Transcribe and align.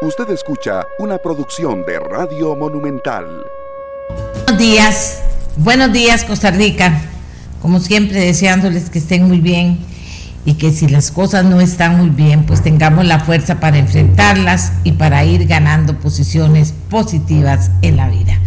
Usted 0.00 0.30
escucha 0.30 0.86
una 1.00 1.18
producción 1.18 1.84
de 1.84 1.98
Radio 1.98 2.54
Monumental. 2.54 3.24
Buenos 4.46 4.62
días, 4.62 5.22
buenos 5.56 5.92
días 5.92 6.22
Costa 6.22 6.52
Rica. 6.52 7.02
Como 7.60 7.80
siempre 7.80 8.20
deseándoles 8.20 8.90
que 8.90 9.00
estén 9.00 9.26
muy 9.26 9.40
bien 9.40 9.80
y 10.44 10.54
que 10.54 10.70
si 10.70 10.86
las 10.86 11.10
cosas 11.10 11.44
no 11.44 11.60
están 11.60 11.96
muy 11.96 12.10
bien, 12.10 12.46
pues 12.46 12.62
tengamos 12.62 13.06
la 13.06 13.18
fuerza 13.18 13.58
para 13.58 13.78
enfrentarlas 13.78 14.72
y 14.84 14.92
para 14.92 15.24
ir 15.24 15.48
ganando 15.48 15.98
posiciones 15.98 16.72
positivas 16.88 17.72
en 17.82 17.96
la 17.96 18.08
vida. 18.08 18.38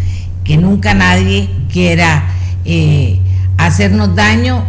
Que 0.46 0.56
nunca 0.56 0.94
nadie 0.94 1.50
quiera 1.70 2.30
eh, 2.64 3.20
hacernos 3.58 4.16
daño 4.16 4.64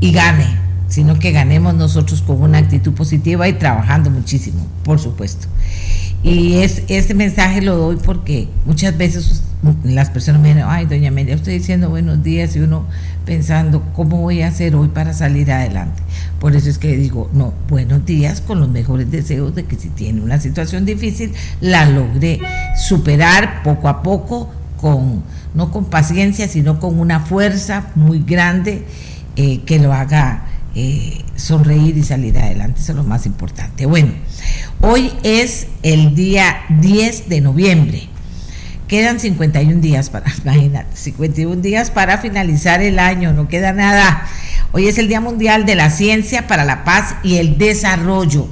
y 0.00 0.10
gane, 0.10 0.48
sino 0.88 1.16
que 1.16 1.30
ganemos 1.30 1.74
nosotros 1.74 2.22
con 2.22 2.42
una 2.42 2.58
actitud 2.58 2.92
positiva 2.92 3.46
y 3.46 3.52
trabajando 3.52 4.10
muchísimo, 4.10 4.66
por 4.82 4.98
supuesto. 4.98 5.46
Y 6.24 6.54
es, 6.54 6.82
este 6.88 7.12
mensaje 7.12 7.60
lo 7.60 7.76
doy 7.76 7.96
porque 7.96 8.48
muchas 8.64 8.96
veces 8.96 9.42
las 9.84 10.08
personas 10.08 10.40
me 10.40 10.48
dicen, 10.48 10.64
ay, 10.66 10.86
doña 10.86 11.08
Amelia, 11.08 11.34
estoy 11.34 11.58
diciendo 11.58 11.90
buenos 11.90 12.22
días 12.22 12.56
y 12.56 12.60
uno 12.60 12.86
pensando, 13.26 13.82
¿cómo 13.92 14.22
voy 14.22 14.40
a 14.40 14.48
hacer 14.48 14.74
hoy 14.74 14.88
para 14.88 15.12
salir 15.12 15.52
adelante? 15.52 16.02
Por 16.40 16.56
eso 16.56 16.70
es 16.70 16.78
que 16.78 16.96
digo, 16.96 17.30
no, 17.34 17.52
buenos 17.68 18.06
días 18.06 18.40
con 18.40 18.58
los 18.58 18.70
mejores 18.70 19.10
deseos 19.10 19.54
de 19.54 19.64
que 19.64 19.76
si 19.76 19.90
tiene 19.90 20.22
una 20.22 20.40
situación 20.40 20.86
difícil, 20.86 21.34
la 21.60 21.84
logre 21.84 22.40
superar 22.74 23.62
poco 23.62 23.88
a 23.88 24.02
poco, 24.02 24.50
con, 24.80 25.22
no 25.54 25.70
con 25.70 25.84
paciencia, 25.84 26.48
sino 26.48 26.80
con 26.80 26.98
una 26.98 27.20
fuerza 27.20 27.88
muy 27.96 28.20
grande 28.20 28.84
eh, 29.36 29.60
que 29.66 29.78
lo 29.78 29.92
haga 29.92 30.44
eh, 30.74 31.22
sonreír 31.36 31.96
y 31.96 32.02
salir 32.02 32.38
adelante. 32.38 32.80
Eso 32.80 32.92
es 32.92 32.96
lo 32.96 33.04
más 33.04 33.26
importante. 33.26 33.86
Bueno, 33.86 34.12
hoy 34.80 35.12
es 35.22 35.68
el 35.82 36.14
día 36.14 36.62
10 36.80 37.28
de 37.28 37.40
noviembre. 37.40 38.08
Quedan 38.88 39.18
51 39.18 39.80
días 39.80 40.10
para, 40.10 40.26
imagínate, 40.42 40.96
51 40.96 41.62
días 41.62 41.90
para 41.90 42.18
finalizar 42.18 42.82
el 42.82 42.98
año, 42.98 43.32
no 43.32 43.48
queda 43.48 43.72
nada. 43.72 44.26
Hoy 44.72 44.88
es 44.88 44.98
el 44.98 45.08
Día 45.08 45.20
Mundial 45.20 45.66
de 45.66 45.76
la 45.76 45.90
Ciencia 45.90 46.48
para 46.48 46.64
la 46.64 46.84
Paz 46.84 47.14
y 47.22 47.36
el 47.36 47.56
Desarrollo. 47.58 48.48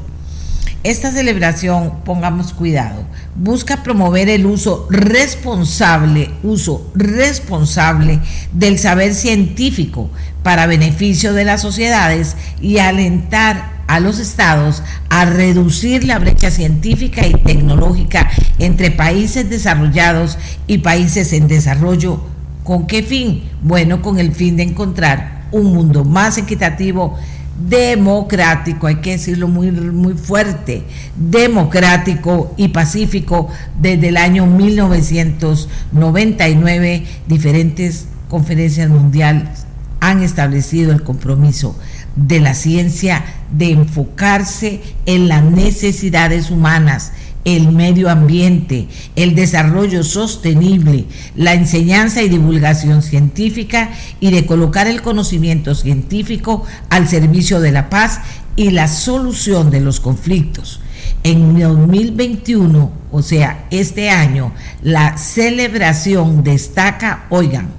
Esta 0.85 1.11
celebración, 1.11 2.01
pongamos 2.05 2.53
cuidado, 2.53 3.05
busca 3.35 3.83
promover 3.83 4.29
el 4.29 4.47
uso 4.47 4.87
responsable, 4.91 6.31
uso 6.43 6.91
responsable 6.95 8.21
del 8.53 8.79
saber 8.79 9.15
científico 9.15 10.11
para 10.43 10.67
beneficio 10.67 11.33
de 11.33 11.45
las 11.45 11.63
sociedades 11.63 12.37
y 12.61 12.79
alentar 12.79 13.73
a 13.87 14.01
los 14.01 14.19
estados 14.19 14.83
a 15.11 15.25
reducir 15.25 16.05
la 16.05 16.19
brecha 16.19 16.51
científica 16.51 17.27
y 17.27 17.35
tecnológica 17.35 18.31
entre 18.59 18.91
países 18.91 19.49
desarrollados 19.51 20.39
y 20.67 20.79
países 20.79 21.33
en 21.33 21.49
desarrollo. 21.49 22.23
¿Con 22.65 22.87
qué 22.87 23.03
fin? 23.03 23.45
Bueno, 23.63 24.03
con 24.03 24.19
el 24.19 24.33
fin 24.33 24.57
de 24.57 24.63
encontrar 24.63 25.43
un 25.53 25.75
mundo 25.75 26.05
más 26.05 26.39
equitativo, 26.39 27.19
democrático, 27.59 28.87
hay 28.87 28.97
que 28.97 29.13
decirlo 29.13 29.49
muy, 29.49 29.71
muy 29.71 30.13
fuerte, 30.15 30.85
democrático 31.17 32.55
y 32.57 32.69
pacífico 32.69 33.49
desde 33.81 34.09
el 34.09 34.17
año 34.17 34.47
1999, 34.47 37.05
diferentes 37.27 38.07
conferencias 38.29 38.89
mundiales 38.89 39.67
han 40.03 40.23
establecido 40.23 40.91
el 40.91 41.05
compromiso 41.05 41.79
de 42.17 42.41
la 42.41 42.55
ciencia 42.55 43.25
de 43.53 43.71
enfocarse 43.71 44.81
en 45.07 45.29
las 45.29 45.45
necesidades 45.45 46.51
humanas, 46.51 47.13
el 47.45 47.73
medio 47.73 48.09
ambiente, 48.09 48.89
el 49.17 49.35
desarrollo 49.35 50.05
sostenible, 50.05 51.07
la 51.35 51.55
enseñanza 51.55 52.23
y 52.23 52.29
divulgación 52.29 53.03
científica 53.03 53.91
y 54.21 54.31
de 54.31 54.47
colocar 54.47 54.87
el 54.87 55.03
conocimiento 55.03 55.75
científico 55.75 56.65
al 56.89 57.09
servicio 57.09 57.61
de 57.61 57.73
la 57.73 57.91
paz 57.91 58.21
y 58.55 58.71
la 58.71 58.87
solución 58.87 59.71
de 59.71 59.81
los 59.81 59.99
conflictos. 59.99 60.81
En 61.25 61.59
2021, 61.59 62.93
o 63.11 63.23
sea, 63.23 63.67
este 63.71 64.11
año, 64.11 64.53
la 64.83 65.17
celebración 65.19 66.43
destaca, 66.45 67.27
oigan, 67.31 67.71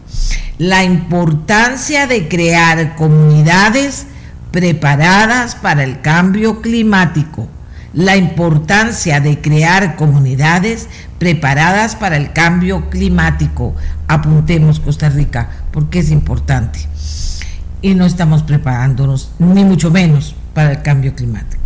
la 0.57 0.83
importancia 0.83 2.05
de 2.07 2.27
crear 2.27 2.95
comunidades 2.95 4.07
preparadas 4.51 5.55
para 5.55 5.83
el 5.83 6.01
cambio 6.01 6.61
climático 6.61 7.49
la 7.93 8.17
importancia 8.17 9.19
de 9.19 9.39
crear 9.39 9.95
comunidades 9.95 10.89
preparadas 11.19 11.95
para 11.95 12.17
el 12.17 12.33
cambio 12.33 12.89
climático. 12.89 13.75
Apuntemos 14.07 14.79
Costa 14.79 15.09
Rica, 15.09 15.49
porque 15.71 15.99
es 15.99 16.11
importante. 16.11 16.79
Y 17.81 17.93
no 17.93 18.05
estamos 18.05 18.43
preparándonos, 18.43 19.31
ni 19.39 19.63
mucho 19.63 19.91
menos, 19.91 20.35
para 20.53 20.71
el 20.71 20.81
cambio 20.81 21.15
climático. 21.15 21.61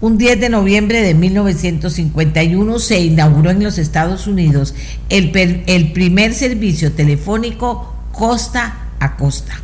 Un 0.00 0.18
10 0.18 0.40
de 0.40 0.48
noviembre 0.48 1.02
de 1.02 1.14
1951 1.14 2.78
se 2.78 3.00
inauguró 3.00 3.50
en 3.50 3.62
los 3.62 3.78
Estados 3.78 4.26
Unidos 4.26 4.74
el, 5.08 5.32
el 5.66 5.92
primer 5.92 6.34
servicio 6.34 6.92
telefónico 6.92 7.94
costa 8.12 8.88
a 9.00 9.16
costa. 9.16 9.54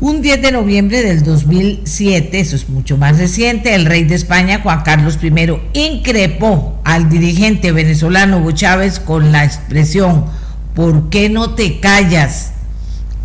Un 0.00 0.22
10 0.22 0.42
de 0.42 0.52
noviembre 0.52 1.02
del 1.02 1.24
2007, 1.24 2.38
eso 2.38 2.56
es 2.56 2.68
mucho 2.68 2.96
más 2.96 3.18
reciente, 3.18 3.74
el 3.74 3.84
rey 3.84 4.04
de 4.04 4.14
España, 4.14 4.60
Juan 4.62 4.82
Carlos 4.82 5.18
I, 5.22 5.32
increpó 5.72 6.80
al 6.84 7.08
dirigente 7.08 7.72
venezolano 7.72 8.38
Hugo 8.38 8.52
Chávez 8.52 9.00
con 9.00 9.32
la 9.32 9.44
expresión, 9.44 10.26
¿por 10.74 11.10
qué 11.10 11.28
no 11.28 11.54
te 11.54 11.80
callas? 11.80 12.52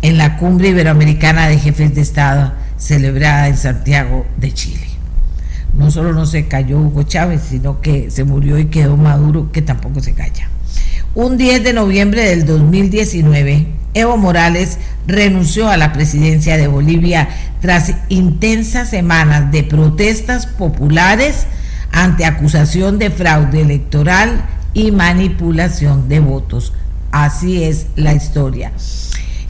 en 0.04 0.18
la 0.18 0.36
cumbre 0.36 0.68
iberoamericana 0.68 1.48
de 1.48 1.58
jefes 1.58 1.94
de 1.94 2.02
Estado 2.02 2.52
celebrada 2.76 3.48
en 3.48 3.56
Santiago 3.56 4.26
de 4.36 4.52
Chile. 4.52 4.86
No 5.78 5.90
solo 5.90 6.12
no 6.12 6.26
se 6.26 6.46
cayó 6.46 6.78
Hugo 6.78 7.04
Chávez, 7.04 7.40
sino 7.48 7.80
que 7.80 8.10
se 8.10 8.22
murió 8.24 8.58
y 8.58 8.66
quedó 8.66 8.98
Maduro, 8.98 9.50
que 9.50 9.62
tampoco 9.62 10.00
se 10.00 10.12
calla. 10.12 10.50
Un 11.14 11.38
10 11.38 11.64
de 11.64 11.72
noviembre 11.72 12.22
del 12.22 12.44
2019, 12.44 13.66
Evo 13.94 14.16
Morales 14.16 14.78
renunció 15.06 15.68
a 15.68 15.76
la 15.76 15.92
presidencia 15.92 16.56
de 16.56 16.66
Bolivia 16.66 17.28
tras 17.60 17.92
intensas 18.08 18.90
semanas 18.90 19.50
de 19.52 19.62
protestas 19.62 20.46
populares 20.46 21.46
ante 21.92 22.24
acusación 22.24 22.98
de 22.98 23.10
fraude 23.10 23.60
electoral 23.60 24.44
y 24.74 24.90
manipulación 24.90 26.08
de 26.08 26.20
votos. 26.20 26.72
Así 27.12 27.62
es 27.62 27.86
la 27.94 28.12
historia. 28.12 28.72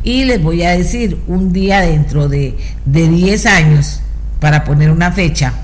Y 0.03 0.25
les 0.25 0.43
voy 0.43 0.63
a 0.63 0.73
decir, 0.73 1.19
un 1.27 1.53
día 1.55 1.81
dentro 1.81 2.29
de, 2.29 2.59
de 2.85 3.09
10 3.09 3.47
años, 3.47 4.03
para 4.39 4.65
poner 4.65 4.91
una 4.91 5.11
fecha, 5.11 5.55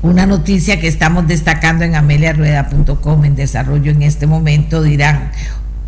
una 0.00 0.26
noticia 0.26 0.80
que 0.80 0.88
estamos 0.88 1.26
destacando 1.26 1.84
en 1.84 1.94
ameliarueda.com 1.94 3.24
en 3.24 3.34
desarrollo 3.34 3.90
en 3.90 4.02
este 4.02 4.26
momento 4.26 4.82
dirán 4.82 5.32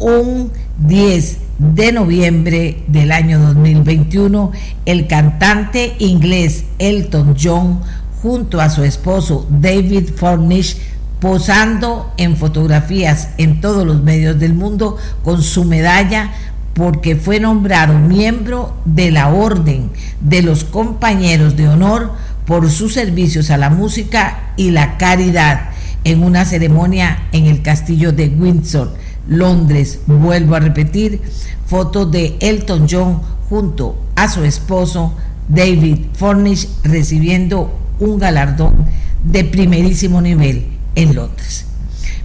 un 0.01 0.51
10 0.79 1.39
de 1.59 1.93
noviembre 1.93 2.83
del 2.89 3.13
año 3.13 3.39
2021 3.39 4.51
el 4.87 5.07
cantante 5.07 5.95
inglés 5.99 6.65
Elton 6.79 7.37
John 7.41 7.81
junto 8.23 8.61
a 8.61 8.71
su 8.71 8.83
esposo 8.83 9.47
David 9.51 10.11
Fornish 10.17 10.79
posando 11.21 12.13
en 12.17 12.37
fotografías 12.37 13.29
en 13.37 13.61
todos 13.61 13.87
los 13.87 14.03
medios 14.03 14.41
del 14.41 14.55
mundo 14.55 14.97
con 15.23 15.43
su 15.43 15.65
medalla 15.65 16.33
porque 16.73 17.17
fue 17.17 17.41
nombrado 17.41 17.99
miembro 17.99 18.75
de 18.87 19.11
la 19.11 19.29
Orden 19.29 19.91
de 20.21 20.41
los 20.41 20.65
Compañeros 20.65 21.57
de 21.57 21.69
Honor 21.69 22.13
por 22.47 22.71
sus 22.71 22.95
servicios 22.95 23.51
a 23.51 23.59
la 23.59 23.69
música 23.69 24.53
y 24.57 24.71
la 24.71 24.97
caridad 24.97 25.71
en 26.05 26.23
una 26.23 26.45
ceremonia 26.45 27.29
en 27.33 27.47
el 27.47 27.63
castillo 27.63 28.13
de 28.13 28.29
Windsor, 28.29 28.95
Londres. 29.31 30.01
Vuelvo 30.07 30.57
a 30.57 30.61
repetir, 30.61 31.23
fotos 31.67 32.11
de 32.11 32.37
Elton 32.41 32.87
John 32.91 33.23
junto 33.49 33.97
a 34.17 34.29
su 34.29 34.45
esposo 34.45 35.15
David 35.49 36.09
Fornish 36.15 36.69
recibiendo 36.85 37.73
un 37.99 38.19
galardón 38.19 38.85
de 39.25 39.45
primerísimo 39.45 40.21
nivel 40.21 40.67
en 40.95 41.15
Londres. 41.15 41.65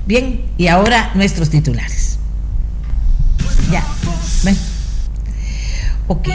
Bien, 0.05 0.41
y 0.57 0.67
ahora 0.67 1.11
nuestros 1.15 1.49
titulares. 1.49 2.19
Ya, 3.71 3.87
ven. 4.43 4.57
Ok. 6.07 6.27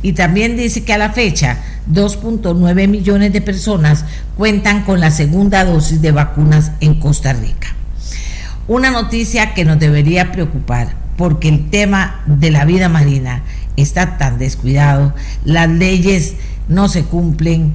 Y 0.02 0.12
también 0.12 0.56
dice 0.56 0.84
que 0.84 0.92
a 0.92 0.98
la 0.98 1.10
fecha 1.10 1.58
2.9 1.90 2.88
millones 2.88 3.32
de 3.32 3.40
personas 3.40 4.04
cuentan 4.36 4.84
con 4.84 5.00
la 5.00 5.10
segunda 5.10 5.64
dosis 5.64 6.00
de 6.00 6.12
vacunas 6.12 6.72
en 6.80 7.00
Costa 7.00 7.32
Rica. 7.32 7.68
Una 8.68 8.90
noticia 8.90 9.54
que 9.54 9.64
nos 9.64 9.78
debería 9.78 10.32
preocupar 10.32 10.94
porque 11.16 11.48
el 11.48 11.70
tema 11.70 12.22
de 12.26 12.50
la 12.50 12.64
vida 12.64 12.88
marina 12.88 13.42
está 13.76 14.18
tan 14.18 14.38
descuidado, 14.38 15.14
las 15.44 15.68
leyes 15.68 16.34
no 16.68 16.88
se 16.88 17.04
cumplen 17.04 17.74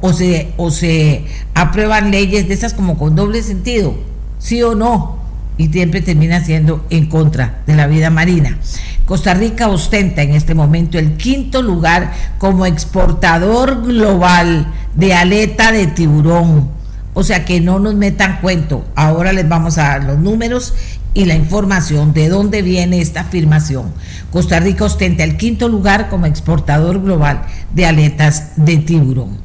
o, 0.00 0.12
se, 0.12 0.52
o 0.56 0.70
se 0.70 1.24
aprueban 1.54 2.10
leyes 2.10 2.48
de 2.48 2.54
esas 2.54 2.74
como 2.74 2.96
con 2.96 3.14
doble 3.14 3.42
sentido, 3.42 3.94
sí 4.38 4.62
o 4.62 4.74
no, 4.74 5.18
y 5.58 5.68
siempre 5.68 6.00
termina 6.00 6.42
siendo 6.42 6.86
en 6.88 7.06
contra 7.06 7.60
de 7.66 7.76
la 7.76 7.86
vida 7.86 8.08
marina. 8.10 8.58
Costa 9.04 9.34
Rica 9.34 9.68
ostenta 9.68 10.22
en 10.22 10.30
este 10.30 10.54
momento 10.54 10.98
el 10.98 11.16
quinto 11.16 11.62
lugar 11.62 12.12
como 12.38 12.64
exportador 12.64 13.82
global 13.82 14.72
de 14.94 15.14
aleta 15.14 15.72
de 15.72 15.88
tiburón. 15.88 16.70
O 17.12 17.24
sea 17.24 17.44
que 17.44 17.60
no 17.60 17.80
nos 17.80 17.96
metan 17.96 18.38
cuento. 18.40 18.84
Ahora 18.94 19.32
les 19.32 19.48
vamos 19.48 19.78
a 19.78 19.82
dar 19.82 20.04
los 20.04 20.18
números 20.18 20.74
y 21.14 21.24
la 21.24 21.34
información 21.34 22.12
de 22.12 22.28
dónde 22.28 22.62
viene 22.62 23.00
esta 23.00 23.22
afirmación. 23.22 23.92
Costa 24.30 24.60
Rica 24.60 24.84
ostenta 24.84 25.24
el 25.24 25.36
quinto 25.36 25.68
lugar 25.68 26.08
como 26.08 26.26
exportador 26.26 27.02
global 27.02 27.42
de 27.74 27.86
aletas 27.86 28.52
de 28.56 28.76
tiburón. 28.78 29.38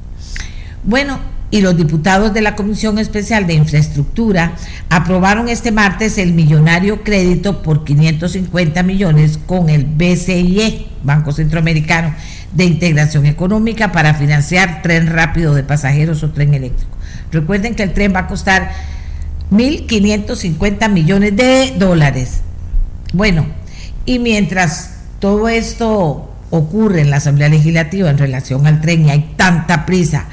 Bueno, 0.83 1.19
y 1.51 1.61
los 1.61 1.77
diputados 1.77 2.33
de 2.33 2.41
la 2.41 2.55
Comisión 2.55 2.99
Especial 2.99 3.47
de 3.47 3.53
Infraestructura 3.53 4.53
aprobaron 4.89 5.47
este 5.47 5.71
martes 5.71 6.17
el 6.17 6.33
millonario 6.33 7.03
crédito 7.03 7.61
por 7.61 7.83
550 7.83 8.83
millones 8.83 9.39
con 9.45 9.69
el 9.69 9.85
BCIE, 9.85 10.87
Banco 11.03 11.31
Centroamericano 11.31 12.13
de 12.51 12.65
Integración 12.65 13.25
Económica, 13.25 13.91
para 13.91 14.15
financiar 14.15 14.81
tren 14.81 15.07
rápido 15.07 15.53
de 15.53 15.63
pasajeros 15.63 16.23
o 16.23 16.31
tren 16.31 16.53
eléctrico. 16.53 16.91
Recuerden 17.31 17.75
que 17.75 17.83
el 17.83 17.93
tren 17.93 18.13
va 18.13 18.21
a 18.21 18.27
costar 18.27 18.71
1.550 19.55 20.89
millones 20.89 21.35
de 21.35 21.73
dólares. 21.77 22.41
Bueno, 23.13 23.45
y 24.05 24.19
mientras 24.19 24.91
todo 25.19 25.47
esto 25.47 26.31
ocurre 26.49 27.01
en 27.01 27.09
la 27.09 27.17
Asamblea 27.17 27.49
Legislativa 27.49 28.09
en 28.09 28.17
relación 28.17 28.67
al 28.67 28.81
tren 28.81 29.05
y 29.05 29.09
hay 29.11 29.33
tanta 29.35 29.85
prisa 29.85 30.25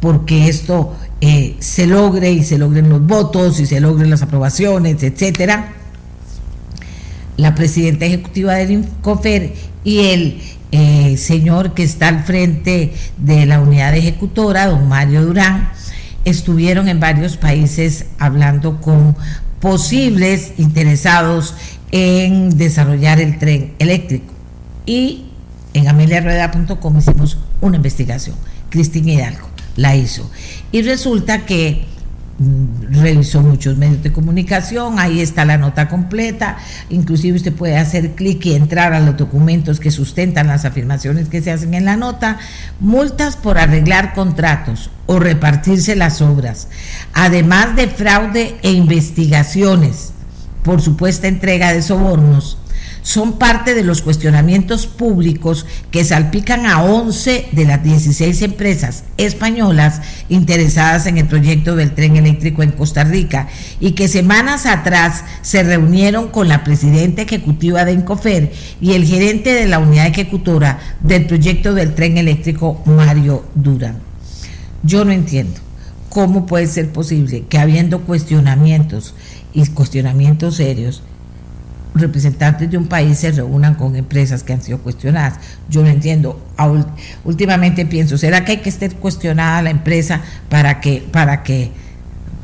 porque 0.00 0.48
esto 0.48 0.94
eh, 1.22 1.56
se 1.60 1.86
logre 1.86 2.30
y 2.30 2.44
se 2.44 2.58
logren 2.58 2.90
los 2.90 3.06
votos 3.06 3.58
y 3.60 3.64
se 3.64 3.80
logren 3.80 4.10
las 4.10 4.20
aprobaciones, 4.20 5.02
etcétera, 5.02 5.72
la 7.38 7.54
presidenta 7.54 8.04
ejecutiva 8.04 8.54
del 8.54 8.70
INCOFER 8.72 9.54
y 9.82 9.98
el 10.00 10.42
eh, 10.72 11.16
señor 11.16 11.72
que 11.72 11.84
está 11.84 12.08
al 12.08 12.24
frente 12.24 12.92
de 13.16 13.46
la 13.46 13.60
unidad 13.60 13.94
ejecutora, 13.94 14.66
don 14.66 14.88
Mario 14.88 15.24
Durán, 15.24 15.70
estuvieron 16.24 16.88
en 16.88 17.00
varios 17.00 17.36
países 17.36 18.06
hablando 18.18 18.80
con 18.80 19.16
posibles 19.60 20.52
interesados 20.58 21.54
en 21.90 22.56
desarrollar 22.56 23.20
el 23.20 23.38
tren 23.38 23.74
eléctrico. 23.78 24.32
Y 24.86 25.26
en 25.72 25.88
ameliarueda.com 25.88 26.98
hicimos 26.98 27.38
una 27.60 27.76
investigación. 27.76 28.36
Cristina 28.70 29.12
Hidalgo 29.12 29.48
la 29.76 29.96
hizo. 29.96 30.30
Y 30.72 30.82
resulta 30.82 31.46
que 31.46 31.86
revisó 32.90 33.42
muchos 33.42 33.76
medios 33.76 34.02
de 34.02 34.12
comunicación, 34.12 34.98
ahí 34.98 35.20
está 35.20 35.44
la 35.44 35.56
nota 35.56 35.88
completa, 35.88 36.56
inclusive 36.90 37.36
usted 37.36 37.52
puede 37.52 37.76
hacer 37.76 38.12
clic 38.12 38.44
y 38.46 38.54
entrar 38.54 38.92
a 38.92 39.00
los 39.00 39.16
documentos 39.16 39.78
que 39.78 39.90
sustentan 39.90 40.48
las 40.48 40.64
afirmaciones 40.64 41.28
que 41.28 41.42
se 41.42 41.52
hacen 41.52 41.74
en 41.74 41.84
la 41.84 41.96
nota, 41.96 42.38
multas 42.80 43.36
por 43.36 43.58
arreglar 43.58 44.14
contratos 44.14 44.90
o 45.06 45.18
repartirse 45.20 45.94
las 45.94 46.20
obras, 46.22 46.68
además 47.12 47.76
de 47.76 47.88
fraude 47.88 48.56
e 48.62 48.72
investigaciones 48.72 50.12
por 50.64 50.80
supuesta 50.80 51.28
entrega 51.28 51.72
de 51.72 51.82
sobornos, 51.82 52.58
son 53.04 53.34
parte 53.34 53.74
de 53.74 53.84
los 53.84 54.00
cuestionamientos 54.00 54.86
públicos 54.86 55.66
que 55.90 56.04
salpican 56.04 56.64
a 56.64 56.82
11 56.82 57.48
de 57.52 57.64
las 57.66 57.84
16 57.84 58.40
empresas 58.40 59.04
españolas 59.18 60.00
interesadas 60.30 61.06
en 61.06 61.18
el 61.18 61.26
proyecto 61.26 61.76
del 61.76 61.94
tren 61.94 62.16
eléctrico 62.16 62.62
en 62.62 62.72
Costa 62.72 63.04
Rica 63.04 63.48
y 63.78 63.92
que 63.92 64.08
semanas 64.08 64.64
atrás 64.64 65.22
se 65.42 65.62
reunieron 65.62 66.30
con 66.30 66.48
la 66.48 66.64
presidenta 66.64 67.20
ejecutiva 67.20 67.84
de 67.84 67.92
Encofer 67.92 68.50
y 68.80 68.94
el 68.94 69.04
gerente 69.04 69.52
de 69.52 69.66
la 69.66 69.80
unidad 69.80 70.06
ejecutora 70.06 70.78
del 71.00 71.26
proyecto 71.26 71.74
del 71.74 71.94
tren 71.94 72.16
eléctrico, 72.16 72.82
Mario 72.86 73.44
Durán. 73.54 73.98
Yo 74.82 75.04
no 75.04 75.12
entiendo 75.12 75.60
cómo 76.08 76.46
puede 76.46 76.68
ser 76.68 76.90
posible 76.90 77.44
que 77.50 77.58
habiendo 77.58 78.00
cuestionamientos 78.00 79.14
y 79.52 79.66
cuestionamientos 79.66 80.56
serios, 80.56 81.02
representantes 81.94 82.70
de 82.70 82.76
un 82.76 82.86
país 82.86 83.18
se 83.18 83.30
reúnan 83.30 83.74
con 83.74 83.96
empresas 83.96 84.42
que 84.42 84.52
han 84.52 84.62
sido 84.62 84.78
cuestionadas. 84.78 85.38
Yo 85.68 85.82
no 85.82 85.88
entiendo. 85.88 86.40
Últimamente 87.24 87.86
pienso, 87.86 88.18
¿será 88.18 88.44
que 88.44 88.52
hay 88.52 88.58
que 88.58 88.68
estar 88.68 88.92
cuestionada 88.96 89.62
la 89.62 89.70
empresa 89.70 90.20
para 90.48 90.80
que, 90.80 91.06
para 91.10 91.42
que, 91.42 91.70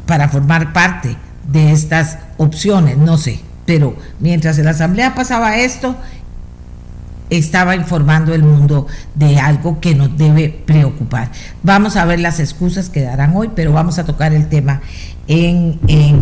para 0.07 0.29
formar 0.29 0.73
parte 0.73 1.17
de 1.51 1.73
estas 1.73 2.19
opciones? 2.37 2.97
No 2.97 3.19
sé. 3.19 3.41
Pero 3.67 3.97
mientras 4.19 4.59
en 4.59 4.65
la 4.65 4.73
asamblea 4.73 5.15
pasaba 5.15 5.59
esto, 5.59 5.97
estaba 7.29 7.77
informando 7.77 8.35
el 8.35 8.43
mundo 8.43 8.89
de 9.15 9.39
algo 9.39 9.81
que 9.81 9.95
nos 9.95 10.17
debe 10.19 10.49
preocupar. 10.49 11.31
Vamos 11.63 11.97
a 11.97 12.05
ver 12.05 12.19
las 12.19 12.41
excusas 12.41 12.89
que 12.89 13.03
darán 13.03 13.37
hoy, 13.37 13.51
pero 13.55 13.73
vamos 13.73 13.99
a 13.99 14.05
tocar 14.05 14.33
el 14.33 14.49
tema 14.49 14.81
en, 15.29 15.79
en 15.87 16.19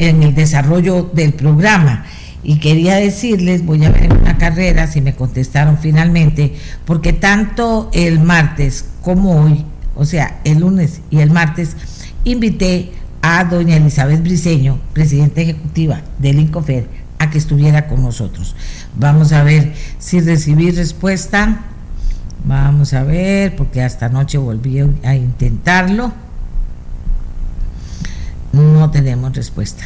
en 0.00 0.22
el 0.22 0.34
desarrollo 0.34 1.10
del 1.12 1.34
programa. 1.34 2.04
Y 2.42 2.58
quería 2.58 2.96
decirles, 2.96 3.66
voy 3.66 3.84
a 3.84 3.90
ver 3.90 4.12
una 4.14 4.38
carrera 4.38 4.86
si 4.86 5.02
me 5.02 5.14
contestaron 5.14 5.76
finalmente, 5.76 6.54
porque 6.86 7.12
tanto 7.12 7.90
el 7.92 8.18
martes 8.18 8.86
como 9.02 9.42
hoy, 9.42 9.66
o 9.94 10.06
sea, 10.06 10.40
el 10.44 10.60
lunes 10.60 11.02
y 11.10 11.18
el 11.18 11.30
martes, 11.30 11.76
invité 12.24 12.92
a 13.20 13.44
doña 13.44 13.76
Elizabeth 13.76 14.22
Briceño, 14.22 14.78
presidenta 14.94 15.42
ejecutiva 15.42 16.00
del 16.18 16.40
INCOFER, 16.40 16.88
a 17.18 17.28
que 17.28 17.36
estuviera 17.36 17.86
con 17.86 18.02
nosotros. 18.02 18.56
Vamos 18.96 19.32
a 19.32 19.42
ver 19.42 19.74
si 19.98 20.20
recibí 20.20 20.70
respuesta. 20.70 21.66
Vamos 22.42 22.94
a 22.94 23.04
ver, 23.04 23.54
porque 23.54 23.82
hasta 23.82 24.06
anoche 24.06 24.38
volví 24.38 24.78
a 25.04 25.14
intentarlo 25.14 26.14
no 28.52 28.90
tenemos 28.90 29.34
respuesta 29.34 29.84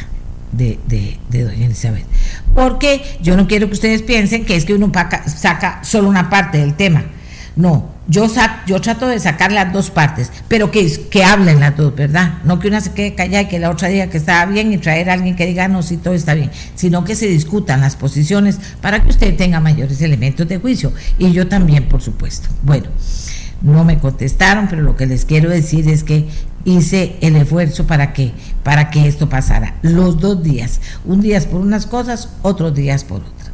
de, 0.51 0.79
de, 0.87 1.43
doña 1.43 1.65
Elizabeth. 1.65 2.05
Porque 2.53 3.01
yo 3.21 3.35
no 3.35 3.47
quiero 3.47 3.67
que 3.67 3.73
ustedes 3.73 4.01
piensen 4.01 4.45
que 4.45 4.55
es 4.55 4.65
que 4.65 4.73
uno 4.73 4.91
saca 5.27 5.83
solo 5.83 6.09
una 6.09 6.29
parte 6.29 6.57
del 6.57 6.75
tema. 6.75 7.03
No, 7.55 7.95
yo, 8.07 8.27
yo 8.67 8.81
trato 8.81 9.07
de 9.07 9.17
sacar 9.19 9.51
las 9.51 9.71
dos 9.71 9.89
partes, 9.89 10.29
pero 10.49 10.71
que, 10.71 10.91
que 11.09 11.23
hablen 11.23 11.61
las 11.61 11.77
dos, 11.77 11.95
¿verdad? 11.95 12.39
No 12.43 12.59
que 12.59 12.67
una 12.67 12.81
se 12.81 12.91
quede 12.91 13.15
callada 13.15 13.43
y 13.43 13.47
que 13.47 13.59
la 13.59 13.69
otra 13.69 13.87
diga 13.87 14.07
que 14.07 14.17
está 14.17 14.45
bien 14.45 14.73
y 14.73 14.77
traer 14.77 15.09
a 15.09 15.13
alguien 15.13 15.37
que 15.37 15.45
diga 15.45 15.69
no, 15.69 15.81
si 15.81 15.95
todo 15.97 16.13
está 16.13 16.33
bien, 16.33 16.51
sino 16.75 17.05
que 17.05 17.15
se 17.15 17.27
discutan 17.27 17.79
las 17.81 17.95
posiciones 17.95 18.59
para 18.81 19.01
que 19.01 19.09
usted 19.09 19.35
tenga 19.37 19.61
mayores 19.61 20.01
elementos 20.01 20.47
de 20.47 20.57
juicio. 20.57 20.91
Y 21.17 21.31
yo 21.31 21.47
también, 21.47 21.87
por 21.87 22.01
supuesto. 22.01 22.49
Bueno, 22.61 22.87
no 23.61 23.85
me 23.85 23.99
contestaron, 23.99 24.67
pero 24.67 24.81
lo 24.81 24.95
que 24.95 25.05
les 25.05 25.23
quiero 25.23 25.49
decir 25.49 25.87
es 25.87 26.03
que 26.03 26.27
hice 26.65 27.15
el 27.21 27.35
esfuerzo 27.35 27.87
para 27.87 28.11
que, 28.11 28.33
para 28.63 28.89
que 28.89 29.07
esto 29.07 29.29
pasara. 29.29 29.75
Los 29.81 30.19
dos 30.19 30.43
días, 30.43 30.81
un 31.05 31.21
día 31.21 31.39
por 31.41 31.61
unas 31.61 31.85
cosas, 31.85 32.29
otros 32.41 32.73
días 32.73 33.03
por 33.03 33.21
otras. 33.21 33.51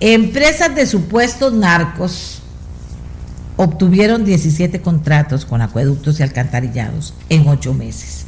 Empresas 0.00 0.74
de 0.74 0.86
supuestos 0.86 1.52
narcos 1.52 2.42
obtuvieron 3.56 4.24
17 4.24 4.80
contratos 4.80 5.44
con 5.44 5.62
acueductos 5.62 6.20
y 6.20 6.22
alcantarillados 6.22 7.14
en 7.28 7.48
ocho 7.48 7.74
meses. 7.74 8.26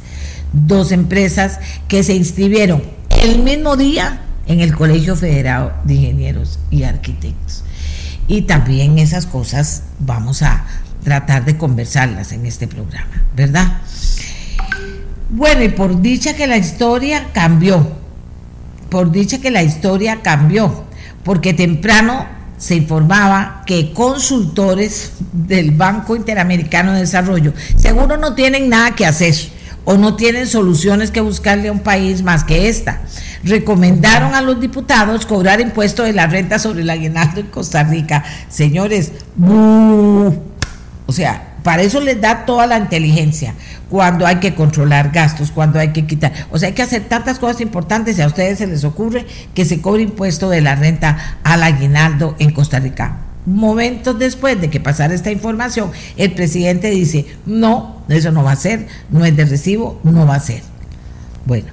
Dos 0.51 0.91
empresas 0.91 1.59
que 1.87 2.03
se 2.03 2.15
inscribieron 2.15 2.83
el 3.21 3.39
mismo 3.39 3.77
día 3.77 4.21
en 4.47 4.61
el 4.61 4.75
Colegio 4.75 5.15
Federado 5.15 5.73
de 5.83 5.93
Ingenieros 5.93 6.59
y 6.71 6.83
Arquitectos. 6.83 7.63
Y 8.27 8.43
también 8.43 8.97
esas 8.97 9.25
cosas 9.25 9.83
vamos 9.99 10.41
a 10.41 10.65
tratar 11.09 11.43
de 11.43 11.57
conversarlas 11.57 12.33
en 12.33 12.45
este 12.45 12.67
programa, 12.67 13.23
¿verdad? 13.35 13.79
Bueno, 15.31 15.63
y 15.63 15.69
por 15.69 16.01
dicha 16.03 16.35
que 16.35 16.45
la 16.45 16.57
historia 16.57 17.29
cambió, 17.33 17.93
por 18.91 19.11
dicha 19.11 19.41
que 19.41 19.49
la 19.49 19.63
historia 19.63 20.19
cambió, 20.21 20.85
porque 21.23 21.55
temprano 21.55 22.27
se 22.59 22.75
informaba 22.75 23.63
que 23.65 23.91
consultores 23.91 25.13
del 25.33 25.71
Banco 25.71 26.15
Interamericano 26.15 26.93
de 26.93 26.99
Desarrollo 26.99 27.53
seguro 27.75 28.17
no 28.17 28.35
tienen 28.35 28.69
nada 28.69 28.91
que 28.91 29.07
hacer 29.07 29.33
o 29.85 29.97
no 29.97 30.15
tienen 30.15 30.45
soluciones 30.45 31.09
que 31.09 31.21
buscarle 31.21 31.69
a 31.69 31.71
un 31.71 31.79
país 31.79 32.21
más 32.21 32.43
que 32.43 32.69
esta. 32.69 33.01
Recomendaron 33.43 34.35
a 34.35 34.41
los 34.41 34.61
diputados 34.61 35.25
cobrar 35.25 35.59
impuesto 35.59 36.03
de 36.03 36.13
la 36.13 36.27
renta 36.27 36.59
sobre 36.59 36.81
el 36.81 36.89
aguinaldo 36.91 37.39
en 37.39 37.47
Costa 37.47 37.83
Rica. 37.83 38.23
Señores, 38.49 39.11
o 41.09 41.11
sea, 41.11 41.55
para 41.63 41.81
eso 41.81 41.99
les 42.01 42.21
da 42.21 42.45
toda 42.45 42.67
la 42.67 42.77
inteligencia, 42.77 43.55
cuando 43.89 44.27
hay 44.27 44.35
que 44.35 44.53
controlar 44.53 45.09
gastos, 45.09 45.49
cuando 45.49 45.79
hay 45.79 45.89
que 45.91 46.05
quitar, 46.05 46.31
o 46.51 46.59
sea, 46.59 46.67
hay 46.67 46.75
que 46.75 46.83
hacer 46.83 47.05
tantas 47.05 47.39
cosas 47.39 47.61
importantes 47.61 48.19
y 48.19 48.21
a 48.21 48.27
ustedes 48.27 48.59
se 48.59 48.67
les 48.67 48.83
ocurre 48.83 49.25
que 49.55 49.65
se 49.65 49.81
cobre 49.81 50.03
impuesto 50.03 50.51
de 50.51 50.61
la 50.61 50.75
renta 50.75 51.39
al 51.43 51.63
aguinaldo 51.63 52.35
en 52.37 52.51
Costa 52.51 52.77
Rica. 52.77 53.21
Momentos 53.47 54.19
después 54.19 54.61
de 54.61 54.69
que 54.69 54.79
pasara 54.79 55.15
esta 55.15 55.31
información, 55.31 55.89
el 56.15 56.31
presidente 56.33 56.91
dice, 56.91 57.25
no, 57.47 58.03
eso 58.07 58.31
no 58.31 58.43
va 58.43 58.51
a 58.51 58.55
ser, 58.55 58.85
no 59.09 59.25
es 59.25 59.35
de 59.35 59.45
recibo, 59.45 59.99
no 60.03 60.27
va 60.27 60.35
a 60.35 60.39
ser. 60.39 60.61
Bueno, 61.47 61.69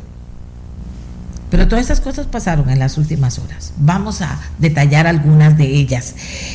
pero 1.50 1.68
todas 1.68 1.82
estas 1.82 2.00
cosas 2.00 2.26
pasaron 2.26 2.70
en 2.70 2.78
las 2.78 2.96
últimas 2.96 3.38
horas. 3.38 3.74
Vamos 3.76 4.22
a 4.22 4.40
detallar 4.58 5.06
algunas 5.06 5.58
de 5.58 5.66
ellas. 5.66 6.14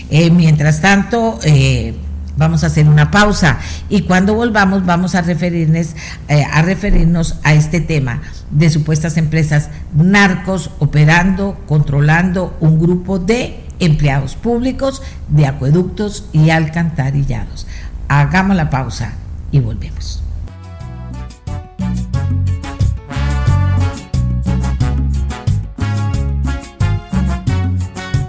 Eh, 0.09 0.31
mientras 0.31 0.81
tanto, 0.81 1.39
eh, 1.43 1.93
Vamos 2.38 2.63
a 2.63 2.67
hacer 2.67 2.88
una 2.88 3.11
pausa 3.11 3.59
y 3.89 4.03
cuando 4.03 4.33
volvamos 4.33 4.85
vamos 4.85 5.15
a 5.15 5.21
referirnos, 5.21 5.95
eh, 6.27 6.43
a 6.43 6.61
referirnos 6.61 7.38
a 7.43 7.53
este 7.53 7.81
tema 7.81 8.21
de 8.50 8.69
supuestas 8.69 9.17
empresas 9.17 9.69
narcos 9.95 10.71
operando, 10.79 11.57
controlando 11.67 12.55
un 12.59 12.79
grupo 12.79 13.19
de 13.19 13.63
empleados 13.79 14.35
públicos 14.35 15.01
de 15.27 15.47
acueductos 15.47 16.25
y 16.31 16.51
alcantarillados. 16.51 17.67
Hagamos 18.07 18.55
la 18.55 18.69
pausa 18.69 19.13
y 19.51 19.59
volvemos. 19.59 20.20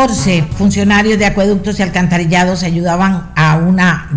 14 0.02 0.42
funcionarios 0.56 1.16
de 1.16 1.26
acueductos 1.26 1.78
y 1.78 1.82
alcantarillados 1.85 2.64
ayudaban 2.64 3.30
a 3.37 3.56
una 3.59 4.11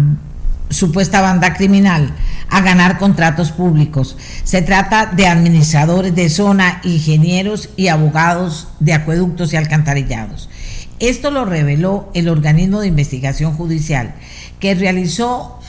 supuesta 0.71 1.21
banda 1.21 1.53
criminal 1.53 2.11
a 2.49 2.61
ganar 2.61 2.97
contratos 2.97 3.51
públicos. 3.51 4.17
Se 4.43 4.63
trata 4.63 5.05
de 5.05 5.27
administradores 5.27 6.15
de 6.15 6.29
zona, 6.29 6.81
ingenieros 6.83 7.69
y 7.77 7.89
abogados 7.89 8.69
de 8.79 8.93
acueductos 8.93 9.53
y 9.53 9.57
alcantarillados. 9.57 10.49
Esto 10.97 11.29
lo 11.29 11.45
reveló 11.45 12.09
el 12.15 12.29
organismo 12.29 12.79
de 12.79 12.87
investigación 12.87 13.53
judicial, 13.53 14.15
que 14.59 14.73
realizó 14.73 15.59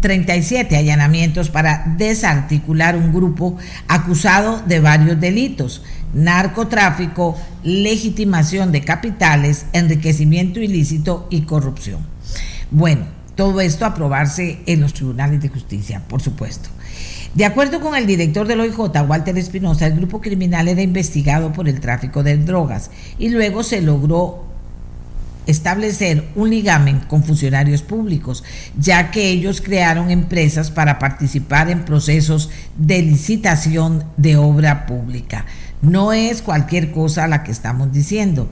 37 0.00 0.74
mm, 0.74 0.78
allanamientos 0.78 1.48
para 1.48 1.94
desarticular 1.96 2.96
un 2.96 3.14
grupo 3.14 3.56
acusado 3.88 4.60
de 4.66 4.80
varios 4.80 5.18
delitos 5.18 5.80
narcotráfico, 6.12 7.36
legitimación 7.62 8.72
de 8.72 8.82
capitales, 8.82 9.66
enriquecimiento 9.72 10.60
ilícito 10.60 11.26
y 11.30 11.42
corrupción. 11.42 12.00
Bueno, 12.70 13.06
todo 13.34 13.60
esto 13.60 13.86
aprobarse 13.86 14.60
en 14.66 14.80
los 14.80 14.92
tribunales 14.92 15.40
de 15.40 15.48
justicia, 15.48 16.02
por 16.08 16.20
supuesto. 16.20 16.68
De 17.34 17.46
acuerdo 17.46 17.80
con 17.80 17.96
el 17.96 18.06
director 18.06 18.46
del 18.46 18.60
OIJ, 18.60 18.78
Walter 19.08 19.38
Espinosa, 19.38 19.86
el 19.86 19.96
grupo 19.96 20.20
criminal 20.20 20.68
era 20.68 20.82
investigado 20.82 21.52
por 21.52 21.66
el 21.66 21.80
tráfico 21.80 22.22
de 22.22 22.36
drogas 22.36 22.90
y 23.18 23.30
luego 23.30 23.62
se 23.62 23.80
logró 23.80 24.44
establecer 25.46 26.28
un 26.34 26.50
ligamen 26.50 27.00
con 27.00 27.24
funcionarios 27.24 27.82
públicos, 27.82 28.44
ya 28.78 29.10
que 29.10 29.30
ellos 29.30 29.60
crearon 29.60 30.10
empresas 30.10 30.70
para 30.70 30.98
participar 30.98 31.70
en 31.70 31.84
procesos 31.84 32.50
de 32.76 33.02
licitación 33.02 34.04
de 34.16 34.36
obra 34.36 34.86
pública. 34.86 35.46
No 35.82 36.12
es 36.12 36.42
cualquier 36.42 36.92
cosa 36.92 37.26
la 37.26 37.42
que 37.42 37.50
estamos 37.50 37.92
diciendo. 37.92 38.48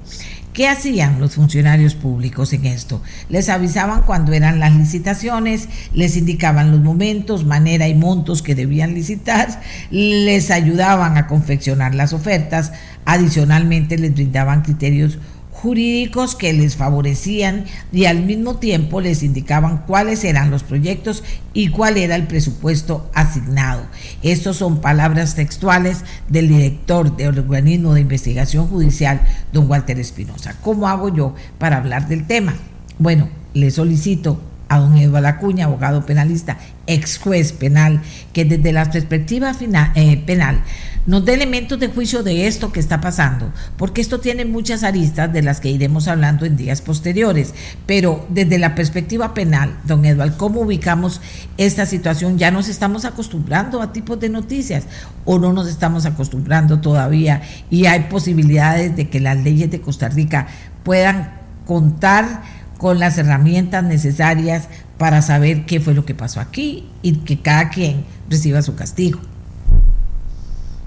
¿Qué 0.52 0.66
hacían 0.66 1.20
los 1.20 1.37
funcionarios 1.37 1.94
públicos 1.94 2.52
en 2.52 2.66
esto? 2.66 3.00
Les 3.28 3.49
avisaban 3.49 4.02
cuando 4.02 4.32
eran 4.32 4.58
las 4.58 4.75
licitaciones, 4.75 5.68
les 5.94 6.16
indicaban 6.16 6.72
los 6.72 6.80
momentos, 6.80 7.44
manera 7.44 7.87
y 7.87 7.94
montos 7.94 8.42
que 8.42 8.56
debían 8.56 8.94
licitar, 8.94 9.62
les 9.92 10.50
ayudaban 10.50 11.16
a 11.16 11.28
confeccionar 11.28 11.94
las 11.94 12.12
ofertas, 12.12 12.72
adicionalmente 13.04 13.96
les 13.96 14.12
brindaban 14.12 14.62
criterios 14.62 15.18
jurídicos 15.61 16.35
que 16.35 16.52
les 16.52 16.76
favorecían 16.76 17.64
y 17.93 18.07
al 18.07 18.23
mismo 18.23 18.57
tiempo 18.57 19.00
les 19.00 19.23
indicaban 19.23 19.85
cuáles 19.87 20.25
eran 20.25 20.50
los 20.50 20.62
proyectos 20.62 21.23
y 21.52 21.69
cuál 21.69 21.97
era 21.97 22.17
el 22.17 22.26
presupuesto 22.26 23.11
asignado. 23.14 23.83
Estas 24.23 24.57
son 24.57 24.81
palabras 24.81 25.35
textuales 25.35 26.05
del 26.29 26.49
director 26.49 27.17
del 27.17 27.38
organismo 27.38 27.95
de 27.95 28.00
investigación 28.00 28.67
judicial, 28.67 29.21
don 29.52 29.71
Walter 29.71 29.99
Espinosa. 29.99 30.57
¿Cómo 30.62 30.88
hago 30.88 31.14
yo 31.14 31.35
para 31.59 31.76
hablar 31.76 32.09
del 32.09 32.26
tema? 32.26 32.55
Bueno, 32.99 33.29
le 33.55 33.71
solicito 33.71 34.40
a 34.70 34.78
don 34.78 34.96
Eduardo 34.96 35.28
Acuña, 35.28 35.66
abogado 35.66 36.06
penalista, 36.06 36.56
ex 36.86 37.18
juez 37.18 37.52
penal, 37.52 38.00
que 38.32 38.44
desde 38.44 38.72
la 38.72 38.90
perspectiva 38.90 39.52
eh, 39.96 40.16
penal 40.24 40.62
nos 41.06 41.24
dé 41.24 41.34
elementos 41.34 41.80
de 41.80 41.88
juicio 41.88 42.22
de 42.22 42.46
esto 42.46 42.70
que 42.70 42.78
está 42.78 43.00
pasando, 43.00 43.52
porque 43.76 44.00
esto 44.00 44.20
tiene 44.20 44.44
muchas 44.44 44.84
aristas 44.84 45.32
de 45.32 45.42
las 45.42 45.58
que 45.58 45.70
iremos 45.70 46.06
hablando 46.06 46.44
en 46.44 46.56
días 46.56 46.82
posteriores, 46.82 47.52
pero 47.84 48.26
desde 48.28 48.58
la 48.58 48.76
perspectiva 48.76 49.34
penal, 49.34 49.76
don 49.84 50.04
Eduardo, 50.04 50.36
¿cómo 50.38 50.60
ubicamos 50.60 51.20
esta 51.56 51.84
situación? 51.84 52.38
Ya 52.38 52.52
nos 52.52 52.68
estamos 52.68 53.04
acostumbrando 53.04 53.82
a 53.82 53.92
tipos 53.92 54.20
de 54.20 54.28
noticias 54.28 54.84
o 55.24 55.40
no 55.40 55.52
nos 55.52 55.68
estamos 55.68 56.06
acostumbrando 56.06 56.80
todavía 56.80 57.42
y 57.70 57.86
hay 57.86 58.04
posibilidades 58.04 58.94
de 58.94 59.08
que 59.08 59.18
las 59.18 59.38
leyes 59.38 59.70
de 59.70 59.80
Costa 59.80 60.08
Rica 60.10 60.46
puedan 60.84 61.40
contar 61.66 62.60
con 62.80 62.99
las 62.99 63.18
herramientas 63.18 63.84
necesarias 63.84 64.66
para 64.96 65.20
saber 65.20 65.66
qué 65.66 65.80
fue 65.80 65.92
lo 65.92 66.06
que 66.06 66.14
pasó 66.14 66.40
aquí 66.40 66.88
y 67.02 67.12
que 67.18 67.38
cada 67.38 67.68
quien 67.68 68.06
reciba 68.30 68.62
su 68.62 68.75
castigo. 68.75 69.20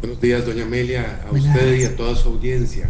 Buenos 0.01 0.19
días, 0.19 0.43
doña 0.43 0.63
Amelia, 0.63 1.21
a 1.29 1.31
usted 1.31 1.77
y 1.77 1.83
a 1.83 1.95
toda 1.95 2.15
su 2.15 2.29
audiencia. 2.29 2.89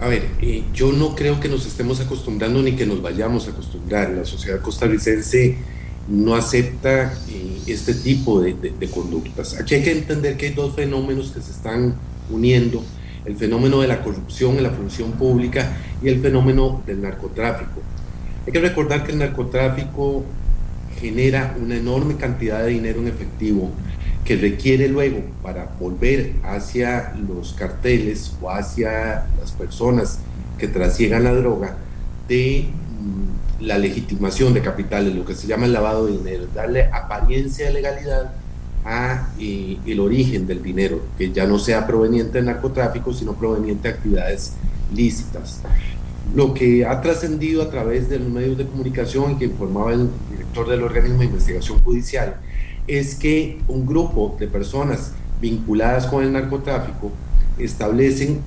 A 0.00 0.08
ver, 0.08 0.26
eh, 0.42 0.64
yo 0.74 0.90
no 0.90 1.14
creo 1.14 1.38
que 1.38 1.48
nos 1.48 1.66
estemos 1.66 2.00
acostumbrando 2.00 2.60
ni 2.62 2.72
que 2.72 2.84
nos 2.84 3.00
vayamos 3.00 3.46
a 3.46 3.52
acostumbrar. 3.52 4.10
La 4.10 4.24
sociedad 4.24 4.60
costarricense 4.60 5.58
no 6.08 6.34
acepta 6.34 7.14
eh, 7.28 7.60
este 7.68 7.94
tipo 7.94 8.40
de, 8.40 8.54
de, 8.54 8.90
conductas. 8.90 9.56
Aquí 9.56 9.76
hay 9.76 9.84
que 9.84 9.92
entender 9.92 10.36
que 10.36 10.46
hay 10.46 10.54
dos 10.54 10.74
fenómenos 10.74 11.30
que 11.30 11.40
se 11.40 11.52
están 11.52 11.94
uniendo, 12.28 12.82
el 13.24 13.36
fenómeno 13.36 13.82
de 13.82 13.86
la 13.86 14.02
corrupción 14.02 14.56
en 14.56 14.64
la 14.64 14.70
función 14.70 15.12
pública 15.12 15.76
y 16.02 16.08
el 16.08 16.20
fenómeno 16.20 16.82
del 16.86 17.02
narcotráfico. 17.02 17.82
Hay 18.46 18.52
que 18.52 18.60
recordar 18.60 19.04
que 19.04 19.12
el 19.12 19.18
narcotráfico 19.18 20.24
genera 20.98 21.56
una 21.60 21.76
enorme 21.76 22.16
cantidad 22.16 22.62
de 22.62 22.68
dinero 22.70 23.00
en 23.00 23.08
efectivo 23.08 23.70
que 24.24 24.36
requiere 24.36 24.88
luego 24.88 25.20
para 25.42 25.70
volver 25.78 26.34
hacia 26.42 27.14
los 27.28 27.52
carteles 27.52 28.34
o 28.40 28.50
hacia 28.50 29.26
las 29.38 29.52
personas 29.52 30.18
que 30.58 30.68
trasiegan 30.68 31.24
la 31.24 31.34
droga 31.34 31.76
de 32.28 32.68
mm, 32.68 33.64
la 33.64 33.78
legitimación 33.78 34.54
de 34.54 34.62
capitales, 34.62 35.14
lo 35.14 35.24
que 35.24 35.34
se 35.34 35.46
llama 35.46 35.66
el 35.66 35.72
lavado 35.72 36.06
de 36.06 36.12
dinero, 36.12 36.46
darle 36.54 36.84
apariencia 36.84 37.66
de 37.66 37.72
legalidad 37.74 38.32
a 38.84 39.28
eh, 39.38 39.78
el 39.86 40.00
origen 40.00 40.46
del 40.46 40.62
dinero, 40.62 41.02
que 41.18 41.30
ya 41.30 41.46
no 41.46 41.58
sea 41.58 41.86
proveniente 41.86 42.38
del 42.38 42.46
narcotráfico, 42.46 43.12
sino 43.12 43.34
proveniente 43.34 43.88
de 43.88 43.94
actividades 43.94 44.52
lícitas 44.94 45.60
lo 46.34 46.54
que 46.54 46.86
ha 46.86 47.00
trascendido 47.00 47.62
a 47.62 47.70
través 47.70 48.08
de 48.08 48.18
los 48.18 48.28
medios 48.28 48.56
de 48.56 48.66
comunicación 48.66 49.38
que 49.38 49.46
informaba 49.46 49.92
el 49.92 50.08
director 50.30 50.68
del 50.68 50.82
organismo 50.82 51.18
de 51.18 51.26
investigación 51.26 51.80
judicial 51.82 52.36
es 52.86 53.14
que 53.14 53.58
un 53.68 53.86
grupo 53.86 54.36
de 54.38 54.46
personas 54.46 55.12
vinculadas 55.40 56.06
con 56.06 56.22
el 56.22 56.32
narcotráfico 56.32 57.10
establecen 57.58 58.40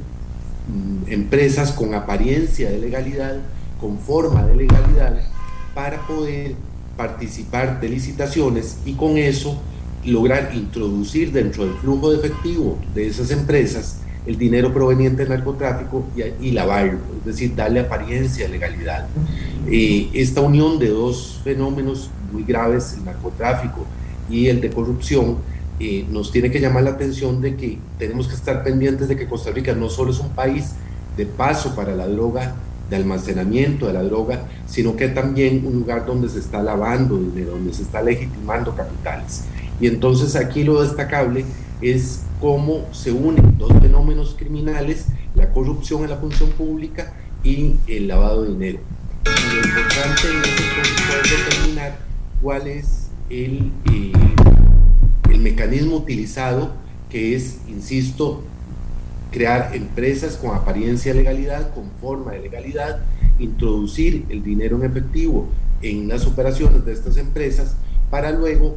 mm, 0.68 1.12
empresas 1.12 1.72
con 1.72 1.94
apariencia 1.94 2.70
de 2.70 2.80
legalidad, 2.80 3.38
con 3.80 4.00
forma 4.00 4.46
de 4.46 4.56
legalidad, 4.56 5.20
para 5.74 6.06
poder 6.08 6.56
participar 6.96 7.82
de 7.82 7.90
licitaciones 7.90 8.78
y 8.86 8.94
con 8.94 9.18
eso 9.18 9.60
lograr 10.06 10.52
introducir 10.54 11.32
dentro 11.32 11.66
del 11.66 11.76
flujo 11.76 12.12
de 12.12 12.18
efectivo 12.18 12.78
de 12.94 13.08
esas 13.08 13.32
empresas 13.32 14.03
el 14.26 14.38
dinero 14.38 14.74
proveniente 14.74 15.24
del 15.24 15.30
narcotráfico 15.30 16.06
y, 16.40 16.52
lavarlo, 16.52 17.00
es 17.20 17.26
decir, 17.26 17.56
darle 17.56 17.82
apariencia 17.82 18.46
de 18.46 18.52
legalidad. 18.52 19.08
Eh, 19.70 20.10
esta 20.14 20.42
unión 20.42 20.80
de 20.80 20.90
dos 20.90 21.42
fenómenos 21.44 22.10
muy 22.32 22.44
graves, 22.44 22.96
el 22.98 23.06
narcotráfico 23.06 23.86
y 24.30 24.48
el 24.48 24.62
de 24.62 24.70
corrupción, 24.70 25.38
eh, 25.80 26.06
nos 26.10 26.32
tiene 26.32 26.52
que 26.52 26.62
llamar 26.62 26.84
la 26.84 26.92
atención 26.92 27.42
de 27.42 27.56
que 27.56 27.80
tenemos 27.98 28.28
que 28.28 28.36
estar 28.36 28.64
pendientes 28.64 29.08
de 29.08 29.16
que 29.16 29.28
Costa 29.28 29.52
Rica 29.52 29.74
no 29.74 29.90
solo 29.90 30.12
es 30.12 30.20
un 30.20 30.30
país 30.30 30.74
de 31.18 31.26
paso 31.26 31.76
para 31.76 31.96
la 31.96 32.08
droga 32.08 32.56
de 32.90 32.96
almacenamiento 32.96 33.88
de 33.88 33.94
la 33.94 34.04
droga, 34.04 34.44
sino 34.68 34.96
que 34.96 35.08
también 35.08 35.66
un 35.66 35.74
lugar 35.74 36.06
donde 36.06 36.30
se 36.30 36.40
está 36.40 36.62
lavando 36.62 37.18
dinero, 37.18 37.52
donde 37.52 37.74
se 37.74 37.84
está 37.84 38.02
legitimando 38.02 38.76
capitales. 38.76 39.46
Y 39.80 39.88
entonces 39.88 40.36
aquí 40.36 40.64
lo 40.64 40.82
destacable 40.82 41.46
es 41.82 42.22
cómo 42.44 42.90
se 42.92 43.10
unen 43.14 43.58
dos 43.58 43.72
fenómenos 43.80 44.36
criminales, 44.38 45.06
la 45.34 45.50
corrupción 45.52 46.04
en 46.04 46.10
la 46.10 46.18
función 46.18 46.50
pública 46.50 47.14
y 47.42 47.78
el 47.88 48.10
lavado 48.10 48.44
de 48.44 48.50
dinero. 48.50 48.80
Y 49.24 49.56
lo 49.56 49.66
importante 49.66 50.28
en 50.30 50.38
este 50.44 51.22
es 51.22 51.48
determinar 51.48 52.00
cuál 52.42 52.68
es 52.68 53.12
el, 53.30 53.72
eh, 53.90 54.12
el 55.32 55.40
mecanismo 55.40 55.96
utilizado, 55.96 56.74
que 57.10 57.34
es, 57.34 57.60
insisto, 57.70 58.44
crear 59.32 59.74
empresas 59.74 60.36
con 60.36 60.54
apariencia 60.54 61.14
de 61.14 61.20
legalidad, 61.20 61.74
con 61.74 61.92
forma 62.02 62.34
de 62.34 62.42
legalidad, 62.42 63.06
introducir 63.40 64.26
el 64.28 64.44
dinero 64.44 64.76
en 64.76 64.84
efectivo 64.84 65.48
en 65.82 66.10
las 66.10 66.28
operaciones 66.28 66.84
de 66.84 66.92
estas 66.92 67.16
empresas 67.16 67.78
para 68.10 68.32
luego, 68.32 68.76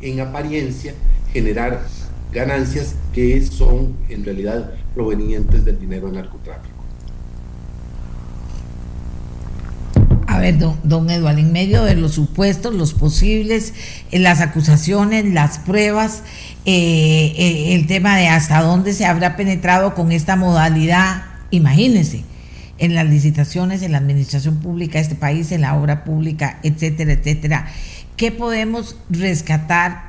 en 0.00 0.20
apariencia, 0.20 0.94
generar 1.34 1.82
ganancias 2.32 2.94
que 3.12 3.40
son 3.44 3.96
en 4.08 4.24
realidad 4.24 4.72
provenientes 4.94 5.64
del 5.64 5.78
dinero 5.78 6.06
del 6.06 6.16
narcotráfico. 6.16 6.78
A 10.26 10.40
ver, 10.40 10.58
don, 10.58 10.78
don 10.84 11.08
Eduardo, 11.08 11.40
en 11.40 11.52
medio 11.52 11.84
de 11.84 11.94
los 11.94 12.12
supuestos, 12.12 12.74
los 12.74 12.92
posibles, 12.92 13.72
eh, 14.10 14.18
las 14.18 14.40
acusaciones, 14.40 15.24
las 15.24 15.58
pruebas, 15.58 16.22
eh, 16.66 17.32
eh, 17.36 17.74
el 17.74 17.86
tema 17.86 18.16
de 18.16 18.28
hasta 18.28 18.60
dónde 18.60 18.92
se 18.92 19.06
habrá 19.06 19.36
penetrado 19.36 19.94
con 19.94 20.12
esta 20.12 20.36
modalidad, 20.36 21.22
imagínense, 21.50 22.24
en 22.76 22.94
las 22.94 23.06
licitaciones, 23.08 23.82
en 23.82 23.92
la 23.92 23.98
administración 23.98 24.58
pública 24.58 24.98
de 24.98 25.04
este 25.04 25.14
país, 25.14 25.50
en 25.50 25.62
la 25.62 25.74
obra 25.76 26.04
pública, 26.04 26.60
etcétera, 26.62 27.14
etcétera. 27.14 27.66
¿Qué 28.16 28.30
podemos 28.30 28.96
rescatar? 29.08 30.07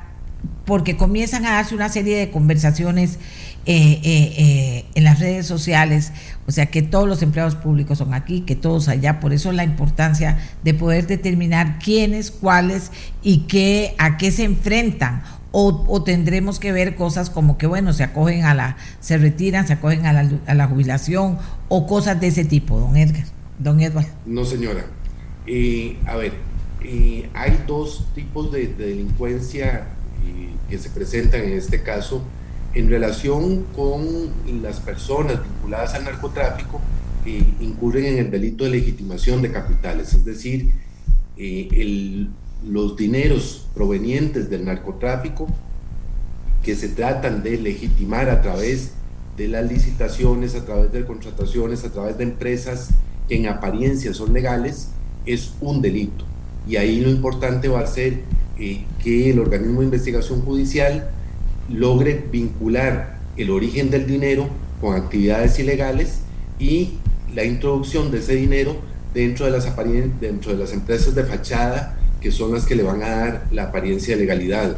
Porque 0.64 0.96
comienzan 0.96 1.46
a 1.46 1.52
darse 1.52 1.74
una 1.74 1.88
serie 1.88 2.16
de 2.18 2.30
conversaciones 2.30 3.18
en 3.66 5.04
las 5.04 5.20
redes 5.20 5.46
sociales, 5.46 6.12
o 6.46 6.50
sea 6.50 6.66
que 6.66 6.82
todos 6.82 7.06
los 7.06 7.22
empleados 7.22 7.54
públicos 7.56 7.98
son 7.98 8.14
aquí, 8.14 8.40
que 8.40 8.56
todos 8.56 8.88
allá, 8.88 9.20
por 9.20 9.32
eso 9.32 9.52
la 9.52 9.64
importancia 9.64 10.38
de 10.64 10.74
poder 10.74 11.06
determinar 11.06 11.78
quiénes, 11.78 12.30
cuáles 12.30 12.90
y 13.22 13.40
qué, 13.40 13.94
a 13.98 14.16
qué 14.16 14.32
se 14.32 14.44
enfrentan 14.44 15.22
o, 15.52 16.02
tendremos 16.02 16.60
que 16.60 16.72
ver 16.72 16.94
cosas 16.94 17.28
como 17.30 17.58
que, 17.58 17.66
bueno, 17.66 17.92
se 17.92 18.04
acogen 18.04 18.44
a 18.44 18.54
la, 18.54 18.76
se 19.00 19.18
retiran, 19.18 19.66
se 19.66 19.74
acogen 19.74 20.06
a 20.06 20.12
la, 20.12 20.30
a 20.46 20.54
la 20.54 20.66
jubilación 20.68 21.38
o 21.68 21.86
cosas 21.86 22.20
de 22.20 22.28
ese 22.28 22.44
tipo, 22.44 22.78
don 22.78 22.96
Edgar, 22.96 23.24
don 23.58 23.80
Edward. 23.80 24.06
No, 24.26 24.44
señora. 24.44 24.86
Eh, 25.46 25.96
a 26.06 26.16
ver, 26.16 26.34
eh, 26.84 27.28
hay 27.34 27.64
dos 27.66 28.06
tipos 28.14 28.52
de, 28.52 28.68
delincuencia 28.68 29.66
eh, 29.68 29.82
que 30.68 30.78
se 30.78 30.90
presentan 30.90 31.42
en 31.42 31.52
este 31.52 31.82
caso 31.82 32.22
en 32.74 32.88
relación 32.88 33.64
con 33.74 34.30
las 34.62 34.80
personas 34.80 35.42
vinculadas 35.42 35.94
al 35.94 36.04
narcotráfico 36.04 36.80
que 37.24 37.44
incurren 37.60 38.06
en 38.06 38.18
el 38.18 38.30
delito 38.30 38.64
de 38.64 38.70
legitimación 38.70 39.42
de 39.42 39.50
capitales, 39.50 40.14
es 40.14 40.24
decir, 40.24 40.70
el 41.36 42.30
los 42.66 42.96
dineros 42.96 43.66
provenientes 43.74 44.50
del 44.50 44.64
narcotráfico 44.64 45.46
que 46.62 46.76
se 46.76 46.88
tratan 46.88 47.42
de 47.42 47.56
legitimar 47.56 48.28
a 48.28 48.42
través 48.42 48.92
de 49.36 49.48
las 49.48 49.70
licitaciones, 49.70 50.54
a 50.54 50.64
través 50.64 50.92
de 50.92 51.06
contrataciones, 51.06 51.84
a 51.84 51.90
través 51.90 52.18
de 52.18 52.24
empresas 52.24 52.90
que 53.28 53.36
en 53.36 53.46
apariencia 53.46 54.12
son 54.12 54.34
legales, 54.34 54.90
es 55.24 55.52
un 55.60 55.80
delito. 55.80 56.26
Y 56.68 56.76
ahí 56.76 57.00
lo 57.00 57.08
importante 57.08 57.68
va 57.68 57.80
a 57.80 57.86
ser 57.86 58.20
eh, 58.60 58.84
que 59.02 59.30
el 59.30 59.38
organismo 59.38 59.80
de 59.80 59.86
investigación 59.86 60.42
judicial 60.42 61.10
logre 61.68 62.24
vincular 62.30 63.18
el 63.36 63.50
origen 63.50 63.90
del 63.90 64.06
dinero 64.06 64.48
con 64.80 64.94
actividades 64.94 65.58
ilegales 65.58 66.20
y 66.58 66.94
la 67.34 67.44
introducción 67.44 68.10
de 68.10 68.18
ese 68.18 68.34
dinero 68.34 68.76
dentro 69.14 69.46
de 69.46 69.52
las, 69.52 69.66
dentro 70.20 70.52
de 70.52 70.58
las 70.58 70.72
empresas 70.72 71.14
de 71.14 71.24
fachada 71.24 71.96
que 72.20 72.30
son 72.30 72.52
las 72.52 72.66
que 72.66 72.74
le 72.74 72.82
van 72.82 73.02
a 73.02 73.08
dar 73.08 73.46
la 73.50 73.64
apariencia 73.64 74.14
de 74.14 74.22
legalidad. 74.22 74.76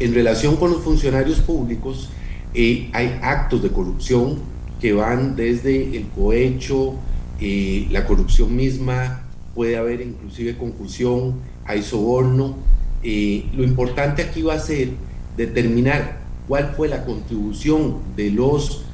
En 0.00 0.14
relación 0.14 0.56
con 0.56 0.70
los 0.70 0.82
funcionarios 0.82 1.40
públicos, 1.40 2.10
eh, 2.54 2.88
hay 2.92 3.18
actos 3.22 3.62
de 3.62 3.68
corrupción 3.70 4.38
que 4.80 4.92
van 4.92 5.36
desde 5.36 5.96
el 5.96 6.08
cohecho, 6.08 6.94
eh, 7.40 7.86
la 7.90 8.06
corrupción 8.06 8.56
misma, 8.56 9.22
puede 9.54 9.76
haber 9.76 10.00
inclusive 10.00 10.56
concursión, 10.56 11.40
hay 11.64 11.82
soborno. 11.82 12.56
Eh, 13.02 13.46
lo 13.54 13.64
importante 13.64 14.22
aquí 14.22 14.42
va 14.42 14.54
a 14.54 14.58
ser 14.60 14.90
determinar 15.36 16.20
cuál 16.48 16.74
fue 16.76 16.88
la 16.88 17.04
contribución 17.04 17.98
de 18.16 18.30
los 18.30 18.84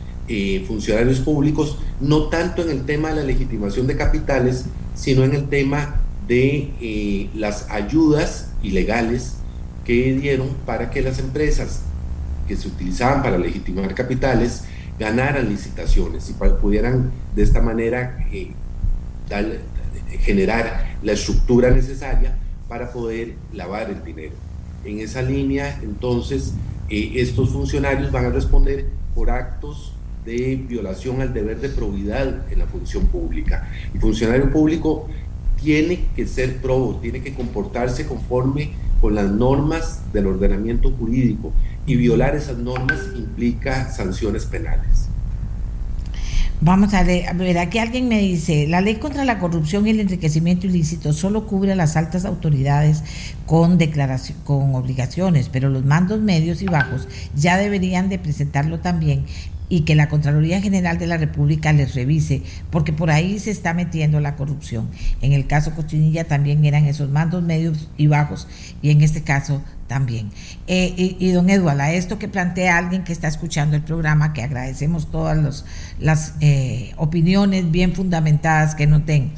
funcionarios 0.67 1.21
públicos, 1.21 1.79
no 2.01 2.25
tanto 2.25 2.61
en 2.61 2.69
el 2.69 2.85
tema 2.85 3.09
de 3.09 3.17
la 3.17 3.23
legitimación 3.23 3.87
de 3.87 3.97
capitales, 3.97 4.67
sino 4.95 5.25
en 5.25 5.33
el 5.33 5.49
tema 5.49 6.03
de 6.29 6.71
eh, 6.81 7.31
las 7.35 7.69
ayudas 7.71 8.51
ilegales 8.63 9.37
que 9.85 10.13
dieron 10.13 10.49
para 10.67 10.91
que 10.91 11.01
las 11.01 11.19
empresas 11.19 11.81
que 12.47 12.57
se 12.57 12.69
utilizaban 12.69 13.23
para 13.23 13.39
legitimar 13.39 13.95
capitales 13.95 14.65
ganaran 14.99 15.49
licitaciones 15.49 16.29
y 16.29 16.35
pudieran 16.35 17.11
de 17.35 17.43
esta 17.43 17.63
manera 17.63 18.19
eh, 18.33 18.51
generar 20.21 20.97
la 21.03 21.13
estructura 21.13 21.71
necesaria 21.71 22.37
para 22.69 22.93
poder 22.93 23.35
lavar 23.53 23.91
el 23.91 24.03
dinero. 24.05 24.35
En 24.85 25.01
esa 25.01 25.23
línea, 25.23 25.79
entonces, 25.83 26.55
eh, 26.89 27.13
estos 27.17 27.51
funcionarios 27.51 28.13
van 28.13 28.27
a 28.27 28.31
responder 28.31 28.87
por 29.15 29.31
actos 29.31 29.93
de 30.25 30.57
violación 30.57 31.21
al 31.21 31.33
deber 31.33 31.61
de 31.61 31.71
probidad 31.71 32.51
en 32.53 32.59
la 32.59 32.67
función 32.67 33.07
pública. 33.07 33.69
El 33.95 34.01
funcionario 34.01 34.51
público 34.51 35.09
tiene 35.61 36.07
que 36.15 36.27
ser 36.27 36.59
probo, 36.59 36.97
tiene 37.01 37.23
que 37.23 37.35
comportarse 37.35 38.07
conforme 38.07 38.73
con 39.01 39.15
las 39.15 39.31
normas 39.31 40.03
del 40.13 40.27
ordenamiento 40.27 40.91
jurídico 40.91 41.53
y 41.87 41.97
violar 41.97 42.37
esas 42.37 42.59
normas 42.59 43.01
implica 43.17 43.91
sanciones 43.91 44.45
penales. 44.45 45.09
Vamos 46.61 46.93
a 46.93 47.05
ver, 47.05 47.59
aquí 47.59 47.79
alguien 47.79 48.09
me 48.09 48.19
dice, 48.19 48.67
la 48.67 48.81
ley 48.81 48.97
contra 48.97 49.25
la 49.25 49.39
corrupción 49.39 49.87
y 49.87 49.91
el 49.91 50.01
enriquecimiento 50.01 50.67
ilícito 50.67 51.13
solo 51.13 51.47
cubre 51.47 51.71
a 51.71 51.77
las 51.77 51.97
altas 51.97 52.25
autoridades 52.25 53.05
con 53.47 53.79
declaración, 53.79 54.39
con 54.43 54.75
obligaciones, 54.75 55.49
pero 55.51 55.69
los 55.69 55.85
mandos 55.85 56.21
medios 56.21 56.61
y 56.61 56.67
bajos 56.67 57.07
ya 57.37 57.59
deberían 57.59 58.09
de 58.09 58.19
presentarlo 58.19 58.81
también 58.81 59.25
y 59.69 59.83
que 59.83 59.95
la 59.95 60.09
Contraloría 60.09 60.61
General 60.61 60.99
de 60.99 61.07
la 61.07 61.17
República 61.17 61.73
les 61.73 61.95
revise, 61.95 62.43
porque 62.71 62.93
por 62.93 63.13
ahí 63.13 63.39
se 63.39 63.53
está 63.53 63.73
metiendo 63.73 64.19
la 64.19 64.35
corrupción. 64.35 64.89
En 65.23 65.33
el 65.33 65.47
caso 65.47 65.77
Cochinilla 65.77 66.25
también 66.25 66.65
eran 66.65 66.87
esos 66.87 67.09
mandos 67.09 67.45
medios 67.45 67.89
y 67.97 68.09
bajos, 68.09 68.49
y 68.83 68.91
en 68.91 69.03
este 69.03 69.23
caso 69.23 69.63
también. 69.89 70.31
Eh, 70.67 71.17
y, 71.19 71.31
don 71.33 71.51
Eduardo, 71.51 71.83
a 71.83 71.93
esto 71.93 72.19
que 72.19 72.29
plantea 72.29 72.77
alguien 72.77 73.03
que 73.03 73.13
está 73.13 73.27
escuchando 73.27 73.75
el 73.75 73.83
programa, 73.83 74.33
que 74.33 74.43
agradecemos 74.43 75.11
todas 75.11 75.65
las 75.99 76.35
eh, 76.41 76.93
opiniones 76.97 77.71
bien 77.71 77.95
fundamentadas 77.95 78.75
que 78.75 78.87
noten, 78.87 79.33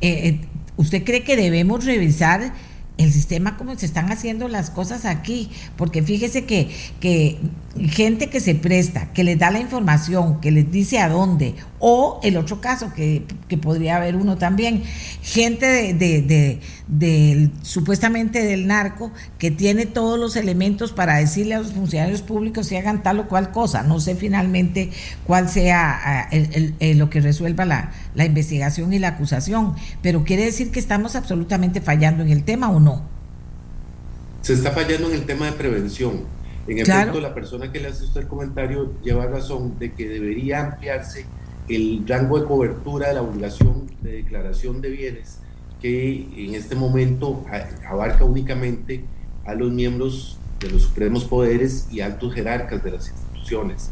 eh, 0.00 0.40
¿usted 0.76 1.02
cree 1.02 1.24
que 1.24 1.36
debemos 1.36 1.84
revisar 1.84 2.52
el 2.96 3.12
sistema 3.12 3.56
como 3.56 3.76
se 3.76 3.86
están 3.86 4.12
haciendo 4.12 4.46
las 4.46 4.70
cosas 4.70 5.04
aquí, 5.04 5.50
porque 5.76 6.02
fíjese 6.02 6.44
que, 6.44 6.70
que 7.00 7.38
gente 7.76 8.30
que 8.30 8.40
se 8.40 8.54
presta, 8.54 9.12
que 9.12 9.24
les 9.24 9.38
da 9.38 9.50
la 9.50 9.58
información, 9.58 10.40
que 10.40 10.52
les 10.52 10.70
dice 10.70 11.00
a 11.00 11.08
dónde, 11.08 11.54
o 11.80 12.20
el 12.22 12.36
otro 12.36 12.60
caso 12.60 12.92
que, 12.94 13.24
podría 13.60 13.96
haber 13.96 14.16
uno 14.16 14.36
también, 14.36 14.82
gente 15.22 15.94
de, 15.94 16.60
de, 16.88 17.50
supuestamente 17.62 18.42
del 18.42 18.66
narco 18.66 19.12
que 19.38 19.50
tiene 19.50 19.86
todos 19.86 20.18
los 20.18 20.34
elementos 20.36 20.92
para 20.92 21.16
decirle 21.16 21.54
a 21.54 21.60
los 21.60 21.72
funcionarios 21.72 22.22
públicos 22.22 22.66
si 22.66 22.76
hagan 22.76 23.02
tal 23.02 23.20
o 23.20 23.28
cual 23.28 23.52
cosa. 23.52 23.82
No 23.82 24.00
sé 24.00 24.16
finalmente 24.16 24.90
cuál 25.24 25.48
sea 25.48 26.00
ah, 26.04 26.30
lo 26.80 27.10
que 27.10 27.20
resuelva 27.20 27.64
la, 27.64 27.92
la 28.14 28.24
investigación 28.24 28.92
y 28.92 28.98
la 28.98 29.08
acusación, 29.08 29.74
pero 30.02 30.24
quiere 30.24 30.44
decir 30.44 30.72
que 30.72 30.80
estamos 30.80 31.14
absolutamente 31.14 31.80
fallando 31.80 32.22
en 32.24 32.30
el 32.30 32.44
tema 32.44 32.70
o 32.70 32.80
no. 32.80 33.02
Se 34.42 34.52
está 34.52 34.72
fallando 34.72 35.08
en 35.08 35.14
el 35.14 35.26
tema 35.26 35.46
de 35.46 35.52
prevención 35.52 36.33
en 36.66 36.78
efecto, 36.78 37.20
la 37.20 37.34
persona 37.34 37.70
que 37.70 37.80
le 37.80 37.88
hace 37.88 38.04
usted 38.04 38.22
el 38.22 38.28
comentario 38.28 38.92
lleva 39.02 39.26
razón 39.26 39.78
de 39.78 39.92
que 39.92 40.08
debería 40.08 40.60
ampliarse 40.60 41.26
el 41.68 42.04
rango 42.06 42.40
de 42.40 42.46
cobertura 42.46 43.08
de 43.08 43.14
la 43.14 43.22
obligación 43.22 43.86
de 44.02 44.12
declaración 44.12 44.80
de 44.80 44.90
bienes 44.90 45.38
que 45.80 46.26
en 46.36 46.54
este 46.54 46.74
momento 46.74 47.44
abarca 47.86 48.24
únicamente 48.24 49.04
a 49.44 49.54
los 49.54 49.70
miembros 49.70 50.38
de 50.60 50.70
los 50.70 50.82
supremos 50.82 51.24
poderes 51.24 51.86
y 51.90 52.00
altos 52.00 52.34
jerarcas 52.34 52.82
de 52.82 52.90
las 52.90 53.08
instituciones 53.10 53.90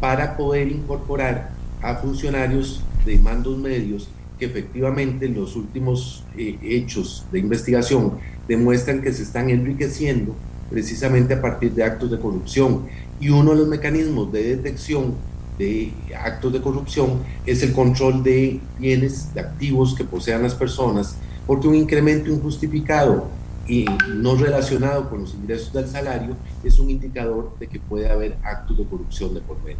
para 0.00 0.36
poder 0.36 0.68
incorporar 0.68 1.50
a 1.82 1.96
funcionarios 1.96 2.82
de 3.04 3.18
mandos 3.18 3.58
medios 3.58 4.08
que 4.38 4.46
efectivamente 4.46 5.28
los 5.28 5.54
últimos 5.54 6.24
eh, 6.36 6.58
hechos 6.62 7.26
de 7.30 7.40
investigación 7.40 8.18
demuestran 8.48 9.02
que 9.02 9.12
se 9.12 9.22
están 9.22 9.50
enriqueciendo 9.50 10.34
precisamente 10.70 11.34
a 11.34 11.42
partir 11.42 11.72
de 11.72 11.84
actos 11.84 12.10
de 12.10 12.18
corrupción. 12.18 12.86
Y 13.20 13.28
uno 13.28 13.52
de 13.52 13.58
los 13.58 13.68
mecanismos 13.68 14.32
de 14.32 14.56
detección 14.56 15.14
de 15.58 15.92
actos 16.20 16.52
de 16.52 16.60
corrupción 16.60 17.20
es 17.46 17.62
el 17.62 17.72
control 17.72 18.22
de 18.22 18.60
bienes, 18.78 19.32
de 19.34 19.40
activos 19.40 19.94
que 19.94 20.04
posean 20.04 20.42
las 20.42 20.54
personas, 20.54 21.16
porque 21.46 21.68
un 21.68 21.74
incremento 21.74 22.30
injustificado 22.30 23.28
y 23.66 23.86
no 24.16 24.36
relacionado 24.36 25.08
con 25.08 25.22
los 25.22 25.34
ingresos 25.34 25.72
del 25.72 25.88
salario 25.88 26.36
es 26.62 26.78
un 26.78 26.90
indicador 26.90 27.52
de 27.58 27.66
que 27.66 27.80
puede 27.80 28.10
haber 28.10 28.36
actos 28.42 28.76
de 28.76 28.84
corrupción 28.84 29.32
de 29.34 29.40
por 29.40 29.62
medio. 29.62 29.78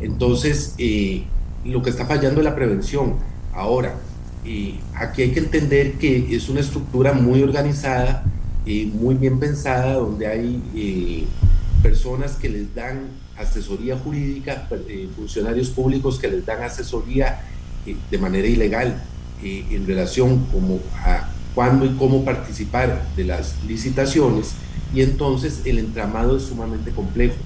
Entonces, 0.00 0.74
eh, 0.78 1.24
lo 1.64 1.82
que 1.82 1.90
está 1.90 2.06
fallando 2.06 2.40
es 2.40 2.44
la 2.44 2.54
prevención. 2.54 3.16
Ahora, 3.52 3.94
eh, 4.44 4.78
aquí 4.94 5.22
hay 5.22 5.32
que 5.32 5.40
entender 5.40 5.94
que 5.94 6.34
es 6.34 6.48
una 6.48 6.60
estructura 6.60 7.12
muy 7.12 7.42
organizada, 7.42 8.24
eh, 8.66 8.90
muy 8.92 9.14
bien 9.14 9.38
pensada, 9.38 9.94
donde 9.94 10.26
hay 10.26 10.62
eh, 10.74 11.24
personas 11.82 12.32
que 12.32 12.48
les 12.48 12.74
dan 12.74 13.08
asesoría 13.36 13.96
jurídica, 13.96 14.68
funcionarios 15.16 15.70
públicos 15.70 16.18
que 16.18 16.28
les 16.28 16.44
dan 16.44 16.62
asesoría 16.62 17.40
de 18.10 18.18
manera 18.18 18.46
ilegal 18.46 19.02
en 19.42 19.86
relación 19.86 20.44
como 20.52 20.80
a 20.96 21.30
cuándo 21.54 21.86
y 21.86 21.94
cómo 21.96 22.22
participar 22.22 23.02
de 23.16 23.24
las 23.24 23.54
licitaciones 23.66 24.52
y 24.94 25.02
entonces 25.02 25.62
el 25.64 25.78
entramado 25.78 26.36
es 26.36 26.44
sumamente 26.44 26.90
complejo, 26.90 27.36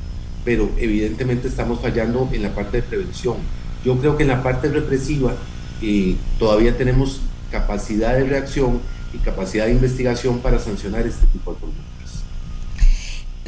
pero 0.44 0.70
evidentemente 0.79 1.48
estamos 1.48 1.81
fallando 1.81 2.29
en 2.33 2.42
la 2.42 2.55
parte 2.55 2.79
de 2.79 2.83
prevención. 2.83 3.37
Yo 3.85 3.98
creo 3.98 4.16
que 4.16 4.22
en 4.22 4.31
la 4.31 4.42
parte 4.42 4.68
represiva 4.68 5.35
y 5.81 6.16
todavía 6.38 6.77
tenemos 6.77 7.20
capacidad 7.50 8.16
de 8.16 8.24
reacción 8.24 8.81
y 9.14 9.18
capacidad 9.18 9.66
de 9.66 9.72
investigación 9.72 10.40
para 10.40 10.59
sancionar 10.59 11.07
este 11.07 11.27
tipo 11.27 11.53
de 11.53 11.61
conductas. 11.61 12.24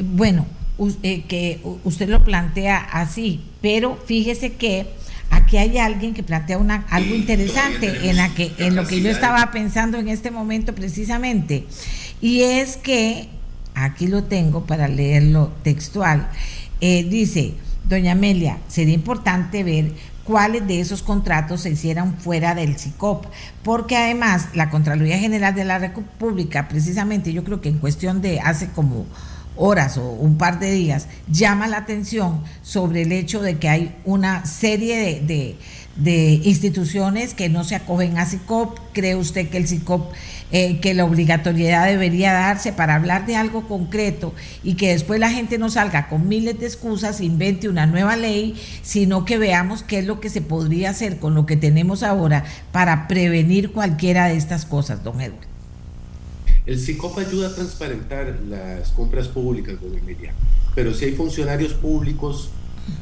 Bueno, 0.03 0.47
eh, 1.03 1.25
que 1.27 1.61
usted 1.85 2.09
lo 2.09 2.23
plantea 2.23 2.79
así, 2.79 3.43
pero 3.63 3.97
fíjese 4.07 4.53
que 4.53 4.87
aquí 5.31 5.57
hay 5.57 5.79
alguien 5.79 6.15
que 6.15 6.23
plantea 6.23 6.59
una, 6.59 6.87
algo 6.91 7.15
interesante 7.15 8.11
en, 8.11 8.17
la 8.17 8.35
que, 8.35 8.53
en 8.59 8.77
lo 8.77 8.87
que 8.87 9.01
yo 9.01 9.11
estaba 9.11 9.51
pensando 9.51 9.99
en 9.99 10.09
este 10.09 10.31
momento 10.31 10.75
precisamente, 10.75 11.67
y 12.21 12.43
es 12.43 12.77
que, 12.77 13.29
aquí 13.75 14.07
lo 14.07 14.25
tengo 14.25 14.67
para 14.67 14.89
leerlo 14.89 15.53
textual, 15.63 16.29
eh, 16.81 17.05
dice, 17.05 17.55
doña 17.89 18.13
Amelia, 18.13 18.59
sería 18.69 18.95
importante 18.95 19.65
ver 19.65 19.93
cuáles 20.27 20.67
de 20.67 20.81
esos 20.81 21.03
contratos 21.03 21.63
se 21.63 21.71
hicieran 21.71 22.19
fuera 22.19 22.55
del 22.55 22.79
CICOP, 22.79 23.27
porque 23.63 23.97
además 23.97 24.49
la 24.55 24.71
Contraloría 24.71 25.19
General 25.19 25.55
de 25.55 25.65
la 25.65 25.79
República, 25.79 26.69
precisamente 26.69 27.33
yo 27.33 27.45
creo 27.45 27.61
que 27.61 27.69
en 27.69 27.79
cuestión 27.79 28.21
de 28.21 28.41
hace 28.41 28.69
como 28.71 29.07
horas 29.57 29.97
o 29.97 30.11
un 30.11 30.37
par 30.37 30.59
de 30.59 30.71
días, 30.71 31.07
llama 31.29 31.67
la 31.67 31.79
atención 31.79 32.43
sobre 32.63 33.03
el 33.03 33.13
hecho 33.13 33.41
de 33.41 33.59
que 33.59 33.69
hay 33.69 33.97
una 34.05 34.45
serie 34.45 35.21
de, 35.23 35.57
de, 35.97 36.41
instituciones 36.45 37.35
que 37.35 37.49
no 37.49 37.65
se 37.65 37.75
acogen 37.75 38.19
a 38.19 38.27
CICOP. 38.27 38.79
¿Cree 38.93 39.17
usted 39.17 39.49
que 39.49 39.57
el 39.57 39.67
CICOP 39.67 40.13
eh, 40.53 40.79
que 40.79 40.95
la 40.95 41.05
obligatoriedad 41.05 41.87
debería 41.87 42.33
darse 42.33 42.73
para 42.73 42.95
hablar 42.95 43.27
de 43.27 43.35
algo 43.35 43.67
concreto 43.67 44.33
y 44.63 44.75
que 44.75 44.91
después 44.91 45.19
la 45.19 45.29
gente 45.29 45.59
no 45.59 45.71
salga 45.71 46.09
con 46.09 46.29
miles 46.29 46.61
de 46.61 46.67
excusas, 46.67 47.21
invente 47.21 47.69
una 47.69 47.87
nueva 47.87 48.15
ley, 48.17 48.55
sino 48.83 49.25
que 49.25 49.39
veamos 49.39 49.83
qué 49.83 49.99
es 49.99 50.07
lo 50.07 50.21
que 50.21 50.31
se 50.31 50.43
podría 50.43 50.91
hacer 50.91 51.19
con 51.19 51.35
lo 51.35 51.47
que 51.47 51.57
tenemos 51.57 52.05
ahora 52.05 52.45
para 52.71 53.09
prevenir 53.09 53.73
cualquiera 53.73 54.29
de 54.29 54.37
estas 54.37 54.65
cosas, 54.65 55.03
don 55.03 55.21
Edward. 55.21 55.49
El 56.65 56.79
CICOP 56.79 57.19
ayuda 57.19 57.49
a 57.49 57.55
transparentar 57.55 58.39
las 58.49 58.91
compras 58.91 59.27
públicas, 59.27 59.75
don 59.81 59.99
Emilia, 59.99 60.33
pero 60.77 60.95
si 60.95 61.07
hay 61.07 61.13
funcionarios 61.13 61.75
públicos 61.75 62.51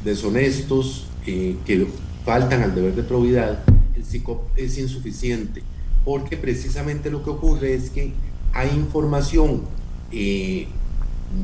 deshonestos 0.03 1.05
eh, 1.27 1.55
que 1.63 1.87
faltan 2.25 2.63
al 2.63 2.73
deber 2.73 2.95
de 2.95 3.03
probidad, 3.03 3.63
el 3.95 4.03
CICOP 4.03 4.57
es 4.57 4.79
insuficiente 4.79 5.61
porque 6.05 6.37
precisamente 6.37 7.09
lo 7.09 7.23
que 7.23 7.31
ocurre 7.31 7.73
es 7.73 7.89
que 7.89 8.13
hay 8.53 8.69
información 8.69 9.63
eh, 10.11 10.67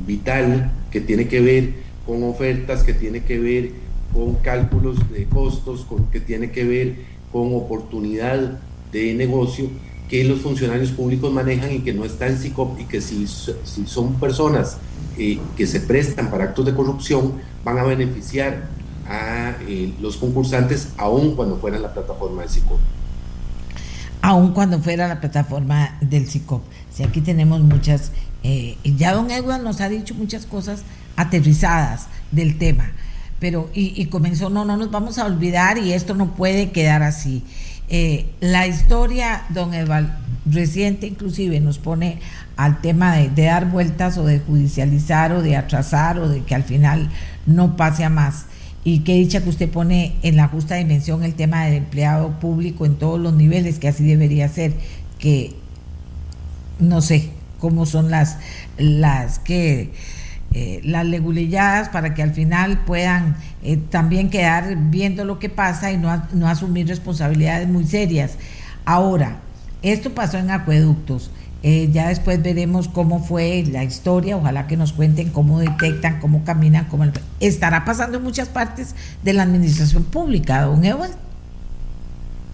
vital 0.05 0.71
que 0.91 1.01
tiene 1.01 1.27
que 1.27 1.41
ver 1.41 1.73
con 2.05 2.23
ofertas, 2.23 2.83
que 2.83 2.93
tiene 2.93 3.23
que 3.23 3.39
ver 3.39 3.71
con 4.13 4.35
cálculos 4.35 5.09
de 5.11 5.25
costos, 5.25 5.85
que 6.11 6.19
tiene 6.19 6.51
que 6.51 6.63
ver 6.63 6.95
con 7.31 7.53
oportunidad 7.55 8.59
de 8.91 9.13
negocio 9.15 9.67
que 10.07 10.23
los 10.25 10.41
funcionarios 10.41 10.91
públicos 10.91 11.33
manejan 11.33 11.71
y 11.71 11.79
que 11.79 11.93
no 11.93 12.03
está 12.03 12.27
en 12.27 12.37
SICOP 12.37 12.81
y 12.81 12.85
que 12.85 12.99
si, 13.01 13.25
son 13.27 14.19
personas 14.19 14.77
eh, 15.17 15.39
que 15.55 15.65
se 15.65 15.79
prestan 15.79 16.29
para 16.29 16.45
actos 16.45 16.65
de 16.65 16.75
corrupción 16.75 17.33
van 17.63 17.77
a 17.77 17.83
beneficiar 17.83 18.67
a 19.07 19.55
eh, 19.67 19.93
los 20.01 20.17
concursantes 20.17 20.89
aun 20.97 21.35
cuando 21.35 21.57
fueran 21.57 21.81
la 21.81 21.93
plataforma 21.93 22.43
de 22.43 22.49
SICOP 22.49 22.79
aun 24.21 24.53
cuando 24.53 24.79
fuera 24.79 25.07
la 25.07 25.19
plataforma 25.19 25.97
del 26.01 26.27
SICOP. 26.27 26.63
Si 26.93 27.03
aquí 27.03 27.21
tenemos 27.21 27.61
muchas, 27.61 28.11
eh, 28.43 28.77
ya 28.83 29.13
don 29.13 29.31
Edward 29.31 29.63
nos 29.63 29.81
ha 29.81 29.89
dicho 29.89 30.13
muchas 30.15 30.45
cosas 30.45 30.83
aterrizadas 31.15 32.07
del 32.31 32.57
tema, 32.57 32.91
pero 33.39 33.69
y, 33.73 34.05
comenzó, 34.05 34.49
no, 34.49 34.65
no 34.65 34.77
nos 34.77 34.91
vamos 34.91 35.17
a 35.17 35.25
olvidar 35.25 35.77
y 35.77 35.93
esto 35.93 36.13
no 36.13 36.35
puede 36.35 36.71
quedar 36.71 37.01
así. 37.01 37.43
Eh, 37.89 38.29
la 38.39 38.67
historia, 38.67 39.43
don 39.49 39.73
Edward, 39.73 40.07
reciente 40.45 41.07
inclusive 41.07 41.59
nos 41.59 41.77
pone 41.77 42.19
al 42.55 42.79
tema 42.81 43.15
de, 43.15 43.29
de, 43.29 43.45
dar 43.45 43.69
vueltas 43.69 44.17
o 44.17 44.25
de 44.25 44.39
judicializar 44.39 45.31
o 45.33 45.41
de 45.41 45.57
atrasar 45.57 46.19
o 46.19 46.29
de 46.29 46.43
que 46.43 46.55
al 46.55 46.63
final 46.63 47.09
no 47.45 47.75
pase 47.75 48.03
a 48.03 48.09
más 48.09 48.45
y 48.83 48.99
qué 48.99 49.15
dicha 49.15 49.41
que 49.41 49.49
usted 49.49 49.69
pone 49.69 50.15
en 50.23 50.35
la 50.35 50.47
justa 50.47 50.75
dimensión 50.75 51.23
el 51.23 51.35
tema 51.35 51.65
del 51.65 51.75
empleado 51.75 52.39
público 52.39 52.85
en 52.85 52.95
todos 52.95 53.19
los 53.19 53.33
niveles, 53.33 53.79
que 53.79 53.87
así 53.87 54.03
debería 54.03 54.47
ser, 54.49 54.73
que 55.19 55.53
no 56.79 57.01
sé 57.01 57.29
cómo 57.59 57.85
son 57.85 58.11
las, 58.11 58.37
las 58.77 59.39
que... 59.39 59.93
Eh, 60.53 60.81
las 60.83 61.05
leguleyadas 61.05 61.87
para 61.87 62.13
que 62.13 62.21
al 62.21 62.33
final 62.33 62.83
puedan 62.83 63.37
eh, 63.63 63.77
también 63.77 64.29
quedar 64.29 64.75
viendo 64.89 65.23
lo 65.23 65.39
que 65.39 65.47
pasa 65.47 65.93
y 65.93 65.97
no, 65.97 66.23
no 66.33 66.49
asumir 66.49 66.89
responsabilidades 66.89 67.69
muy 67.69 67.85
serias. 67.85 68.33
Ahora, 68.83 69.39
esto 69.81 70.13
pasó 70.13 70.39
en 70.39 70.51
acueductos. 70.51 71.31
Eh, 71.63 71.89
ya 71.91 72.09
después 72.09 72.41
veremos 72.41 72.87
cómo 72.87 73.23
fue 73.23 73.63
la 73.71 73.83
historia, 73.83 74.35
ojalá 74.35 74.65
que 74.65 74.77
nos 74.77 74.93
cuenten 74.93 75.29
cómo 75.29 75.59
detectan, 75.59 76.19
cómo 76.19 76.43
caminan, 76.43 76.85
cómo 76.85 77.05
estará 77.39 77.85
pasando 77.85 78.17
en 78.17 78.23
muchas 78.23 78.49
partes 78.49 78.95
de 79.23 79.33
la 79.33 79.43
administración 79.43 80.03
pública, 80.03 80.63
don 80.63 80.83
Ewald. 80.83 81.13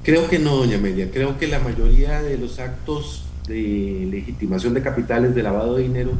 Creo 0.03 0.29
que 0.29 0.39
no, 0.39 0.57
doña 0.57 0.77
Amelia, 0.77 1.09
creo 1.09 1.37
que 1.37 1.47
la 1.47 1.59
mayoría 1.59 2.21
de 2.21 2.37
los 2.37 2.59
actos 2.59 3.25
de 3.47 4.07
legitimación 4.11 4.73
de 4.73 4.81
capitales, 4.81 5.33
de 5.33 5.43
lavado 5.43 5.75
de 5.75 5.83
dinero, 5.83 6.11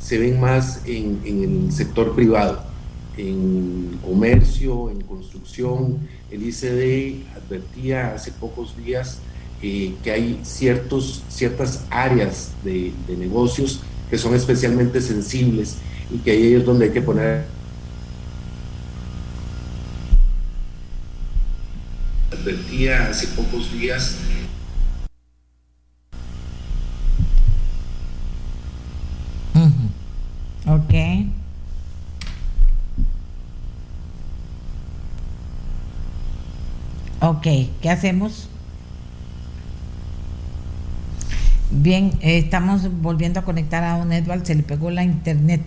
se 0.00 0.18
ven 0.18 0.38
más 0.40 0.82
en, 0.86 1.20
en 1.24 1.42
el 1.66 1.72
sector 1.72 2.14
privado, 2.14 2.62
en 3.16 3.98
comercio, 4.04 4.88
en 4.90 5.00
construcción. 5.00 5.98
El 6.30 6.44
ICD 6.44 7.24
advertía 7.36 8.14
hace 8.14 8.30
pocos 8.30 8.76
días 8.76 9.20
eh, 9.62 9.94
que 10.02 10.10
hay 10.10 10.40
ciertos, 10.42 11.22
ciertas 11.28 11.84
áreas 11.90 12.52
de, 12.64 12.92
negocios 13.08 13.80
que 14.08 14.18
son 14.18 14.34
especialmente 14.34 15.00
sensibles 15.00 15.76
y 16.12 16.18
que 16.18 16.30
ahí 16.32 16.54
es 16.54 16.64
donde 16.64 16.86
hay 16.86 16.92
que 16.92 17.02
poner 17.02 17.44
advertía 22.32 23.08
hace 23.08 23.26
pocos 23.28 23.72
días 23.72 24.16
Ok. 30.66 30.94
Ok, 37.20 37.46
¿qué 37.82 37.90
hacemos? 37.90 38.48
Bien, 41.82 42.12
estamos 42.20 42.82
volviendo 43.00 43.40
a 43.40 43.42
conectar 43.42 43.82
a 43.82 43.96
Don 43.96 44.12
Edward, 44.12 44.44
se 44.44 44.54
le 44.54 44.62
pegó 44.62 44.90
la 44.90 45.02
internet 45.02 45.62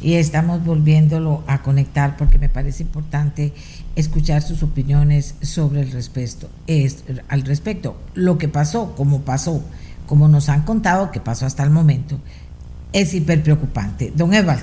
y 0.00 0.14
estamos 0.14 0.64
volviéndolo 0.64 1.42
a 1.48 1.60
conectar 1.60 2.16
porque 2.16 2.38
me 2.38 2.48
parece 2.48 2.84
importante 2.84 3.52
escuchar 3.96 4.42
sus 4.42 4.62
opiniones 4.62 5.34
sobre 5.42 5.80
el 5.80 5.90
respecto. 5.90 6.48
Es, 6.68 7.02
al 7.26 7.42
respecto, 7.42 7.96
lo 8.14 8.38
que 8.38 8.46
pasó, 8.46 8.94
como 8.94 9.22
pasó, 9.22 9.60
como 10.06 10.28
nos 10.28 10.48
han 10.48 10.62
contado 10.62 11.10
que 11.10 11.18
pasó 11.18 11.46
hasta 11.46 11.64
el 11.64 11.70
momento, 11.70 12.20
es 12.92 13.12
hiper 13.12 13.42
preocupante. 13.42 14.12
Don 14.14 14.32
Edward. 14.32 14.62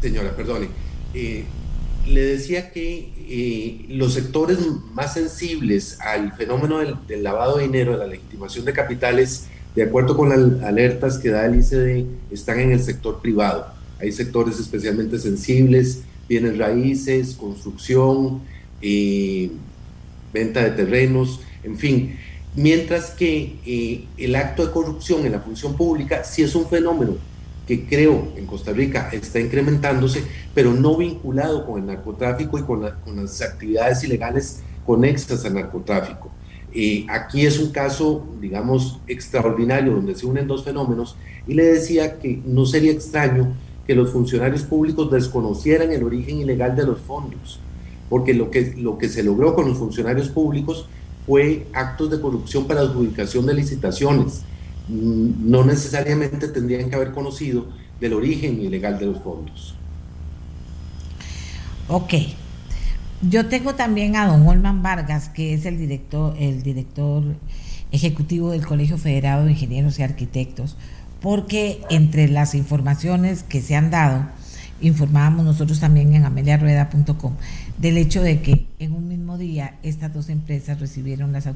Señora, 0.00 0.36
perdone. 0.36 0.68
Eh, 1.14 1.46
le 2.06 2.20
decía 2.20 2.70
que 2.70 3.12
eh, 3.28 3.86
los 3.88 4.14
sectores 4.14 4.58
más 4.92 5.14
sensibles 5.14 6.00
al 6.00 6.32
fenómeno 6.34 6.78
del, 6.78 7.24
lavado 7.24 7.56
de 7.56 7.64
dinero, 7.64 7.92
de 7.94 7.98
la 7.98 8.06
legitimación 8.06 8.64
de 8.64 8.72
capitales, 8.72 9.48
de 9.74 9.82
acuerdo 9.82 10.16
con 10.16 10.28
las 10.28 10.62
alertas 10.62 11.18
que 11.18 11.30
da 11.30 11.46
el 11.46 11.60
ICD, 11.60 12.06
están 12.30 12.60
en 12.60 12.72
el 12.72 12.80
sector 12.80 13.20
privado. 13.20 13.66
Hay 14.00 14.12
sectores 14.12 14.58
especialmente 14.58 15.18
sensibles, 15.18 16.02
bienes 16.28 16.58
raíces, 16.58 17.34
construcción, 17.34 18.40
eh, 18.82 19.50
venta 20.32 20.62
de 20.62 20.70
terrenos, 20.70 21.40
en 21.62 21.76
fin. 21.76 22.16
Mientras 22.56 23.10
que 23.10 23.58
eh, 23.64 24.04
el 24.16 24.34
acto 24.34 24.66
de 24.66 24.72
corrupción 24.72 25.24
en 25.24 25.32
la 25.32 25.40
función 25.40 25.76
pública 25.76 26.24
sí 26.24 26.42
es 26.42 26.54
un 26.54 26.66
fenómeno 26.68 27.16
que 27.70 27.86
creo 27.86 28.32
en 28.36 28.46
Costa 28.46 28.72
Rica 28.72 29.10
está 29.12 29.38
incrementándose, 29.38 30.24
pero 30.52 30.72
no 30.72 30.96
vinculado 30.96 31.64
con 31.64 31.78
el 31.80 31.86
narcotráfico 31.86 32.58
y 32.58 32.62
con, 32.62 32.82
las 32.82 33.42
actividades 33.42 34.02
ilegales 34.02 34.60
conexas 34.84 35.44
al 35.44 35.54
narcotráfico. 35.54 36.32
Eh, 36.72 37.06
aquí 37.08 37.44
es 37.44 37.58
un 37.58 37.70
caso, 37.70 38.24
digamos, 38.40 39.00
extraordinario, 39.06 39.92
donde 39.92 40.14
se 40.14 40.26
unen 40.26 40.46
dos 40.46 40.64
fenómenos, 40.64 41.16
y 41.46 41.54
le 41.54 41.64
decía 41.64 42.18
que 42.18 42.40
no 42.44 42.66
sería 42.66 42.92
extraño 42.92 43.52
que 43.86 43.94
los 43.94 44.10
funcionarios 44.10 44.62
públicos 44.62 45.10
desconocieran 45.10 45.90
el 45.90 46.04
origen 46.04 46.38
ilegal 46.38 46.76
de 46.76 46.86
los 46.86 47.00
fondos, 47.00 47.58
porque 48.08 48.34
lo 48.34 48.50
que, 48.50 48.74
lo 48.76 48.98
que 48.98 49.08
se 49.08 49.22
logró 49.22 49.54
con 49.54 49.68
los 49.68 49.78
funcionarios 49.78 50.28
públicos 50.28 50.86
fue 51.26 51.66
actos 51.72 52.10
de 52.10 52.20
corrupción 52.20 52.66
para 52.66 52.82
adjudicación 52.82 53.46
de 53.46 53.54
licitaciones, 53.54 54.42
no 54.88 55.64
necesariamente 55.64 56.48
tendrían 56.48 56.88
que 56.88 56.96
haber 56.96 57.12
conocido 57.12 57.66
del 58.00 58.14
origen 58.14 58.60
ilegal 58.60 58.98
de 58.98 59.06
los 59.06 59.20
fondos. 59.20 59.74
Ok. 61.88 62.14
Yo 63.22 63.46
tengo 63.48 63.74
también 63.74 64.16
a 64.16 64.26
don 64.26 64.48
Olman 64.48 64.82
Vargas, 64.82 65.28
que 65.28 65.52
es 65.52 65.66
el 65.66 65.76
director, 65.76 66.34
el 66.38 66.62
director 66.62 67.22
ejecutivo 67.92 68.50
del 68.50 68.66
Colegio 68.66 68.96
Federado 68.96 69.44
de 69.44 69.52
Ingenieros 69.52 69.98
y 69.98 70.02
Arquitectos, 70.02 70.76
porque 71.20 71.82
entre 71.90 72.28
las 72.28 72.54
informaciones 72.54 73.42
que 73.42 73.60
se 73.60 73.76
han 73.76 73.90
dado, 73.90 74.26
informábamos 74.80 75.44
nosotros 75.44 75.80
también 75.80 76.14
en 76.14 76.24
ameliarueda.com 76.24 77.34
del 77.76 77.98
hecho 77.98 78.22
de 78.22 78.40
que 78.40 78.66
en 78.78 78.92
un 78.92 79.08
mismo 79.08 79.36
día 79.36 79.74
estas 79.82 80.14
dos 80.14 80.30
empresas 80.30 80.80
recibieron 80.80 81.32
las, 81.32 81.46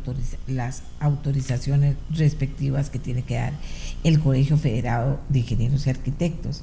las 0.46 0.82
autorizaciones 1.00 1.96
respectivas 2.10 2.90
que 2.90 2.98
tiene 2.98 3.22
que 3.22 3.36
dar 3.36 3.52
el 4.04 4.20
Colegio 4.20 4.56
Federado 4.56 5.18
de 5.28 5.40
Ingenieros 5.40 5.86
y 5.86 5.90
Arquitectos. 5.90 6.62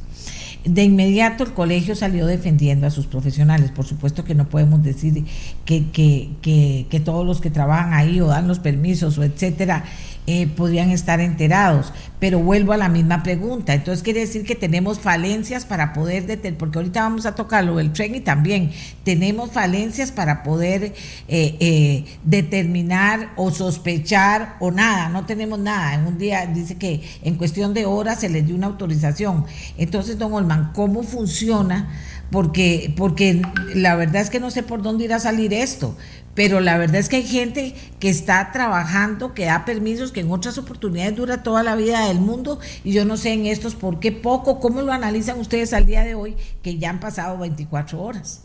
De 0.63 0.83
inmediato 0.83 1.43
el 1.43 1.53
colegio 1.53 1.95
salió 1.95 2.27
defendiendo 2.27 2.85
a 2.85 2.91
sus 2.91 3.07
profesionales. 3.07 3.71
Por 3.71 3.85
supuesto 3.85 4.23
que 4.23 4.35
no 4.35 4.47
podemos 4.47 4.83
decir 4.83 5.25
que, 5.65 5.89
que, 5.89 6.85
que 6.87 6.99
todos 6.99 7.25
los 7.25 7.41
que 7.41 7.49
trabajan 7.49 7.93
ahí 7.93 8.21
o 8.21 8.27
dan 8.27 8.47
los 8.47 8.59
permisos 8.59 9.17
o 9.17 9.23
etcétera 9.23 9.85
eh, 10.27 10.47
podrían 10.47 10.91
estar 10.91 11.19
enterados. 11.19 11.91
Pero 12.19 12.37
vuelvo 12.39 12.73
a 12.73 12.77
la 12.77 12.89
misma 12.89 13.23
pregunta. 13.23 13.73
Entonces 13.73 14.03
quiere 14.03 14.19
decir 14.19 14.45
que 14.45 14.53
tenemos 14.53 14.99
falencias 14.99 15.65
para 15.65 15.93
poder 15.93 16.27
detener, 16.27 16.59
porque 16.59 16.77
ahorita 16.77 17.01
vamos 17.01 17.25
a 17.25 17.33
tocar 17.33 17.63
lo 17.63 17.77
del 17.77 17.91
tren 17.91 18.13
y 18.13 18.19
también 18.19 18.71
tenemos 19.03 19.51
falencias 19.51 20.11
para 20.11 20.43
poder 20.43 20.93
eh, 21.27 21.57
eh, 21.59 22.05
determinar 22.23 23.31
o 23.35 23.49
sospechar 23.49 24.57
o 24.59 24.69
nada, 24.69 25.09
no 25.09 25.25
tenemos 25.25 25.57
nada. 25.57 25.95
En 25.95 26.05
un 26.05 26.17
día 26.19 26.45
dice 26.45 26.75
que 26.75 27.01
en 27.23 27.35
cuestión 27.35 27.73
de 27.73 27.87
horas 27.87 28.19
se 28.19 28.29
les 28.29 28.45
dio 28.45 28.55
una 28.55 28.67
autorización. 28.67 29.45
Entonces, 29.77 30.19
don 30.19 30.33
Olman, 30.33 30.71
¿cómo 30.73 31.01
funciona? 31.01 31.89
Porque, 32.29 32.93
porque 32.95 33.41
la 33.73 33.95
verdad 33.95 34.21
es 34.21 34.29
que 34.29 34.39
no 34.39 34.51
sé 34.51 34.63
por 34.63 34.81
dónde 34.81 35.05
irá 35.05 35.17
a 35.17 35.19
salir 35.19 35.53
esto 35.53 35.97
pero 36.33 36.61
la 36.61 36.77
verdad 36.77 36.97
es 36.97 37.09
que 37.09 37.17
hay 37.17 37.27
gente 37.27 37.75
que 37.99 38.09
está 38.09 38.51
trabajando, 38.51 39.33
que 39.33 39.45
da 39.45 39.65
permisos, 39.65 40.11
que 40.11 40.21
en 40.21 40.31
otras 40.31 40.57
oportunidades 40.57 41.15
dura 41.15 41.43
toda 41.43 41.63
la 41.63 41.75
vida 41.75 42.07
del 42.07 42.19
mundo 42.19 42.59
y 42.83 42.93
yo 42.93 43.05
no 43.05 43.17
sé 43.17 43.33
en 43.33 43.45
estos 43.45 43.75
por 43.75 43.99
qué 43.99 44.11
poco, 44.11 44.59
cómo 44.59 44.81
lo 44.81 44.93
analizan 44.93 45.39
ustedes 45.39 45.73
al 45.73 45.85
día 45.85 46.03
de 46.03 46.15
hoy 46.15 46.35
que 46.63 46.77
ya 46.77 46.89
han 46.89 46.99
pasado 46.99 47.37
24 47.37 48.01
horas. 48.01 48.41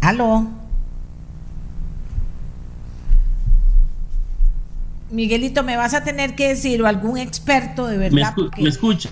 Aló. 0.00 0.46
Miguelito, 5.10 5.62
me 5.64 5.76
vas 5.76 5.94
a 5.94 6.04
tener 6.04 6.34
que 6.34 6.48
decir 6.48 6.82
o 6.82 6.86
algún 6.86 7.18
experto 7.18 7.86
de 7.86 7.98
verdad. 7.98 8.34
Me, 8.58 8.68
escucha. 8.68 9.10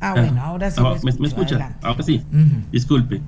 Ah, 0.00 0.12
bueno, 0.14 0.40
ahora 0.40 0.70
sí. 0.70 0.80
Ah, 0.82 0.94
me, 1.02 1.26
escucha. 1.26 1.78
Ahora 1.82 2.02
sí. 2.02 2.22
Disculpe. 2.70 3.20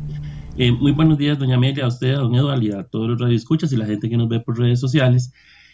Eh, 0.57 0.73
muy 0.73 0.93
buenos 0.93 1.19
días, 1.19 1.39
doña 1.39 1.57
Amelia, 1.57 1.85
a 1.85 1.89
usted, 1.89 2.15
a 2.15 2.19
don 2.19 2.35
Eduardo 2.35 2.63
y 2.63 2.73
a 2.73 2.85
todos 2.85 3.09
los 3.09 3.21
radioescuchas 3.21 3.73
y 3.73 3.77
la 3.77 3.87
gente 3.87 4.09
que 4.09 4.17
nos 4.17 4.29
ve 4.29 4.41
por 4.41 4.59
redes 4.59 4.81
sociales. 4.81 5.33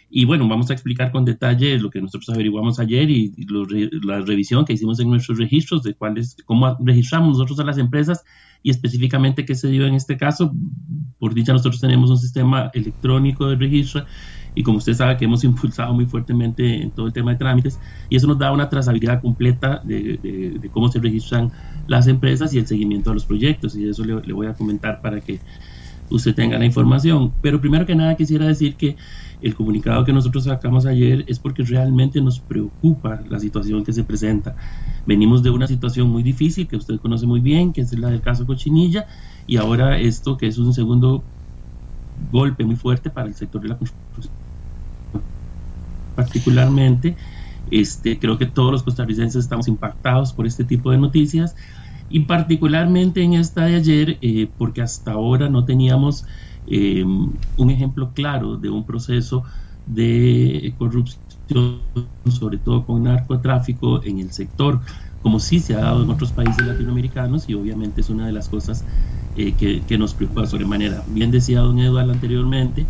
Y 0.09 0.25
bueno, 0.25 0.47
vamos 0.47 0.69
a 0.69 0.73
explicar 0.73 1.11
con 1.11 1.25
detalle 1.25 1.77
lo 1.79 1.89
que 1.89 2.01
nosotros 2.01 2.29
averiguamos 2.29 2.79
ayer 2.79 3.09
y, 3.09 3.33
la 4.03 4.21
revisión 4.21 4.63
que 4.63 4.73
hicimos 4.73 4.99
en 4.99 5.09
nuestros 5.09 5.37
registros 5.37 5.83
de 5.83 5.93
cuáles, 5.93 6.37
cómo 6.45 6.77
registramos 6.79 7.33
nosotros 7.37 7.59
a 7.59 7.65
las 7.65 7.77
empresas 7.77 8.23
y 8.63 8.69
específicamente 8.69 9.45
qué 9.45 9.55
se 9.55 9.67
dio 9.67 9.85
en 9.85 9.95
este 9.95 10.15
caso. 10.15 10.53
Por 11.19 11.33
dicha, 11.33 11.51
nosotros 11.51 11.81
tenemos 11.81 12.09
un 12.09 12.17
sistema 12.17 12.71
electrónico 12.73 13.49
de 13.49 13.57
registro 13.57 14.05
y 14.57 14.63
como 14.63 14.79
usted 14.79 14.95
sabe 14.95 15.17
que 15.17 15.25
hemos 15.25 15.43
impulsado 15.43 15.93
muy 15.93 16.07
fuertemente 16.07 16.81
en 16.81 16.89
todo 16.89 17.05
el 17.05 17.13
tema 17.13 17.29
de 17.31 17.37
trámites 17.37 17.79
y 18.09 18.15
eso 18.15 18.25
nos 18.25 18.39
da 18.39 18.51
una 18.51 18.67
trazabilidad 18.67 19.21
completa 19.21 19.81
de, 19.83 20.59
cómo 20.71 20.91
se 20.91 20.99
registran 20.99 21.51
las 21.85 22.07
empresas 22.07 22.55
y 22.55 22.57
el 22.57 22.65
seguimiento 22.65 23.11
de 23.11 23.13
los 23.13 23.25
proyectos 23.25 23.75
y 23.75 23.87
eso 23.87 24.03
le, 24.03 24.33
voy 24.33 24.47
a 24.47 24.55
comentar 24.55 24.99
para 24.99 25.21
que 25.21 25.39
usted 26.09 26.33
tenga 26.33 26.57
la 26.57 26.65
información. 26.65 27.33
Pero 27.39 27.61
primero 27.61 27.85
que 27.85 27.93
nada 27.93 28.15
quisiera 28.15 28.47
decir 28.47 28.77
que 28.77 28.97
el 29.41 29.53
comunicado 29.53 30.03
que 30.03 30.11
nosotros 30.11 30.45
sacamos 30.45 30.87
ayer 30.87 31.23
es 31.27 31.37
porque 31.37 31.61
realmente 31.61 32.19
nos 32.19 32.39
preocupa 32.39 33.21
la 33.29 33.39
situación 33.39 33.85
que 33.85 33.93
se 33.93 34.03
presenta. 34.03 34.55
Venimos 35.05 35.43
de 35.43 35.51
una 35.51 35.67
situación 35.67 36.09
muy 36.09 36.23
difícil 36.23 36.67
que 36.67 36.77
usted 36.77 36.99
conoce 36.99 37.27
muy 37.27 37.41
bien, 37.41 37.73
que 37.73 37.81
es 37.81 37.93
la 37.99 38.09
del 38.09 38.21
caso 38.21 38.47
Cochinilla, 38.47 39.05
y 39.45 39.57
ahora 39.57 39.99
esto 39.99 40.35
que 40.35 40.47
es 40.47 40.57
un 40.57 40.73
segundo 40.73 41.23
golpe 42.31 42.65
muy 42.65 42.75
fuerte 42.75 43.11
para 43.11 43.27
el 43.27 43.35
sector 43.35 43.61
de 43.61 43.67
la 43.67 43.77
construcción 43.77 44.36
particularmente. 46.17 47.15
Este, 47.69 48.17
creo 48.17 48.37
que 48.37 48.47
todos 48.47 48.71
los 48.71 48.83
costarricenses 48.83 49.43
estamos 49.43 49.67
impactados 49.67 50.33
por 50.33 50.47
este 50.47 50.63
tipo 50.63 50.89
de 50.91 50.97
noticias 50.97 51.55
y 52.09 52.21
particularmente 52.21 53.21
en 53.21 53.33
esta 53.33 53.65
de 53.65 53.75
ayer 53.75 54.17
eh, 54.21 54.49
porque 54.57 54.81
hasta 54.81 55.11
ahora 55.11 55.49
no 55.49 55.65
teníamos 55.65 56.25
em, 56.65 57.29
un 57.57 57.69
ejemplo 57.69 58.11
claro 58.13 58.57
de 58.57 58.69
un 58.69 58.85
proceso 58.85 59.43
de 59.85 60.73
corrupción, 60.77 61.81
sobre 62.29 62.57
todo 62.57 62.85
con 62.85 63.03
narcotráfico 63.03 64.01
en 64.03 64.19
el 64.19 64.31
sector, 64.31 64.79
como 65.21 65.39
sí 65.39 65.59
se 65.59 65.75
ha 65.75 65.79
dado 65.79 66.03
en 66.03 66.09
otros 66.09 66.31
países 66.31 66.65
latinoamericanos 66.65 67.49
y 67.49 67.53
obviamente 67.53 68.01
es 68.01 68.09
una 68.09 68.25
de 68.25 68.31
las 68.31 68.47
cosas 68.47 68.85
eh, 69.35 69.53
que, 69.53 69.81
que, 69.85 69.97
nos 69.97 70.13
preocupa 70.13 70.45
sobremanera. 70.45 71.03
Bien 71.07 71.31
decía 71.31 71.59
don 71.59 71.79
Eduardo 71.79 72.13
anteriormente, 72.13 72.85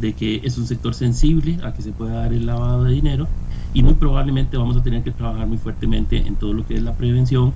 de 0.00 0.12
que 0.12 0.40
es 0.44 0.58
un 0.58 0.66
sector 0.66 0.94
sensible 0.94 1.58
a 1.62 1.72
que 1.72 1.82
se 1.82 1.92
pueda 1.92 2.14
dar 2.20 2.32
el 2.32 2.46
lavado 2.46 2.84
de 2.84 2.92
dinero 2.92 3.26
y 3.74 3.82
muy 3.82 3.94
probablemente 3.94 4.56
vamos 4.56 4.76
a 4.76 4.82
tener 4.82 5.02
que 5.02 5.10
trabajar 5.10 5.46
muy 5.46 5.58
fuertemente 5.58 6.16
en 6.16 6.36
todo 6.36 6.52
lo 6.52 6.66
que 6.66 6.74
es 6.74 6.82
la 6.82 6.94
prevención. 6.94 7.52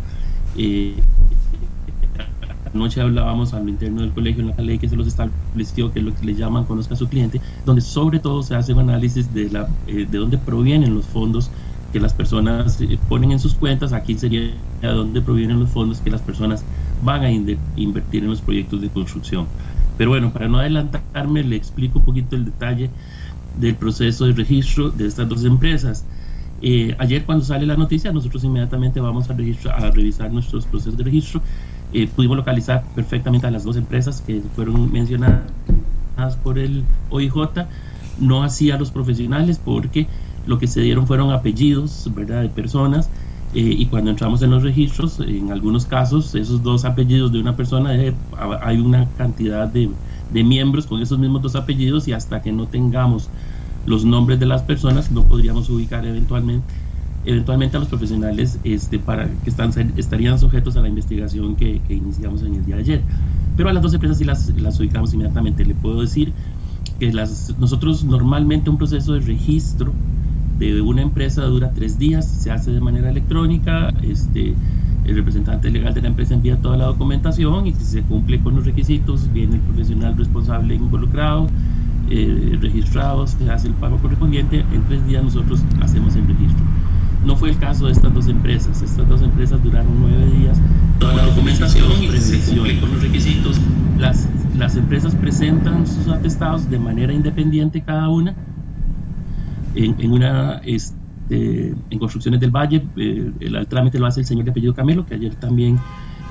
Eh, 0.57 0.95
anoche 2.75 3.01
hablábamos 3.01 3.55
al 3.55 3.69
interno 3.69 4.01
del 4.01 4.13
colegio 4.13 4.43
en 4.43 4.49
la 4.49 4.57
ley 4.57 4.79
que 4.79 4.89
se 4.89 4.97
los 4.97 5.07
estableció, 5.07 5.93
que 5.93 6.01
es 6.01 6.05
lo 6.05 6.15
que 6.15 6.25
le 6.25 6.35
llaman 6.35 6.65
conozca 6.65 6.95
a 6.95 6.97
su 6.97 7.09
cliente, 7.09 7.41
donde 7.65 7.83
sobre 7.83 8.19
todo 8.19 8.43
se 8.43 8.55
hace 8.55 8.73
un 8.73 8.81
análisis 8.81 9.33
de, 9.33 9.51
la, 9.51 9.69
eh, 9.87 10.07
de 10.11 10.19
dónde 10.19 10.39
provienen 10.39 10.95
los 10.95 11.07
fondos 11.07 11.51
que 11.93 12.01
las 12.01 12.15
personas 12.15 12.81
eh, 12.81 12.99
ponen 13.09 13.33
en 13.33 13.39
sus 13.39 13.55
cuentas, 13.55 13.93
aquí 13.93 14.15
sería 14.15 14.41
de 14.81 14.89
dónde 14.89 15.21
provienen 15.21 15.61
los 15.61 15.69
fondos 15.71 16.01
que 16.01 16.11
las 16.11 16.23
personas 16.23 16.65
van 17.05 17.23
a 17.23 17.31
invertir 17.31 18.23
en 18.23 18.31
los 18.31 18.41
proyectos 18.41 18.81
de 18.81 18.89
construcción. 18.89 19.47
Pero 19.97 20.11
bueno, 20.11 20.33
para 20.33 20.49
no 20.49 20.59
adelantarme, 20.59 21.45
le 21.45 21.57
explico 21.57 21.99
un 22.01 22.05
poquito 22.05 22.37
el 22.37 22.45
detalle 22.45 22.95
del 23.53 23.77
proceso 23.79 24.27
de 24.27 24.33
registro 24.33 24.91
de 24.91 25.07
estas 25.07 25.29
dos 25.29 25.45
empresas. 25.45 26.07
Eh, 26.61 26.95
ayer 26.99 27.25
cuando 27.27 27.45
sale 27.45 27.67
la 27.67 27.77
noticia, 27.77 28.13
nosotros 28.13 28.45
inmediatamente 28.45 29.01
vamos 29.01 29.29
a, 29.31 29.35
a 29.35 29.91
revisar 29.91 30.33
nuestros 30.33 30.67
procesos 30.67 30.97
de 30.97 31.05
registro. 31.05 31.43
Eh, 31.91 32.09
pudimos 32.09 32.37
localizar 32.37 32.89
perfectamente 32.95 33.47
a 33.47 33.51
las 33.51 33.65
dos 33.65 33.77
empresas 33.77 34.23
que 34.23 34.41
fueron 34.55 34.91
mencionadas 34.91 35.51
por 36.43 36.59
el 36.59 36.89
OIJ, 37.09 37.35
no 38.17 38.43
así 38.43 38.71
a 38.71 38.79
los 38.79 38.93
profesionales 38.93 39.59
porque 39.59 40.09
lo 40.45 40.59
que 40.59 40.67
se 40.67 40.81
dieron 40.81 41.07
fueron 41.07 41.33
apellidos 41.33 42.09
¿verdad? 42.15 42.43
de 42.43 42.51
personas 42.51 43.11
eh, 43.55 43.61
y 43.61 43.87
cuando 43.87 44.11
entramos 44.11 44.43
en 44.43 44.51
los 44.51 44.62
registros, 44.62 45.21
en 45.21 45.53
algunos 45.53 45.87
casos, 45.87 46.35
esos 46.35 46.62
dos 46.62 46.85
apellidos 46.85 47.33
de 47.33 47.41
una 47.41 47.55
persona, 47.57 47.95
eh, 47.95 48.15
hay 48.62 48.79
una 48.79 49.07
cantidad 49.19 49.69
de, 49.69 49.91
de, 50.33 50.45
miembros 50.45 50.87
con 50.87 51.03
esos 51.03 51.19
mismos 51.19 51.43
dos 51.43 51.55
apellidos 51.55 52.09
y 52.09 52.12
hasta 52.12 52.41
que 52.41 52.53
no 52.53 52.67
tengamos 52.67 53.29
los 53.85 54.05
nombres 54.05 54.38
de 54.41 54.47
las 54.47 54.62
personas 54.62 55.11
no 55.11 55.25
podríamos 55.25 55.69
ubicar 55.69 56.07
eventualmente 56.07 56.65
eventualmente 57.25 57.77
a 57.77 57.81
los 57.81 57.88
profesionales 57.88 58.59
este, 58.65 58.99
para, 58.99 59.29
que 59.29 59.51
están, 59.51 59.73
estarían 59.97 60.38
sujetos 60.38 60.77
a 60.77 60.81
la 60.81 60.88
investigación 60.88 61.57
que, 61.57 61.81
iniciamos 61.88 62.43
en 62.43 62.55
el 62.55 62.65
día 62.65 62.77
de 62.77 62.83
ayer. 62.83 63.03
Pero 63.57 63.69
a 63.69 63.73
las 63.73 63.83
dos 63.83 63.95
empresas 63.95 64.19
sí 64.19 64.25
las, 64.25 64.49
las 64.57 64.81
ubicamos 64.81 65.15
inmediatamente. 65.15 65.65
Le 65.65 65.75
puedo 65.75 66.01
decir 66.01 66.33
que 66.99 67.12
las, 67.12 67.55
nosotros 67.59 68.05
normalmente 68.05 68.71
un 68.71 68.79
proceso 68.79 69.12
de 69.15 69.21
registro 69.21 69.93
de 70.70 70.83
una 70.83 71.03
empresa 71.03 71.42
dura 71.44 71.72
tres 71.75 71.98
días, 71.98 72.27
se 72.27 72.51
hace 72.51 72.70
de 72.70 72.81
manera 72.81 73.11
electrónica, 73.11 73.92
este, 74.03 74.55
el 75.05 75.14
representante 75.16 75.70
legal 75.70 75.94
de 75.94 76.03
la 76.03 76.09
empresa 76.09 76.35
envía 76.35 76.57
toda 76.57 76.77
la 76.77 76.87
documentación 76.87 77.66
y 77.66 77.75
si 77.75 77.85
se 77.85 78.03
cumple 78.03 78.40
con 78.40 78.55
los 78.55 78.64
requisitos, 78.64 79.33
viene 79.33 79.57
el 79.57 79.61
profesional 79.62 80.16
responsable 80.16 80.75
involucrado, 80.75 81.48
eh, 82.11 82.59
registrado, 82.61 83.27
se 83.27 83.51
hace 83.51 83.68
el 83.68 83.75
pago 83.75 83.96
correspondiente, 83.98 84.61
en 84.61 84.83
tres 84.88 85.07
días 85.07 85.25
nosotros 85.25 85.64
hacemos 85.81 86.14
el 86.14 86.27
registro. 86.27 86.64
No 87.25 87.37
fue 87.37 87.51
el 87.51 87.59
caso 87.59 87.87
de 87.87 87.92
estas 87.92 88.12
dos 88.12 88.29
empresas, 88.29 88.83
estas 88.83 89.09
dos 89.09 89.22
empresas 89.22 89.62
duraron 89.62 89.92
nueve 90.01 90.27
días, 90.38 90.61
toda 90.98 91.14
la 91.14 91.22
documentación 91.25 91.90
y 92.03 92.09
se 92.18 92.57
con 92.81 92.92
los 92.92 93.03
requisitos, 93.03 93.61
las, 93.98 94.29
las 94.57 94.77
empresas 94.77 95.14
presentan 95.14 95.87
sus 95.87 96.09
atestados 96.09 96.68
de 96.68 96.79
manera 96.79 97.12
independiente 97.12 97.81
cada 97.81 98.09
una, 98.09 98.35
en, 99.75 99.97
en 99.99 100.13
una... 100.13 100.61
Este, 100.65 101.03
en 101.29 101.99
Construcciones 101.99 102.41
del 102.41 102.51
Valle, 102.51 102.91
eh, 102.97 103.33
el, 103.41 103.67
trámite 103.69 103.99
lo 103.99 104.07
hace 104.07 104.21
el 104.21 104.27
señor 104.27 104.45
de 104.45 104.51
apellido 104.51 104.75
Camelo, 104.75 105.07
que 105.07 105.15
ayer 105.15 105.37
también 105.37 105.79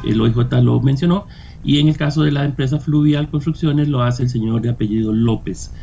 el 0.04 0.22
OIJ 0.22 0.62
lo 0.62 0.80
mencionó, 0.82 1.28
y 1.64 1.80
en 1.80 1.88
el 1.88 1.98
caso 1.98 2.24
de 2.24 2.32
la 2.32 2.46
empresa 2.46 2.80
Fluvial 2.80 3.30
Construcciones 3.30 3.88
lo 3.88 4.04
hace 4.04 4.24
el 4.24 4.30
señor 4.30 4.62
de 4.62 4.70
apellido 4.70 5.14
López. 5.14 5.74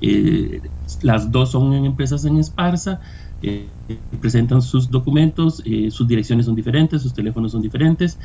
Eh, 0.00 0.60
las 1.02 1.30
dos 1.32 1.50
son 1.52 1.72
empresas 1.72 2.24
en 2.24 2.38
Esparza, 2.38 3.00
eh, 3.40 3.74
presentan 4.20 4.62
sus 4.62 4.90
documentos, 4.90 5.62
sus 5.90 6.06
direcciones 6.06 6.46
son 6.46 6.54
diferentes, 6.54 7.02
sus 7.02 7.14
teléfonos 7.14 7.52
son 7.52 7.62
diferentes, 7.62 8.18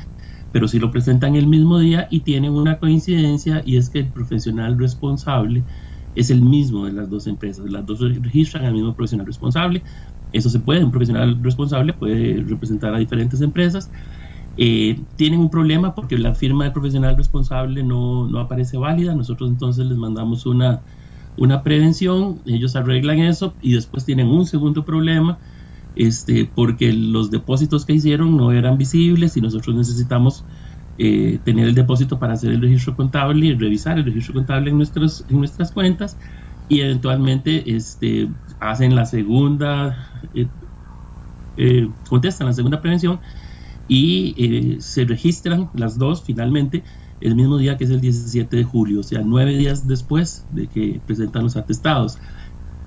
pero 0.50 0.68
sí 0.68 0.78
lo 0.78 0.90
presentan 0.90 1.34
el 1.34 1.46
mismo 1.48 1.78
día 1.78 2.06
y 2.10 2.20
tienen 2.20 2.52
una 2.52 2.78
coincidencia 2.78 3.62
y 3.64 3.76
es 3.76 3.90
que 3.90 4.00
el 4.00 4.12
profesional 4.12 4.78
responsable 4.78 5.64
es 6.14 6.30
el 6.30 6.42
mismo 6.42 6.86
de 6.86 6.92
las 6.92 7.10
dos 7.10 7.26
empresas. 7.26 7.70
Las 7.70 7.86
dos 7.86 8.00
registran 8.00 8.64
al 8.64 8.74
mismo 8.74 8.94
profesional 8.94 9.26
responsable, 9.26 9.84
eso 10.32 10.50
se 10.50 10.60
puede, 10.60 10.84
un 10.84 10.90
profesional 10.90 11.38
responsable 11.42 11.92
puede 11.92 12.42
representar 12.42 12.94
a 12.94 12.98
diferentes 12.98 13.40
empresas. 13.40 13.90
Eh, 14.56 15.06
tienen 15.16 15.40
un 15.40 15.50
problema 15.50 15.94
porque 15.94 16.16
la 16.18 16.34
firma 16.34 16.64
del 16.64 16.72
profesional 16.72 17.16
responsable 17.16 17.82
no, 17.82 18.28
no, 18.28 18.38
aparece 18.40 18.76
válida, 18.76 19.14
nosotros 19.14 19.50
entonces 19.50 19.86
les 19.86 19.98
mandamos 19.98 20.46
una, 20.46 20.84
una 21.36 21.62
prevención, 21.62 22.40
ellos 22.46 22.76
arreglan 22.76 23.20
eso 23.20 23.56
y 23.60 23.74
después 23.74 24.04
tienen 24.04 24.28
un 24.28 24.46
segundo 24.46 24.84
problema 24.84 25.40
este, 25.94 26.50
porque 26.52 26.92
los 26.92 27.30
depósitos 27.30 27.84
que 27.86 27.94
hicieron 27.94 28.36
no 28.36 28.52
eran 28.52 28.78
visibles 28.78 29.36
y 29.36 29.40
nosotros 29.40 29.76
necesitamos 29.76 30.46
eh, 30.98 31.40
tener 31.44 31.68
el 31.68 31.74
depósito 31.74 32.18
para 32.18 32.34
hacer 32.34 32.52
el 32.52 32.62
registro 32.62 32.96
contable 32.96 33.46
y 33.46 33.54
revisar 33.54 33.98
el 33.98 34.04
registro 34.04 34.34
contable 34.34 34.70
en, 34.70 34.76
nuestros, 34.76 35.24
en 35.28 35.38
nuestras 35.38 35.72
cuentas 35.72 36.18
y 36.68 36.80
eventualmente 36.80 37.74
este, 37.76 38.28
hacen 38.60 38.94
la 38.94 39.06
segunda, 39.06 40.10
eh, 40.32 40.50
eh, 41.56 41.88
contestan 42.08 42.46
la 42.48 42.52
segunda 42.52 42.80
prevención 42.80 43.20
y 43.86 44.34
eh, 44.76 44.80
se 44.80 45.04
registran 45.04 45.70
las 45.74 45.98
dos 45.98 46.24
finalmente 46.24 46.84
el 47.20 47.36
mismo 47.36 47.58
día 47.58 47.76
que 47.76 47.84
es 47.84 47.90
el 47.90 48.00
17 48.00 48.56
de 48.56 48.64
julio, 48.64 49.00
o 49.00 49.02
sea, 49.02 49.22
nueve 49.24 49.56
días 49.56 49.86
después 49.86 50.46
de 50.48 50.68
que 50.68 51.02
presentan 51.06 51.44
los 51.44 51.56
atestados. 51.56 52.18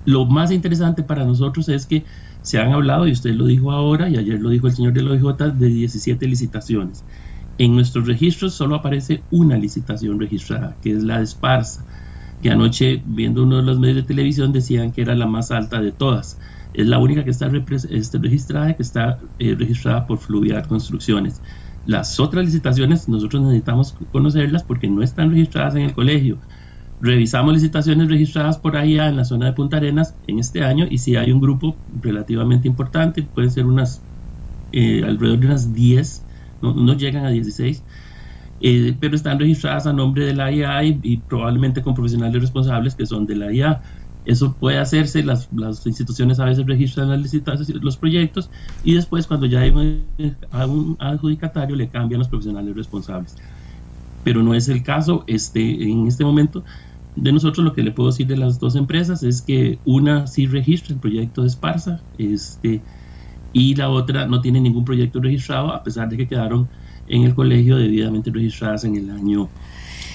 Lo 0.06 0.26
más 0.26 0.52
interesante 0.52 1.04
para 1.04 1.26
nosotros 1.26 1.70
es 1.70 1.88
que 1.88 2.06
se 2.42 2.60
han 2.60 2.72
hablado, 2.72 3.08
y 3.08 3.12
usted 3.12 3.32
lo 3.34 3.46
dijo 3.48 3.72
ahora, 3.72 4.10
y 4.10 4.18
ayer 4.18 4.40
lo 4.40 4.50
dijo 4.50 4.68
el 4.68 4.76
señor 4.76 4.94
de 4.94 5.04
la 5.04 5.12
OIJ, 5.12 5.54
de 5.54 5.68
17 5.68 6.28
licitaciones. 6.28 7.06
En 7.58 7.76
nuestros 7.76 8.08
registros 8.08 8.56
solo 8.56 8.76
aparece 8.76 9.26
una 9.30 9.58
licitación 9.58 10.20
registrada, 10.20 10.78
que 10.82 10.92
es 10.92 11.04
la 11.04 11.18
de 11.18 11.24
Esparza 11.24 11.86
que 12.42 12.52
anoche 12.52 13.02
viendo 13.06 13.44
uno 13.44 13.58
de 13.58 13.64
los 13.64 13.80
medios 13.80 13.98
de 13.98 14.04
televisión 14.04 14.52
decían 14.52 14.92
que 14.92 15.02
era 15.02 15.16
la 15.16 15.28
más 15.28 15.52
alta 15.52 15.82
de 15.82 15.92
todas. 15.92 16.40
Es 16.74 16.88
la 16.88 17.00
única 17.00 17.24
que 17.24 17.32
está 17.32 17.50
este, 17.90 18.18
registrada, 18.20 18.76
que 18.76 18.84
está 18.84 19.20
eh, 19.40 19.56
registrada 19.56 20.06
por 20.06 20.20
Fluvial 20.20 20.68
Construcciones. 20.68 21.42
Las 21.84 22.20
otras 22.20 22.46
licitaciones 22.46 23.08
nosotros 23.08 23.42
necesitamos 23.44 23.94
conocerlas 24.12 24.64
porque 24.64 24.90
no 24.90 25.02
están 25.02 25.32
registradas 25.32 25.76
en 25.76 25.84
el 25.84 25.94
colegio. 25.94 26.40
Revisamos 27.00 27.54
licitaciones 27.54 28.10
registradas 28.10 28.60
por 28.60 28.76
allá 28.78 29.08
en 29.08 29.18
la 29.18 29.26
zona 29.26 29.48
de 29.48 29.54
Punta 29.54 29.78
Arenas 29.78 30.16
en 30.28 30.40
este 30.40 30.64
año 30.64 30.88
y 30.90 31.00
si 31.00 31.16
hay 31.16 31.32
un 31.32 31.40
grupo 31.40 31.82
relativamente 31.88 32.68
importante, 32.68 33.24
pueden 33.24 33.52
ser 33.52 33.66
unas 33.66 34.06
eh, 34.72 35.04
alrededor 35.04 35.40
de 35.40 35.48
unas 35.48 35.74
10, 35.74 36.27
no, 36.62 36.94
llegan 36.96 37.26
a 37.26 37.30
16, 37.30 37.84
eh, 38.60 38.98
pero 39.00 39.16
están 39.16 39.40
registradas 39.40 39.88
a 39.88 39.94
nombre 39.94 40.26
de 40.26 40.34
la 40.34 40.52
IA 40.52 40.84
y, 40.84 41.18
probablemente 41.28 41.82
con 41.82 41.94
profesionales 41.94 42.42
responsables 42.42 42.96
que 42.96 43.06
son 43.06 43.26
de 43.26 43.36
la 43.36 43.54
IA. 43.54 43.82
Eso 44.26 44.58
puede 44.60 44.78
hacerse, 44.78 45.24
las, 45.24 45.48
las 45.54 45.86
instituciones 45.86 46.40
a 46.40 46.46
veces 46.46 46.66
registran 46.66 47.10
las 47.10 47.22
licitaciones, 47.22 47.82
los 47.82 47.98
proyectos 47.98 48.50
y 48.84 48.94
después 48.94 49.26
cuando 49.26 49.46
ya 49.46 49.62
hay 49.62 49.70
un, 49.70 50.06
un, 50.18 50.98
adjudicatario 51.00 51.78
le 51.78 51.90
cambian 51.90 52.20
los 52.20 52.28
profesionales 52.28 52.76
responsables. 52.76 53.36
Pero 54.24 54.44
no 54.44 54.54
es 54.54 54.68
el 54.68 54.84
caso 54.84 55.24
este, 55.28 55.62
en 55.84 56.08
este 56.08 56.26
momento. 56.26 56.66
De 57.16 57.32
nosotros 57.32 57.66
lo 57.66 57.74
que 57.74 57.84
le 57.84 57.92
puedo 57.92 58.10
decir 58.10 58.28
de 58.28 58.38
las 58.38 58.60
dos 58.60 58.76
empresas 58.76 59.24
es 59.24 59.42
que 59.42 59.80
una 59.86 60.28
sí 60.28 60.46
registra 60.46 60.94
el 60.94 61.00
proyecto 61.00 61.42
de 61.42 61.48
Esparza 61.48 62.04
este, 62.18 62.84
y 63.58 63.74
la 63.74 63.90
otra 63.90 64.28
no 64.28 64.40
tiene 64.40 64.62
ningún 64.62 64.86
proyecto 64.86 65.20
registrado 65.20 65.74
a 65.74 65.84
pesar 65.84 66.08
de 66.10 66.18
que 66.18 66.28
quedaron 66.28 66.70
en 67.08 67.24
el 67.24 67.34
colegio 67.34 67.78
debidamente 67.78 68.30
registradas 68.30 68.84
en 68.84 68.98
el 68.98 69.10
año 69.10 69.50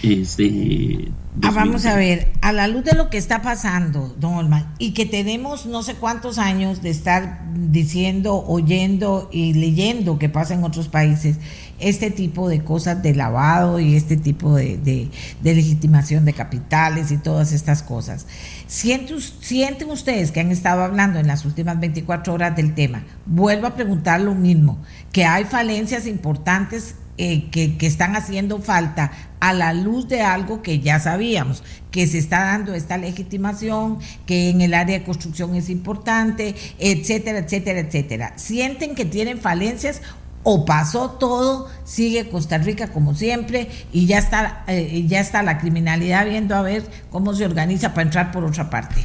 este, 0.02 1.12
ah, 1.42 1.52
vamos 1.52 1.86
a 1.86 1.94
ver, 1.94 2.32
a 2.40 2.52
la 2.52 2.66
luz 2.66 2.82
de 2.82 2.94
lo 2.94 3.08
que 3.08 3.18
está 3.18 3.40
pasando, 3.40 4.12
don 4.18 4.34
Olman, 4.34 4.74
y 4.78 4.94
que 4.94 5.06
tenemos 5.06 5.64
no 5.64 5.84
sé 5.84 5.94
cuántos 5.94 6.38
años 6.38 6.82
de 6.82 6.90
estar 6.90 7.40
diciendo, 7.54 8.44
oyendo 8.48 9.28
y 9.30 9.52
leyendo 9.52 10.18
que 10.18 10.28
pasa 10.28 10.54
en 10.54 10.64
otros 10.64 10.88
países, 10.88 11.36
este 11.78 12.10
tipo 12.10 12.48
de 12.48 12.64
cosas 12.64 13.00
de 13.00 13.14
lavado 13.14 13.78
y 13.78 13.94
este 13.94 14.16
tipo 14.16 14.56
de, 14.56 14.76
de, 14.76 15.08
legitimación 15.42 16.24
de 16.24 16.32
capitales 16.32 17.12
y 17.12 17.18
todas 17.18 17.52
estas 17.52 17.84
cosas. 17.84 18.26
¿Sienten, 18.72 19.20
¿Sienten 19.20 19.90
ustedes 19.90 20.32
que 20.32 20.40
han 20.40 20.50
estado 20.50 20.82
hablando 20.82 21.18
en 21.18 21.26
las 21.26 21.44
últimas 21.44 21.78
24 21.78 22.32
horas 22.32 22.56
del 22.56 22.74
tema? 22.74 23.04
Vuelvo 23.26 23.66
a 23.66 23.74
preguntar 23.74 24.22
lo 24.22 24.34
mismo, 24.34 24.78
que 25.12 25.26
hay 25.26 25.44
falencias 25.44 26.06
importantes 26.06 26.94
eh, 27.18 27.50
que, 27.50 27.76
están 27.86 28.16
haciendo 28.16 28.60
falta 28.60 29.12
a 29.40 29.52
la 29.52 29.74
luz 29.74 30.08
de 30.08 30.22
algo 30.22 30.62
que 30.62 30.80
ya 30.80 30.98
sabíamos, 31.00 31.62
que 31.90 32.06
se 32.06 32.16
está 32.16 32.44
dando 32.44 32.72
esta 32.72 32.96
legitimación, 32.96 33.98
que 34.24 34.48
en 34.48 34.62
el 34.62 34.72
área 34.72 34.98
de 34.98 35.04
construcción 35.04 35.54
es 35.54 35.68
importante, 35.68 36.54
etcétera, 36.78 37.40
etcétera, 37.40 37.80
etcétera. 37.80 38.32
¿Sienten 38.36 38.94
que 38.94 39.04
tienen 39.04 39.38
falencias 39.38 40.00
o 40.42 40.64
pasó 40.64 41.10
todo, 41.10 41.68
sigue 41.84 42.28
Costa 42.28 42.58
Rica 42.58 42.88
como 42.88 43.14
siempre 43.14 43.68
y 43.92 44.06
ya 44.06 44.18
está, 44.18 44.64
eh, 44.66 45.04
ya 45.06 45.20
está 45.20 45.42
la 45.42 45.58
criminalidad 45.58 46.26
viendo 46.26 46.54
a 46.54 46.62
ver 46.62 46.84
cómo 47.10 47.34
se 47.34 47.44
organiza 47.44 47.90
para 47.90 48.02
entrar 48.02 48.32
por 48.32 48.44
otra 48.44 48.68
parte? 48.68 49.04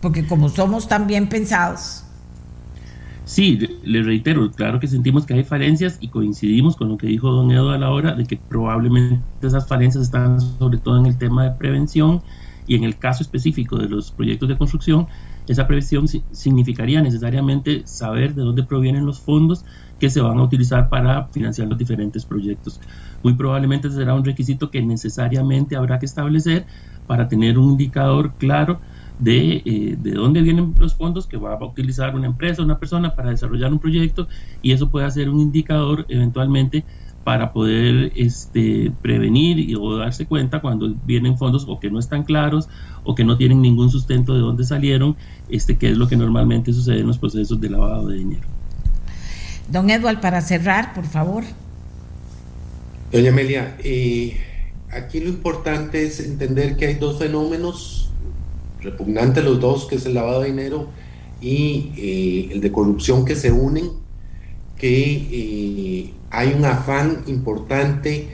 Porque 0.00 0.26
como 0.26 0.48
somos 0.48 0.88
tan 0.88 1.06
bien 1.06 1.28
pensados, 1.28 2.04
Sí, 3.28 3.58
le 3.84 4.02
reitero, 4.02 4.50
claro 4.52 4.80
que 4.80 4.86
sentimos 4.86 5.26
que 5.26 5.34
hay 5.34 5.44
falencias 5.44 5.98
y 6.00 6.08
coincidimos 6.08 6.76
con 6.76 6.88
lo 6.88 6.96
que 6.96 7.08
dijo 7.08 7.30
don 7.30 7.50
Edo 7.50 7.72
a 7.72 7.76
la 7.76 7.90
hora 7.90 8.14
de 8.14 8.24
que 8.24 8.38
probablemente 8.38 9.22
esas 9.42 9.68
falencias 9.68 10.04
están 10.04 10.40
sobre 10.40 10.78
todo 10.78 10.98
en 10.98 11.04
el 11.04 11.18
tema 11.18 11.44
de 11.44 11.50
prevención 11.50 12.22
y 12.66 12.74
en 12.74 12.84
el 12.84 12.96
caso 12.96 13.22
específico 13.22 13.76
de 13.76 13.86
los 13.86 14.12
proyectos 14.12 14.48
de 14.48 14.56
construcción, 14.56 15.08
esa 15.46 15.66
prevención 15.66 16.06
significaría 16.32 17.02
necesariamente 17.02 17.82
saber 17.86 18.34
de 18.34 18.42
dónde 18.42 18.62
provienen 18.62 19.04
los 19.04 19.20
fondos 19.20 19.62
que 19.98 20.10
se 20.10 20.20
van 20.20 20.38
a 20.38 20.42
utilizar 20.42 20.88
para 20.88 21.28
financiar 21.28 21.68
los 21.68 21.78
diferentes 21.78 22.26
proyectos. 22.26 22.80
Muy 23.22 23.34
probablemente 23.34 23.90
será 23.90 24.14
un 24.14 24.24
requisito 24.24 24.70
que 24.70 24.82
necesariamente 24.82 25.76
habrá 25.76 25.98
que 25.98 26.06
establecer 26.06 26.66
para 27.06 27.28
tener 27.28 27.58
un 27.58 27.70
indicador 27.72 28.36
claro 28.36 28.80
de, 29.18 29.62
eh, 29.64 29.96
de 29.98 30.12
dónde 30.12 30.42
vienen 30.42 30.74
los 30.78 30.94
fondos 30.96 31.26
que 31.26 31.36
va 31.36 31.54
a 31.54 31.64
utilizar 31.64 32.14
una 32.14 32.26
empresa, 32.26 32.62
una 32.62 32.78
persona 32.78 33.14
para 33.14 33.30
desarrollar 33.30 33.72
un 33.72 33.80
proyecto 33.80 34.28
y 34.62 34.72
eso 34.72 34.90
puede 34.90 35.10
ser 35.10 35.28
un 35.30 35.40
indicador 35.40 36.06
eventualmente 36.08 36.86
para 37.24 37.52
poder 37.52 38.12
este, 38.14 38.96
prevenir 39.02 39.58
y, 39.58 39.74
o 39.74 39.96
darse 39.96 40.26
cuenta 40.26 40.60
cuando 40.60 40.94
vienen 41.02 41.36
fondos 41.36 41.64
o 41.68 41.78
que 41.78 41.90
no 41.90 41.98
están 41.98 42.24
claros 42.24 42.68
o 43.02 43.14
que 43.14 43.24
no 43.24 43.36
tienen 43.36 43.60
ningún 43.60 43.90
sustento 43.90 44.34
de 44.34 44.40
dónde 44.40 44.64
salieron, 44.64 45.16
este, 45.46 45.78
que 45.78 45.90
es 45.90 45.98
lo 45.98 46.08
que 46.08 46.16
normalmente 46.16 46.72
sucede 46.72 47.00
en 47.00 47.06
los 47.08 47.18
procesos 47.18 47.60
de 47.60 47.70
lavado 47.70 48.08
de 48.08 48.16
dinero. 48.18 48.48
Don 49.70 49.90
Edward, 49.90 50.20
para 50.20 50.40
cerrar, 50.40 50.94
por 50.94 51.04
favor. 51.04 51.44
Doña 53.12 53.30
Amelia, 53.30 53.76
eh, 53.84 54.38
aquí 54.90 55.20
lo 55.20 55.28
importante 55.28 56.04
es 56.04 56.20
entender 56.20 56.76
que 56.76 56.86
hay 56.86 56.94
dos 56.94 57.18
fenómenos 57.18 58.10
repugnante 58.80 59.42
los 59.42 59.60
dos, 59.60 59.86
que 59.86 59.96
es 59.96 60.06
el 60.06 60.14
lavado 60.14 60.40
de 60.40 60.50
dinero 60.50 60.88
y 61.42 61.92
eh, 61.98 62.48
el 62.52 62.60
de 62.62 62.72
corrupción 62.72 63.26
que 63.26 63.36
se 63.36 63.52
unen, 63.52 63.90
que 64.78 65.28
eh, 65.30 66.14
hay 66.30 66.54
un 66.54 66.64
afán 66.64 67.24
importante 67.26 68.28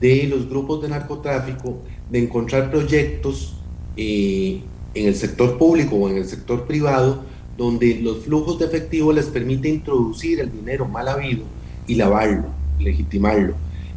de 0.00 0.24
los 0.24 0.48
grupos 0.48 0.82
de 0.82 0.88
narcotráfico 0.88 1.82
de 2.10 2.18
encontrar 2.20 2.70
proyectos 2.70 3.56
en 3.96 4.62
el 4.94 5.14
sector 5.14 5.58
público 5.58 5.96
o 5.96 6.08
en 6.08 6.16
el 6.16 6.26
sector 6.26 6.66
privado 6.66 7.22
donde 7.56 8.00
los 8.00 8.24
flujos 8.24 8.58
de 8.58 8.66
efectivo 8.66 9.12
les 9.12 9.26
permite 9.26 9.68
introducir 9.68 10.40
el 10.40 10.50
dinero 10.50 10.86
mal 10.86 11.08
habido 11.08 11.42
y 11.86 11.94
lavarlo, 11.94 12.46
legitimarlo, 12.78 13.54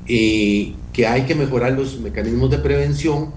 eh, 0.07 0.73
que 0.91 1.07
hay 1.07 1.23
que 1.23 1.35
mejorar 1.35 1.73
los 1.73 1.99
mecanismos 1.99 2.49
de 2.51 2.57
prevención 2.57 3.31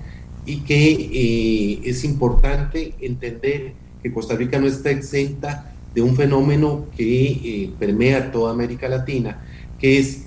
y 0.45 0.59
que 0.59 0.91
eh, 0.93 1.81
es 1.85 2.05
importante 2.05 2.95
entender 3.01 3.73
que 4.03 4.13
Costa 4.13 4.35
Rica 4.35 4.59
no 4.59 4.67
está 4.67 4.91
exenta 4.91 5.73
de 5.95 6.03
un 6.03 6.17
fenómeno 6.17 6.87
que 6.97 7.31
eh, 7.31 7.71
permea 7.79 8.31
toda 8.31 8.53
América 8.53 8.89
Latina, 8.89 9.45
que 9.79 9.99
es 9.99 10.23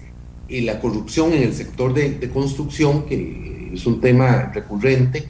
la 0.49 0.79
corrupción 0.79 1.33
en 1.33 1.43
el 1.43 1.53
sector 1.53 1.93
de, 1.93 2.11
de 2.11 2.29
construcción, 2.29 3.05
que 3.05 3.71
es 3.73 3.85
un 3.85 4.01
tema 4.01 4.51
recurrente, 4.53 5.27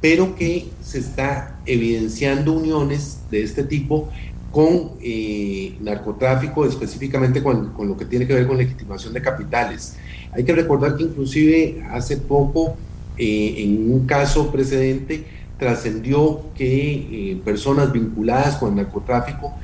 pero 0.00 0.36
que 0.36 0.68
se 0.82 0.98
está 0.98 1.58
evidenciando 1.66 2.52
uniones 2.52 3.20
de 3.30 3.42
este 3.42 3.64
tipo 3.64 4.08
con 4.50 4.92
eh, 5.02 5.76
narcotráfico, 5.80 6.64
específicamente 6.64 7.42
con, 7.42 7.72
lo 7.76 7.96
que 7.96 8.04
tiene 8.04 8.26
que 8.26 8.34
ver 8.34 8.46
con 8.46 8.56
legitimación 8.56 9.12
de 9.12 9.20
capitales. 9.20 9.96
Hay 10.32 10.44
que 10.44 10.54
recordar 10.54 10.96
que 10.96 11.02
inclusive 11.02 11.84
hace 11.90 12.16
poco, 12.16 12.76
eh, 13.16 13.54
en 13.58 13.92
un 13.92 14.06
caso 14.06 14.50
precedente, 14.50 15.24
trascendió 15.58 16.42
que 16.54 17.32
eh, 17.32 17.40
personas 17.44 17.92
vinculadas 17.92 18.56
con 18.56 18.70
el 18.70 18.76
narcotráfico 18.76 19.54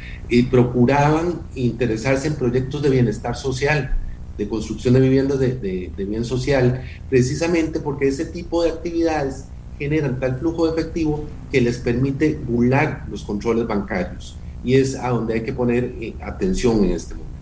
procuraban 0.50 1.40
interesarse 1.54 2.26
en 2.26 2.34
proyectos 2.34 2.82
de 2.82 2.90
bienestar 2.90 3.36
social, 3.36 3.96
de 4.36 4.48
construcción 4.48 4.94
de 4.94 5.00
viviendas 5.00 5.38
de, 5.38 5.92
de 5.96 6.04
bien 6.04 6.24
social, 6.24 6.82
precisamente 7.08 7.78
porque 7.78 8.08
ese 8.08 8.24
tipo 8.24 8.64
de 8.64 8.70
actividades 8.70 9.44
generan 9.78 10.20
tal 10.20 10.38
flujo 10.38 10.66
de 10.66 10.80
efectivo 10.80 11.24
que 11.50 11.60
les 11.60 11.78
permite 11.78 12.34
burlar 12.46 13.04
los 13.10 13.24
controles 13.24 13.66
bancarios. 13.66 14.36
Y 14.64 14.74
es 14.74 14.96
a 14.96 15.08
donde 15.08 15.34
hay 15.34 15.42
que 15.42 15.52
poner 15.52 15.94
eh, 16.00 16.14
atención 16.20 16.84
en 16.84 16.92
este 16.92 17.14
momento. 17.14 17.34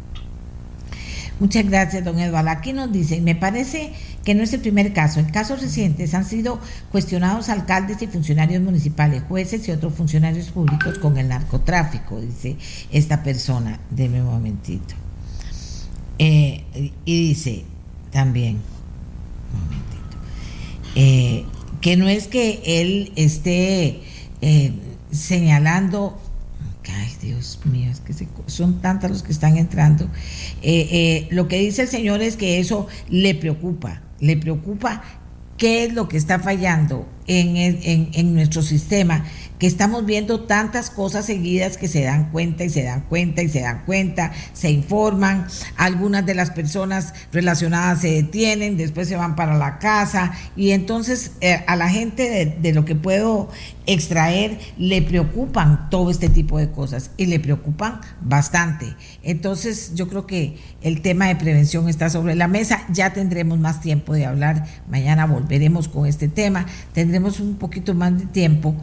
Muchas 1.38 1.68
gracias, 1.68 2.04
don 2.04 2.18
Eduardo. 2.18 2.50
Aquí 2.50 2.72
nos 2.72 2.92
dicen, 2.92 3.24
me 3.24 3.34
parece 3.34 3.92
que 4.24 4.34
no 4.34 4.42
es 4.42 4.52
el 4.52 4.60
primer 4.60 4.92
caso. 4.92 5.20
En 5.20 5.26
casos 5.26 5.60
recientes 5.60 6.14
han 6.14 6.24
sido 6.24 6.60
cuestionados 6.90 7.48
alcaldes 7.48 8.00
y 8.02 8.06
funcionarios 8.06 8.62
municipales, 8.62 9.22
jueces 9.28 9.66
y 9.66 9.72
otros 9.72 9.94
funcionarios 9.94 10.50
públicos 10.50 10.98
con 10.98 11.16
el 11.18 11.28
narcotráfico, 11.28 12.20
dice 12.20 12.56
esta 12.90 13.22
persona. 13.22 13.80
Deme 13.90 14.20
un 14.22 14.28
momentito. 14.28 14.94
Eh, 16.18 16.92
y 17.04 17.28
dice 17.28 17.64
también, 18.12 18.58
un 19.52 19.60
momentito, 19.64 20.16
eh, 20.94 21.44
que 21.82 21.96
no 21.96 22.08
es 22.08 22.28
que 22.28 22.62
él 22.64 23.12
esté 23.16 24.00
eh, 24.40 24.72
señalando, 25.10 26.18
ay 26.88 27.10
Dios 27.20 27.58
mío, 27.64 27.90
es 27.90 28.00
que 28.00 28.14
son 28.46 28.80
tantos 28.80 29.10
los 29.10 29.22
que 29.22 29.32
están 29.32 29.58
entrando, 29.58 30.04
eh, 30.62 30.88
eh, 30.90 31.28
lo 31.30 31.48
que 31.48 31.58
dice 31.58 31.82
el 31.82 31.88
Señor 31.88 32.22
es 32.22 32.36
que 32.36 32.60
eso 32.60 32.86
le 33.10 33.34
preocupa, 33.34 34.00
le 34.20 34.36
preocupa 34.36 35.02
qué 35.58 35.84
es 35.84 35.92
lo 35.92 36.08
que 36.08 36.16
está 36.16 36.38
fallando 36.38 37.06
en, 37.26 37.56
en, 37.56 38.10
en 38.12 38.34
nuestro 38.34 38.62
sistema 38.62 39.24
que 39.62 39.68
estamos 39.68 40.04
viendo 40.04 40.40
tantas 40.40 40.90
cosas 40.90 41.24
seguidas 41.24 41.76
que 41.76 41.86
se 41.86 42.02
dan 42.02 42.32
cuenta 42.32 42.64
y 42.64 42.68
se 42.68 42.82
dan 42.82 43.02
cuenta 43.02 43.42
y 43.42 43.48
se 43.48 43.60
dan 43.60 43.84
cuenta, 43.86 44.32
se 44.54 44.72
informan, 44.72 45.46
algunas 45.76 46.26
de 46.26 46.34
las 46.34 46.50
personas 46.50 47.14
relacionadas 47.30 48.00
se 48.00 48.10
detienen, 48.10 48.76
después 48.76 49.06
se 49.06 49.14
van 49.14 49.36
para 49.36 49.56
la 49.56 49.78
casa 49.78 50.32
y 50.56 50.72
entonces 50.72 51.34
eh, 51.40 51.62
a 51.68 51.76
la 51.76 51.88
gente 51.88 52.28
de, 52.28 52.46
de 52.46 52.74
lo 52.74 52.84
que 52.84 52.96
puedo 52.96 53.50
extraer 53.86 54.58
le 54.78 55.00
preocupan 55.00 55.90
todo 55.90 56.10
este 56.10 56.28
tipo 56.28 56.58
de 56.58 56.70
cosas 56.70 57.12
y 57.16 57.26
le 57.26 57.38
preocupan 57.38 58.00
bastante. 58.20 58.96
Entonces 59.22 59.92
yo 59.94 60.08
creo 60.08 60.26
que 60.26 60.56
el 60.82 61.02
tema 61.02 61.28
de 61.28 61.36
prevención 61.36 61.88
está 61.88 62.10
sobre 62.10 62.34
la 62.34 62.48
mesa, 62.48 62.82
ya 62.90 63.12
tendremos 63.12 63.60
más 63.60 63.80
tiempo 63.80 64.12
de 64.12 64.26
hablar, 64.26 64.66
mañana 64.88 65.26
volveremos 65.26 65.86
con 65.86 66.06
este 66.06 66.26
tema, 66.26 66.66
tendremos 66.92 67.38
un 67.38 67.54
poquito 67.54 67.94
más 67.94 68.18
de 68.18 68.26
tiempo 68.26 68.74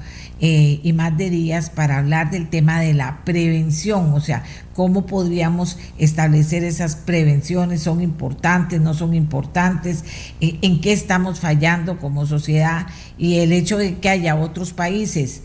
eh, 0.41 0.79
y 0.83 0.93
más 0.93 1.17
de 1.17 1.29
días 1.29 1.69
para 1.69 1.97
hablar 1.97 2.31
del 2.31 2.49
tema 2.49 2.79
de 2.79 2.93
la 2.93 3.23
prevención, 3.25 4.13
o 4.13 4.21
sea, 4.21 4.43
cómo 4.73 5.05
podríamos 5.05 5.77
establecer 5.97 6.63
esas 6.63 6.95
prevenciones, 6.95 7.81
son 7.81 8.01
importantes, 8.01 8.79
no 8.79 8.93
son 8.93 9.13
importantes, 9.13 10.05
eh, 10.39 10.57
en 10.61 10.79
qué 10.79 10.93
estamos 10.93 11.39
fallando 11.39 11.99
como 11.99 12.25
sociedad 12.25 12.87
y 13.17 13.39
el 13.39 13.51
hecho 13.51 13.77
de 13.77 13.97
que 13.97 14.09
haya 14.09 14.35
otros 14.35 14.71
países 14.73 15.41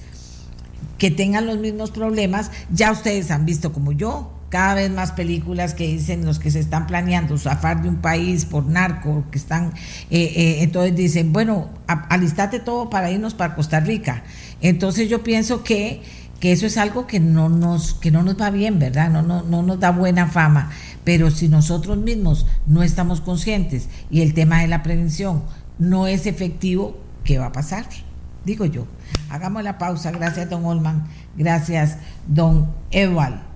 que 0.99 1.11
tengan 1.11 1.47
los 1.47 1.59
mismos 1.59 1.91
problemas, 1.91 2.51
ya 2.71 2.93
ustedes 2.93 3.31
han 3.31 3.45
visto 3.45 3.73
como 3.73 3.93
yo, 3.93 4.31
cada 4.55 4.75
vez 4.75 4.89
más 4.89 5.11
películas 5.11 5.75
que 5.75 5.85
dicen 5.85 6.25
los 6.25 6.39
que 6.39 6.49
se 6.49 6.61
están 6.61 6.87
planeando 6.87 7.37
zafar 7.39 7.83
de 7.83 7.89
un 7.89 7.97
país 7.97 8.45
por 8.45 8.65
narco, 8.67 9.25
que 9.33 9.37
están, 9.37 9.73
eh, 10.13 10.59
entonces 10.61 10.95
dicen, 10.95 11.33
bueno, 11.33 11.71
alistate 11.89 12.61
todo 12.61 12.89
para 12.89 13.11
irnos 13.11 13.35
para 13.35 13.57
Costa 13.57 13.81
Rica. 13.81 14.23
Entonces 14.61 15.09
yo 15.09 15.25
pienso 15.25 15.65
que, 15.65 16.03
eso 16.41 16.67
es 16.67 16.77
algo 16.77 17.09
que 17.09 17.19
no 17.19 17.49
nos, 17.49 17.95
que 17.95 18.13
no 18.13 18.23
nos 18.23 18.41
va 18.41 18.51
bien, 18.51 18.79
¿verdad? 18.79 19.11
No, 19.11 19.23
no, 19.23 19.43
no 19.43 19.65
nos 19.65 19.81
da 19.81 19.91
buena 19.91 20.29
fama. 20.29 20.71
Pero 21.03 21.33
si 21.33 21.49
nosotros 21.49 21.99
mismos 21.99 22.47
no 22.69 22.85
estamos 22.85 23.21
conscientes 23.21 23.89
y 24.09 24.21
el 24.21 24.35
tema 24.35 24.61
de 24.61 24.69
la 24.69 24.85
prevención 24.85 25.43
no 25.81 26.07
es 26.07 26.27
efectivo, 26.27 26.97
¿qué 27.25 27.39
va 27.39 27.47
a 27.47 27.53
pasar? 27.53 27.87
Digo 28.45 28.67
yo. 28.67 28.87
Hagamos 29.31 29.65
la 29.65 29.79
pausa. 29.79 30.13
Gracias, 30.13 30.49
don 30.49 30.65
Olman. 30.65 31.09
Gracias, 31.37 31.97
don 32.29 32.73
Eval. 32.93 33.54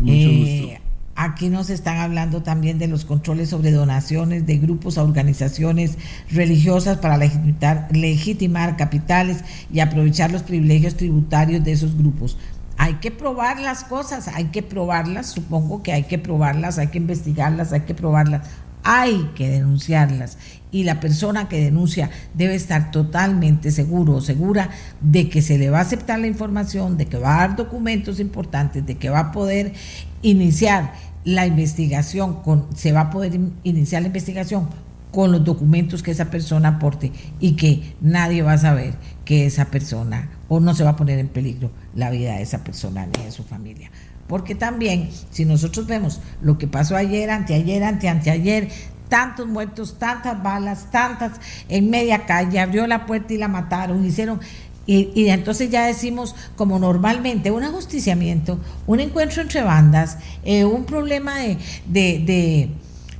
Mucho 0.00 0.30
gusto. 0.30 0.82
Aquí 1.14 1.50
nos 1.50 1.68
están 1.68 1.98
hablando 1.98 2.42
también 2.42 2.78
de 2.78 2.88
los 2.88 3.04
controles 3.04 3.50
sobre 3.50 3.70
donaciones 3.70 4.46
de 4.46 4.56
grupos 4.56 4.96
a 4.96 5.02
organizaciones 5.02 5.98
religiosas 6.30 6.98
para 6.98 7.18
legitimar, 7.18 7.88
legitimar 7.92 8.76
capitales 8.78 9.44
y 9.70 9.80
aprovechar 9.80 10.32
los 10.32 10.42
privilegios 10.42 10.96
tributarios 10.96 11.62
de 11.62 11.72
esos 11.72 11.98
grupos. 11.98 12.38
Hay 12.78 12.94
que 12.94 13.10
probar 13.10 13.60
las 13.60 13.84
cosas, 13.84 14.26
hay 14.28 14.46
que 14.46 14.62
probarlas, 14.62 15.30
supongo 15.30 15.82
que 15.82 15.92
hay 15.92 16.04
que 16.04 16.18
probarlas, 16.18 16.78
hay 16.78 16.88
que 16.88 16.98
investigarlas, 16.98 17.72
hay 17.74 17.82
que 17.82 17.94
probarlas, 17.94 18.48
hay 18.84 19.30
que 19.34 19.48
denunciarlas 19.48 20.38
y 20.70 20.84
la 20.84 21.00
persona 21.00 21.48
que 21.48 21.62
denuncia 21.62 22.10
debe 22.34 22.54
estar 22.54 22.90
totalmente 22.90 23.70
seguro 23.70 24.14
o 24.14 24.20
segura 24.20 24.70
de 25.00 25.28
que 25.28 25.42
se 25.42 25.58
le 25.58 25.70
va 25.70 25.78
a 25.78 25.82
aceptar 25.82 26.18
la 26.18 26.26
información, 26.26 26.96
de 26.96 27.06
que 27.06 27.18
va 27.18 27.36
a 27.36 27.48
dar 27.48 27.56
documentos 27.56 28.18
importantes, 28.20 28.84
de 28.86 28.96
que 28.96 29.10
va 29.10 29.20
a 29.20 29.32
poder 29.32 29.74
iniciar 30.22 30.94
la 31.24 31.46
investigación, 31.46 32.42
con, 32.42 32.66
se 32.74 32.92
va 32.92 33.02
a 33.02 33.10
poder 33.10 33.38
iniciar 33.62 34.02
la 34.02 34.08
investigación 34.08 34.66
con 35.12 35.30
los 35.30 35.44
documentos 35.44 36.02
que 36.02 36.10
esa 36.10 36.30
persona 36.30 36.70
aporte 36.70 37.12
y 37.38 37.52
que 37.52 37.94
nadie 38.00 38.42
va 38.42 38.54
a 38.54 38.58
saber 38.58 38.94
que 39.26 39.46
esa 39.46 39.66
persona 39.66 40.30
o 40.48 40.58
no 40.58 40.74
se 40.74 40.84
va 40.84 40.90
a 40.90 40.96
poner 40.96 41.18
en 41.18 41.28
peligro 41.28 41.70
la 41.94 42.10
vida 42.10 42.36
de 42.36 42.42
esa 42.42 42.64
persona 42.64 43.06
ni 43.06 43.24
de 43.24 43.30
su 43.30 43.44
familia. 43.44 43.90
Porque 44.26 44.54
también, 44.54 45.10
si 45.30 45.44
nosotros 45.44 45.86
vemos 45.86 46.20
lo 46.40 46.56
que 46.58 46.66
pasó 46.66 46.96
ayer, 46.96 47.30
anteayer, 47.30 47.84
ante 47.84 48.08
anteayer, 48.08 48.68
tantos 49.08 49.46
muertos, 49.46 49.98
tantas 49.98 50.42
balas, 50.42 50.90
tantas 50.90 51.32
en 51.68 51.90
media 51.90 52.24
calle, 52.24 52.58
abrió 52.60 52.86
la 52.86 53.04
puerta 53.04 53.34
y 53.34 53.38
la 53.38 53.48
mataron, 53.48 54.04
hicieron... 54.04 54.40
Y, 54.84 55.28
entonces 55.28 55.70
ya 55.70 55.86
decimos, 55.86 56.34
como 56.56 56.78
normalmente, 56.78 57.52
un 57.52 57.62
ajusticiamiento, 57.62 58.58
un 58.86 58.98
encuentro 58.98 59.40
entre 59.40 59.62
bandas, 59.62 60.18
eh, 60.44 60.64
un 60.64 60.86
problema 60.86 61.38
de, 61.38 61.56
de, 61.86 62.70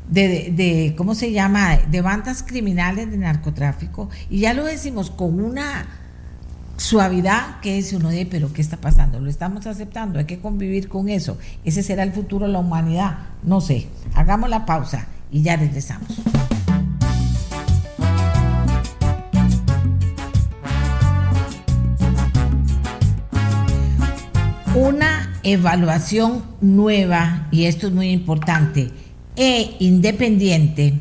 de, 0.08 0.50
de, 0.50 0.94
¿cómo 0.96 1.14
se 1.14 1.30
llama?, 1.30 1.76
de 1.76 2.00
bandas 2.00 2.42
criminales 2.42 3.10
de 3.10 3.16
narcotráfico, 3.16 4.10
y 4.28 4.40
ya 4.40 4.54
lo 4.54 4.64
decimos 4.64 5.10
con 5.10 5.40
una 5.40 5.86
suavidad 6.76 7.60
que 7.60 7.78
es 7.78 7.92
uno 7.92 8.08
de, 8.10 8.26
pero 8.26 8.52
¿qué 8.52 8.62
está 8.62 8.76
pasando? 8.76 9.20
¿Lo 9.20 9.30
estamos 9.30 9.66
aceptando? 9.66 10.18
¿Hay 10.18 10.24
que 10.24 10.40
convivir 10.40 10.88
con 10.88 11.08
eso? 11.08 11.38
¿Ese 11.64 11.82
será 11.82 12.02
el 12.02 12.12
futuro 12.12 12.46
de 12.46 12.52
la 12.52 12.58
humanidad? 12.58 13.18
No 13.42 13.60
sé. 13.60 13.88
Hagamos 14.14 14.50
la 14.50 14.66
pausa 14.66 15.06
y 15.30 15.42
ya 15.42 15.56
regresamos. 15.56 16.08
Una 24.74 25.38
evaluación 25.42 26.42
nueva, 26.62 27.46
y 27.50 27.66
esto 27.66 27.88
es 27.88 27.92
muy 27.92 28.10
importante, 28.10 28.90
e 29.36 29.76
independiente, 29.80 31.00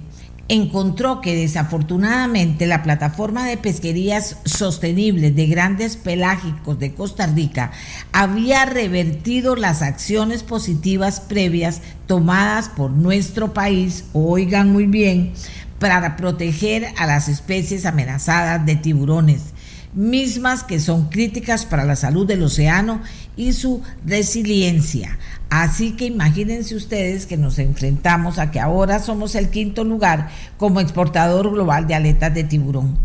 encontró 0.52 1.22
que 1.22 1.34
desafortunadamente 1.34 2.68
la 2.68 2.84
plataforma 2.84 3.46
de 3.48 3.56
pesquerías 3.56 4.36
sostenibles 4.44 5.34
de 5.34 5.48
grandes 5.48 5.96
pelágicos 5.96 6.78
de 6.78 6.94
Costa 6.94 7.26
Rica 7.26 7.72
había 8.12 8.66
revertido 8.66 9.56
las 9.56 9.82
acciones 9.82 10.44
positivas 10.44 11.22
previas 11.22 11.82
tomadas 12.06 12.68
por 12.68 12.92
nuestro 12.92 13.54
país, 13.54 14.04
oigan 14.12 14.74
muy 14.74 14.88
bien, 14.88 15.32
para 15.80 16.18
proteger 16.18 16.88
a 16.98 17.06
las 17.08 17.30
especies 17.30 17.86
amenazadas 17.86 18.66
de 18.66 18.76
tiburones 18.76 19.54
mismas 19.94 20.64
que 20.64 20.80
son 20.80 21.10
críticas 21.10 21.66
para 21.66 21.84
la 21.84 21.96
salud 21.96 22.26
del 22.26 22.44
océano 22.44 23.02
y 23.36 23.54
su 23.54 23.82
resiliencia. 24.06 25.18
Así 25.52 25.92
que 25.98 26.06
imagínense 26.06 26.76
ustedes 26.76 27.26
que 27.26 27.36
nos 27.36 27.60
enfrentamos 27.60 28.40
a 28.40 28.52
que 28.52 28.62
ahora 28.62 29.00
somos 29.00 29.36
el 29.36 29.50
quinto 29.50 29.84
lugar 29.84 30.30
como 30.56 30.80
exportador 30.80 31.52
global 31.52 31.88
de 31.88 31.94
aletas 31.94 32.34
de 32.34 32.46
tiburón. 32.46 32.98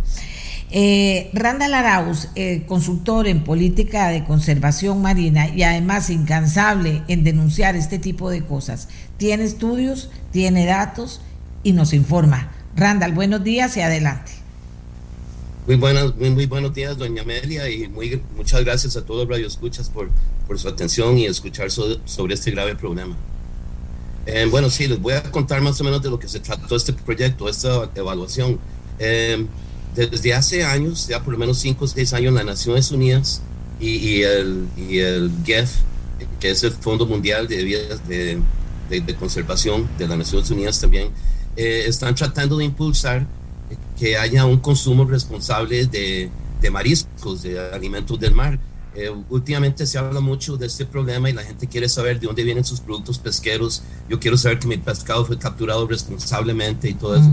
Eh, 0.70 1.28
Randall 1.32 1.74
Arauz, 1.74 2.28
eh, 2.36 2.62
consultor 2.68 3.26
en 3.26 3.42
política 3.42 4.10
de 4.10 4.22
conservación 4.22 5.02
marina 5.02 5.48
y 5.48 5.64
además 5.64 6.08
incansable 6.08 7.02
en 7.08 7.24
denunciar 7.24 7.74
este 7.74 7.98
tipo 7.98 8.30
de 8.30 8.44
cosas, 8.44 8.88
tiene 9.16 9.42
estudios, 9.42 10.08
tiene 10.30 10.66
datos 10.66 11.22
y 11.64 11.72
nos 11.72 11.92
informa. 11.92 12.52
Randall, 12.76 13.10
buenos 13.10 13.42
días 13.42 13.76
y 13.76 13.80
adelante. 13.80 14.35
Muy, 15.66 15.74
buenas, 15.74 16.14
muy, 16.14 16.46
buenos 16.46 16.72
días, 16.72 16.96
doña 16.96 17.22
Amelia, 17.22 17.68
y 17.68 17.88
muy, 17.88 18.22
muchas 18.36 18.64
gracias 18.64 18.96
a 18.96 19.04
todos 19.04 19.26
los 19.26 19.28
radioescuchas 19.30 19.90
por, 19.90 20.08
por 20.46 20.60
su 20.60 20.68
atención 20.68 21.18
y 21.18 21.26
escuchar 21.26 21.72
sobre 21.72 22.34
este 22.34 22.52
grave 22.52 22.76
problema. 22.76 23.16
Eh, 24.26 24.46
bueno, 24.48 24.70
sí, 24.70 24.86
les 24.86 25.00
voy 25.00 25.14
a 25.14 25.24
contar 25.24 25.60
más 25.62 25.80
o 25.80 25.84
menos 25.84 26.00
de 26.00 26.08
lo 26.08 26.20
que 26.20 26.28
se 26.28 26.38
trató 26.38 26.76
este 26.76 26.92
proyecto, 26.92 27.48
esta 27.48 27.90
evaluación. 27.96 28.60
Eh, 29.00 29.44
desde 29.96 30.34
hace 30.34 30.62
años, 30.64 31.08
ya 31.08 31.24
por 31.24 31.32
lo 31.32 31.38
menos 31.38 31.58
5 31.58 31.84
o 31.84 31.88
6 31.88 32.12
años, 32.12 32.32
las 32.32 32.44
Naciones 32.44 32.92
Unidas 32.92 33.42
y, 33.80 34.22
el, 34.22 34.68
y 34.76 34.98
el 34.98 35.32
GEF, 35.44 35.70
que 36.38 36.50
es 36.50 36.62
el 36.62 36.70
Fondo 36.70 37.06
Mundial 37.06 37.48
de, 37.48 37.64
de, 38.06 38.38
de, 38.88 39.00
de 39.00 39.14
Conservación 39.16 39.88
de 39.98 40.06
las 40.06 40.16
Naciones 40.16 40.48
Unidas 40.48 40.80
también, 40.80 41.08
eh, 41.56 41.86
están 41.88 42.14
tratando 42.14 42.56
de 42.56 42.66
impulsar 42.66 43.26
que 43.98 44.16
haya 44.16 44.44
un 44.44 44.58
consumo 44.58 45.04
responsable 45.04 45.86
de, 45.86 46.30
de 46.60 46.70
mariscos, 46.70 47.42
de 47.42 47.58
alimentos 47.72 48.18
del 48.18 48.34
mar. 48.34 48.58
Eh, 48.94 49.10
últimamente 49.28 49.86
se 49.86 49.98
habla 49.98 50.20
mucho 50.20 50.56
de 50.56 50.66
este 50.66 50.86
problema 50.86 51.28
y 51.28 51.34
la 51.34 51.42
gente 51.42 51.66
quiere 51.66 51.86
saber 51.86 52.18
de 52.18 52.26
dónde 52.28 52.44
vienen 52.44 52.64
sus 52.64 52.80
productos 52.80 53.18
pesqueros. 53.18 53.82
Yo 54.08 54.18
quiero 54.18 54.38
saber 54.38 54.58
que 54.58 54.66
mi 54.66 54.78
pescado 54.78 55.24
fue 55.26 55.38
capturado 55.38 55.86
responsablemente 55.86 56.88
y 56.88 56.94
todo 56.94 57.16
eso. 57.16 57.30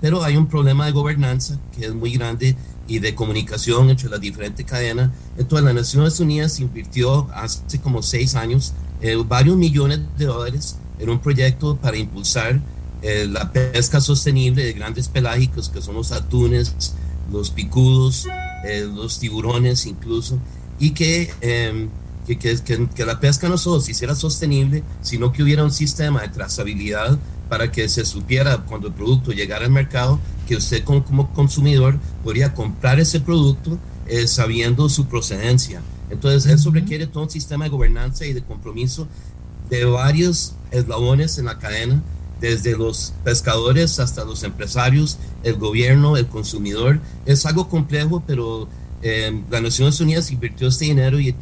Pero 0.00 0.22
hay 0.22 0.36
un 0.36 0.46
problema 0.46 0.86
de 0.86 0.92
gobernanza 0.92 1.58
que 1.76 1.86
es 1.86 1.94
muy 1.94 2.12
grande 2.12 2.56
y 2.86 3.00
de 3.00 3.14
comunicación 3.14 3.90
entre 3.90 4.08
las 4.08 4.20
diferentes 4.20 4.64
cadenas. 4.64 5.10
Entonces, 5.36 5.64
las 5.64 5.74
Naciones 5.74 6.20
Unidas 6.20 6.60
invirtió 6.60 7.28
hace 7.34 7.80
como 7.80 8.02
seis 8.02 8.36
años 8.36 8.72
eh, 9.00 9.16
varios 9.26 9.56
millones 9.56 10.00
de 10.16 10.26
dólares 10.26 10.76
en 11.00 11.10
un 11.10 11.18
proyecto 11.18 11.76
para 11.76 11.96
impulsar 11.96 12.60
eh, 13.02 13.26
la 13.30 13.50
pesca 13.52 14.00
sostenible 14.00 14.64
de 14.64 14.72
grandes 14.74 15.08
pelágicos, 15.08 15.68
que 15.68 15.80
son 15.80 15.94
los 15.94 16.12
atunes, 16.12 16.94
los 17.32 17.50
picudos, 17.50 18.26
eh, 18.64 18.86
los 18.92 19.18
tiburones 19.18 19.86
incluso, 19.86 20.38
y 20.78 20.92
em, 21.40 21.88
que, 22.26 22.36
que, 22.38 22.88
que, 22.94 23.04
la 23.06 23.20
pesca 23.20 23.48
no 23.48 23.56
solo 23.58 23.80
se 23.80 23.92
hiciera 23.92 24.14
sostenible, 24.14 24.82
sino 25.02 25.32
que 25.32 25.42
hubiera 25.42 25.64
un 25.64 25.72
sistema 25.72 26.22
de 26.22 26.28
trazabilidad 26.28 27.18
para 27.48 27.72
que 27.72 27.88
se 27.88 28.04
supiera 28.04 28.58
cuando 28.58 28.88
el 28.88 28.94
producto 28.94 29.32
llegara 29.32 29.64
al 29.64 29.72
mercado, 29.72 30.20
que 30.46 30.56
usted 30.56 30.84
como, 30.84 31.32
consumidor 31.32 31.98
podría 32.22 32.54
comprar 32.54 33.00
ese 33.00 33.20
producto 33.20 33.78
eh, 34.06 34.26
sabiendo 34.26 34.88
su 34.88 35.06
procedencia. 35.06 35.82
Entonces, 36.10 36.52
eso 36.52 36.70
requiere 36.70 37.06
todo 37.06 37.24
un 37.24 37.30
sistema 37.30 37.64
de 37.64 37.70
gobernanza 37.70 38.26
y 38.26 38.32
de 38.32 38.42
compromiso 38.42 39.08
de 39.68 39.84
varios 39.84 40.54
eslabones 40.70 41.38
en 41.38 41.46
la 41.46 41.58
cadena 41.58 42.02
desde 42.40 42.76
los 42.76 43.12
pescadores 43.24 43.98
hasta 44.00 44.24
los 44.24 44.42
empresarios, 44.42 45.18
el 45.42 45.56
gobierno, 45.56 46.16
el 46.16 46.26
consumidor. 46.26 47.00
Es 47.26 47.46
algo 47.46 47.68
complejo, 47.68 48.22
pero 48.26 48.68
eh, 49.02 49.42
las 49.50 49.62
Naciones 49.62 50.00
Unidas 50.00 50.30
invirtió 50.30 50.68
este 50.68 50.86
dinero 50.86 51.18
y, 51.20 51.34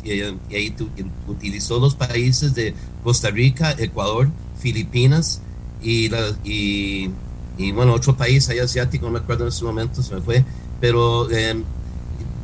utilizó 1.27 1.79
los 1.81 1.95
países 1.95 2.55
de 2.55 2.75
Costa 3.03 3.31
Rica, 3.31 3.75
Ecuador, 3.79 4.31
Filipinas 4.61 5.41
y, 5.83 6.11
y, 6.45 7.73
bueno, 7.73 7.95
otro 7.95 8.17
país 8.17 8.49
ahí 8.49 8.59
asiático, 8.59 9.07
no 9.07 9.13
me 9.13 9.19
acuerdo 9.19 9.45
en 9.45 9.49
este 9.49 9.65
momento, 9.65 10.03
se 10.03 10.15
me 10.15 10.21
fue, 10.21 10.45
pero 10.81 11.31
eh, 11.31 11.63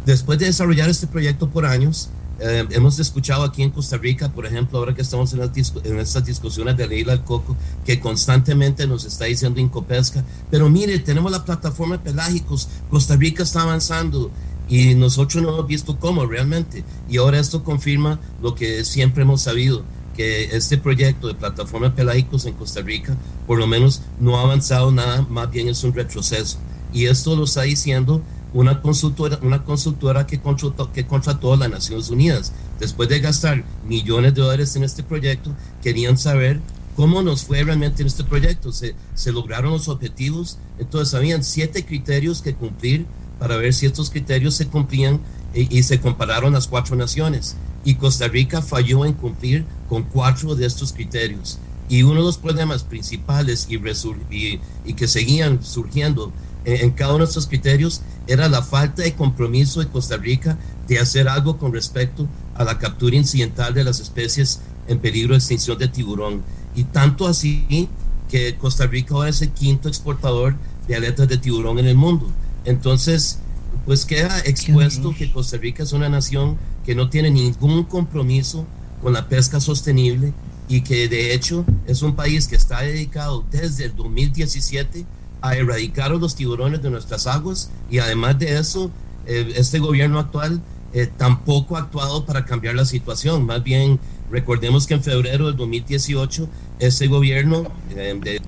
después 0.05 0.39
de 0.39 0.47
desarrollar 0.47 0.89
este 0.89 1.07
proyecto 1.07 1.49
por 1.49 1.67
años, 1.67 2.11
eh, 2.41 2.67
hemos 2.71 2.99
escuchado 2.99 3.45
aquí 3.45 3.63
en 3.63 3.71
Costa 3.71 3.97
Rica, 3.97 4.31
por 4.31 4.47
ejemplo, 4.47 4.79
ahora 4.79 4.95
que 4.95 5.03
estamos 5.03 5.33
en, 5.33 5.41
en 5.43 5.99
estas 5.99 6.25
discusiones 6.25 6.77
de 6.77 6.87
ley 6.87 7.05
del 7.05 7.23
coco, 7.23 7.57
que 7.85 8.01
constantemente 8.01 8.87
nos 8.87 9.05
está 9.05 9.27
diciendo 9.27 9.61
Incopesca, 9.61 10.25
pero 10.51 10.69
mire, 10.69 10.99
tenemos 10.99 11.31
la 11.31 11.45
plataforma 11.45 12.03
pelágicos, 12.03 12.69
Costa 12.91 13.17
Rica 13.17 13.43
está 13.43 13.63
avanzando 13.63 14.31
y 14.69 14.95
nosotros 14.95 15.43
no 15.43 15.51
hemos 15.51 15.67
visto 15.67 15.99
cómo 15.99 16.27
realmente. 16.27 16.85
Y 17.09 17.19
ahora 17.19 17.39
esto 17.39 17.63
confirma 17.63 18.19
lo 18.43 18.55
que 18.55 18.85
siempre 18.85 19.23
hemos 19.23 19.43
sabido, 19.43 19.85
que 20.17 20.57
este 20.57 20.79
proyecto 20.79 21.29
de 21.29 21.35
plataforma 21.35 21.95
pelágicos 21.95 22.47
en 22.47 22.55
Costa 22.55 22.81
Rica, 22.81 23.17
por 23.47 23.59
lo 23.59 23.67
menos 23.67 24.03
no 24.19 24.39
ha 24.39 24.43
avanzado 24.43 24.91
nada, 24.91 25.23
más 25.29 25.51
bien 25.51 25.69
es 25.69 25.85
un 25.85 25.93
retroceso. 25.93 26.59
Y 26.93 27.07
esto 27.07 27.35
lo 27.35 27.45
está 27.45 27.63
diciendo 27.63 28.23
una 28.55 28.81
consultora, 28.81 29.39
una 29.43 29.65
consultora 29.65 30.27
que, 30.27 30.41
contrató, 30.41 30.91
que 30.93 31.07
contrató 31.07 31.53
a 31.53 31.57
las 31.59 31.71
Naciones 31.71 32.09
Unidas. 32.09 32.53
Después 32.81 33.09
de 33.09 33.21
gastar 33.21 33.65
millones 33.87 34.35
de 34.35 34.41
dólares 34.41 34.75
en 34.77 34.85
este 34.85 35.03
proyecto, 35.03 35.51
querían 35.83 36.17
saber 36.17 36.61
cómo 36.97 37.23
nos 37.23 37.45
fue 37.45 37.63
realmente 37.65 38.03
en 38.03 38.07
este 38.07 38.25
proyecto. 38.25 38.73
Se, 38.73 38.95
se 39.15 39.33
lograron 39.33 39.73
los 39.73 39.89
objetivos, 39.89 40.59
entonces 40.79 41.15
habían 41.15 41.45
siete 41.45 41.85
criterios 41.85 42.41
que 42.41 42.55
cumplir 42.55 43.07
para 43.39 43.57
ver 43.57 43.75
si 43.75 43.87
estos 43.87 44.11
criterios 44.11 44.55
se 44.55 44.69
cumplían 44.69 45.21
y, 45.55 45.83
se 45.83 46.01
compararon 46.01 46.53
las 46.53 46.67
cuatro 46.67 46.97
naciones. 46.97 47.57
Y 47.85 47.97
Costa 47.97 48.29
Rica 48.29 48.63
falló 48.63 49.05
en 49.05 49.13
cumplir 49.13 49.65
con 49.89 50.05
cuatro 50.05 50.55
de 50.55 50.67
estos 50.67 50.93
criterios. 50.93 51.59
Y 51.89 52.03
uno 52.03 52.21
de 52.21 52.27
los 52.27 52.39
problemas 52.39 52.83
principales 52.83 53.69
y 53.69 54.95
que 54.95 55.07
seguían 55.07 55.63
surgiendo 55.63 56.33
en, 56.65 56.91
cada 56.93 57.15
uno 57.15 57.25
de 57.25 57.29
estos 57.29 57.47
criterios 57.47 58.03
era 58.27 58.49
la 58.49 58.63
falta 58.63 59.03
de 59.03 59.15
compromiso 59.15 59.81
de 59.81 59.89
Costa 59.89 60.17
Rica 60.17 60.59
de 60.89 60.99
hacer 60.99 61.29
algo 61.29 61.59
con 61.59 61.73
respecto 61.73 62.27
a 62.55 62.65
la 62.65 62.79
captura 62.79 63.17
incidental 63.17 63.75
de 63.75 63.85
las 63.85 64.01
especies 64.01 64.61
en 64.89 64.99
peligro 64.99 65.33
de 65.33 65.39
extinción 65.39 65.79
de 65.79 65.89
tiburón. 65.89 66.43
Y 66.75 66.85
tanto 66.85 67.27
así 67.27 67.89
que 68.29 68.57
Costa 68.57 68.87
Rica 68.87 69.15
ahora 69.15 69.31
es 69.31 69.43
el 69.43 69.51
quinto 69.51 69.89
exportador 69.89 70.57
de 70.89 70.97
aletas 70.97 71.29
de 71.29 71.39
tiburón 71.39 71.79
en 71.79 71.87
el 71.87 71.97
mundo. 71.97 72.29
Entonces, 72.65 73.39
pues 73.85 74.05
queda 74.05 74.41
expuesto 74.41 75.15
que 75.15 75.31
Costa 75.31 75.57
Rica 75.57 75.83
es 75.83 75.93
una 75.93 76.09
nación 76.09 76.59
que 76.85 76.95
no 76.95 77.11
tiene 77.11 77.31
ningún 77.31 77.85
compromiso 77.85 78.67
con 79.03 79.13
la 79.13 79.29
pesca 79.29 79.61
sostenible 79.61 80.33
y 80.69 80.81
que 80.81 81.09
de 81.09 81.35
hecho 81.35 81.65
es 81.87 82.03
un 82.03 82.15
país 82.15 82.49
que 82.49 82.57
está 82.57 82.81
dedicado 82.81 83.45
desde 83.51 83.85
el 83.85 83.97
2017 83.97 85.05
a 85.45 85.55
erradicar 85.57 86.11
a 86.11 86.15
los 86.15 86.35
tiburones 86.35 86.83
de 86.83 86.89
nuestras 86.89 87.27
aguas 87.27 87.71
y 87.91 87.99
además 87.99 88.39
de 88.39 88.59
eso, 88.59 88.91
eh, 89.27 89.53
este 89.57 89.79
gobierno 89.79 90.19
actual 90.19 90.63
eh, 90.95 91.07
tampoco 91.07 91.77
ha 91.77 91.81
actuado 91.81 92.25
para 92.25 92.47
cambiar 92.47 92.75
la 92.75 92.87
situación. 92.87 93.45
Más 93.45 93.63
bien, 93.63 94.01
recordemos 94.31 94.87
que 94.87 94.95
en 94.95 95.03
febrero 95.03 95.49
del 95.49 95.57
2018, 95.57 96.49
este 96.79 97.09
gobierno 97.09 97.71
eh, 97.91 98.19
de 98.23 98.41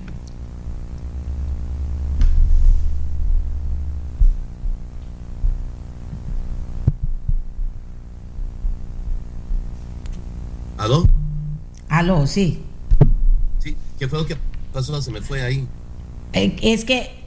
¿Aló? 10.79 11.05
Aló, 11.89 12.25
sí. 12.25 12.63
Sí, 13.59 13.75
¿qué 13.99 14.07
fue 14.07 14.17
lo 14.19 14.25
que 14.25 14.35
pasó? 14.73 14.99
Se 14.99 15.11
me 15.11 15.21
fue 15.21 15.43
ahí. 15.43 15.67
Eh, 16.33 16.55
es 16.61 16.85
que 16.85 17.17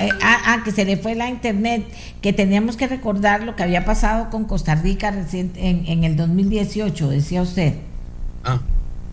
eh, 0.00 0.08
ah, 0.22 0.38
ah, 0.46 0.62
que 0.64 0.72
se 0.72 0.86
le 0.86 0.96
fue 0.96 1.14
la 1.14 1.28
internet, 1.28 1.84
que 2.22 2.32
teníamos 2.32 2.76
que 2.76 2.86
recordar 2.88 3.42
lo 3.42 3.54
que 3.54 3.62
había 3.62 3.84
pasado 3.84 4.30
con 4.30 4.44
Costa 4.46 4.74
Rica 4.74 5.10
reciente, 5.10 5.60
en, 5.68 6.04
el 6.04 6.16
2018, 6.16 7.10
decía 7.10 7.42
usted. 7.42 7.74
Ah, 8.42 8.60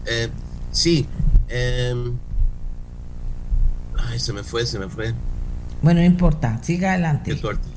eh, 0.05 0.29
sí. 0.71 1.05
Em, 1.49 2.13
ay, 3.97 4.17
se 4.17 4.31
me 4.31 4.43
fue, 4.43 4.65
se 4.65 4.79
me 4.79 4.87
fue. 4.87 5.13
Bueno, 5.81 5.99
no 5.99 6.05
importa, 6.05 6.57
siga 6.63 6.93
adelante. 6.93 7.31
Qué 7.31 7.37
suerte. 7.37 7.67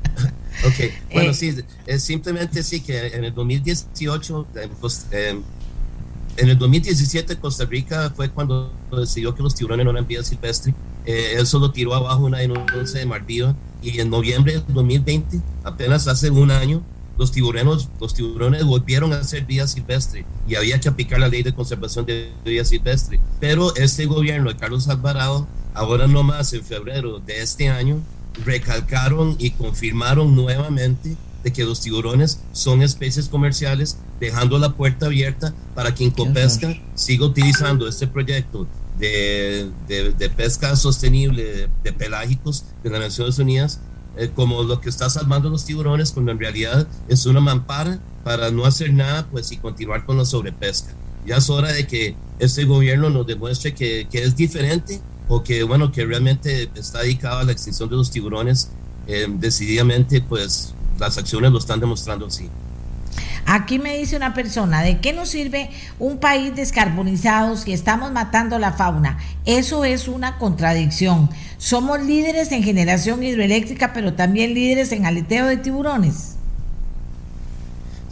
ok, 0.66 0.92
bueno, 1.12 1.34
sí, 1.34 1.54
es 1.86 2.02
simplemente 2.02 2.62
sí 2.62 2.80
que 2.80 3.08
en 3.08 3.24
el 3.24 3.34
2018, 3.34 4.46
pues, 4.80 5.06
em, 5.10 5.42
en 6.38 6.48
el 6.48 6.56
2017 6.56 7.36
Costa 7.36 7.66
Rica 7.66 8.10
fue 8.16 8.30
cuando 8.30 8.72
decidió 8.98 9.34
que 9.34 9.42
los 9.42 9.54
tiburones 9.54 9.84
no 9.84 9.90
eran 9.92 10.06
vida 10.06 10.22
silvestre 10.22 10.74
eh, 11.06 11.36
eso 11.38 11.58
lo 11.58 11.70
tiró 11.70 11.94
abajo 11.94 12.24
una 12.24 12.38
denuncia 12.38 13.00
de 13.00 13.06
Marviva 13.06 13.54
y 13.82 13.98
en 14.00 14.10
noviembre 14.10 14.52
del 14.52 14.64
2020, 14.68 15.40
apenas 15.64 16.06
hace 16.06 16.30
un 16.30 16.50
año, 16.50 16.82
los 17.18 17.32
tiburones, 17.32 17.88
los 17.98 18.14
tiburones 18.14 18.64
volvieron 18.64 19.12
a 19.12 19.24
ser 19.24 19.44
vida 19.44 19.66
silvestre 19.66 20.26
y 20.46 20.54
había 20.54 20.78
que 20.78 20.88
aplicar 20.88 21.18
la 21.18 21.28
ley 21.28 21.42
de 21.42 21.54
conservación 21.54 22.04
de 22.04 22.30
vida 22.44 22.64
silvestre. 22.64 23.20
Pero 23.40 23.74
este 23.76 24.06
gobierno 24.06 24.50
de 24.50 24.56
Carlos 24.56 24.88
Alvarado, 24.88 25.46
ahora 25.74 26.06
no 26.06 26.22
más 26.22 26.52
en 26.52 26.64
febrero 26.64 27.18
de 27.18 27.42
este 27.42 27.68
año, 27.70 28.00
recalcaron 28.44 29.36
y 29.38 29.50
confirmaron 29.50 30.34
nuevamente 30.34 31.16
de 31.42 31.52
que 31.52 31.64
los 31.64 31.80
tiburones 31.80 32.42
son 32.52 32.82
especies 32.82 33.28
comerciales, 33.28 33.98
dejando 34.20 34.58
la 34.58 34.70
puerta 34.74 35.06
abierta 35.06 35.54
para 35.74 35.94
que 35.94 36.04
Incopesca 36.04 36.76
siga 36.94 37.26
utilizando 37.26 37.88
este 37.88 38.06
proyecto 38.06 38.66
de, 38.98 39.70
de, 39.88 40.30
pesca 40.30 40.76
sostenible 40.76 41.68
de, 41.82 41.92
pelágicos 41.92 42.66
de 42.84 42.90
las 42.90 43.00
Naciones 43.00 43.38
Unidas 43.38 43.80
eh, 44.16 44.30
como 44.34 44.62
lo 44.62 44.80
que 44.80 44.90
está 44.90 45.08
salvando 45.08 45.48
los 45.48 45.64
tiburones, 45.64 46.12
cuando 46.12 46.32
en 46.32 46.38
realidad 46.38 46.86
es 47.08 47.24
una 47.26 47.40
mampara 47.40 47.98
para 48.24 48.50
no 48.50 48.66
hacer 48.66 48.92
nada 48.92 49.26
pues 49.30 49.50
y 49.52 49.56
continuar 49.56 50.04
con 50.04 50.18
la 50.18 50.24
sobrepesca. 50.24 50.92
Ya 51.26 51.36
es 51.36 51.48
hora 51.48 51.72
de 51.72 51.86
que 51.86 52.16
este 52.38 52.64
gobierno 52.64 53.08
nos 53.08 53.26
demuestre 53.26 53.74
que, 53.74 54.06
que 54.10 54.22
es 54.22 54.36
diferente 54.36 55.00
o 55.28 55.42
que 55.42 55.62
bueno 55.62 55.92
que 55.92 56.04
realmente 56.04 56.68
está 56.74 57.00
dedicado 57.00 57.38
a 57.38 57.44
la 57.44 57.52
extinción 57.52 57.88
de 57.88 57.96
los 57.96 58.10
tiburones 58.10 58.70
eh, 59.06 59.26
decididamente 59.28 60.20
pues 60.20 60.74
las 60.98 61.16
acciones 61.16 61.52
lo 61.52 61.58
están 61.58 61.80
demostrando 61.80 62.26
así. 62.26 62.48
Aquí 63.46 63.78
me 63.78 63.96
dice 63.96 64.16
una 64.16 64.34
persona, 64.34 64.82
¿de 64.82 65.00
qué 65.00 65.12
nos 65.12 65.30
sirve 65.30 65.70
un 65.98 66.18
país 66.18 66.54
descarbonizado 66.54 67.56
si 67.56 67.72
estamos 67.72 68.12
matando 68.12 68.58
la 68.58 68.72
fauna? 68.72 69.18
Eso 69.44 69.84
es 69.84 70.08
una 70.08 70.38
contradicción. 70.38 71.30
Somos 71.58 72.00
líderes 72.02 72.52
en 72.52 72.62
generación 72.62 73.22
hidroeléctrica, 73.22 73.92
pero 73.92 74.14
también 74.14 74.54
líderes 74.54 74.92
en 74.92 75.06
aleteo 75.06 75.46
de 75.46 75.56
tiburones. 75.56 76.36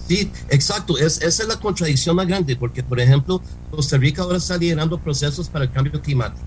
Sí, 0.08 0.30
exacto. 0.48 0.98
Es, 0.98 1.20
esa 1.20 1.42
es 1.42 1.48
la 1.48 1.56
contradicción 1.56 2.16
más 2.16 2.26
grande, 2.26 2.56
porque, 2.56 2.82
por 2.82 2.98
ejemplo, 2.98 3.42
Costa 3.70 3.96
Rica 3.98 4.22
ahora 4.22 4.38
está 4.38 4.56
liderando 4.56 4.98
procesos 4.98 5.48
para 5.48 5.64
el 5.66 5.70
cambio 5.70 6.00
climático. 6.00 6.46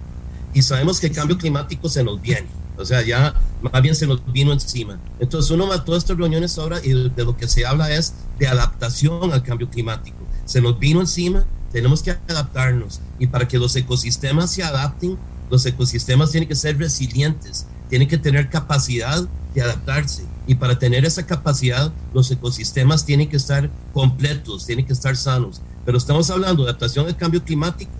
Y 0.54 0.62
sabemos 0.62 1.00
que 1.00 1.08
el 1.08 1.14
cambio 1.14 1.38
climático 1.38 1.88
se 1.88 2.04
nos 2.04 2.22
viene 2.22 2.61
o 2.82 2.86
sea, 2.86 3.02
ya 3.02 3.34
más 3.62 3.82
bien 3.82 3.96
se 3.96 4.08
nos 4.08 4.22
vino 4.32 4.52
encima. 4.52 5.00
Entonces 5.20 5.52
uno 5.52 5.68
va 5.68 5.86
todas 5.86 6.04
estas 6.04 6.18
reuniones 6.18 6.58
ahora 6.58 6.80
y 6.84 6.90
de, 7.10 7.24
lo 7.24 7.38
que 7.38 7.48
se 7.48 7.66
habla 7.66 7.94
es 7.94 8.14
de 8.40 8.48
adaptación 8.48 9.32
al 9.32 9.44
cambio 9.44 9.70
climático. 9.70 10.18
Se 10.46 10.62
nos 10.62 10.78
vino 10.80 11.00
encima, 11.00 11.46
tenemos 11.72 12.02
que 12.02 12.12
adaptarnos 12.12 13.00
y 13.20 13.28
para 13.28 13.48
que 13.48 13.58
los 13.58 13.76
ecosistemas 13.76 14.52
se 14.52 14.64
adapten, 14.64 15.18
los 15.50 15.66
ecosistemas 15.66 16.32
tienen 16.32 16.50
que 16.50 16.56
ser 16.56 16.78
resilientes, 16.78 17.68
tienen 17.90 18.08
que 18.08 18.18
tener 18.18 18.50
capacidad 18.50 19.28
de 19.54 19.62
adaptarse 19.62 20.24
y 20.48 20.56
para 20.56 20.80
tener 20.80 21.06
esa 21.06 21.26
capacidad 21.26 21.94
los 22.14 22.32
ecosistemas 22.32 23.06
tienen 23.06 23.30
que 23.30 23.38
estar 23.38 23.70
completos, 23.94 24.66
tienen 24.66 24.86
que 24.86 24.94
estar 24.94 25.16
sanos. 25.16 25.62
Pero 25.86 25.98
estamos 25.98 26.30
hablando 26.30 26.64
de 26.64 26.70
adaptación 26.70 27.08
al 27.08 27.18
cambio 27.18 27.44
climático 27.44 27.92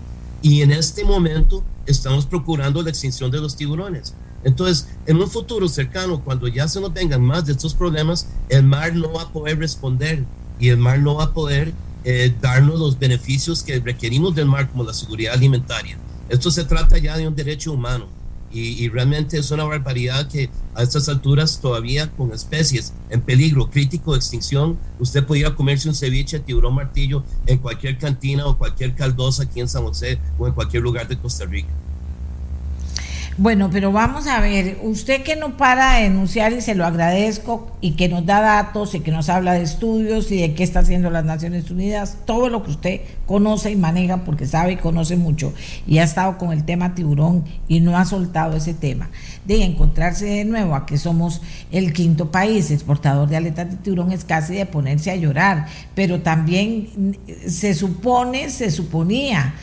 y 0.42 0.62
en 0.62 0.72
este 0.72 1.04
momento 1.04 1.62
estamos 1.86 2.26
procurando 2.26 2.82
la 2.82 2.90
extinción 2.90 3.30
de 3.30 3.40
los 3.40 3.56
tiburones. 3.56 4.14
Entonces, 4.44 4.88
en 5.06 5.16
un 5.16 5.30
futuro 5.30 5.68
cercano, 5.68 6.22
cuando 6.22 6.48
ya 6.48 6.66
se 6.68 6.80
nos 6.80 6.92
vengan 6.92 7.22
más 7.22 7.46
de 7.46 7.52
estos 7.52 7.74
problemas, 7.74 8.26
el 8.48 8.64
mar 8.64 8.94
no 8.94 9.12
va 9.12 9.22
a 9.22 9.32
poder 9.32 9.58
responder 9.58 10.24
y 10.58 10.68
el 10.68 10.78
mar 10.78 10.98
no 10.98 11.16
va 11.16 11.24
a 11.24 11.32
poder 11.32 11.72
eh, 12.04 12.34
darnos 12.40 12.78
los 12.80 12.98
beneficios 12.98 13.62
que 13.62 13.78
requerimos 13.78 14.34
del 14.34 14.46
mar, 14.46 14.68
como 14.70 14.84
la 14.84 14.92
seguridad 14.92 15.34
alimentaria. 15.34 15.96
Esto 16.28 16.50
se 16.50 16.64
trata 16.64 16.98
ya 16.98 17.16
de 17.16 17.28
un 17.28 17.34
derecho 17.34 17.72
humano 17.72 18.08
y, 18.54 18.88
realmente 18.90 19.38
es 19.38 19.50
una 19.50 19.64
barbaridad 19.64 20.28
que 20.28 20.50
a 20.74 20.82
estas 20.82 21.08
alturas 21.08 21.60
todavía 21.60 22.10
con 22.10 22.32
especies 22.32 22.92
en 23.08 23.22
peligro 23.22 23.70
crítico 23.70 24.12
de 24.12 24.18
extinción, 24.18 24.78
usted 24.98 25.24
pudiera 25.24 25.54
comerse 25.54 25.88
un 25.88 25.94
ceviche 25.94 26.38
tiburón 26.38 26.74
martillo 26.74 27.24
en 27.46 27.58
cualquier 27.58 27.96
cantina 27.98 28.46
o 28.46 28.58
cualquier 28.58 28.94
caldosa 28.94 29.44
aquí 29.44 29.60
en 29.60 29.68
San 29.68 29.84
José 29.84 30.18
o 30.38 30.46
en 30.46 30.52
cualquier 30.52 30.82
lugar 30.82 31.08
de 31.08 31.16
Costa 31.16 31.46
Rica. 31.46 31.70
Bueno, 33.38 33.70
pero 33.72 33.92
vamos 33.92 34.26
a 34.26 34.40
ver, 34.40 34.78
usted 34.82 35.22
que 35.22 35.36
no 35.36 35.56
para 35.56 35.94
de 35.94 36.02
denunciar 36.02 36.52
y 36.52 36.60
se 36.60 36.74
lo 36.74 36.84
agradezco 36.84 37.70
y 37.80 37.92
que 37.92 38.06
nos 38.10 38.26
da 38.26 38.42
datos 38.42 38.94
y 38.94 39.00
que 39.00 39.10
nos 39.10 39.30
habla 39.30 39.54
de 39.54 39.62
estudios 39.62 40.30
y 40.30 40.36
de 40.36 40.52
qué 40.52 40.62
está 40.62 40.80
haciendo 40.80 41.08
las 41.08 41.24
Naciones 41.24 41.70
Unidas, 41.70 42.18
todo 42.26 42.50
lo 42.50 42.62
que 42.62 42.72
usted 42.72 43.00
conoce 43.24 43.70
y 43.70 43.76
maneja 43.76 44.18
porque 44.18 44.46
sabe 44.46 44.72
y 44.72 44.76
conoce 44.76 45.16
mucho 45.16 45.54
y 45.86 45.96
ha 45.96 46.04
estado 46.04 46.36
con 46.36 46.52
el 46.52 46.64
tema 46.64 46.94
tiburón 46.94 47.44
y 47.68 47.80
no 47.80 47.96
ha 47.96 48.04
soltado 48.04 48.54
ese 48.54 48.74
tema 48.74 49.08
de 49.46 49.64
encontrarse 49.64 50.26
de 50.26 50.44
nuevo 50.44 50.74
a 50.74 50.84
que 50.84 50.98
somos 50.98 51.40
el 51.70 51.94
quinto 51.94 52.30
país 52.30 52.70
exportador 52.70 53.30
de 53.30 53.38
aletas 53.38 53.70
de 53.70 53.76
tiburón 53.78 54.12
es 54.12 54.26
casi 54.26 54.56
de 54.56 54.66
ponerse 54.66 55.10
a 55.10 55.16
llorar, 55.16 55.68
pero 55.94 56.20
también 56.20 57.16
se 57.46 57.72
supone, 57.72 58.50
se 58.50 58.70
suponía 58.70 59.54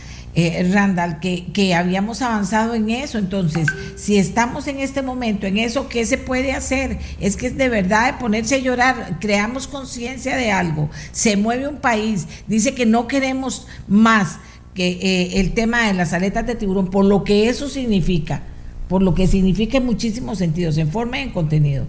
eh, 0.47 0.71
Randall, 0.71 1.19
que, 1.19 1.45
que, 1.53 1.73
habíamos 1.73 2.21
avanzado 2.21 2.73
en 2.73 2.89
eso. 2.89 3.17
Entonces, 3.17 3.67
si 3.95 4.17
estamos 4.17 4.67
en 4.67 4.79
este 4.79 5.01
momento 5.01 5.47
en 5.47 5.57
eso, 5.57 5.87
¿qué 5.89 6.05
se 6.05 6.17
puede 6.17 6.51
hacer? 6.51 6.99
Es 7.19 7.35
que 7.37 7.47
es 7.47 7.57
de 7.57 7.69
verdad 7.69 8.13
de 8.13 8.19
ponerse 8.19 8.55
a 8.55 8.59
llorar, 8.59 9.17
creamos 9.19 9.67
conciencia 9.67 10.35
de 10.35 10.51
algo, 10.51 10.89
se 11.11 11.37
mueve 11.37 11.67
un 11.67 11.77
país, 11.77 12.27
dice 12.47 12.73
que 12.73 12.85
no 12.85 13.07
queremos 13.07 13.67
más 13.87 14.39
que 14.73 14.87
eh, 14.87 15.39
el 15.39 15.53
tema 15.53 15.87
de 15.87 15.93
las 15.93 16.13
aletas 16.13 16.45
de 16.47 16.55
tiburón, 16.55 16.89
por 16.89 17.05
lo 17.05 17.23
que 17.23 17.49
eso 17.49 17.67
significa, 17.67 18.43
por 18.87 19.01
lo 19.01 19.13
que 19.13 19.27
significa 19.27 19.77
en 19.77 19.85
muchísimos 19.85 20.37
sentidos, 20.37 20.77
en 20.77 20.89
forma 20.89 21.19
y 21.19 21.23
en 21.23 21.31
contenido. 21.31 21.85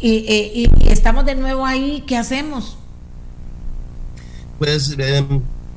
Y, 0.00 0.24
eh, 0.28 0.52
y, 0.54 0.88
estamos 0.88 1.24
de 1.26 1.34
nuevo 1.34 1.66
ahí, 1.66 2.04
¿qué 2.06 2.16
hacemos? 2.16 2.76
Pues 4.58 4.96
eh, 4.98 5.24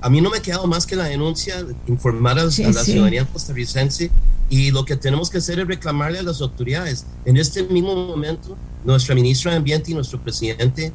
a 0.06 0.10
mí 0.10 0.22
no 0.22 0.30
me 0.30 0.38
ha 0.38 0.41
quedado 0.41 0.68
más 0.68 0.86
que 0.86 0.95
la 0.95 1.06
denuncia, 1.06 1.66
informar 1.88 2.38
a, 2.38 2.43
la 2.43 2.51
ciudadanía 2.51 3.26
costarricense 3.26 4.12
y 4.51 4.70
lo 4.70 4.86
que 4.86 4.95
tenemos 4.95 5.32
que 5.32 5.39
hacer 5.39 5.60
es 5.60 5.68
reclamarle 5.68 6.20
a 6.20 6.22
las 6.22 6.41
autoridades. 6.41 7.08
En 7.26 7.38
este 7.38 7.64
mismo 7.64 7.95
momento, 7.95 8.56
nuestra 8.84 9.16
ministra 9.16 9.49
de 9.49 9.58
Ambiente 9.58 9.89
y 9.89 9.95
nuestro 9.95 10.22
presidente, 10.22 10.93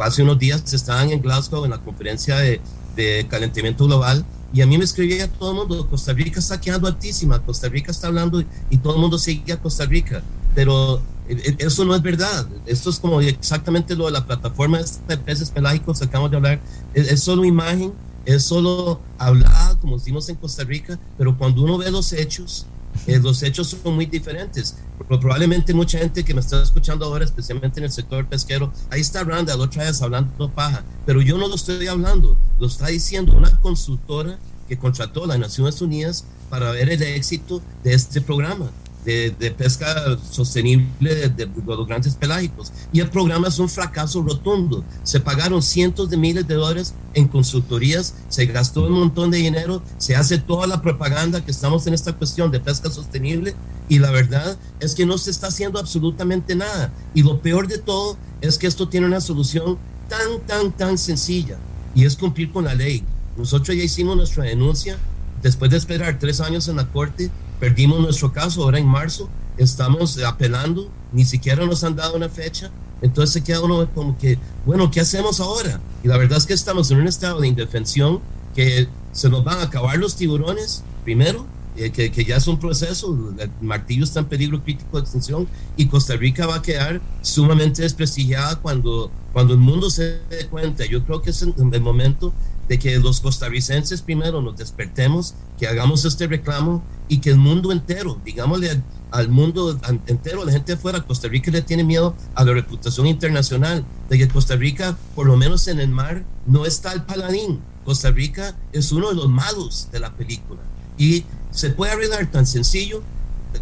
hace 0.00 0.24
unos 0.24 0.36
días 0.36 0.72
estaban 0.74 1.10
en 1.12 1.22
Glasgow 1.22 1.64
en 1.64 1.70
la 1.70 1.78
conferencia 1.78 2.38
de, 2.38 2.60
de 2.96 3.24
calentamiento 3.30 3.86
global 3.86 4.26
y 4.52 4.62
a 4.62 4.66
mí 4.66 4.76
me 4.78 4.82
escribía 4.82 5.28
todo 5.28 5.52
el 5.52 5.56
mundo, 5.58 5.86
Costa 5.88 6.12
Rica 6.12 6.40
está 6.40 6.60
quedando 6.60 6.88
altísima, 6.88 7.38
Costa 7.38 7.68
Rica 7.68 7.92
está 7.92 8.08
hablando 8.08 8.42
y 8.68 8.78
todo 8.78 8.96
el 8.96 9.00
mundo 9.00 9.16
sigue 9.16 9.52
a 9.52 9.60
Costa 9.60 9.84
Rica, 9.84 10.24
pero 10.56 10.96
eh, 11.28 11.40
eh, 11.44 11.56
eso 11.60 11.84
no 11.84 11.94
es 11.94 12.02
verdad. 12.02 12.48
Esto 12.66 12.90
es 12.90 12.98
como 12.98 13.20
exactamente 13.20 13.94
lo 13.94 14.06
de 14.06 14.10
la 14.10 14.26
plataforma 14.26 14.80
de 15.06 15.16
peces 15.18 15.50
pelágicos 15.50 16.00
que 16.00 16.06
acabamos 16.06 16.32
de 16.32 16.36
hablar, 16.38 16.60
es, 16.94 17.12
es 17.12 17.22
solo 17.22 17.44
imagen 17.44 17.92
es 18.34 18.44
solo 18.44 19.00
hablar, 19.18 19.78
como 19.80 19.98
decimos 19.98 20.28
en 20.28 20.36
Costa 20.36 20.64
Rica, 20.64 20.98
pero 21.18 21.36
cuando 21.36 21.62
uno 21.62 21.78
ve 21.78 21.90
los 21.90 22.12
hechos, 22.12 22.66
eh, 23.06 23.18
los 23.18 23.42
hechos 23.42 23.68
son 23.68 23.94
muy 23.94 24.06
diferentes. 24.06 24.76
Probablemente 25.08 25.72
mucha 25.72 25.98
gente 25.98 26.24
que 26.24 26.34
me 26.34 26.40
está 26.40 26.62
escuchando 26.62 27.04
ahora, 27.04 27.24
especialmente 27.24 27.80
en 27.80 27.84
el 27.84 27.92
sector 27.92 28.26
pesquero, 28.26 28.72
ahí 28.90 29.00
está 29.00 29.24
Randall 29.24 29.60
otra 29.60 29.84
vez 29.84 30.00
hablando 30.02 30.50
paja, 30.50 30.84
pero 31.06 31.22
yo 31.22 31.38
no 31.38 31.48
lo 31.48 31.54
estoy 31.54 31.86
hablando, 31.86 32.36
lo 32.58 32.66
está 32.66 32.88
diciendo 32.88 33.32
una 33.32 33.50
consultora 33.60 34.38
que 34.68 34.78
contrató 34.78 35.24
a 35.24 35.28
las 35.28 35.38
Naciones 35.38 35.80
Unidas 35.80 36.24
para 36.48 36.70
ver 36.72 36.90
el 36.90 37.02
éxito 37.02 37.60
de 37.82 37.94
este 37.94 38.20
programa 38.20 38.70
de, 39.04 39.54
pesca 39.56 40.18
sostenible 40.30 41.28
de, 41.28 41.48
los 41.66 41.86
grandes 41.86 42.14
pelágicos. 42.14 42.72
Y 42.92 43.00
el 43.00 43.10
programa 43.10 43.48
es 43.48 43.58
un 43.58 43.68
fracaso 43.68 44.22
rotundo. 44.22 44.84
Se 45.02 45.20
pagaron 45.20 45.62
cientos 45.62 46.10
de 46.10 46.16
miles 46.16 46.46
de 46.46 46.54
dólares 46.54 46.94
en 47.14 47.28
consultorías, 47.28 48.14
se 48.28 48.46
gastó 48.46 48.86
un 48.86 48.92
montón 48.92 49.30
de 49.30 49.38
dinero, 49.38 49.82
se 49.98 50.16
hace 50.16 50.38
toda 50.38 50.66
la 50.66 50.82
propaganda 50.82 51.44
que 51.44 51.50
estamos 51.50 51.86
en 51.86 51.94
esta 51.94 52.12
cuestión 52.12 52.50
de 52.50 52.60
pesca 52.60 52.90
sostenible 52.90 53.54
y 53.88 53.98
la 53.98 54.10
verdad 54.10 54.56
es 54.78 54.94
que 54.94 55.06
no 55.06 55.18
se 55.18 55.30
está 55.30 55.48
haciendo 55.48 55.78
absolutamente 55.78 56.54
nada. 56.54 56.92
Y 57.14 57.22
lo 57.22 57.40
peor 57.40 57.68
de 57.68 57.78
todo 57.78 58.16
es 58.40 58.58
que 58.58 58.66
esto 58.66 58.88
tiene 58.88 59.06
una 59.06 59.20
solución 59.20 59.78
tan, 60.08 60.40
tan, 60.46 60.72
tan 60.72 60.98
sencilla 60.98 61.58
y 61.94 62.04
es 62.04 62.16
cumplir 62.16 62.52
con 62.52 62.64
la 62.64 62.74
ley. 62.74 63.02
Nosotros 63.36 63.76
ya 63.76 63.82
hicimos 63.82 64.16
nuestra 64.16 64.44
denuncia 64.44 64.98
después 65.42 65.70
de 65.70 65.78
esperar 65.78 66.18
tres 66.18 66.40
años 66.40 66.68
en 66.68 66.76
la 66.76 66.86
corte 66.86 67.30
Perdimos 67.60 68.00
nuestro 68.00 68.32
caso 68.32 68.62
ahora 68.62 68.78
en 68.78 68.86
marzo, 68.86 69.28
estamos 69.58 70.18
apelando, 70.22 70.90
ni 71.12 71.26
siquiera 71.26 71.66
nos 71.66 71.84
han 71.84 71.94
dado 71.94 72.16
una 72.16 72.30
fecha, 72.30 72.70
entonces 73.02 73.34
se 73.34 73.44
queda 73.44 73.60
uno 73.60 73.86
como 73.94 74.16
que, 74.16 74.38
bueno, 74.64 74.90
¿qué 74.90 75.00
hacemos 75.00 75.40
ahora? 75.40 75.78
Y 76.02 76.08
la 76.08 76.16
verdad 76.16 76.38
es 76.38 76.46
que 76.46 76.54
estamos 76.54 76.90
en 76.90 77.00
un 77.00 77.06
estado 77.08 77.40
de 77.40 77.48
indefensión 77.48 78.20
que 78.54 78.88
se 79.12 79.28
nos 79.28 79.44
van 79.44 79.58
a 79.58 79.64
acabar 79.64 79.98
los 79.98 80.16
tiburones 80.16 80.82
primero, 81.04 81.46
eh, 81.76 81.90
que, 81.90 82.10
que, 82.10 82.24
ya 82.24 82.36
es 82.36 82.48
un 82.48 82.58
proceso, 82.58 83.16
el 83.38 83.50
martillo 83.60 84.04
está 84.04 84.20
en 84.20 84.26
peligro 84.26 84.62
crítico 84.62 84.96
de 84.96 85.02
extinción 85.02 85.46
y 85.76 85.86
Costa 85.86 86.16
Rica 86.16 86.46
va 86.46 86.56
a 86.56 86.62
quedar 86.62 87.00
sumamente 87.22 87.82
desprestigiada 87.82 88.56
cuando, 88.56 89.10
cuando 89.32 89.54
el 89.54 89.60
mundo 89.60 89.88
se 89.88 90.20
dé 90.30 90.46
cuenta. 90.50 90.84
Yo 90.84 91.04
creo 91.04 91.22
que 91.22 91.30
es 91.30 91.42
el 91.42 91.80
momento 91.80 92.32
de 92.70 92.78
que 92.78 92.96
los 93.00 93.20
costarricenses 93.20 94.00
primero 94.00 94.40
nos 94.40 94.56
despertemos, 94.56 95.34
que 95.58 95.66
hagamos 95.66 96.04
este 96.04 96.28
reclamo 96.28 96.84
y 97.08 97.18
que 97.18 97.30
el 97.30 97.36
mundo 97.36 97.72
entero, 97.72 98.20
digámosle 98.24 98.80
al, 99.10 99.28
mundo 99.28 99.76
entero, 100.06 100.44
la 100.44 100.52
gente 100.52 100.74
afuera, 100.74 101.02
Costa 101.02 101.26
Rica 101.26 101.50
le 101.50 101.62
tiene 101.62 101.82
miedo 101.82 102.14
a 102.36 102.44
la 102.44 102.52
reputación 102.52 103.08
internacional, 103.08 103.84
de 104.08 104.18
que 104.18 104.28
Costa 104.28 104.54
Rica, 104.54 104.96
por 105.16 105.26
lo 105.26 105.36
menos 105.36 105.66
en 105.66 105.80
el 105.80 105.88
mar, 105.88 106.22
no 106.46 106.64
está 106.64 106.92
el 106.92 107.02
paladín. 107.02 107.58
Costa 107.84 108.12
Rica 108.12 108.56
es 108.72 108.92
uno 108.92 109.08
de 109.08 109.16
los 109.16 109.28
malos 109.28 109.88
de 109.90 109.98
la 109.98 110.14
película. 110.14 110.60
Y 110.96 111.24
se 111.50 111.70
puede 111.70 111.90
arreglar 111.90 112.30
tan 112.30 112.46
sencillo. 112.46 113.02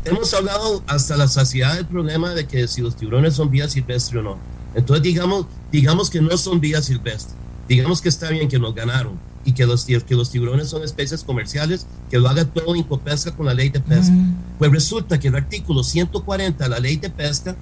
Hemos 0.04 0.34
hablado 0.34 0.82
hasta 0.86 1.16
la 1.16 1.28
saciedad 1.28 1.76
del 1.76 1.86
problema 1.86 2.34
de 2.34 2.46
que 2.46 2.68
si 2.68 2.82
los 2.82 2.94
tiburones 2.94 3.32
son 3.32 3.50
vía 3.50 3.70
silvestre 3.70 4.18
o 4.18 4.22
no. 4.22 4.36
Entonces 4.74 5.02
digamos, 5.02 5.46
digamos 5.72 6.11
que 6.11 6.20
no 6.20 6.36
son 6.36 6.61
vía 6.61 6.82
silvestre. 6.82 7.47
Digamos 7.68 8.00
que 8.00 8.08
está 8.08 8.30
bien 8.30 8.48
que 8.48 8.58
nos 8.58 8.74
ganaron 8.74 9.18
y 9.44 9.52
que 9.52 9.66
los, 9.66 9.84
que 9.84 10.14
los 10.14 10.30
tiburones 10.30 10.68
son 10.68 10.82
especies 10.82 11.22
comerciales, 11.22 11.86
que 12.10 12.18
lo 12.18 12.28
haga 12.28 12.44
todo 12.44 12.74
en 12.74 12.82
copesca 12.82 13.34
con 13.34 13.46
la 13.46 13.54
ley 13.54 13.68
de 13.68 13.80
pesca. 13.80 14.14
Pues 14.58 14.72
resulta 14.72 15.18
que 15.20 15.28
el 15.28 15.36
artículo 15.36 15.82
140 15.82 16.64
de 16.64 16.70
la 16.70 16.78
ley 16.80 16.96
de 16.96 17.10
pesca 17.10 17.56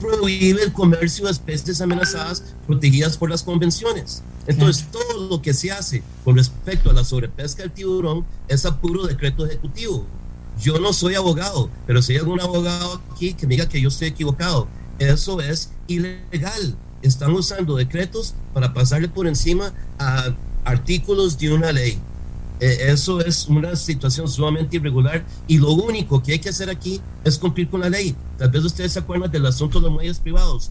prohíbe 0.00 0.62
el 0.62 0.72
comercio 0.72 1.26
de 1.26 1.32
especies 1.32 1.80
amenazadas 1.80 2.42
protegidas 2.66 3.16
por 3.16 3.30
las 3.30 3.42
convenciones. 3.42 4.22
Entonces, 4.46 4.86
todo 4.90 5.28
lo 5.28 5.42
que 5.42 5.52
se 5.52 5.70
hace 5.70 6.02
con 6.24 6.36
respecto 6.36 6.90
a 6.90 6.94
la 6.94 7.04
sobrepesca 7.04 7.62
del 7.62 7.70
tiburón 7.70 8.24
es 8.48 8.64
a 8.64 8.80
puro 8.80 9.06
decreto 9.06 9.46
ejecutivo. 9.46 10.06
Yo 10.60 10.78
no 10.80 10.92
soy 10.92 11.14
abogado, 11.14 11.70
pero 11.86 12.02
si 12.02 12.12
hay 12.12 12.18
algún 12.18 12.40
abogado 12.40 13.00
aquí 13.12 13.34
que 13.34 13.46
me 13.46 13.54
diga 13.54 13.68
que 13.68 13.80
yo 13.80 13.88
estoy 13.88 14.08
equivocado, 14.08 14.66
eso 14.98 15.40
es 15.40 15.70
ilegal. 15.86 16.76
Están 17.02 17.32
usando 17.32 17.76
decretos 17.76 18.34
para 18.52 18.74
pasarle 18.74 19.08
por 19.08 19.26
encima 19.26 19.72
a 19.98 20.34
artículos 20.64 21.38
de 21.38 21.52
una 21.52 21.72
ley. 21.72 21.98
E, 22.60 22.90
eso 22.92 23.20
es 23.20 23.46
una 23.48 23.74
situación 23.74 24.28
sumamente 24.28 24.76
irregular 24.76 25.24
y 25.48 25.58
lo 25.58 25.72
único 25.72 26.22
que 26.22 26.32
hay 26.32 26.38
que 26.38 26.50
hacer 26.50 26.68
aquí 26.68 27.00
es 27.24 27.38
cumplir 27.38 27.68
con 27.68 27.80
la 27.80 27.88
ley. 27.88 28.14
Tal 28.36 28.50
vez 28.50 28.64
ustedes 28.64 28.92
se 28.92 28.98
acuerdan 28.98 29.30
del 29.30 29.46
asunto 29.46 29.78
de 29.78 29.84
los 29.84 29.92
muelles 29.92 30.18
privados. 30.18 30.70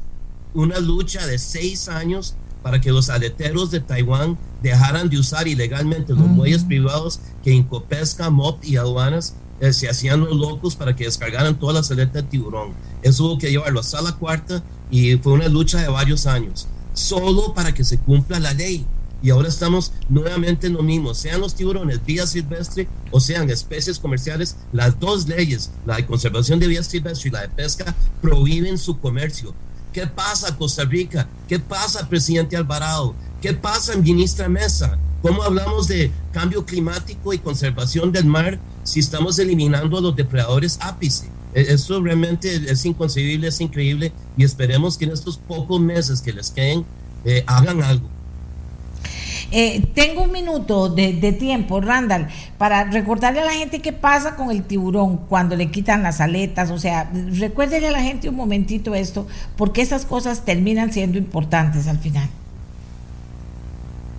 Una 0.54 0.80
lucha 0.80 1.26
de 1.26 1.38
seis 1.38 1.90
años 1.90 2.36
para 2.62 2.82
que 2.82 2.92
los 2.92 3.10
aleteros 3.10 3.72
de 3.72 3.80
Taiwán 3.80 4.38
dejaran 4.62 5.10
de 5.10 5.18
usar 5.20 5.48
ilegalmente 5.48 6.14
los 6.14 6.28
muelles 6.28 6.64
privados 6.64 7.20
que 7.44 7.52
Incopesca, 7.52 8.30
MOP 8.30 8.64
y 8.66 8.78
aduanas 8.78 9.36
eh, 9.62 9.74
se 9.74 9.90
hacían 9.90 10.22
los 10.22 10.36
locos 10.36 10.76
para 10.76 10.96
que 10.96 11.06
descargaran 11.06 11.60
todas 11.60 11.76
las 11.76 11.92
aletas 11.92 12.24
de 12.24 12.24
tiburón. 12.24 12.74
Eso 13.02 13.26
hubo 13.26 13.38
que 13.38 13.50
llevarlo 13.52 13.80
hasta 13.80 14.02
la 14.02 14.14
cuarta 14.14 14.64
y 14.90 15.16
fue 15.18 15.34
una 15.34 15.48
lucha 15.48 15.82
de 15.82 15.90
varios 15.90 16.26
años, 16.26 16.68
solo 16.94 17.54
para 17.54 17.74
que 17.74 17.84
se 17.84 18.00
cumpla 18.00 18.40
la 18.40 18.54
ley. 18.54 18.86
Y 19.22 19.32
ahora 19.32 19.50
estamos 19.50 19.92
nuevamente 20.08 20.68
en 20.68 20.74
lo 20.74 20.82
mismo, 20.82 21.14
sean 21.14 21.42
los 21.42 21.54
tiburones 21.54 22.06
vía 22.06 22.26
silvestre 22.26 22.88
o 23.12 23.20
sean 23.20 23.50
especies 23.50 24.00
comerciales, 24.00 24.56
las 24.72 24.98
dos 24.98 25.28
leyes, 25.28 25.72
la 25.86 25.98
de 25.98 26.06
conservación 26.06 26.60
de 26.60 26.68
vía 26.68 26.84
silvestre 26.84 27.28
y 27.28 27.34
la 27.34 27.42
de 27.42 27.50
pesca, 27.50 27.94
prohíben 28.22 28.78
su 28.78 28.98
comercio. 28.98 29.54
¿Qué 29.94 30.06
pasa, 30.06 30.56
Costa 30.56 30.86
Rica? 30.86 31.28
¿Qué 31.48 31.60
pasa, 31.60 32.08
presidente 32.08 32.56
Alvarado? 32.56 33.16
¿Qué 33.42 33.54
pasa, 33.54 33.98
ministra 33.98 34.48
Mesa? 34.48 35.00
¿Cómo 35.22 35.42
hablamos 35.42 35.88
de 35.88 36.12
cambio 36.32 36.64
climático 36.64 37.34
y 37.34 37.40
conservación 37.40 38.12
del 38.12 38.26
mar 38.26 38.60
si 38.84 39.00
estamos 39.00 39.40
eliminando 39.40 39.98
a 39.98 40.02
los 40.02 40.16
depredadores 40.16 40.78
ápice? 40.82 41.30
E, 41.56 41.62
Esto 41.74 42.02
realmente 42.02 42.54
es 42.72 42.86
inconcebible, 42.86 43.48
es 43.48 43.60
increíble 43.62 44.14
y 44.38 44.44
esperemos 44.44 44.98
que 44.98 45.06
en 45.06 45.12
estos 45.12 45.38
pocos 45.38 45.82
meses 45.82 46.22
que 46.22 46.34
les 46.34 46.52
queden 46.52 46.86
eh, 47.26 47.44
hagan 47.48 47.82
algo. 47.82 48.10
Eh, 49.52 49.84
tengo 49.96 50.24
un 50.24 50.32
minuto 50.32 50.90
de, 50.90 51.14
tiempo, 51.34 51.82
Randall, 51.82 52.28
para 52.58 52.84
recordarle 52.84 53.42
a 53.42 53.46
la 53.46 53.54
gente 53.54 53.82
qué 53.82 53.94
pasa 53.94 54.36
con 54.36 54.52
el 54.52 54.64
tiburón 54.64 55.18
cuando 55.18 55.56
le 55.56 55.72
quitan 55.72 56.04
las 56.04 56.22
aletas. 56.22 56.70
O 56.72 56.78
sea, 56.78 57.12
recuérdele 57.14 57.88
a 57.88 57.92
la 57.92 58.02
gente 58.02 58.30
un 58.30 58.36
momentito 58.36 58.94
esto, 58.94 59.28
porque 59.58 59.82
esas 59.82 60.06
cosas 60.06 60.46
terminan 60.46 60.94
siendo 60.94 61.18
importantes 61.18 61.88
al 61.88 61.98
final. 61.98 62.30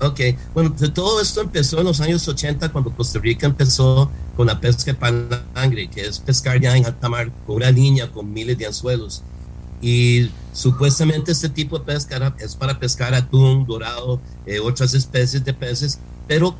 Ok, 0.02 0.20
bueno, 0.54 0.74
todo 0.94 1.20
esto 1.20 1.42
empezó 1.42 1.78
en 1.78 1.84
los 1.84 2.00
años 2.00 2.26
80 2.26 2.70
cuando 2.70 2.90
Costa 2.90 3.18
Rica 3.18 3.46
empezó 3.46 4.10
con 4.34 4.46
la 4.46 4.58
pesca 4.58 4.92
de 4.92 4.94
palangre, 4.94 5.90
que 5.90 6.06
es 6.06 6.18
pescar 6.18 6.58
ya 6.58 6.74
en 6.74 6.86
alta 6.86 7.08
mar 7.10 7.30
con 7.46 7.56
una 7.56 7.70
niña 7.70 8.10
con 8.10 8.32
miles 8.32 8.56
de 8.56 8.66
anzuelos. 8.66 9.22
Y 9.80 10.30
supuestamente 10.52 11.32
este 11.32 11.48
tipo 11.48 11.78
de 11.78 11.84
pesca 11.84 12.34
es 12.38 12.54
para 12.54 12.78
pescar 12.78 13.14
atún, 13.14 13.66
dorado, 13.66 14.20
eh, 14.46 14.60
otras 14.60 14.94
especies 14.94 15.44
de 15.44 15.54
peces, 15.54 15.98
pero 16.28 16.54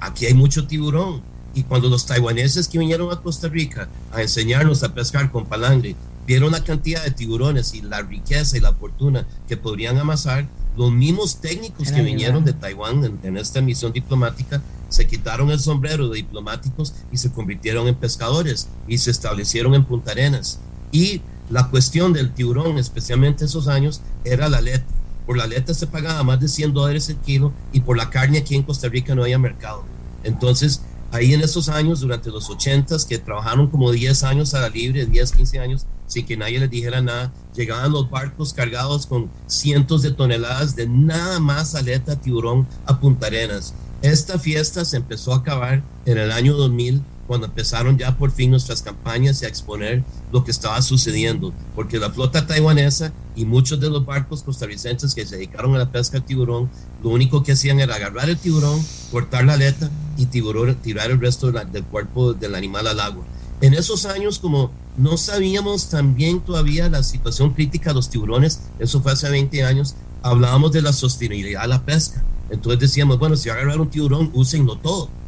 aquí 0.00 0.26
hay 0.26 0.34
mucho 0.34 0.66
tiburón. 0.66 1.22
Y 1.52 1.64
cuando 1.64 1.88
los 1.88 2.06
taiwaneses 2.06 2.68
que 2.68 2.78
vinieron 2.78 3.12
a 3.12 3.20
Costa 3.20 3.48
Rica 3.48 3.88
a 4.12 4.22
enseñarnos 4.22 4.84
a 4.84 4.94
pescar 4.94 5.32
con 5.32 5.46
palangre, 5.46 5.96
vieron 6.26 6.52
la 6.52 6.62
cantidad 6.62 7.02
de 7.02 7.10
tiburones 7.10 7.74
y 7.74 7.82
la 7.82 8.02
riqueza 8.02 8.56
y 8.56 8.60
la 8.60 8.72
fortuna 8.72 9.26
que 9.48 9.56
podrían 9.56 9.98
amasar, 9.98 10.46
los 10.76 10.92
mismos 10.92 11.40
técnicos 11.40 11.90
que 11.90 12.02
vinieron 12.02 12.44
de 12.44 12.52
Taiwán 12.52 13.04
en, 13.04 13.18
en, 13.24 13.36
esta 13.36 13.60
misión 13.60 13.92
diplomática 13.92 14.62
se 14.88 15.08
quitaron 15.08 15.50
el 15.50 15.58
sombrero 15.58 16.08
de 16.08 16.18
diplomáticos 16.18 16.94
y 17.10 17.16
se 17.16 17.32
convirtieron 17.32 17.88
en 17.88 17.96
pescadores 17.96 18.68
y 18.86 18.98
se 18.98 19.10
establecieron 19.10 19.74
en 19.74 19.84
Punta 19.84 20.12
Arenas. 20.12 20.60
Y 20.92 21.20
la 21.50 21.68
cuestión 21.68 22.12
del 22.12 22.32
tiburón, 22.32 22.78
especialmente 22.78 23.44
esos 23.44 23.68
años, 23.68 24.00
era 24.24 24.48
la 24.48 24.58
aleta. 24.58 24.86
Por 25.26 25.36
la 25.36 25.44
aleta 25.44 25.74
se 25.74 25.86
pagaba 25.86 26.22
más 26.22 26.40
de 26.40 26.48
100 26.48 26.72
dólares 26.72 27.08
el 27.08 27.16
kilo 27.16 27.52
y 27.72 27.80
por 27.80 27.96
la 27.96 28.08
carne 28.08 28.38
aquí 28.38 28.54
en 28.54 28.62
Costa 28.62 28.88
Rica 28.88 29.14
no 29.14 29.22
había 29.22 29.38
mercado. 29.38 29.84
Entonces, 30.22 30.82
ahí 31.10 31.34
en 31.34 31.40
esos 31.40 31.68
años, 31.68 32.00
durante 32.00 32.30
los 32.30 32.48
80 32.48 32.96
que 33.08 33.18
trabajaron 33.18 33.68
como 33.68 33.90
10 33.90 34.22
años 34.24 34.54
a 34.54 34.60
la 34.60 34.68
libre, 34.68 35.06
10, 35.06 35.32
15 35.32 35.58
años, 35.58 35.86
sin 36.06 36.24
que 36.24 36.36
nadie 36.36 36.58
les 36.58 36.70
dijera 36.70 37.00
nada, 37.00 37.32
llegaban 37.54 37.92
los 37.92 38.10
barcos 38.10 38.52
cargados 38.52 39.06
con 39.06 39.30
cientos 39.46 40.02
de 40.02 40.12
toneladas 40.12 40.76
de 40.76 40.88
nada 40.88 41.40
más 41.40 41.74
aleta 41.74 42.16
tiburón 42.16 42.66
a 42.86 43.00
Punta 43.00 43.26
Arenas. 43.26 43.74
Esta 44.02 44.38
fiesta 44.38 44.84
se 44.84 44.96
empezó 44.96 45.32
a 45.32 45.38
acabar 45.38 45.82
en 46.06 46.18
el 46.18 46.32
año 46.32 46.56
2000 46.56 47.02
cuando 47.30 47.46
empezaron 47.46 47.96
ya 47.96 48.18
por 48.18 48.32
fin 48.32 48.50
nuestras 48.50 48.82
campañas 48.82 49.40
y 49.40 49.44
a 49.44 49.48
exponer 49.48 50.02
lo 50.32 50.42
que 50.42 50.50
estaba 50.50 50.82
sucediendo, 50.82 51.54
porque 51.76 52.00
la 52.00 52.10
flota 52.10 52.44
taiwanesa 52.44 53.12
y 53.36 53.44
muchos 53.44 53.78
de 53.78 53.88
los 53.88 54.04
barcos 54.04 54.42
costarricenses 54.42 55.14
que 55.14 55.24
se 55.24 55.36
dedicaron 55.36 55.76
a 55.76 55.78
la 55.78 55.92
pesca 55.92 56.18
del 56.18 56.26
tiburón, 56.26 56.68
lo 57.04 57.10
único 57.10 57.44
que 57.44 57.52
hacían 57.52 57.78
era 57.78 57.94
agarrar 57.94 58.28
el 58.28 58.36
tiburón, 58.36 58.84
cortar 59.12 59.44
la 59.44 59.52
aleta 59.52 59.88
y 60.16 60.26
tiburón, 60.26 60.74
tirar 60.82 61.12
el 61.12 61.20
resto 61.20 61.46
de 61.46 61.52
la, 61.52 61.64
del 61.64 61.84
cuerpo 61.84 62.34
del 62.34 62.56
animal 62.56 62.88
al 62.88 62.98
agua. 62.98 63.24
En 63.60 63.74
esos 63.74 64.06
años, 64.06 64.40
como 64.40 64.72
no 64.96 65.16
sabíamos 65.16 65.88
también 65.88 66.40
todavía 66.40 66.88
la 66.88 67.04
situación 67.04 67.54
crítica 67.54 67.90
de 67.90 67.94
los 67.94 68.10
tiburones, 68.10 68.62
eso 68.80 69.02
fue 69.02 69.12
hace 69.12 69.30
20 69.30 69.62
años, 69.62 69.94
hablábamos 70.24 70.72
de 70.72 70.82
la 70.82 70.92
sostenibilidad 70.92 71.62
de 71.62 71.68
la 71.68 71.84
pesca. 71.84 72.24
Entonces 72.50 72.80
decíamos, 72.80 73.20
bueno, 73.20 73.36
si 73.36 73.50
agarrar 73.50 73.80
un 73.80 73.88
tiburón, 73.88 74.32
úsenlo 74.34 74.78
todo 74.78 75.19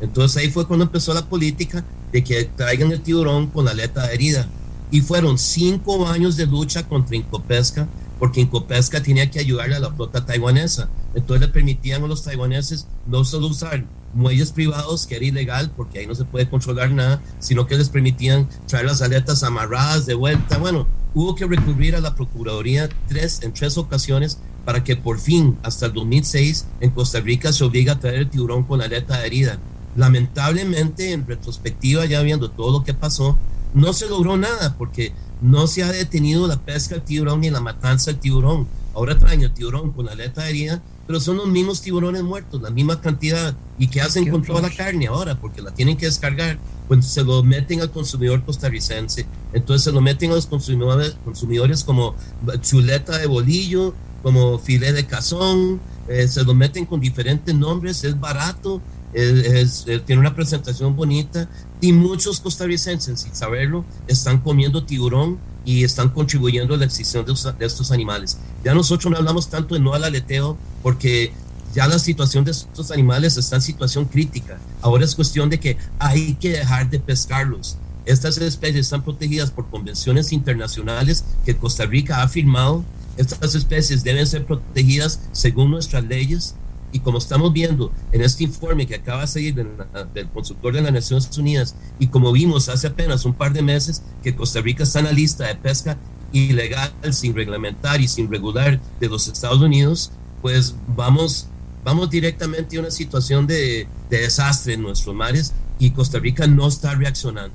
entonces 0.00 0.42
ahí 0.42 0.50
fue 0.50 0.66
cuando 0.66 0.84
empezó 0.84 1.12
la 1.12 1.26
política 1.26 1.84
de 2.12 2.24
que 2.24 2.44
traigan 2.44 2.90
el 2.92 3.02
tiburón 3.02 3.48
con 3.48 3.64
la 3.64 3.72
aleta 3.72 4.10
herida. 4.12 4.48
Y 4.90 5.02
fueron 5.02 5.38
cinco 5.38 6.08
años 6.08 6.36
de 6.36 6.46
lucha 6.46 6.88
contra 6.88 7.16
Incopesca, 7.16 7.86
porque 8.18 8.40
Incopesca 8.40 9.02
tenía 9.02 9.30
que 9.30 9.38
ayudarle 9.38 9.76
a 9.76 9.80
la 9.80 9.92
flota 9.92 10.24
taiwanesa. 10.24 10.88
Entonces 11.14 11.46
le 11.46 11.52
permitían 11.52 12.02
a 12.02 12.06
los 12.06 12.24
taiwaneses 12.24 12.86
no 13.06 13.24
solo 13.24 13.48
usar 13.48 13.84
muelles 14.12 14.50
privados, 14.50 15.06
que 15.06 15.16
era 15.16 15.24
ilegal, 15.24 15.70
porque 15.76 16.00
ahí 16.00 16.06
no 16.06 16.14
se 16.14 16.24
puede 16.24 16.48
controlar 16.48 16.90
nada, 16.90 17.22
sino 17.38 17.66
que 17.66 17.76
les 17.76 17.88
permitían 17.88 18.48
traer 18.66 18.86
las 18.86 19.02
aletas 19.02 19.44
amarradas 19.44 20.06
de 20.06 20.14
vuelta. 20.14 20.58
Bueno, 20.58 20.88
hubo 21.14 21.36
que 21.36 21.46
recurrir 21.46 21.94
a 21.94 22.00
la 22.00 22.16
Procuraduría 22.16 22.88
tres, 23.06 23.40
en 23.42 23.52
tres 23.52 23.78
ocasiones 23.78 24.38
para 24.64 24.82
que 24.82 24.96
por 24.96 25.20
fin, 25.20 25.56
hasta 25.62 25.86
el 25.86 25.92
2006, 25.92 26.66
en 26.80 26.90
Costa 26.90 27.20
Rica 27.20 27.52
se 27.52 27.64
obliga 27.64 27.94
a 27.94 27.98
traer 28.00 28.16
el 28.16 28.30
tiburón 28.30 28.64
con 28.64 28.80
la 28.80 28.86
aleta 28.86 29.24
herida 29.24 29.58
lamentablemente 29.96 31.12
en 31.12 31.26
retrospectiva, 31.26 32.06
ya 32.06 32.22
viendo 32.22 32.50
todo 32.50 32.78
lo 32.78 32.84
que 32.84 32.94
pasó, 32.94 33.38
no 33.74 33.92
se 33.92 34.08
logró 34.08 34.36
nada 34.36 34.74
porque 34.76 35.12
no 35.40 35.66
se 35.66 35.82
ha 35.82 35.92
detenido 35.92 36.46
la 36.46 36.60
pesca 36.60 36.96
del 36.96 37.04
tiburón 37.04 37.40
ni 37.40 37.50
la 37.50 37.60
matanza 37.60 38.10
del 38.10 38.20
tiburón. 38.20 38.66
Ahora 38.94 39.18
traen 39.18 39.42
el 39.42 39.52
tiburón 39.52 39.92
con 39.92 40.06
la 40.06 40.12
aleta 40.12 40.48
herida, 40.48 40.82
pero 41.06 41.20
son 41.20 41.36
los 41.36 41.46
mismos 41.46 41.80
tiburones 41.80 42.22
muertos, 42.22 42.60
la 42.60 42.70
misma 42.70 43.00
cantidad. 43.00 43.54
¿Y 43.78 43.88
qué 43.88 44.00
hacen 44.00 44.28
con 44.28 44.42
toda 44.42 44.62
la 44.62 44.70
carne 44.70 45.06
ahora? 45.06 45.40
Porque 45.40 45.62
la 45.62 45.70
tienen 45.70 45.96
que 45.96 46.06
descargar. 46.06 46.58
Pues 46.88 47.06
se 47.06 47.22
lo 47.22 47.42
meten 47.44 47.80
al 47.80 47.90
consumidor 47.90 48.44
costarricense. 48.44 49.26
Entonces 49.52 49.84
se 49.84 49.92
lo 49.92 50.00
meten 50.00 50.32
a 50.32 50.34
los 50.34 50.46
consumidores, 50.46 51.16
consumidores 51.24 51.84
como 51.84 52.16
chuleta 52.60 53.16
de 53.18 53.26
bolillo, 53.26 53.94
como 54.22 54.58
filé 54.58 54.92
de 54.92 55.06
cazón, 55.06 55.80
eh, 56.08 56.28
se 56.28 56.44
lo 56.44 56.54
meten 56.54 56.86
con 56.86 57.00
diferentes 57.00 57.54
nombres, 57.54 58.04
es 58.04 58.18
barato, 58.18 58.82
es, 59.12 59.84
tiene 60.06 60.20
una 60.20 60.34
presentación 60.34 60.94
bonita 60.96 61.48
y 61.80 61.92
muchos 61.92 62.40
costarricenses, 62.40 63.20
sin 63.20 63.34
saberlo, 63.34 63.84
están 64.06 64.38
comiendo 64.40 64.84
tiburón 64.84 65.38
y 65.64 65.84
están 65.84 66.10
contribuyendo 66.10 66.74
a 66.74 66.78
la 66.78 66.84
extinción 66.84 67.24
de, 67.24 67.34
de, 67.58 67.66
estos 67.66 67.90
animales. 67.92 68.38
Ya 68.64 68.74
nosotros 68.74 69.10
no 69.10 69.18
hablamos 69.18 69.48
tanto 69.48 69.74
de 69.74 69.80
no 69.80 69.94
al 69.94 70.04
aleteo 70.04 70.56
porque 70.82 71.32
ya 71.74 71.86
la 71.86 71.98
situación 71.98 72.44
de 72.44 72.50
estos 72.50 72.90
animales 72.90 73.36
está 73.36 73.56
en 73.56 73.62
situación 73.62 74.04
crítica. 74.04 74.58
Ahora 74.82 75.04
es 75.04 75.14
cuestión 75.14 75.50
de 75.50 75.60
que 75.60 75.76
hay 75.98 76.34
que 76.34 76.50
dejar 76.50 76.90
de 76.90 76.98
pescarlos. 76.98 77.76
Estas 78.06 78.38
especies 78.38 78.86
están 78.86 79.04
protegidas 79.04 79.50
por 79.50 79.68
convenciones 79.68 80.32
internacionales 80.32 81.24
que 81.44 81.56
Costa 81.56 81.86
Rica 81.86 82.22
ha 82.22 82.28
firmado. 82.28 82.84
Estas 83.16 83.54
especies 83.54 84.02
deben 84.02 84.26
ser 84.26 84.46
protegidas 84.46 85.20
según 85.32 85.70
nuestras 85.70 86.04
leyes. 86.04 86.54
Y 86.92 87.00
como 87.00 87.18
estamos 87.18 87.52
viendo 87.52 87.92
en 88.12 88.22
este 88.22 88.44
informe 88.44 88.86
que 88.86 88.96
acaba 88.96 89.22
de 89.22 89.26
salir 89.26 89.54
del, 89.54 90.28
consultor 90.32 90.74
de 90.74 90.82
las 90.82 90.92
Naciones 90.92 91.38
Unidas, 91.38 91.76
y 91.98 92.08
como 92.08 92.32
vimos 92.32 92.68
hace 92.68 92.88
apenas 92.88 93.24
un 93.24 93.34
par 93.34 93.52
de 93.52 93.62
meses 93.62 94.02
que 94.22 94.34
Costa 94.34 94.60
Rica 94.60 94.82
está 94.82 94.98
en 95.00 95.06
la 95.06 95.12
lista 95.12 95.46
de 95.46 95.54
pesca 95.54 95.96
ilegal, 96.32 96.92
sin 97.12 97.34
reglamentar 97.34 98.00
y 98.00 98.08
sin 98.08 98.30
regular 98.30 98.80
de 99.00 99.08
los 99.08 99.28
Estados 99.28 99.60
Unidos, 99.60 100.12
pues 100.42 100.74
vamos 100.88 101.48
vamos 101.84 102.10
directamente 102.10 102.76
a 102.76 102.80
una 102.80 102.90
situación 102.90 103.46
de, 103.46 103.88
desastre 104.08 104.74
en 104.74 104.82
nuestros 104.82 105.14
mares 105.14 105.54
y 105.78 105.90
Costa 105.90 106.18
Rica 106.18 106.46
no 106.46 106.66
está 106.68 106.94
reaccionando. 106.94 107.54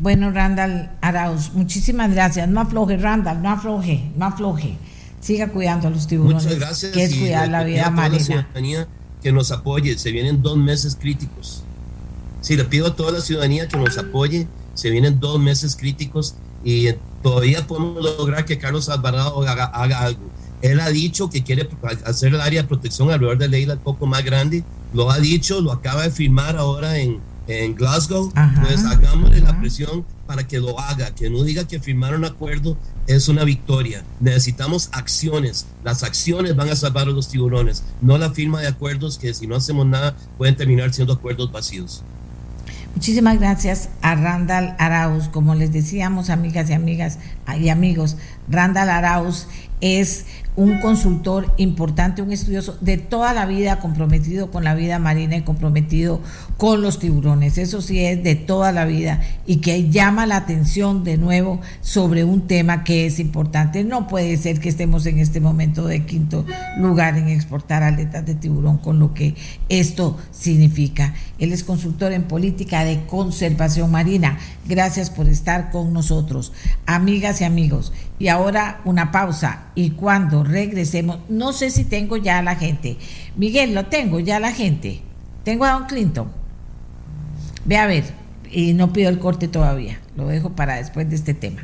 Bueno, 0.00 0.30
Randall 0.30 0.90
Arauz, 1.02 1.52
muchísimas 1.52 2.10
gracias. 2.10 2.48
No 2.48 2.60
afloje, 2.60 2.96
Randall, 2.96 3.42
no 3.42 3.50
afloje, 3.50 4.10
no 4.16 4.26
afloje. 4.26 4.78
Siga 5.20 5.48
cuidando 5.48 5.88
a 5.88 5.90
los 5.90 6.06
tiburones. 6.06 6.44
Muchas 6.44 6.58
gracias. 6.58 6.92
Que 6.92 7.04
es 7.04 7.14
cuidar 7.14 7.48
la 7.48 7.62
vida 7.64 7.90
marina. 7.90 8.48
que 9.22 9.32
nos 9.32 9.50
apoye. 9.50 9.98
Se 9.98 10.10
vienen 10.12 10.42
dos 10.42 10.56
meses 10.56 10.96
críticos. 10.98 11.62
Sí, 12.40 12.56
le 12.56 12.64
pido 12.64 12.86
a 12.86 12.96
toda 12.96 13.12
la 13.12 13.20
ciudadanía 13.20 13.68
que 13.68 13.76
nos 13.76 13.98
apoye. 13.98 14.48
Se 14.74 14.90
vienen 14.90 15.20
dos 15.20 15.38
meses 15.38 15.76
críticos 15.76 16.36
y 16.64 16.88
todavía 17.22 17.66
podemos 17.66 18.02
lograr 18.02 18.44
que 18.44 18.58
Carlos 18.58 18.88
Alvarado 18.88 19.42
haga 19.42 19.98
algo 19.98 20.30
él 20.62 20.80
ha 20.80 20.90
dicho 20.90 21.30
que 21.30 21.42
quiere 21.42 21.68
hacer 22.04 22.34
el 22.34 22.40
área 22.40 22.62
de 22.62 22.68
protección 22.68 23.10
alrededor 23.10 23.38
de 23.38 23.48
Leila 23.48 23.74
un 23.74 23.80
poco 23.80 24.06
más 24.06 24.24
grande. 24.24 24.64
Lo 24.92 25.10
ha 25.10 25.18
dicho, 25.18 25.60
lo 25.60 25.72
acaba 25.72 26.02
de 26.02 26.10
firmar 26.10 26.56
ahora 26.56 26.98
en, 26.98 27.20
en 27.50 27.74
Glasgow. 27.74 28.32
pues 28.62 28.84
hagámosle 28.84 29.40
la 29.40 29.58
presión 29.58 30.04
para 30.26 30.46
que 30.46 30.60
lo 30.60 30.78
haga, 30.78 31.14
que 31.14 31.28
no 31.28 31.42
diga 31.42 31.66
que 31.66 31.80
firmar 31.80 32.14
un 32.14 32.24
acuerdo 32.24 32.76
es 33.06 33.28
una 33.28 33.44
victoria. 33.44 34.04
Necesitamos 34.20 34.88
acciones. 34.92 35.66
Las 35.84 36.02
acciones 36.02 36.54
van 36.54 36.68
a 36.68 36.76
salvar 36.76 37.08
a 37.08 37.10
los 37.10 37.28
tiburones, 37.28 37.82
no 38.00 38.16
la 38.18 38.30
firma 38.30 38.60
de 38.60 38.68
acuerdos 38.68 39.18
que 39.18 39.34
si 39.34 39.46
no 39.46 39.56
hacemos 39.56 39.86
nada 39.86 40.16
pueden 40.38 40.56
terminar 40.56 40.92
siendo 40.92 41.14
acuerdos 41.14 41.50
vacíos. 41.50 42.04
Muchísimas 42.94 43.38
gracias 43.38 43.88
a 44.02 44.14
Randall 44.14 44.74
Arauz. 44.78 45.28
Como 45.28 45.54
les 45.54 45.72
decíamos, 45.72 46.28
amigas 46.28 46.70
y 46.70 46.72
amigas 46.72 47.18
y 47.58 47.68
amigos, 47.68 48.16
Randall 48.48 48.90
Arauz 48.90 49.46
es 49.80 50.26
un 50.56 50.80
consultor 50.80 51.52
importante, 51.56 52.20
un 52.20 52.32
estudioso 52.32 52.76
de 52.80 52.98
toda 52.98 53.32
la 53.32 53.46
vida, 53.46 53.78
comprometido 53.78 54.50
con 54.50 54.64
la 54.64 54.74
vida 54.74 54.98
marina 54.98 55.36
y 55.36 55.42
comprometido 55.42 56.20
con 56.60 56.82
los 56.82 56.98
tiburones. 56.98 57.56
Eso 57.56 57.80
sí 57.80 58.04
es 58.04 58.22
de 58.22 58.34
toda 58.34 58.70
la 58.70 58.84
vida 58.84 59.22
y 59.46 59.62
que 59.62 59.88
llama 59.88 60.26
la 60.26 60.36
atención 60.36 61.04
de 61.04 61.16
nuevo 61.16 61.58
sobre 61.80 62.22
un 62.22 62.46
tema 62.46 62.84
que 62.84 63.06
es 63.06 63.18
importante. 63.18 63.82
No 63.82 64.06
puede 64.06 64.36
ser 64.36 64.60
que 64.60 64.68
estemos 64.68 65.06
en 65.06 65.20
este 65.20 65.40
momento 65.40 65.86
de 65.86 66.04
quinto 66.04 66.44
lugar 66.76 67.16
en 67.16 67.28
exportar 67.28 67.82
aletas 67.82 68.26
de 68.26 68.34
tiburón 68.34 68.76
con 68.76 68.98
lo 68.98 69.14
que 69.14 69.34
esto 69.70 70.18
significa. 70.32 71.14
Él 71.38 71.54
es 71.54 71.64
consultor 71.64 72.12
en 72.12 72.24
política 72.24 72.84
de 72.84 73.06
conservación 73.06 73.90
marina. 73.90 74.38
Gracias 74.68 75.08
por 75.08 75.30
estar 75.30 75.70
con 75.70 75.94
nosotros, 75.94 76.52
amigas 76.84 77.40
y 77.40 77.44
amigos. 77.44 77.94
Y 78.18 78.28
ahora 78.28 78.82
una 78.84 79.12
pausa 79.12 79.68
y 79.74 79.92
cuando 79.92 80.44
regresemos, 80.44 81.20
no 81.30 81.54
sé 81.54 81.70
si 81.70 81.84
tengo 81.84 82.18
ya 82.18 82.36
a 82.36 82.42
la 82.42 82.56
gente. 82.56 82.98
Miguel, 83.34 83.74
lo 83.74 83.86
tengo 83.86 84.20
ya 84.20 84.36
a 84.36 84.40
la 84.40 84.52
gente. 84.52 85.00
Tengo 85.42 85.64
a 85.64 85.72
Don 85.72 85.86
Clinton. 85.86 86.40
Ve 87.64 87.76
a 87.76 87.86
ver, 87.86 88.04
y 88.50 88.72
no 88.72 88.92
pido 88.92 89.10
el 89.10 89.18
corte 89.18 89.48
todavía, 89.48 90.00
lo 90.16 90.26
dejo 90.26 90.50
para 90.50 90.76
después 90.76 91.08
de 91.08 91.16
este 91.16 91.34
tema. 91.34 91.62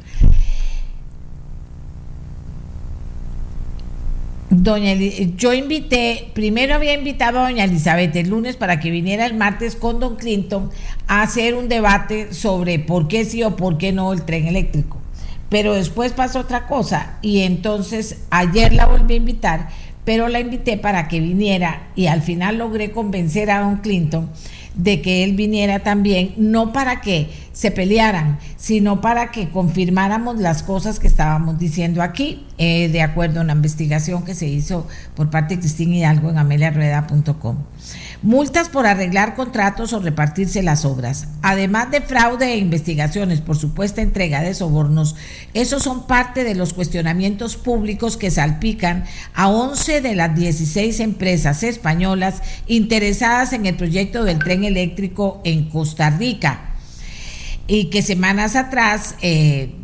Doña, 4.48 4.94
yo 4.94 5.52
invité, 5.52 6.28
primero 6.32 6.74
había 6.74 6.94
invitado 6.94 7.40
a 7.40 7.48
doña 7.48 7.64
Elizabeth 7.64 8.14
el 8.14 8.30
lunes 8.30 8.56
para 8.56 8.78
que 8.78 8.90
viniera 8.90 9.26
el 9.26 9.34
martes 9.34 9.74
con 9.74 9.98
don 9.98 10.16
Clinton 10.16 10.70
a 11.08 11.22
hacer 11.22 11.54
un 11.54 11.68
debate 11.68 12.32
sobre 12.32 12.78
por 12.78 13.08
qué 13.08 13.24
sí 13.24 13.42
o 13.42 13.56
por 13.56 13.76
qué 13.76 13.92
no 13.92 14.12
el 14.12 14.22
tren 14.22 14.46
eléctrico. 14.46 14.98
Pero 15.48 15.74
después 15.74 16.12
pasó 16.12 16.40
otra 16.40 16.66
cosa 16.68 17.18
y 17.22 17.40
entonces 17.40 18.18
ayer 18.30 18.72
la 18.72 18.86
volví 18.86 19.14
a 19.14 19.18
invitar, 19.18 19.68
pero 20.04 20.28
la 20.28 20.38
invité 20.38 20.76
para 20.76 21.08
que 21.08 21.20
viniera 21.20 21.88
y 21.96 22.06
al 22.06 22.22
final 22.22 22.58
logré 22.58 22.92
convencer 22.92 23.50
a 23.50 23.60
don 23.60 23.78
Clinton 23.78 24.30
de 24.76 25.00
que 25.00 25.24
él 25.24 25.34
viniera 25.34 25.80
también, 25.80 26.34
no 26.36 26.72
para 26.72 27.00
que 27.00 27.28
se 27.52 27.70
pelearan, 27.70 28.38
sino 28.56 29.00
para 29.00 29.30
que 29.30 29.48
confirmáramos 29.48 30.38
las 30.38 30.62
cosas 30.62 30.98
que 30.98 31.06
estábamos 31.06 31.58
diciendo 31.58 32.02
aquí, 32.02 32.46
eh, 32.58 32.88
de 32.88 33.00
acuerdo 33.00 33.40
a 33.40 33.42
una 33.42 33.54
investigación 33.54 34.24
que 34.24 34.34
se 34.34 34.46
hizo 34.46 34.86
por 35.14 35.30
parte 35.30 35.54
de 35.54 35.60
Cristina 35.60 35.96
Hidalgo 35.96 36.30
en 36.30 36.38
ameliarrueda.com. 36.38 37.56
Multas 38.22 38.68
por 38.70 38.86
arreglar 38.86 39.34
contratos 39.34 39.92
o 39.92 40.00
repartirse 40.00 40.62
las 40.62 40.84
obras. 40.84 41.28
Además 41.42 41.90
de 41.90 42.00
fraude 42.00 42.52
e 42.52 42.58
investigaciones 42.58 43.40
por 43.40 43.56
supuesta 43.56 44.02
entrega 44.02 44.40
de 44.40 44.54
sobornos, 44.54 45.16
esos 45.54 45.82
son 45.82 46.06
parte 46.06 46.42
de 46.42 46.54
los 46.54 46.72
cuestionamientos 46.72 47.56
públicos 47.56 48.16
que 48.16 48.30
salpican 48.30 49.04
a 49.34 49.48
11 49.48 50.00
de 50.00 50.14
las 50.14 50.34
16 50.34 51.00
empresas 51.00 51.62
españolas 51.62 52.42
interesadas 52.66 53.52
en 53.52 53.66
el 53.66 53.76
proyecto 53.76 54.24
del 54.24 54.38
tren 54.38 54.64
eléctrico 54.64 55.40
en 55.44 55.68
Costa 55.68 56.10
Rica 56.10 56.72
y 57.66 57.86
que 57.86 58.02
semanas 58.02 58.56
atrás 58.56 59.16
eh, 59.20 59.74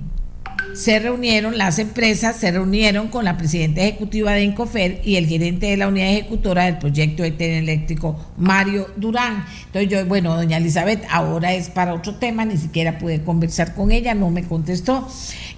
se 0.75 0.99
reunieron, 0.99 1.59
las 1.59 1.79
empresas 1.79 2.37
se 2.37 2.51
reunieron 2.51 3.09
con 3.09 3.25
la 3.25 3.37
presidenta 3.37 3.83
ejecutiva 3.83 4.33
de 4.33 4.45
Incofer 4.45 5.01
y 5.05 5.17
el 5.17 5.27
gerente 5.27 5.67
de 5.67 5.77
la 5.77 5.89
unidad 5.89 6.09
ejecutora 6.09 6.65
del 6.65 6.79
proyecto 6.79 7.23
de 7.23 7.33
tren 7.33 7.53
eléctrico, 7.53 8.19
Mario 8.37 8.89
Durán. 8.97 9.45
Entonces 9.67 9.91
yo, 9.91 10.05
bueno, 10.07 10.35
doña 10.35 10.57
Elizabeth, 10.57 11.05
ahora 11.11 11.53
es 11.53 11.69
para 11.69 11.95
otro 11.95 12.17
tema, 12.17 12.45
ni 12.45 12.57
siquiera 12.57 12.99
pude 12.99 13.23
conversar 13.23 13.75
con 13.75 13.93
ella, 13.93 14.15
no 14.15 14.31
me 14.31 14.45
contestó, 14.45 15.09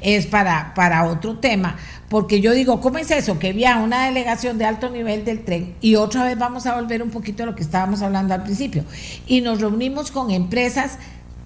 es 0.01 0.27
para, 0.27 0.75
para 0.75 1.05
otro 1.05 1.39
tema, 1.39 1.77
porque 2.09 2.41
yo 2.41 2.53
digo, 2.53 2.81
¿cómo 2.81 2.99
es 2.99 3.11
eso? 3.11 3.39
Que 3.39 3.49
había 3.49 3.79
una 3.79 4.07
delegación 4.07 4.59
de 4.59 4.65
alto 4.65 4.91
nivel 4.91 5.25
del 5.25 5.45
tren 5.45 5.75
y 5.81 5.97
otra 5.97 6.25
vez 6.25 6.39
vamos 6.39 6.67
a 6.67 6.75
volver 6.75 7.03
un 7.03 7.11
poquito 7.11 7.43
a 7.43 7.47
lo 7.47 7.55
que 7.55 7.63
estábamos 7.63 8.03
hablando 8.03 8.35
al 8.35 8.43
principio. 8.43 8.85
Y 9.27 9.41
nos 9.41 9.61
reunimos 9.61 10.11
con 10.11 10.31
empresas 10.31 10.99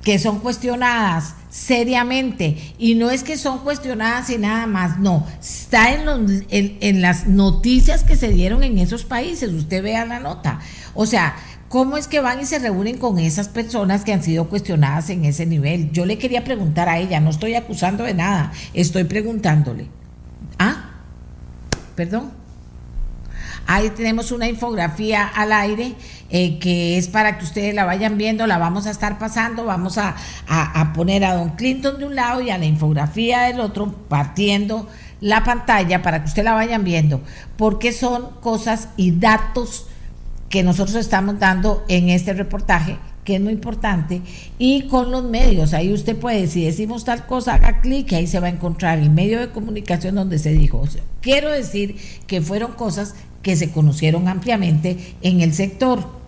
que 0.09 0.19
son 0.19 0.39
cuestionadas 0.39 1.35
seriamente 1.51 2.57
y 2.79 2.95
no 2.95 3.11
es 3.11 3.23
que 3.23 3.37
son 3.37 3.59
cuestionadas 3.59 4.31
y 4.31 4.39
nada 4.39 4.67
más, 4.67 4.99
no, 4.99 5.27
está 5.39 5.93
en, 5.93 6.47
en, 6.49 7.03
las 7.03 7.27
noticias 7.27 8.05
que 8.05 8.17
se 8.17 8.29
dieron 8.29 8.63
en 8.63 8.79
esos 8.79 9.05
países, 9.05 9.53
usted 9.53 9.83
vea 9.83 10.07
la 10.07 10.19
nota, 10.19 10.61
o 10.95 11.05
sea, 11.05 11.37
¿Cómo 11.69 11.99
es 11.99 12.09
que 12.09 12.21
van 12.21 12.41
y 12.41 12.47
se 12.47 12.59
reúnen 12.59 12.97
con 12.97 13.19
esas 13.19 13.49
personas 13.49 14.03
que 14.03 14.15
han 14.15 14.23
sido 14.23 14.49
cuestionadas 14.49 15.11
en 15.11 15.27
ese 15.27 15.45
nivel? 15.45 15.93
Yo 15.93 16.07
le 16.07 16.17
quería 16.17 16.43
preguntar 16.43 16.89
a 16.89 16.99
ella, 16.99 17.21
no 17.21 17.29
estoy 17.29 17.57
acusando 17.57 18.05
de 18.05 18.15
nada, 18.15 18.53
estoy 18.73 19.05
preguntándole. 19.05 19.89
¿Ah? 20.59 20.93
¿Perdón? 21.95 22.31
Ahí 23.71 23.91
tenemos 23.91 24.33
una 24.33 24.49
infografía 24.49 25.27
al 25.27 25.53
aire 25.53 25.93
eh, 26.31 26.59
que 26.59 26.97
es 26.97 27.09
para 27.09 27.37
que 27.37 27.45
ustedes 27.45 27.75
la 27.75 27.85
vayan 27.85 28.17
viendo, 28.17 28.47
la 28.47 28.57
vamos 28.57 28.87
a 28.87 28.91
estar 28.91 29.19
pasando, 29.19 29.67
vamos 29.67 29.99
a, 29.99 30.17
a, 30.47 30.93
poner 30.95 31.23
a 31.23 31.35
Don 31.35 31.51
Clinton 31.51 31.99
de 31.99 32.07
un 32.07 32.15
lado 32.15 32.41
y 32.41 32.49
a 32.49 32.57
la 32.57 32.65
infografía 32.65 33.43
del 33.43 33.61
otro, 33.61 33.93
partiendo 34.09 34.89
la 35.21 35.45
pantalla 35.45 36.01
para 36.01 36.23
que 36.23 36.29
ustedes 36.29 36.47
la 36.47 36.55
vayan 36.55 36.83
viendo, 36.83 37.21
porque 37.59 37.93
son 37.93 38.31
cosas 38.41 38.89
y 38.97 39.11
datos 39.11 39.85
que 40.49 40.63
nosotros 40.63 40.97
estamos 40.97 41.39
dando 41.39 41.85
en 41.89 42.09
este 42.09 42.33
reportaje 42.33 42.97
que 43.29 43.35
es 43.35 43.43
muy 43.43 43.53
importante, 43.53 44.23
y 44.59 44.87
con 44.87 45.11
los 45.11 45.23
medios. 45.23 45.75
Ahí 45.75 45.93
usted 45.93 46.17
puede, 46.17 46.47
si 46.47 46.65
decimos 46.65 47.05
tal 47.05 47.27
cosa, 47.27 47.57
haga 47.57 47.83
clic 47.83 48.11
y 48.11 48.15
ahí 48.15 48.27
se 48.27 48.41
va 48.41 48.47
a 48.47 48.51
encontrar 48.51 48.99
el 48.99 49.11
medio 49.11 49.39
de 49.39 49.51
comunicación 49.51 50.15
donde 50.15 50.39
se 50.39 50.53
dijo. 50.53 50.83
quiero 51.21 51.51
decir 51.51 51.97
que 52.27 52.41
fueron 52.41 52.73
cosas 52.73 53.17
que 53.43 53.57
se 53.57 53.71
conocieron 53.71 54.29
ampliamente 54.29 55.15
en 55.23 55.41
el 55.41 55.55
sector. 55.55 56.19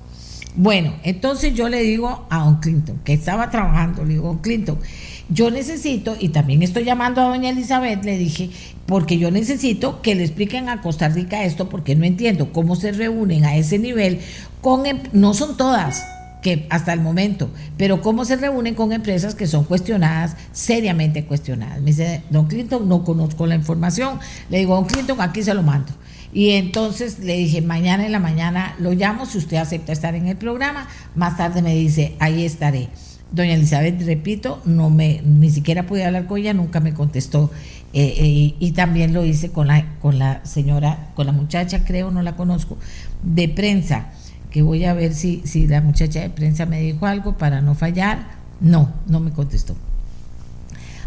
Bueno, 0.56 0.94
entonces 1.04 1.54
yo 1.54 1.68
le 1.68 1.82
digo 1.82 2.26
a 2.28 2.40
don 2.40 2.56
Clinton, 2.56 3.00
que 3.04 3.12
estaba 3.12 3.50
trabajando, 3.50 4.04
le 4.04 4.14
digo, 4.14 4.26
don 4.28 4.38
Clinton, 4.38 4.78
yo 5.28 5.50
necesito, 5.50 6.16
y 6.18 6.30
también 6.30 6.62
estoy 6.62 6.82
llamando 6.84 7.20
a 7.20 7.28
doña 7.28 7.50
Elizabeth, 7.50 8.04
le 8.04 8.18
dije, 8.18 8.50
porque 8.86 9.16
yo 9.16 9.30
necesito 9.30 10.02
que 10.02 10.16
le 10.16 10.24
expliquen 10.24 10.68
a 10.68 10.80
Costa 10.80 11.08
Rica 11.08 11.44
esto, 11.44 11.68
porque 11.68 11.94
no 11.94 12.04
entiendo 12.04 12.52
cómo 12.52 12.74
se 12.74 12.90
reúnen 12.90 13.44
a 13.44 13.54
ese 13.54 13.78
nivel 13.78 14.18
con, 14.60 14.86
em, 14.86 14.98
no 15.12 15.34
son 15.34 15.56
todas, 15.56 16.04
que 16.42 16.66
hasta 16.70 16.92
el 16.92 17.00
momento, 17.00 17.50
pero 17.76 18.02
cómo 18.02 18.24
se 18.24 18.36
reúnen 18.36 18.74
con 18.74 18.92
empresas 18.92 19.34
que 19.34 19.46
son 19.46 19.64
cuestionadas, 19.64 20.36
seriamente 20.52 21.24
cuestionadas. 21.24 21.80
Me 21.80 21.86
dice, 21.86 22.22
don 22.30 22.46
Clinton, 22.46 22.88
no 22.88 23.04
conozco 23.04 23.46
la 23.46 23.54
información. 23.54 24.18
Le 24.48 24.58
digo, 24.58 24.74
don 24.74 24.86
Clinton, 24.86 25.20
aquí 25.20 25.42
se 25.42 25.54
lo 25.54 25.62
mando. 25.62 25.92
Y 26.32 26.50
entonces 26.50 27.18
le 27.18 27.36
dije, 27.36 27.60
mañana 27.60 28.06
en 28.06 28.12
la 28.12 28.20
mañana 28.20 28.74
lo 28.78 28.92
llamo 28.92 29.26
si 29.26 29.38
usted 29.38 29.56
acepta 29.56 29.92
estar 29.92 30.14
en 30.14 30.28
el 30.28 30.36
programa. 30.36 30.88
Más 31.14 31.36
tarde 31.36 31.62
me 31.62 31.74
dice, 31.74 32.14
ahí 32.20 32.44
estaré. 32.44 32.88
Doña 33.32 33.54
Elizabeth, 33.54 34.02
repito, 34.02 34.60
no 34.64 34.90
me, 34.90 35.22
ni 35.24 35.50
siquiera 35.50 35.86
pude 35.86 36.04
hablar 36.04 36.26
con 36.26 36.38
ella, 36.38 36.52
nunca 36.52 36.80
me 36.80 36.94
contestó. 36.94 37.50
Eh, 37.92 38.14
eh, 38.18 38.54
y 38.58 38.72
también 38.72 39.12
lo 39.12 39.24
hice 39.24 39.50
con 39.50 39.66
la, 39.68 39.98
con 40.00 40.18
la 40.18 40.44
señora, 40.44 41.10
con 41.14 41.26
la 41.26 41.32
muchacha, 41.32 41.84
creo, 41.84 42.10
no 42.10 42.22
la 42.22 42.36
conozco, 42.36 42.78
de 43.22 43.48
prensa, 43.48 44.10
que 44.50 44.62
voy 44.62 44.84
a 44.84 44.94
ver 44.94 45.14
si, 45.14 45.42
si 45.44 45.66
la 45.66 45.80
muchacha 45.80 46.20
de 46.20 46.30
prensa 46.30 46.66
me 46.66 46.80
dijo 46.80 47.06
algo 47.06 47.36
para 47.36 47.60
no 47.60 47.74
fallar. 47.74 48.40
No, 48.60 48.92
no 49.06 49.20
me 49.20 49.30
contestó. 49.32 49.76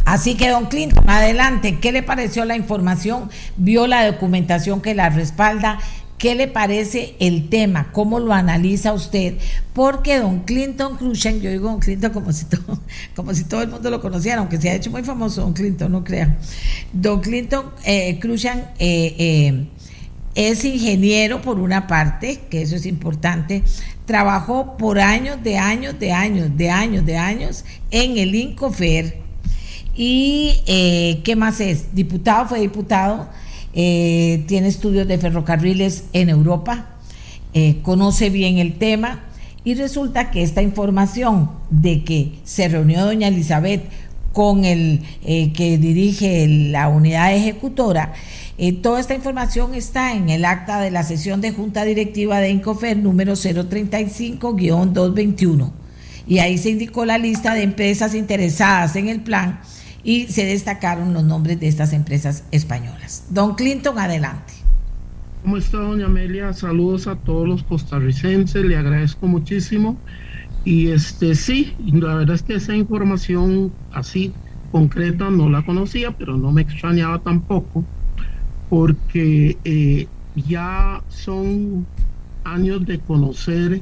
Así 0.05 0.35
que, 0.35 0.49
don 0.49 0.65
Clinton, 0.65 1.09
adelante, 1.09 1.79
¿qué 1.79 1.91
le 1.91 2.03
pareció 2.03 2.45
la 2.45 2.55
información? 2.55 3.29
¿Vio 3.57 3.87
la 3.87 4.05
documentación 4.05 4.81
que 4.81 4.93
la 4.95 5.09
respalda? 5.09 5.79
¿Qué 6.17 6.35
le 6.35 6.47
parece 6.47 7.15
el 7.19 7.49
tema? 7.49 7.91
¿Cómo 7.91 8.19
lo 8.19 8.33
analiza 8.33 8.93
usted? 8.93 9.37
Porque 9.73 10.19
don 10.19 10.41
Clinton 10.41 10.95
Cruzan, 10.95 11.41
yo 11.41 11.49
digo 11.49 11.69
don 11.69 11.79
Clinton 11.79 12.13
como 12.13 12.31
si 12.31 12.45
todo, 12.45 12.79
como 13.15 13.33
si 13.33 13.43
todo 13.43 13.61
el 13.61 13.69
mundo 13.69 13.89
lo 13.89 13.99
conociera, 13.99 14.39
aunque 14.39 14.55
se 14.55 14.69
ha 14.69 14.75
hecho 14.75 14.89
muy 14.89 15.03
famoso 15.03 15.41
don 15.41 15.53
Clinton, 15.53 15.91
no 15.91 16.03
crean. 16.03 16.37
Don 16.93 17.19
Clinton 17.19 17.65
eh, 17.83 18.19
eh, 18.21 19.15
eh, 19.17 19.67
es 20.35 20.63
ingeniero 20.63 21.41
por 21.41 21.59
una 21.59 21.87
parte, 21.87 22.39
que 22.49 22.61
eso 22.61 22.75
es 22.75 22.85
importante, 22.85 23.63
trabajó 24.05 24.77
por 24.77 24.99
años, 24.99 25.43
de 25.43 25.57
años, 25.57 25.99
de 25.99 26.11
años, 26.11 26.55
de 26.55 26.69
años, 26.69 27.05
de 27.05 27.17
años 27.17 27.65
en 27.91 28.17
el 28.17 28.33
INCOFER. 28.33 29.22
¿Y 29.95 30.61
eh, 30.65 31.21
qué 31.23 31.35
más 31.35 31.59
es? 31.59 31.93
Diputado, 31.93 32.47
fue 32.47 32.59
diputado 32.59 33.29
eh, 33.75 34.43
tiene 34.47 34.67
estudios 34.67 35.07
de 35.07 35.17
ferrocarriles 35.17 36.03
en 36.13 36.29
Europa, 36.29 36.89
eh, 37.55 37.79
conoce 37.81 38.29
bien 38.29 38.59
el 38.59 38.77
tema 38.77 39.23
y 39.63 39.73
resulta 39.73 40.29
que 40.29 40.43
esta 40.43 40.61
información 40.61 41.49
de 41.71 42.03
que 42.03 42.33
se 42.43 42.67
reunió 42.67 43.03
doña 43.03 43.29
Elizabeth 43.29 43.81
con 44.31 44.63
el 44.65 45.01
que 45.23 45.77
dirige 45.77 46.47
la 46.47 46.87
unidad 46.87 47.35
ejecutora, 47.35 48.13
toda 48.81 48.99
esta 48.99 49.13
información 49.13 49.75
está 49.75 50.13
en 50.13 50.31
el 50.31 50.43
acta 50.45 50.81
de 50.81 50.89
la 50.89 51.03
sesión 51.03 51.39
de 51.39 51.51
Junta 51.51 51.85
Directiva 51.85 52.39
de 52.39 52.49
Incofer 52.49 52.97
número 52.97 53.33
035-221 53.33 55.71
y 56.27 56.39
ahí 56.39 56.57
se 56.57 56.71
indicó 56.71 57.05
la 57.05 57.19
lista 57.19 57.53
de 57.53 57.61
empresas 57.61 58.15
interesadas 58.15 58.95
en 58.95 59.07
el 59.07 59.21
plan 59.21 59.59
y 60.03 60.27
se 60.27 60.45
destacaron 60.45 61.13
los 61.13 61.23
nombres 61.23 61.59
de 61.59 61.67
estas 61.67 61.93
empresas 61.93 62.43
españolas. 62.51 63.25
Don 63.29 63.55
Clinton, 63.55 63.97
adelante. 63.97 64.53
¿Cómo 65.43 65.57
está, 65.57 65.77
doña 65.77 66.05
Amelia? 66.05 66.53
Saludos 66.53 67.07
a 67.07 67.15
todos 67.15 67.47
los 67.47 67.63
costarricenses, 67.63 68.63
le 68.63 68.77
agradezco 68.77 69.27
muchísimo. 69.27 69.97
Y 70.65 70.87
este 70.87 71.35
sí, 71.35 71.73
la 71.85 72.15
verdad 72.15 72.35
es 72.35 72.43
que 72.43 72.55
esa 72.55 72.75
información 72.75 73.71
así 73.91 74.31
concreta 74.71 75.29
no 75.29 75.49
la 75.49 75.65
conocía, 75.65 76.11
pero 76.11 76.37
no 76.37 76.51
me 76.51 76.61
extrañaba 76.61 77.19
tampoco, 77.19 77.83
porque 78.69 79.57
eh, 79.65 80.07
ya 80.35 81.01
son 81.09 81.85
años 82.43 82.85
de 82.85 82.99
conocer 82.99 83.81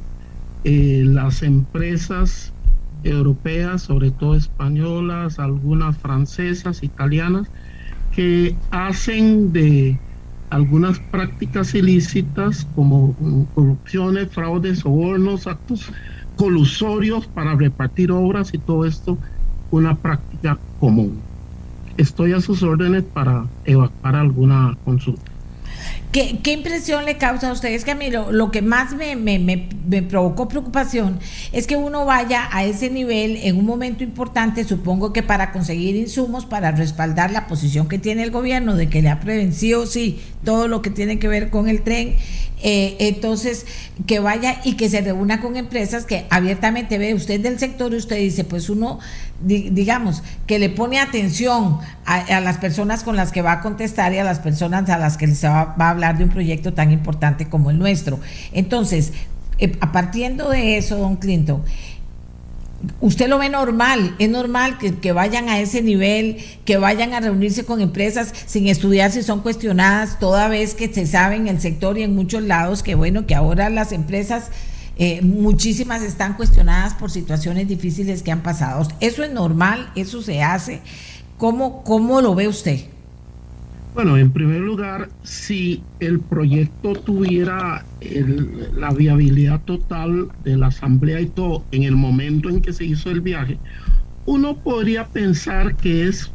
eh, 0.63 1.03
las 1.05 1.43
empresas 1.43 2.50
europeas, 3.03 3.83
sobre 3.83 4.11
todo 4.11 4.35
españolas, 4.35 5.39
algunas 5.39 5.97
francesas, 5.97 6.83
italianas, 6.83 7.47
que 8.11 8.55
hacen 8.69 9.51
de 9.51 9.99
algunas 10.49 10.99
prácticas 10.99 11.73
ilícitas 11.73 12.65
como 12.75 13.15
corrupciones, 13.53 14.33
fraudes, 14.33 14.79
sobornos, 14.79 15.47
actos 15.47 15.85
colusorios 16.35 17.27
para 17.27 17.55
repartir 17.55 18.11
obras 18.11 18.53
y 18.53 18.57
todo 18.59 18.85
esto 18.85 19.17
una 19.69 19.95
práctica 19.95 20.59
común. 20.79 21.23
Estoy 21.97 22.33
a 22.33 22.41
sus 22.41 22.63
órdenes 22.63 23.03
para 23.03 23.47
evacuar 23.63 24.15
alguna 24.15 24.77
consulta. 24.83 25.31
¿Qué, 26.11 26.51
impresión 26.51 27.05
le 27.05 27.17
causa 27.17 27.49
a 27.49 27.53
ustedes? 27.53 27.85
Que 27.85 27.91
a 27.91 27.95
mí 27.95 28.09
lo, 28.09 28.51
que 28.51 28.61
más 28.61 28.93
me, 28.93 29.15
me, 29.15 30.01
provocó 30.01 30.49
preocupación 30.49 31.19
es 31.53 31.67
que 31.67 31.77
uno 31.77 32.05
vaya 32.05 32.49
a 32.51 32.65
ese 32.65 32.89
nivel 32.89 33.37
en 33.37 33.57
un 33.57 33.65
momento 33.65 34.03
importante, 34.03 34.65
supongo 34.65 35.13
que 35.13 35.23
para 35.23 35.53
conseguir 35.53 35.95
insumos, 35.95 36.45
para 36.45 36.71
respaldar 36.71 37.31
la 37.31 37.47
posición 37.47 37.87
que 37.87 37.97
tiene 37.97 38.23
el 38.23 38.31
gobierno 38.31 38.75
de 38.75 38.89
que 38.89 39.01
le 39.01 39.09
ha 39.09 39.21
prevencido, 39.21 39.85
sí, 39.85 40.19
todo 40.43 40.67
lo 40.67 40.81
que 40.81 40.89
tiene 40.89 41.17
que 41.17 41.29
ver 41.29 41.49
con 41.49 41.69
el 41.69 41.81
tren. 41.81 42.17
Eh, 42.63 42.97
entonces, 42.99 43.65
que 44.05 44.19
vaya 44.19 44.61
y 44.63 44.73
que 44.73 44.87
se 44.87 45.01
reúna 45.01 45.41
con 45.41 45.57
empresas 45.57 46.05
que 46.05 46.27
abiertamente 46.29 46.99
ve 46.99 47.15
usted 47.15 47.39
del 47.39 47.57
sector 47.57 47.91
y 47.93 47.95
usted 47.95 48.17
dice, 48.17 48.43
pues 48.43 48.69
uno, 48.69 48.99
digamos, 49.39 50.21
que 50.45 50.59
le 50.59 50.69
pone 50.69 50.99
atención 50.99 51.79
a, 52.05 52.39
las 52.39 52.59
personas 52.59 53.03
con 53.03 53.15
las 53.15 53.31
que 53.31 53.41
va 53.41 53.53
a 53.53 53.61
contestar 53.61 54.13
y 54.13 54.19
a 54.19 54.23
las 54.23 54.39
personas 54.39 54.89
a 54.91 54.99
las 54.99 55.17
que 55.17 55.27
se 55.33 55.47
va, 55.47 55.75
va 55.79 55.87
a 55.87 55.89
hablar 55.89 56.00
de 56.17 56.23
un 56.23 56.29
proyecto 56.29 56.73
tan 56.73 56.91
importante 56.91 57.47
como 57.47 57.69
el 57.69 57.79
nuestro. 57.79 58.19
Entonces, 58.51 59.13
eh, 59.57 59.67
partiendo 59.69 60.49
de 60.49 60.77
eso, 60.77 60.97
don 60.97 61.17
Clinton, 61.17 61.63
usted 62.99 63.27
lo 63.27 63.37
ve 63.37 63.49
normal, 63.49 64.15
es 64.19 64.29
normal 64.29 64.77
que, 64.77 65.11
vayan 65.11 65.49
a 65.49 65.59
ese 65.59 65.81
nivel, 65.81 66.37
que 66.65 66.77
vayan 66.77 67.13
a 67.13 67.19
reunirse 67.19 67.65
con 67.65 67.81
empresas 67.81 68.33
sin 68.45 68.67
estudiar 68.67 69.11
si 69.11 69.23
son 69.23 69.41
cuestionadas, 69.41 70.19
toda 70.19 70.47
vez 70.47 70.73
que 70.73 70.91
se 70.91 71.05
sabe 71.05 71.35
en 71.35 71.47
el 71.47 71.61
sector 71.61 71.97
y 71.97 72.03
en 72.03 72.15
muchos 72.15 72.43
lados 72.43 72.83
que 72.83 72.95
bueno, 72.95 73.25
que 73.25 73.35
ahora 73.35 73.69
las 73.69 73.91
empresas, 73.91 74.49
eh, 74.97 75.21
muchísimas 75.21 76.01
están 76.01 76.35
cuestionadas 76.35 76.93
por 76.93 77.11
situaciones 77.11 77.67
difíciles 77.67 78.23
que 78.23 78.31
han 78.31 78.41
pasado. 78.41 78.87
Eso 78.99 79.23
es 79.23 79.31
normal, 79.31 79.91
eso 79.95 80.21
se 80.21 80.41
hace. 80.41 80.81
¿Cómo, 81.37 81.83
cómo 81.83 82.21
lo 82.21 82.35
ve 82.35 82.47
usted? 82.47 82.81
Bueno, 83.93 84.17
en 84.17 84.31
primer 84.31 84.61
lugar, 84.61 85.11
si 85.21 85.85
el 85.99 86.21
proyecto 86.21 86.93
tuviera 86.93 87.85
la 87.99 88.91
viabilidad 88.93 89.63
total 89.65 90.29
de 90.37 90.57
la 90.57 90.67
asamblea 90.67 91.19
y 91.19 91.29
todo 91.29 91.67
en 91.71 91.83
el 91.83 91.95
momento 91.97 92.49
en 92.49 92.61
que 92.61 92.71
se 92.71 92.85
hizo 92.85 93.09
el 93.11 93.19
viaje, 93.21 93.59
uno 94.25 94.61
podría 94.63 95.09
pensar 95.09 95.75
que 95.75 96.07
es 96.07 96.33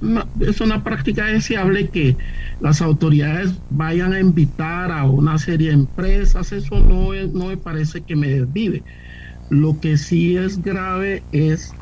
una, 0.00 0.30
es 0.40 0.60
una 0.60 0.84
práctica 0.84 1.26
deseable 1.26 1.90
que 1.90 2.18
las 2.60 2.82
autoridades 2.82 3.62
vayan 3.70 4.12
a 4.12 4.20
invitar 4.20 4.92
a 4.92 5.04
una 5.04 5.38
serie 5.38 5.68
de 5.68 5.74
empresas, 5.74 6.52
eso 6.52 6.80
no, 6.80 7.12
no 7.32 7.46
me 7.46 7.56
parece 7.56 8.04
que 8.04 8.16
me 8.16 8.28
desvive. 8.28 8.84
Lo 9.48 9.80
que 9.80 9.96
sí 9.96 10.36
es 10.36 10.60
grave 10.60 11.26
es 11.32 11.78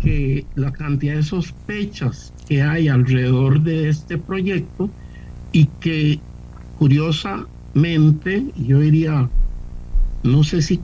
que 0.00 0.48
la 0.54 0.72
cantidad 0.72 1.16
de 1.16 1.22
sospechas 1.24 2.34
que 2.48 2.62
hay 2.62 2.88
alrededor 2.88 3.60
de 3.62 3.90
este 3.90 4.16
proyecto 4.16 4.90
y 5.52 5.66
que 5.66 6.22
curiosamente, 6.76 8.52
yo 8.54 8.80
diría, 8.80 9.30
no 10.22 10.44
sé 10.44 10.62
si 10.62 10.82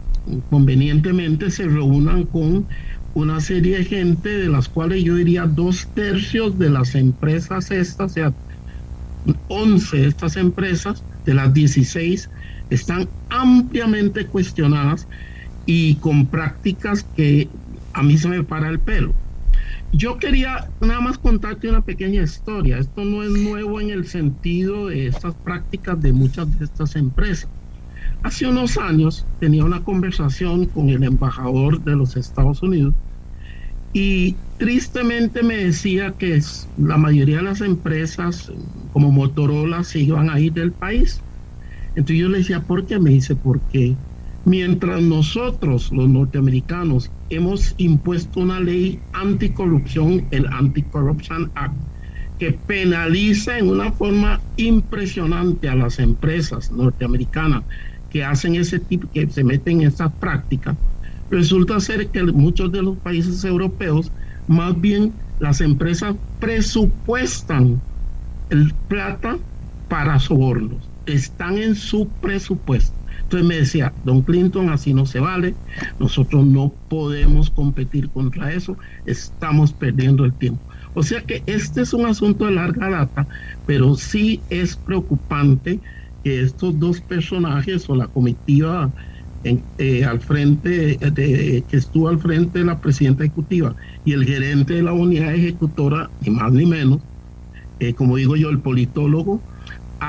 convenientemente 0.51 1.51
se 1.51 1.67
reúnan 1.67 2.27
con 2.27 2.69
una 3.15 3.41
serie 3.41 3.79
de 3.79 3.85
gente 3.85 4.29
de 4.29 4.49
las 4.49 4.69
cuales 4.69 5.05
yo 5.05 5.15
diría 5.15 5.47
dos 5.47 5.89
tercios 5.95 6.59
de 6.59 6.69
las 6.69 6.95
empresas 6.95 7.71
estas, 7.71 8.11
o 8.11 8.15
sea, 8.15 8.35
11 9.47 9.97
de 9.97 10.07
estas 10.09 10.37
empresas, 10.37 11.07
de 11.25 11.33
las 11.33 11.55
16, 11.55 12.29
están 12.69 13.09
ampliamente 13.31 14.29
cuestionadas 14.29 15.09
y 15.65 15.99
con 16.01 16.29
prácticas 16.29 17.09
que 17.15 17.51
a 17.95 18.03
mí 18.03 18.19
se 18.19 18.29
me 18.29 18.45
para 18.45 18.69
el 18.69 18.81
pelo. 18.81 19.15
Yo 19.97 20.19
quería 20.19 20.73
nada 20.81 21.01
más 21.01 21.19
contarte 21.19 21.69
una 21.69 21.83
pequeña 21.83 22.23
historia. 22.23 22.79
Esto 22.79 23.05
no 23.05 23.23
es 23.23 23.31
nuevo 23.31 23.81
en 23.81 23.91
el 23.91 24.07
sentido 24.07 24.89
de 24.89 25.07
estas 25.07 25.37
prácticas 25.37 26.01
de 26.01 26.13
muchas 26.13 26.51
de 26.59 26.65
estas 26.65 26.97
empresas. 26.97 27.51
Hace 28.23 28.47
unos 28.49 28.79
años 28.79 29.29
tenía 29.39 29.65
una 29.65 29.85
conversación 29.85 30.71
con 30.71 30.91
el 30.91 31.05
embajador 31.05 31.83
de 31.83 31.97
los 31.97 32.17
Estados 32.17 32.63
Unidos 32.63 32.95
y 33.93 34.43
tristemente 34.57 35.43
me 35.43 35.57
decía 35.59 36.17
que 36.19 36.41
la 36.77 36.97
mayoría 36.99 37.39
de 37.39 37.43
las 37.45 37.61
empresas 37.61 38.51
como 38.91 39.13
Motorola 39.13 39.85
se 39.85 40.01
iban 40.01 40.31
a 40.31 40.41
ir 40.41 40.53
del 40.53 40.75
país. 40.75 41.25
Entonces 41.95 42.21
yo 42.23 42.29
le 42.29 42.39
decía, 42.39 42.65
¿por 42.67 42.87
qué? 42.87 42.99
Me 42.99 43.11
dice, 43.11 43.37
porque 43.37 43.99
Mientras 44.47 45.01
nosotros, 45.03 45.91
los 45.91 46.09
norteamericanos, 46.11 47.11
hemos 47.35 47.75
impuesto 47.79 48.41
una 48.41 48.61
ley 48.61 49.05
anticorrupción, 49.13 50.29
el 50.31 50.47
Anti-Corruption 50.47 51.53
Act, 51.55 51.77
que 52.39 52.53
penaliza 52.53 53.59
en 53.59 53.69
una 53.71 53.93
forma 53.93 54.45
impresionante 54.57 55.69
a 55.69 55.75
las 55.77 55.99
empresas 55.99 56.71
norteamericanas 56.71 57.65
que 58.09 58.25
hacen 58.25 58.55
ese 58.57 58.81
tipo, 58.81 59.09
que 59.13 59.29
se 59.31 59.45
meten 59.45 59.83
en 59.83 59.89
esas 59.89 60.13
prácticas, 60.19 60.79
resulta 61.31 61.81
ser 61.81 62.11
que 62.11 62.23
muchos 62.25 62.71
de 62.73 62.83
los 62.83 62.99
países 63.01 63.45
europeos, 63.45 64.13
más 64.47 64.81
bien 64.81 65.21
las 65.39 65.61
empresas 65.61 66.17
presupuestan 66.39 67.83
el 68.51 68.75
plata 68.87 69.39
para 69.89 70.19
sobornos. 70.19 70.91
están 71.07 71.59
en 71.59 71.75
su 71.77 72.17
presupuesto. 72.19 73.04
Entonces 73.25 73.49
me 73.49 73.57
decía, 73.57 73.95
don 74.03 74.23
Clinton, 74.23 74.71
así 74.71 74.95
no 74.95 75.07
se 75.07 75.19
vale, 75.21 75.59
nosotros 75.99 76.47
no 76.47 76.77
podemos 76.89 77.51
competir 77.51 78.11
contra 78.11 78.53
eso, 78.53 78.77
estamos 79.05 79.73
perdiendo 79.75 80.25
el 80.25 80.37
tiempo. 80.37 80.65
O 80.93 81.03
sea 81.03 81.23
que 81.23 81.43
este 81.47 81.83
es 81.83 81.93
un 81.93 82.07
asunto 82.07 82.45
de 82.47 82.53
larga 82.53 82.91
data, 82.91 83.27
pero 83.65 83.95
sí 83.97 84.47
es 84.51 84.77
preocupante 84.77 85.81
que 86.23 86.41
estos 86.43 86.79
dos 86.79 87.01
personajes 87.03 87.89
o 87.89 87.97
la 87.97 88.09
comitiva 88.09 88.93
eh, 89.43 90.05
al 90.05 90.21
frente 90.23 90.99
que 90.99 91.77
estuvo 91.77 92.09
al 92.09 92.19
frente 92.19 92.61
de 92.61 92.65
la 92.65 92.81
presidenta 92.81 93.25
ejecutiva 93.25 93.77
y 94.03 94.13
el 94.13 94.25
gerente 94.25 94.75
de 94.75 94.83
la 94.83 94.93
unidad 94.95 95.35
ejecutora, 95.35 96.13
ni 96.21 96.31
más 96.31 96.53
ni 96.53 96.65
menos, 96.67 97.07
eh, 97.79 97.95
como 97.95 98.17
digo 98.17 98.37
yo, 98.37 98.51
el 98.51 98.63
politólogo, 98.63 99.45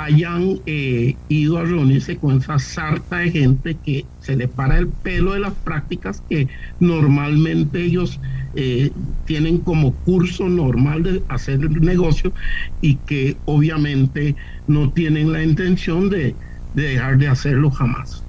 hayan 0.04 0.60
eh, 0.66 1.20
ido 1.30 1.58
a 1.58 1.64
reunirse 1.64 2.20
con 2.20 2.38
esa 2.38 2.60
sarta 2.60 3.18
de 3.20 3.32
gente 3.32 3.80
que 3.80 4.10
se 4.20 4.36
le 4.36 4.48
para 4.48 4.78
el 4.78 4.92
pelo 4.94 5.34
de 5.34 5.40
las 5.40 5.56
prácticas 5.62 6.22
que 6.28 6.50
normalmente 6.80 7.82
ellos 7.84 8.20
eh, 8.54 8.94
tienen 9.26 9.64
como 9.64 10.02
curso 10.02 10.50
normal 10.50 11.04
de 11.04 11.26
hacer 11.30 11.62
el 11.62 11.80
negocio 11.82 12.34
y 12.82 13.04
que 13.06 13.42
obviamente 13.46 14.36
no 14.68 14.92
tienen 14.94 15.32
la 15.32 15.44
intención 15.44 16.10
de 16.10 16.40
dejar 16.74 17.18
de 17.18 17.28
hacerlo 17.30 17.72
jamás. 17.72 18.25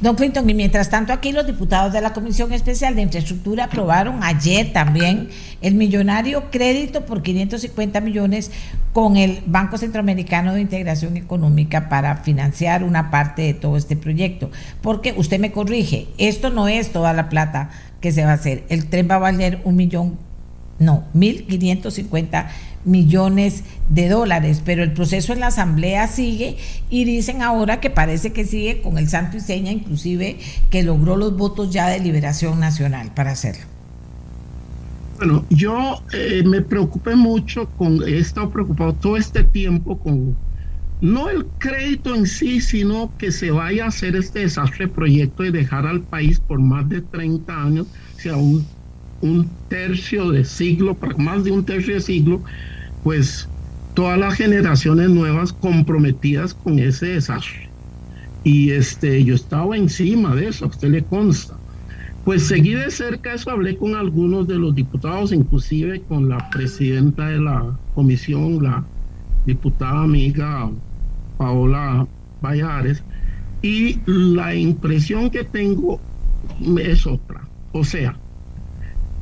Don 0.00 0.16
Clinton, 0.16 0.48
y 0.48 0.54
mientras 0.54 0.90
tanto 0.90 1.12
aquí 1.12 1.32
los 1.32 1.46
diputados 1.46 1.92
de 1.92 2.00
la 2.00 2.12
Comisión 2.12 2.52
Especial 2.52 2.94
de 2.94 3.02
Infraestructura 3.02 3.64
aprobaron 3.64 4.22
ayer 4.22 4.72
también 4.72 5.28
el 5.60 5.74
millonario 5.74 6.50
crédito 6.50 7.04
por 7.04 7.22
550 7.22 8.00
millones 8.00 8.50
con 8.92 9.16
el 9.16 9.42
Banco 9.46 9.78
Centroamericano 9.78 10.54
de 10.54 10.60
Integración 10.60 11.16
Económica 11.16 11.88
para 11.88 12.16
financiar 12.16 12.84
una 12.84 13.10
parte 13.10 13.42
de 13.42 13.54
todo 13.54 13.76
este 13.76 13.96
proyecto. 13.96 14.50
Porque 14.80 15.14
usted 15.16 15.38
me 15.38 15.52
corrige, 15.52 16.08
esto 16.18 16.50
no 16.50 16.68
es 16.68 16.92
toda 16.92 17.12
la 17.12 17.28
plata 17.28 17.70
que 18.00 18.12
se 18.12 18.24
va 18.24 18.30
a 18.30 18.34
hacer. 18.34 18.64
El 18.68 18.86
tren 18.86 19.08
va 19.10 19.16
a 19.16 19.18
valer 19.18 19.60
un 19.64 19.76
millón, 19.76 20.18
no, 20.78 21.04
1.550 21.14 22.48
millones 22.84 23.64
de 23.88 24.08
dólares, 24.08 24.62
pero 24.64 24.82
el 24.82 24.92
proceso 24.92 25.32
en 25.32 25.40
la 25.40 25.48
Asamblea 25.48 26.06
sigue 26.08 26.56
y 26.88 27.04
dicen 27.04 27.42
ahora 27.42 27.80
que 27.80 27.90
parece 27.90 28.32
que 28.32 28.44
sigue 28.44 28.80
con 28.80 28.98
el 28.98 29.08
santo 29.08 29.36
y 29.36 29.40
seña, 29.40 29.72
inclusive 29.72 30.38
que 30.70 30.82
logró 30.82 31.16
los 31.16 31.36
votos 31.36 31.70
ya 31.70 31.88
de 31.88 32.00
liberación 32.00 32.60
nacional 32.60 33.12
para 33.14 33.32
hacerlo. 33.32 33.64
Bueno, 35.18 35.44
yo 35.50 36.00
eh, 36.12 36.44
me 36.46 36.62
preocupé 36.62 37.16
mucho 37.16 37.68
con, 37.76 38.02
he 38.06 38.18
estado 38.18 38.50
preocupado 38.50 38.92
todo 38.92 39.16
este 39.16 39.42
tiempo 39.42 39.98
con, 39.98 40.36
no 41.00 41.28
el 41.28 41.44
crédito 41.58 42.14
en 42.14 42.24
sí, 42.24 42.60
sino 42.60 43.10
que 43.18 43.32
se 43.32 43.50
vaya 43.50 43.84
a 43.84 43.88
hacer 43.88 44.14
este 44.14 44.40
desastre 44.40 44.86
proyecto 44.86 45.44
y 45.44 45.50
dejar 45.50 45.86
al 45.86 46.02
país 46.02 46.38
por 46.38 46.60
más 46.60 46.88
de 46.88 47.00
30 47.00 47.52
años, 47.52 47.88
o 48.16 48.20
sea, 48.20 48.36
un, 49.20 49.50
tercio 49.68 50.30
de 50.30 50.44
siglo, 50.44 50.96
más 51.18 51.44
de 51.44 51.52
un 51.52 51.64
tercio 51.64 51.94
de 51.94 52.00
siglo, 52.00 52.42
pues 53.02 53.48
todas 53.94 54.18
las 54.18 54.34
generaciones 54.34 55.10
nuevas 55.10 55.52
comprometidas 55.52 56.54
con 56.54 56.78
ese 56.78 57.06
desastre. 57.06 57.68
Y 58.44 58.70
este, 58.70 59.22
yo 59.24 59.34
estaba 59.34 59.76
encima 59.76 60.34
de 60.34 60.48
eso, 60.48 60.64
a 60.64 60.68
usted 60.68 60.88
le 60.88 61.04
consta. 61.04 61.58
Pues 62.24 62.46
seguí 62.46 62.74
de 62.74 62.90
cerca 62.90 63.34
eso, 63.34 63.50
hablé 63.50 63.76
con 63.76 63.94
algunos 63.94 64.46
de 64.46 64.56
los 64.56 64.74
diputados, 64.74 65.32
inclusive 65.32 66.02
con 66.02 66.28
la 66.28 66.48
presidenta 66.50 67.28
de 67.28 67.40
la 67.40 67.78
comisión, 67.94 68.62
la 68.62 68.84
diputada 69.46 70.02
amiga 70.02 70.70
Paola 71.38 72.06
Vallares, 72.42 73.02
y 73.62 74.00
la 74.06 74.54
impresión 74.54 75.30
que 75.30 75.44
tengo 75.44 76.00
es 76.78 77.06
otra. 77.06 77.48
O 77.72 77.84
sea, 77.84 78.18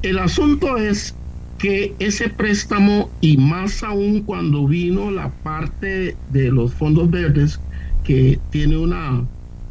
el 0.03 0.18
asunto 0.18 0.76
es 0.76 1.14
que 1.59 1.94
ese 1.99 2.28
préstamo 2.28 3.11
y 3.20 3.36
más 3.36 3.82
aún 3.82 4.22
cuando 4.22 4.66
vino 4.66 5.11
la 5.11 5.30
parte 5.30 6.16
de 6.30 6.51
los 6.51 6.74
fondos 6.74 7.11
verdes 7.11 7.61
que 8.05 8.38
tiene 8.51 8.76
una 8.76 9.24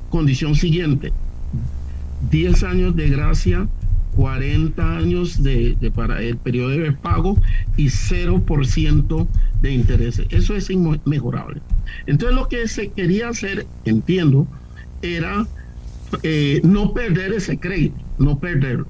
condición 0.10 0.56
siguiente, 0.56 1.14
10 2.32 2.64
años 2.64 2.96
de 2.96 3.10
gracia, 3.10 3.68
40 4.16 4.98
años 4.98 5.44
de, 5.44 5.78
para 5.94 6.22
el 6.22 6.38
periodo 6.38 6.70
de 6.70 6.92
pago 6.92 7.38
y 7.78 7.86
0% 7.88 9.28
de 9.62 9.72
intereses. 9.72 10.26
Eso 10.30 10.56
es 10.56 10.70
inmejorable. 10.70 11.62
Entonces 12.08 12.36
lo 12.36 12.48
que 12.48 12.68
se 12.68 12.90
quería 12.90 13.30
hacer, 13.30 13.66
entiendo, 13.84 14.48
era 15.02 15.46
eh, 16.24 16.62
no 16.64 16.94
perder 16.94 17.34
ese 17.34 17.58
crédito, 17.58 17.98
no 18.18 18.40
perderlo, 18.40 18.88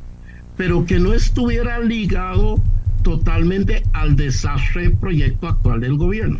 pero 0.58 0.86
que 0.86 1.00
no 1.00 1.14
estuviera 1.14 1.80
ligado 1.80 2.62
totalmente 3.04 3.84
al 3.94 4.16
desastre 4.16 4.90
proyecto 4.90 5.48
actual 5.48 5.82
del 5.82 5.98
gobierno. 5.98 6.40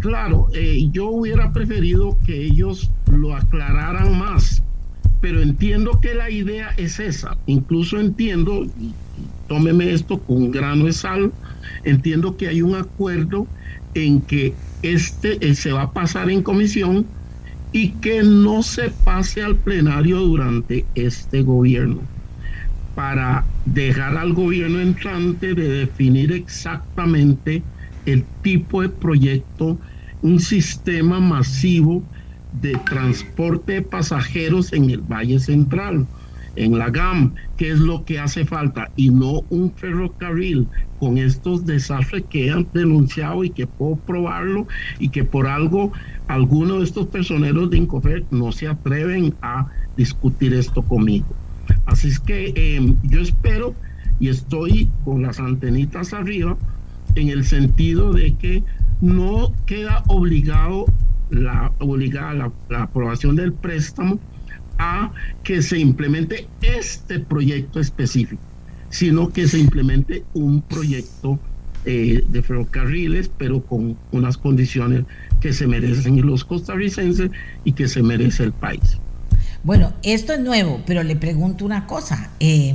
Claro, 0.00 0.48
eh, 0.54 0.88
yo 0.92 1.08
hubiera 1.08 1.52
preferido 1.52 2.16
que 2.26 2.44
ellos 2.44 2.90
lo 3.10 3.34
aclararan 3.34 4.18
más, 4.18 4.62
pero 5.20 5.40
entiendo 5.40 6.00
que 6.00 6.14
la 6.14 6.30
idea 6.30 6.70
es 6.76 7.00
esa. 7.00 7.36
Incluso 7.46 7.98
entiendo, 7.98 8.66
tómeme 9.48 9.92
esto 9.92 10.18
con 10.18 10.36
un 10.36 10.50
grano 10.50 10.84
de 10.84 10.92
sal, 10.92 11.32
entiendo 11.84 12.36
que 12.36 12.48
hay 12.48 12.60
un 12.60 12.74
acuerdo 12.74 13.46
en 13.94 14.20
que 14.20 14.54
este 14.82 15.44
eh, 15.44 15.54
se 15.54 15.72
va 15.72 15.82
a 15.82 15.92
pasar 15.92 16.28
en 16.30 16.42
comisión 16.42 17.06
y 17.72 17.88
que 17.92 18.22
no 18.22 18.62
se 18.62 18.90
pase 18.90 19.42
al 19.42 19.56
plenario 19.56 20.20
durante 20.20 20.84
este 20.94 21.42
gobierno 21.42 22.13
para 22.94 23.48
dejar 23.64 24.16
al 24.16 24.32
gobierno 24.34 24.80
entrante 24.80 25.54
de 25.54 25.68
definir 25.68 26.32
exactamente 26.32 27.66
el 28.04 28.30
tipo 28.42 28.82
de 28.82 28.90
proyecto, 28.90 29.80
un 30.20 30.40
sistema 30.40 31.20
masivo 31.20 32.08
de 32.50 32.78
transporte 32.78 33.74
de 33.74 33.82
pasajeros 33.82 34.72
en 34.72 34.90
el 34.90 35.02
Valle 35.02 35.38
Central, 35.40 36.08
en 36.54 36.78
la 36.78 36.90
GAM, 36.90 37.34
que 37.56 37.70
es 37.70 37.80
lo 37.80 38.04
que 38.04 38.18
hace 38.20 38.44
falta, 38.46 38.92
y 38.94 39.10
no 39.10 39.42
un 39.48 39.74
ferrocarril 39.76 40.70
con 40.96 41.18
estos 41.18 41.64
desastres 41.66 42.24
que 42.30 42.50
han 42.50 42.70
denunciado 42.72 43.42
y 43.44 43.50
que 43.52 43.66
puedo 43.66 44.00
probarlo 44.02 44.66
y 44.98 45.10
que 45.10 45.24
por 45.24 45.46
algo 45.48 45.92
algunos 46.28 46.78
de 46.78 46.84
estos 46.84 47.08
personeros 47.08 47.70
de 47.70 47.78
Incofer 47.78 48.26
no 48.30 48.52
se 48.52 48.68
atreven 48.68 49.36
a 49.42 49.66
discutir 49.96 50.54
esto 50.54 50.86
conmigo. 50.86 51.36
Así 51.86 52.08
es 52.08 52.18
que 52.20 52.52
em, 52.56 52.96
yo 53.04 53.20
espero 53.20 53.74
y 54.20 54.28
estoy 54.28 54.88
con 55.04 55.22
las 55.22 55.40
antenitas 55.40 56.12
arriba 56.12 56.56
en 57.14 57.28
el 57.28 57.44
sentido 57.44 58.12
de 58.12 58.34
que 58.34 58.62
no 59.00 59.52
queda 59.66 60.02
obligado 60.08 60.86
la, 61.30 61.72
obligada 61.78 62.52
la, 62.68 62.82
aprobación 62.82 63.36
del 63.36 63.52
préstamo 63.52 64.18
a 64.78 65.12
que 65.42 65.62
se 65.62 65.78
implemente 65.78 66.48
este 66.62 67.20
proyecto 67.20 67.80
específico, 67.80 68.42
sino 68.88 69.28
que 69.28 69.46
se 69.46 69.58
implemente 69.58 70.24
un 70.34 70.62
proyecto 70.62 71.38
eh, 71.84 72.24
de 72.28 72.42
ferrocarriles, 72.42 73.30
pero 73.36 73.62
con 73.62 73.96
unas 74.10 74.38
condiciones 74.38 75.04
que 75.40 75.52
se 75.52 75.66
merecen 75.66 76.24
los 76.26 76.44
costarricenses 76.44 77.30
y 77.64 77.72
que 77.72 77.88
se 77.88 78.02
merece 78.02 78.44
el 78.44 78.52
país. 78.52 78.98
Bueno, 79.64 79.94
esto 80.02 80.34
es 80.34 80.40
nuevo, 80.40 80.82
pero 80.84 81.02
le 81.02 81.16
pregunto 81.16 81.64
una 81.64 81.86
cosa. 81.86 82.28
Eh, 82.38 82.74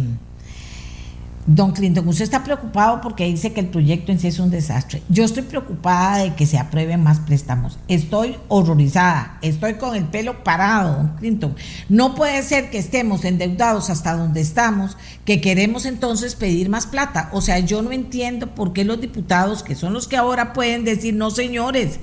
don 1.46 1.72
Clinton, 1.72 2.08
usted 2.08 2.24
está 2.24 2.44
preocupado 2.44 3.00
porque 3.00 3.26
dice 3.26 3.54
que 3.54 3.60
el 3.60 3.68
proyecto 3.68 4.12
en 4.12 4.20
sí 4.20 4.28
es 4.28 4.40
un 4.40 4.50
desastre. 4.50 5.04
Yo 5.08 5.24
estoy 5.24 5.44
preocupada 5.44 6.24
de 6.24 6.34
que 6.34 6.48
se 6.48 6.58
aprueben 6.58 7.04
más 7.04 7.20
préstamos. 7.20 7.78
Estoy 7.88 8.38
horrorizada. 8.48 9.38
Estoy 9.44 9.76
con 9.76 9.96
el 9.96 10.06
pelo 10.06 10.44
parado, 10.44 10.96
don 10.96 11.16
Clinton. 11.18 11.56
No 11.90 12.16
puede 12.16 12.42
ser 12.42 12.72
que 12.72 12.80
estemos 12.80 13.24
endeudados 13.24 13.92
hasta 13.92 14.16
donde 14.16 14.42
estamos, 14.42 14.98
que 15.26 15.42
queremos 15.42 15.86
entonces 15.86 16.34
pedir 16.34 16.70
más 16.70 16.88
plata. 16.88 17.30
O 17.34 17.42
sea, 17.42 17.60
yo 17.60 17.84
no 17.84 17.92
entiendo 17.92 18.56
por 18.56 18.74
qué 18.74 18.84
los 18.84 19.00
diputados, 19.00 19.62
que 19.62 19.76
son 19.76 19.94
los 19.94 20.08
que 20.08 20.18
ahora 20.18 20.54
pueden 20.54 20.86
decir, 20.86 21.14
no 21.14 21.30
señores, 21.30 22.00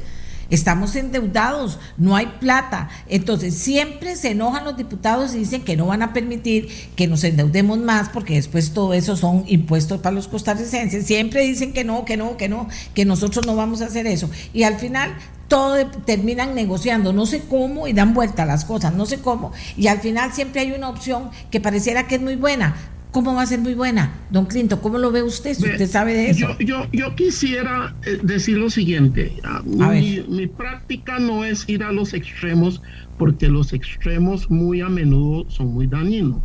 Estamos 0.51 0.95
endeudados, 0.97 1.79
no 1.97 2.15
hay 2.17 2.27
plata. 2.41 2.89
Entonces, 3.09 3.55
siempre 3.55 4.17
se 4.17 4.31
enojan 4.31 4.65
los 4.65 4.77
diputados 4.77 5.35
y 5.35 5.39
dicen 5.39 5.63
que 5.63 5.77
no 5.77 5.87
van 5.87 6.03
a 6.03 6.13
permitir 6.13 6.69
que 6.95 7.07
nos 7.07 7.25
endeudemos 7.25 7.79
más 7.79 8.09
porque 8.09 8.35
después 8.35 8.73
todo 8.73 8.95
eso 8.95 9.17
son 9.17 9.45
impuestos 9.47 10.01
para 10.01 10.15
los 10.15 10.29
costarricenses. 10.29 11.07
Siempre 11.07 11.43
dicen 11.43 11.73
que 11.73 11.85
no, 11.85 12.05
que 12.05 12.17
no, 12.17 12.37
que 12.37 12.49
no, 12.49 12.69
que 12.95 13.05
nosotros 13.05 13.47
no 13.47 13.57
vamos 13.57 13.83
a 13.83 13.87
hacer 13.87 14.07
eso. 14.07 14.31
Y 14.53 14.63
al 14.63 14.79
final 14.79 15.15
todo 15.49 15.87
terminan 16.05 16.55
negociando, 16.55 17.13
no 17.13 17.27
sé 17.27 17.43
cómo, 17.49 17.87
y 17.87 17.93
dan 17.93 18.15
vuelta 18.15 18.43
a 18.43 18.47
las 18.47 18.65
cosas, 18.65 18.95
no 18.95 19.07
sé 19.07 19.21
cómo. 19.21 19.53
Y 19.77 19.87
al 19.87 20.01
final 20.01 20.33
siempre 20.33 20.61
hay 20.61 20.73
una 20.73 20.89
opción 20.89 21.31
que 21.51 21.61
pareciera 21.61 22.07
que 22.07 22.17
es 22.17 22.21
muy 22.21 22.37
buena, 22.37 22.75
¿cómo 23.17 23.35
va 23.35 23.41
a 23.41 23.47
ser 23.47 23.61
muy 23.61 23.73
buena? 23.73 24.13
Don 24.31 24.45
Clinton, 24.45 24.79
¿cómo 24.83 24.99
lo 24.99 25.11
ve 25.11 25.23
usted? 25.23 25.55
Si 25.55 25.65
usted 25.65 25.89
sabe 25.89 26.13
de 26.13 26.29
eso. 26.29 26.55
Yo, 26.59 26.87
yo, 26.93 27.17
quisiera 27.17 27.97
eh, 28.05 28.19
decir 28.23 28.59
lo 28.59 28.69
siguiente. 28.69 29.33
Ah, 29.43 29.63
mi, 29.65 30.23
mi, 30.29 30.47
práctica 30.47 31.19
no 31.19 31.43
es 31.43 31.67
ir 31.67 31.83
a 31.83 31.93
los 31.93 32.13
extremos 32.13 32.83
porque 33.17 33.49
los 33.49 33.73
extremos 33.73 34.51
muy 34.51 34.83
a 34.83 34.91
menudo 34.91 35.49
son 35.49 35.69
muy 35.69 35.87
dañinos. 35.87 36.43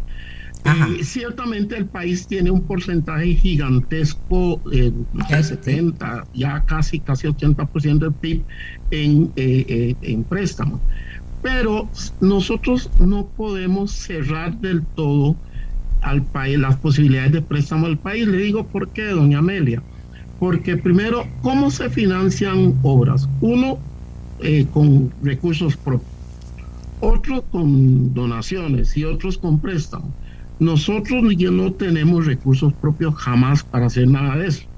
Y 0.97 1.03
ciertamente 1.03 1.75
el 1.75 1.87
país 1.87 2.25
tiene 2.25 2.49
un 2.49 2.61
porcentaje 2.61 3.35
gigantesco, 3.35 4.61
eh, 4.71 4.93
70, 5.27 6.25
ya 6.33 6.63
casi 6.65 7.01
casi 7.01 7.27
80% 7.27 7.99
del 7.99 8.13
PIB 8.13 8.43
en, 8.91 9.33
eh, 9.35 9.65
eh, 9.67 9.95
en 10.03 10.23
préstamos. 10.23 10.79
Pero 11.41 11.89
nosotros 12.21 12.89
no 13.01 13.25
podemos 13.25 13.91
cerrar 13.91 14.55
del 14.61 14.83
todo 14.95 15.35
al 16.01 16.23
país 16.23 16.57
las 16.57 16.75
posibilidades 16.77 17.31
de 17.31 17.41
préstamo 17.41 17.87
al 17.87 17.97
país. 17.97 18.27
Le 18.27 18.37
digo 18.37 18.65
por 18.67 18.89
qué, 18.89 19.05
doña 19.05 19.39
Amelia. 19.39 19.81
Porque 20.39 20.75
primero, 20.75 21.25
¿cómo 21.41 21.69
se 21.69 21.89
financian 21.89 22.75
obras? 22.81 23.29
Uno, 23.41 23.77
eh, 24.39 24.65
con 24.71 25.11
recursos 25.21 25.77
propios, 25.77 26.09
otro 26.99 27.43
con 27.43 28.13
donaciones 28.13 28.97
y 28.97 29.03
otros 29.03 29.37
con 29.37 29.59
préstamos. 29.59 30.09
Nosotros 30.59 31.35
ya 31.37 31.51
no 31.51 31.73
tenemos 31.73 32.25
recursos 32.25 32.73
propios 32.73 33.15
jamás 33.15 33.63
para 33.63 33.87
hacer 33.87 34.07
nada 34.07 34.37
de 34.37 34.47
eso. 34.47 34.70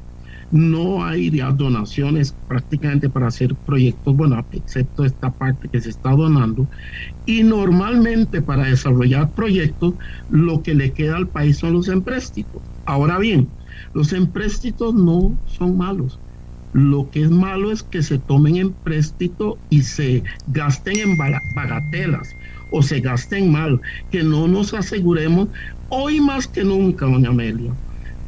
No 0.54 1.04
hay 1.04 1.32
donaciones 1.32 2.36
prácticamente 2.48 3.10
para 3.10 3.26
hacer 3.26 3.56
proyectos, 3.66 4.16
bueno, 4.16 4.46
excepto 4.52 5.04
esta 5.04 5.32
parte 5.32 5.68
que 5.68 5.82
se 5.82 5.90
está 5.90 6.12
donando. 6.12 6.70
Y 7.26 7.42
normalmente 7.42 8.40
para 8.44 8.66
desarrollar 8.66 9.32
proyectos, 9.32 9.96
lo 10.30 10.62
que 10.62 10.76
le 10.76 10.94
queda 10.94 11.18
al 11.18 11.28
país 11.28 11.58
son 11.58 11.74
los 11.74 11.88
empréstitos. 11.88 12.62
Ahora 12.86 13.18
bien, 13.18 13.50
los 13.96 14.14
empréstitos 14.14 14.94
no 14.94 15.36
son 15.48 15.76
malos. 15.76 16.20
Lo 16.72 17.10
que 17.10 17.24
es 17.24 17.32
malo 17.32 17.72
es 17.72 17.82
que 17.82 18.04
se 18.04 18.20
tomen 18.20 18.58
empréstito 18.58 19.58
y 19.72 19.82
se 19.82 20.24
gasten 20.46 21.00
en 21.00 21.18
bagatelas 21.56 22.30
o 22.72 22.84
se 22.84 23.00
gasten 23.00 23.52
mal, 23.52 23.82
que 24.12 24.22
no 24.22 24.48
nos 24.48 24.76
aseguremos 24.76 25.50
hoy 25.90 26.22
más 26.22 26.46
que 26.48 26.64
nunca, 26.64 27.08
doña 27.08 27.30
Amelia, 27.30 27.74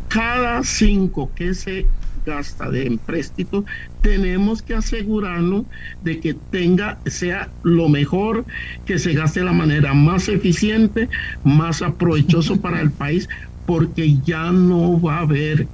cada 0.07 0.63
cinco 0.63 1.31
que 1.35 1.53
se 1.53 1.85
gasta 2.25 2.69
de 2.69 2.87
empréstito, 2.87 3.65
tenemos 4.01 4.61
que 4.61 4.75
asegurarnos 4.75 5.65
de 6.03 6.19
que 6.19 6.33
tenga, 6.33 6.99
sea 7.05 7.49
lo 7.63 7.89
mejor, 7.89 8.45
que 8.85 8.99
se 8.99 9.13
gaste 9.13 9.41
de 9.41 9.45
la 9.45 9.53
manera 9.53 9.93
más 9.93 10.27
eficiente, 10.27 11.09
más 11.43 11.81
aprovechoso 11.81 12.59
para 12.61 12.81
el 12.81 12.91
país, 12.91 13.29
porque 13.65 14.17
ya 14.25 14.51
no 14.51 14.99
va 15.01 15.17
a 15.17 15.21
haber 15.21 15.67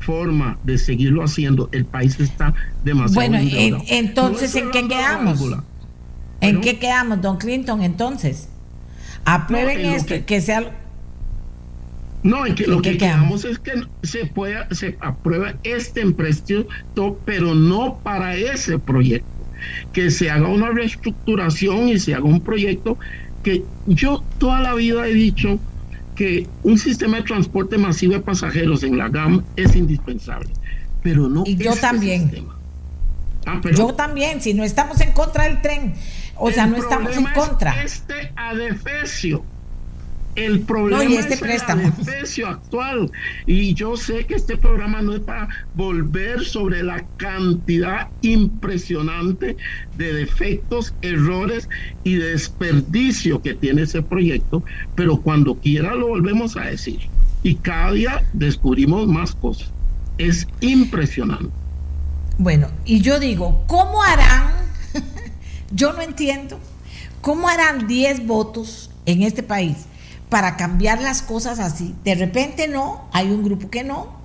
forma 0.00 0.58
de 0.64 0.78
seguirlo 0.78 1.22
haciendo. 1.22 1.68
El 1.72 1.84
país 1.84 2.18
está 2.18 2.54
demasiado. 2.84 3.28
Bueno, 3.28 3.82
entonces, 3.88 4.54
¿en 4.56 4.70
qué 4.70 4.88
quedamos? 4.88 5.40
¿En 6.40 6.60
qué 6.60 6.78
quedamos, 6.78 7.20
don 7.20 7.36
Clinton, 7.36 7.82
entonces? 7.82 8.48
Aprueben 9.24 9.84
esto, 9.86 10.14
que, 10.26 10.40
sea... 10.40 10.79
No, 12.22 12.44
en 12.44 12.54
que 12.54 12.66
lo 12.66 12.82
que 12.82 12.98
quedamos 12.98 13.44
es 13.44 13.58
que 13.58 13.72
se 14.02 14.26
pueda, 14.26 14.68
se 14.72 14.96
aprueba 15.00 15.54
este 15.64 16.02
empréstito, 16.02 16.66
pero 17.24 17.54
no 17.54 17.98
para 18.02 18.36
ese 18.36 18.78
proyecto. 18.78 19.28
Que 19.92 20.10
se 20.10 20.30
haga 20.30 20.48
una 20.48 20.70
reestructuración 20.70 21.88
y 21.88 21.98
se 21.98 22.14
haga 22.14 22.24
un 22.24 22.40
proyecto 22.40 22.98
que 23.42 23.64
yo 23.86 24.22
toda 24.38 24.60
la 24.60 24.74
vida 24.74 25.06
he 25.06 25.14
dicho 25.14 25.58
que 26.14 26.46
un 26.62 26.78
sistema 26.78 27.18
de 27.18 27.22
transporte 27.22 27.78
masivo 27.78 28.12
de 28.12 28.20
pasajeros 28.20 28.82
en 28.82 28.98
la 28.98 29.08
GAM 29.08 29.42
es 29.56 29.74
indispensable, 29.74 30.50
pero 31.02 31.28
no. 31.28 31.44
Y 31.46 31.56
yo 31.56 31.70
este 31.70 31.80
también. 31.80 32.30
Ah, 33.46 33.60
yo 33.74 33.94
también, 33.94 34.42
si 34.42 34.52
no 34.52 34.64
estamos 34.64 35.00
en 35.00 35.12
contra 35.12 35.44
del 35.44 35.62
tren, 35.62 35.94
o 36.36 36.50
sea, 36.50 36.66
no 36.66 36.76
estamos 36.76 37.16
en 37.16 37.24
contra. 37.32 37.82
este 37.82 38.32
adefesio. 38.36 39.42
El 40.36 40.60
problema 40.60 41.14
este 41.14 41.34
es 41.34 41.40
préstamo. 41.40 41.82
el 41.82 41.88
adefesio 41.88 42.48
actual. 42.48 43.10
Y 43.46 43.74
yo 43.74 43.96
sé 43.96 44.24
que 44.26 44.34
este 44.34 44.56
programa 44.56 45.02
no 45.02 45.14
es 45.14 45.20
para 45.20 45.48
volver 45.74 46.44
sobre 46.44 46.82
la 46.82 47.04
cantidad 47.16 48.08
impresionante 48.22 49.56
de 49.96 50.12
defectos, 50.12 50.94
errores 51.02 51.68
y 52.04 52.14
desperdicio 52.14 53.42
que 53.42 53.54
tiene 53.54 53.82
ese 53.82 54.02
proyecto, 54.02 54.62
pero 54.94 55.20
cuando 55.20 55.56
quiera 55.56 55.94
lo 55.94 56.08
volvemos 56.08 56.56
a 56.56 56.62
decir. 56.62 57.00
Y 57.42 57.56
cada 57.56 57.92
día 57.92 58.22
descubrimos 58.32 59.08
más 59.08 59.34
cosas. 59.34 59.70
Es 60.18 60.46
impresionante. 60.60 61.50
Bueno, 62.38 62.68
y 62.84 63.00
yo 63.00 63.18
digo, 63.18 63.64
¿cómo 63.66 64.02
harán 64.02 64.60
yo 65.72 65.92
no 65.92 66.02
entiendo 66.02 66.58
cómo 67.20 67.48
harán 67.48 67.86
10 67.86 68.26
votos 68.26 68.90
en 69.06 69.22
este 69.22 69.42
país 69.42 69.86
para 70.30 70.56
cambiar 70.56 71.02
las 71.02 71.20
cosas 71.22 71.58
así. 71.58 71.94
De 72.04 72.14
repente 72.14 72.68
no, 72.68 73.04
hay 73.12 73.30
un 73.30 73.42
grupo 73.42 73.68
que 73.68 73.84
no, 73.84 74.18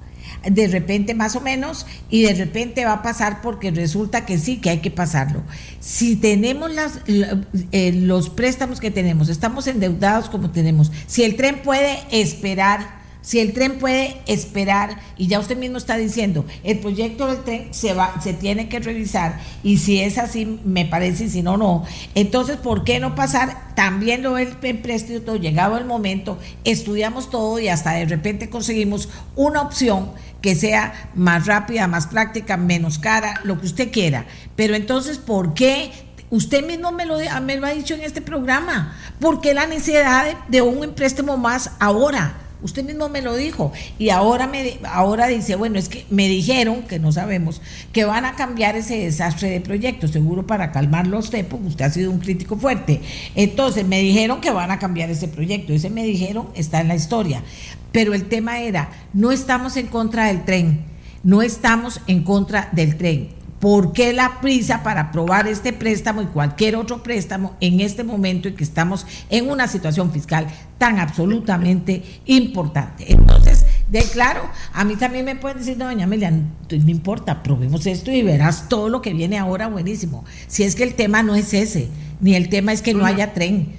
de 0.49 0.67
repente 0.67 1.13
más 1.13 1.35
o 1.35 1.41
menos, 1.41 1.85
y 2.09 2.23
de 2.23 2.33
repente 2.33 2.85
va 2.85 2.93
a 2.93 3.01
pasar 3.01 3.41
porque 3.41 3.71
resulta 3.71 4.25
que 4.25 4.37
sí, 4.37 4.57
que 4.57 4.69
hay 4.69 4.79
que 4.79 4.91
pasarlo. 4.91 5.41
Si 5.79 6.15
tenemos 6.15 6.71
las, 6.71 6.99
eh, 7.07 7.91
los 7.93 8.29
préstamos 8.29 8.79
que 8.79 8.91
tenemos, 8.91 9.29
estamos 9.29 9.67
endeudados 9.67 10.29
como 10.29 10.51
tenemos, 10.51 10.91
si 11.07 11.23
el 11.23 11.35
tren 11.35 11.61
puede 11.63 11.99
esperar 12.11 13.04
si 13.25 13.39
el 13.39 13.53
tren 13.53 13.79
puede 13.79 14.21
esperar, 14.27 14.99
y 15.17 15.25
ya 15.25 15.39
usted 15.39 15.57
mismo 15.57 15.77
está 15.77 15.97
diciendo, 15.97 16.45
el 16.63 16.77
proyecto 16.77 17.25
del 17.25 17.43
tren 17.43 17.73
se 17.73 17.95
va, 17.95 18.21
se 18.21 18.33
tiene 18.33 18.69
que 18.69 18.79
revisar, 18.79 19.39
y 19.63 19.79
si 19.79 19.99
es 19.99 20.19
así, 20.19 20.59
me 20.63 20.85
parece, 20.85 21.23
y 21.23 21.29
si 21.29 21.41
no, 21.41 21.57
no. 21.57 21.83
Entonces, 22.13 22.57
¿por 22.57 22.83
qué 22.83 22.99
no 22.99 23.15
pasar 23.15 23.73
también 23.73 24.21
lo 24.21 24.35
del 24.35 24.55
empréstito? 24.61 25.37
Llegado 25.37 25.79
el 25.79 25.85
momento, 25.85 26.37
estudiamos 26.65 27.31
todo 27.31 27.59
y 27.59 27.67
hasta 27.67 27.93
de 27.93 28.05
repente 28.05 28.51
conseguimos 28.51 29.09
una 29.35 29.63
opción 29.63 30.11
que 30.43 30.53
sea 30.53 31.09
más 31.15 31.47
rápida, 31.47 31.87
más 31.87 32.05
práctica, 32.05 32.57
menos 32.57 32.99
cara, 32.99 33.41
lo 33.43 33.59
que 33.59 33.65
usted 33.65 33.91
quiera. 33.91 34.27
Pero 34.55 34.75
entonces, 34.75 35.17
¿por 35.17 35.55
qué 35.55 35.91
Usted 36.31 36.65
mismo 36.65 36.91
me 36.91 37.05
lo, 37.05 37.17
me 37.43 37.55
lo, 37.55 37.67
ha 37.67 37.69
dicho 37.69 37.93
en 37.93 38.01
este 38.01 38.19
programa. 38.19 38.97
¿Por 39.19 39.41
qué 39.41 39.53
la 39.53 39.67
necesidad 39.67 40.25
de, 40.25 40.35
de, 40.47 40.61
un 40.63 40.83
empréstamo 40.83 41.37
más 41.37 41.71
ahora? 41.79 42.44
Usted 42.65 42.83
mismo 42.83 43.09
me 43.09 43.21
lo 43.21 43.35
dijo. 43.35 43.71
Y 43.99 44.09
ahora, 44.09 44.47
me, 44.47 44.79
ahora 44.85 45.27
dice, 45.27 45.55
bueno, 45.55 45.77
es 45.77 45.87
que 45.87 46.03
me 46.09 46.27
dijeron, 46.27 46.81
que 46.81 46.97
no 46.97 47.11
sabemos, 47.11 47.61
que 47.93 48.05
van 48.05 48.25
a 48.25 48.33
cambiar 48.35 48.75
ese 48.75 48.97
desastre 48.97 49.51
de 49.51 49.61
proyectos, 49.61 50.09
seguro 50.09 50.47
para 50.47 50.71
calmarlo 50.71 51.19
usted, 51.19 51.45
porque 51.45 51.67
usted 51.67 51.85
ha 51.85 51.91
sido 51.91 52.09
un 52.09 52.17
crítico 52.17 52.57
fuerte. 52.57 53.01
Entonces, 53.35 53.85
me 53.85 53.99
dijeron 53.99 54.41
que 54.41 54.49
van 54.49 54.71
a 54.71 54.79
cambiar 54.79 55.11
ese 55.11 55.27
proyecto. 55.27 55.73
Ese 55.73 55.91
me 55.91 56.03
dijeron 56.03 56.47
está 56.55 56.81
en 56.81 56.87
la 56.87 56.95
historia. 56.95 57.43
Pero 57.91 58.15
el 58.15 58.25
tema 58.25 58.59
era, 58.59 58.89
no 59.13 59.31
estamos 59.31 59.77
en 59.77 59.85
contra 59.85 60.25
del 60.25 60.43
tren, 60.43 60.85
no 61.23 61.43
estamos 61.43 62.01
en 62.07 62.23
contra 62.23 62.69
del 62.71 62.97
tren 62.97 63.44
¿Por 63.59 63.93
qué 63.93 64.11
la 64.11 64.41
prisa 64.41 64.83
para 64.83 65.01
aprobar 65.01 65.47
este 65.47 65.71
préstamo 65.71 66.21
y 66.21 66.25
cualquier 66.25 66.75
otro 66.75 67.01
préstamo 67.01 67.55
en 67.61 67.79
este 67.79 68.03
momento 68.03 68.49
en 68.49 68.55
que 68.55 68.63
estamos 68.63 69.07
en 69.29 69.49
una 69.49 69.67
situación 69.67 70.11
fiscal 70.11 70.47
tan 70.77 70.99
absolutamente 70.99 72.03
importante? 72.25 73.11
Entonces, 73.11 73.65
de 73.89 74.01
claro, 74.03 74.41
a 74.73 74.83
mí 74.83 74.97
también 74.97 75.23
me 75.25 75.37
pueden 75.37 75.59
decir, 75.59 75.77
doña 75.77 76.03
Amelia, 76.03 76.31
no, 76.31 76.45
importa, 76.69 77.43
probemos 77.43 77.85
esto 77.87 78.11
y 78.11 78.23
verás 78.23 78.67
todo 78.67 78.89
lo 78.89 79.01
que 79.01 79.13
viene 79.13 79.37
ahora 79.37 79.67
buenísimo. 79.67 80.25
Si 80.47 80.63
es 80.63 80.75
que 80.75 80.83
el 80.83 80.95
tema 80.95 81.23
no 81.23 81.33
es 81.33 81.53
ese, 81.53 81.89
ni 82.19 82.35
el 82.35 82.49
tema 82.49 82.73
es 82.73 82.81
que 82.81 82.93
no 82.93 83.05
haya 83.05 83.33
tren. 83.33 83.69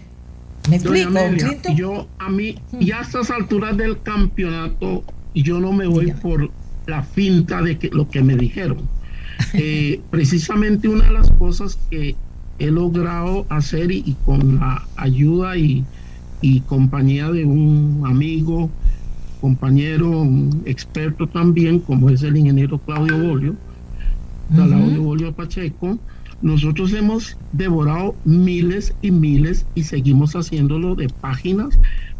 ¿Me 0.70 0.76
explico, 0.76 1.10
Yo, 1.76 2.08
a 2.18 2.28
mí, 2.30 2.58
y 2.80 2.90
a 2.92 3.02
estas 3.02 3.30
alturas 3.30 3.76
del 3.76 4.02
campeonato, 4.02 5.04
yo 5.34 5.60
no 5.60 5.72
me 5.72 5.86
voy 5.86 6.12
por 6.12 6.50
la 6.86 7.02
finta 7.02 7.60
de 7.62 7.78
que 7.78 7.88
lo 7.90 8.08
que 8.08 8.22
me 8.22 8.36
dijeron 8.36 8.95
eh, 9.54 10.00
precisamente 10.10 10.88
una 10.88 11.06
de 11.06 11.12
las 11.12 11.30
cosas 11.32 11.78
que 11.90 12.16
he 12.58 12.70
logrado 12.70 13.46
hacer 13.48 13.92
y, 13.92 14.16
con 14.24 14.56
la 14.56 14.86
ayuda 14.96 15.56
y, 15.56 15.84
compañía 16.66 17.30
de 17.32 17.44
un 17.44 18.04
amigo, 18.06 18.70
compañero, 19.40 20.20
un 20.20 20.62
experto 20.64 21.26
también, 21.26 21.80
como 21.80 22.08
es 22.08 22.22
el 22.22 22.36
ingeniero 22.36 22.78
Claudio 22.78 23.18
Bolio, 23.18 23.56
Claudio 24.54 25.02
Bolio 25.02 25.32
Pacheco, 25.32 25.98
nosotros 26.42 26.92
hemos 26.92 27.36
devorado 27.52 28.14
miles 28.24 28.94
y 29.02 29.10
miles 29.10 29.66
y 29.74 29.82
seguimos 29.82 30.36
haciéndolo 30.36 30.94
de 30.94 31.08
páginas 31.08 31.78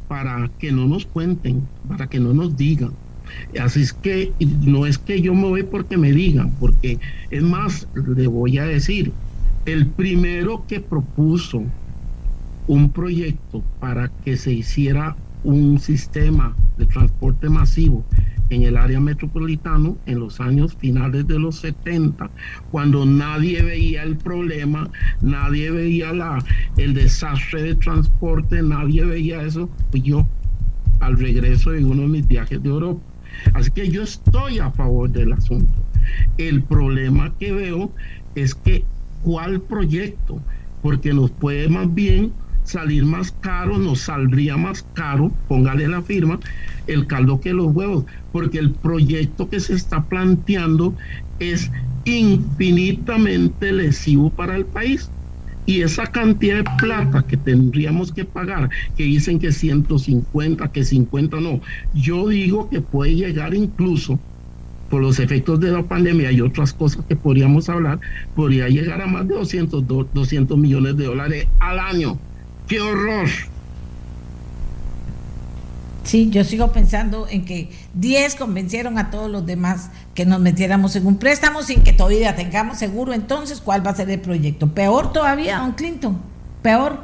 para 0.09 0.51
que 0.59 0.73
no 0.73 0.87
nos 0.87 1.07
cuenten, 1.07 1.63
para 1.89 2.07
que 2.07 2.19
no 2.19 2.33
nos 2.33 2.57
digan. 2.57 2.93
Así 3.61 3.83
es 3.83 3.93
que 3.93 4.33
no 4.65 4.87
es 4.87 4.99
que 4.99 5.21
yo 5.21 5.35
me 5.35 5.49
voy 5.49 5.63
porque 5.63 5.97
me 5.97 6.13
digan, 6.13 6.53
porque 6.59 6.99
es 7.31 7.43
más, 7.43 7.87
le 7.95 8.27
voy 8.27 8.59
a 8.59 8.65
decir, 8.65 9.13
el 9.65 9.87
primero 9.87 10.65
que 10.69 10.81
propuso 10.81 11.63
un 12.67 12.91
proyecto 12.91 13.63
para 13.81 14.11
que 14.25 14.37
se 14.37 14.53
hiciera 14.53 15.17
un 15.45 15.79
sistema 15.79 16.55
de 16.77 16.87
transporte 16.87 17.49
masivo 17.49 18.05
en 18.51 18.63
el 18.63 18.77
área 18.77 19.01
metropolitana 19.01 19.93
en 20.07 20.21
los 20.21 20.41
años 20.41 20.75
finales 20.77 21.27
de 21.27 21.39
los 21.39 21.57
70, 21.57 22.31
cuando 22.71 23.05
nadie 23.05 23.63
veía 23.63 24.03
el 24.03 24.17
problema, 24.17 24.89
nadie 25.21 25.71
veía 25.71 26.13
la, 26.13 26.39
el 26.77 26.95
desastre 26.95 27.63
de 27.63 27.75
transporte, 27.77 28.63
nadie 28.63 29.05
veía 29.05 29.43
eso, 29.43 29.69
pues 29.91 30.03
yo 30.05 30.27
al 31.01 31.19
regreso 31.19 31.71
de 31.71 31.85
uno 31.85 32.03
de 32.03 32.09
mis 32.09 32.29
viajes 32.29 32.63
de 32.63 32.69
Europa. 32.69 33.01
Así 33.55 33.71
que 33.71 33.89
yo 33.89 34.03
estoy 34.03 34.59
a 34.59 34.71
favor 34.71 35.11
del 35.11 35.33
asunto. 35.33 35.73
El 36.39 36.63
problema 36.63 37.33
que 37.39 37.53
veo 37.53 37.93
es 38.35 38.55
que 38.55 38.85
cuál 39.23 39.61
proyecto, 39.61 40.41
porque 40.83 41.13
nos 41.13 41.31
puede 41.31 41.69
más 41.69 41.93
bien 41.93 42.33
salir 42.65 43.05
más 43.05 43.33
caro, 43.41 43.79
nos 43.79 44.01
saldría 44.01 44.57
más 44.57 44.85
caro, 44.95 45.31
póngale 45.49 45.89
la 45.89 46.03
firma, 46.03 46.39
el 46.87 47.07
caldo 47.07 47.41
que 47.41 47.53
los 47.53 47.75
huevos, 47.75 48.05
porque 48.33 48.59
el 48.59 48.71
proyecto 48.71 49.49
que 49.49 49.61
se 49.61 49.75
está 49.75 50.05
planteando 50.05 50.95
es 51.39 51.71
infinitamente 52.05 53.73
lesivo 53.73 54.31
para 54.31 54.57
el 54.57 54.65
país. 54.67 55.11
Y 55.67 55.83
esa 55.83 56.07
cantidad 56.07 56.59
de 56.59 56.71
plata 56.79 57.25
que 57.27 57.37
tendríamos 57.37 58.13
que 58.13 58.25
pagar, 58.25 58.71
que 58.95 59.03
dicen 59.03 59.39
que 59.41 59.53
150, 59.53 60.71
que 60.71 60.85
50 60.85 61.41
no, 61.41 61.61
yo 61.93 62.29
digo 62.29 62.71
que 62.71 62.81
puede 62.81 63.17
llegar 63.17 63.55
incluso 63.55 64.23
por 64.89 65.03
los 65.03 65.19
efectos 65.19 65.59
de 65.61 65.73
la 65.73 65.87
pandemia 65.89 66.31
y 66.31 66.41
otras 66.41 66.73
cosas 66.73 67.05
que 67.09 67.17
podríamos 67.17 67.69
hablar, 67.69 67.99
podría 68.35 68.69
llegar 68.69 69.03
a 69.03 69.07
más 69.09 69.27
de 69.27 69.35
200, 69.35 69.85
200 70.13 70.57
millones 70.59 70.97
de 70.97 71.05
dólares 71.07 71.49
al 71.59 71.81
año. 71.81 72.23
¡Qué 72.67 72.81
horror! 72.81 73.29
Sí, 76.07 76.31
yo 76.31 76.45
sigo 76.45 76.71
pensando 76.71 77.27
en 77.29 77.45
que 77.45 77.69
10 77.95 78.37
convencieron 78.37 78.97
a 78.97 79.11
todos 79.11 79.29
los 79.29 79.45
demás 79.45 79.91
que 80.15 80.25
nos 80.25 80.39
metiéramos 80.39 80.95
en 80.95 81.05
un 81.05 81.19
préstamo 81.19 81.65
sin 81.65 81.83
que 81.83 81.93
todavía 81.93 82.37
tengamos 82.37 82.79
seguro 82.79 83.13
entonces 83.13 83.61
cuál 83.61 83.85
va 83.85 83.91
a 83.91 83.97
ser 83.97 84.09
el 84.11 84.21
proyecto. 84.21 84.69
Peor 84.69 85.13
todavía, 85.13 85.59
don 85.59 85.73
Clinton, 85.73 86.23
peor, 86.63 87.01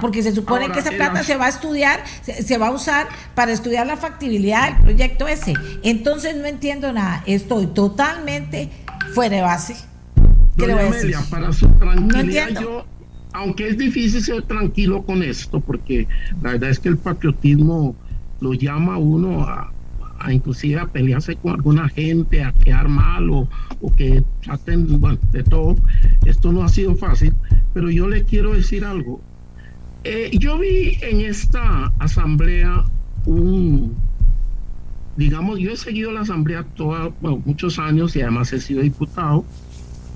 porque 0.00 0.22
se 0.22 0.32
supone 0.34 0.70
que 0.70 0.78
esa 0.78 0.90
plata 0.92 1.22
se 1.22 1.36
va 1.36 1.46
a 1.46 1.48
estudiar, 1.50 2.02
se, 2.22 2.56
va 2.56 2.68
a 2.68 2.70
usar 2.70 3.08
para 3.34 3.52
estudiar 3.52 3.86
la 3.86 3.98
factibilidad 3.98 4.72
del 4.72 4.82
proyecto 4.82 5.28
ese. 5.28 5.52
Entonces 5.82 6.34
no 6.34 6.46
entiendo 6.46 6.94
nada, 6.94 7.22
estoy 7.26 7.66
totalmente 7.66 8.70
fuera 9.12 9.36
de 9.36 9.42
base. 9.42 9.76
¿Qué 10.56 10.66
le 10.66 10.72
voy 10.72 10.84
a 10.84 10.90
decir? 10.92 11.14
para 11.28 11.52
su 11.52 11.68
tranquilidad, 11.68 12.48
yo, 12.58 12.86
aunque 13.34 13.68
es 13.68 13.76
difícil 13.76 14.22
ser 14.22 14.40
tranquilo 14.44 15.04
con 15.04 15.22
esto, 15.22 15.60
porque 15.60 16.08
la 16.40 16.52
verdad 16.52 16.70
es 16.70 16.78
que 16.78 16.88
el 16.88 16.96
patriotismo 16.96 17.94
lo 18.40 18.54
llama 18.54 18.98
uno 18.98 19.42
a, 19.42 19.72
inclusive 20.30 20.80
a 20.80 20.86
pelearse 20.86 21.36
con 21.36 21.52
alguna 21.52 21.88
gente, 21.88 22.42
a 22.42 22.52
quedar 22.52 22.88
mal 22.88 23.30
o, 23.30 23.48
que 23.96 24.22
traten 24.42 25.00
bueno, 25.00 25.18
de 25.32 25.42
todo. 25.44 25.76
Esto 26.24 26.52
no 26.52 26.62
ha 26.62 26.68
sido 26.68 26.94
fácil, 26.96 27.32
pero 27.72 27.90
yo 27.90 28.08
le 28.08 28.24
quiero 28.24 28.54
decir 28.54 28.84
algo. 28.84 29.20
Eh, 30.04 30.30
yo 30.38 30.58
vi 30.58 30.98
en 31.02 31.20
esta 31.20 31.92
asamblea 31.98 32.84
un, 33.24 33.94
digamos, 35.16 35.58
yo 35.58 35.72
he 35.72 35.76
seguido 35.76 36.12
la 36.12 36.20
asamblea 36.20 36.64
toda, 36.74 37.10
bueno, 37.20 37.42
muchos 37.44 37.78
años 37.78 38.14
y 38.16 38.22
además 38.22 38.52
he 38.52 38.60
sido 38.60 38.82
diputado. 38.82 39.44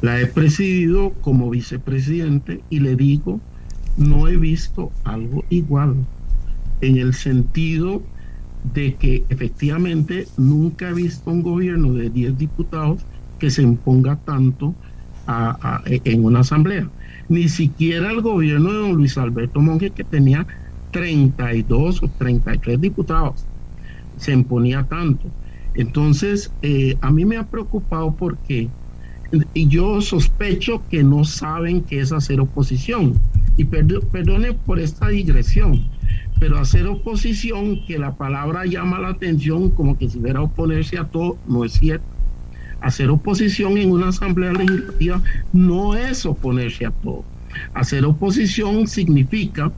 La 0.03 0.19
he 0.19 0.27
presidido 0.27 1.13
como 1.21 1.51
vicepresidente 1.51 2.63
y 2.71 2.81
le 2.81 2.97
digo, 2.97 3.39
no 3.99 4.29
he 4.29 4.37
visto 4.37 4.91
algo 5.05 5.45
igual 5.51 6.07
en 6.81 6.99
el 6.99 7.15
sentido 7.15 8.03
de 8.63 8.97
que 8.97 9.25
efectivamente 9.29 10.27
nunca 10.37 10.91
he 10.91 10.95
visto 10.95 11.31
un 11.31 11.43
gobierno 11.43 11.95
de 11.95 12.11
10 12.11 12.37
diputados 12.37 13.07
que 13.39 13.51
se 13.51 13.63
imponga 13.63 14.17
tanto 14.17 14.75
en 15.87 16.25
una 16.25 16.41
asamblea. 16.41 16.91
Ni 17.29 17.49
siquiera 17.49 18.11
el 18.11 18.21
gobierno 18.21 18.73
de 18.73 18.79
don 18.79 18.93
Luis 18.95 19.17
Alberto 19.17 19.61
Monge, 19.61 19.91
que 19.93 20.05
tenía 20.05 20.47
32 20.91 22.03
o 22.03 22.09
33 22.19 22.81
diputados, 22.81 23.47
se 24.17 24.33
imponía 24.33 24.85
tanto. 24.85 25.33
Entonces, 25.75 26.53
eh, 26.63 26.97
a 27.01 27.11
mí 27.11 27.25
me 27.25 27.37
ha 27.37 27.49
preocupado 27.49 28.17
porque 28.17 28.69
yo 29.55 30.01
sospecho 30.01 30.83
que 30.89 31.05
no 31.05 31.25
saben 31.25 31.85
qué 31.85 32.01
es 32.01 32.13
hacer 32.13 32.41
oposición. 32.41 33.15
Y 33.57 33.65
perdone 33.65 34.55
por 34.55 34.79
esta 34.81 35.09
digresión, 35.09 35.85
pero 36.41 36.59
hacer 36.59 36.87
oposición, 36.87 37.85
que 37.87 37.99
la 37.99 38.17
palabra 38.17 38.65
llama 38.65 38.99
la 38.99 39.11
atención 39.11 39.69
como 39.71 39.97
que 39.97 40.09
si 40.09 40.19
hubiera 40.19 40.41
oponerse 40.41 40.99
a 40.99 41.05
todo, 41.05 41.39
no 41.47 41.65
es 41.67 41.75
cierto. 41.75 42.07
Hacer 42.81 43.11
oposición 43.11 43.77
en 43.77 43.93
una 43.93 44.09
asamblea 44.09 44.53
legislativa 44.53 45.23
no 45.53 45.95
es 45.95 46.25
oponerse 46.25 46.87
a 46.87 46.91
todo. 46.91 47.25
Hacer 47.75 48.07
oposición 48.07 48.87
significa 48.87 49.71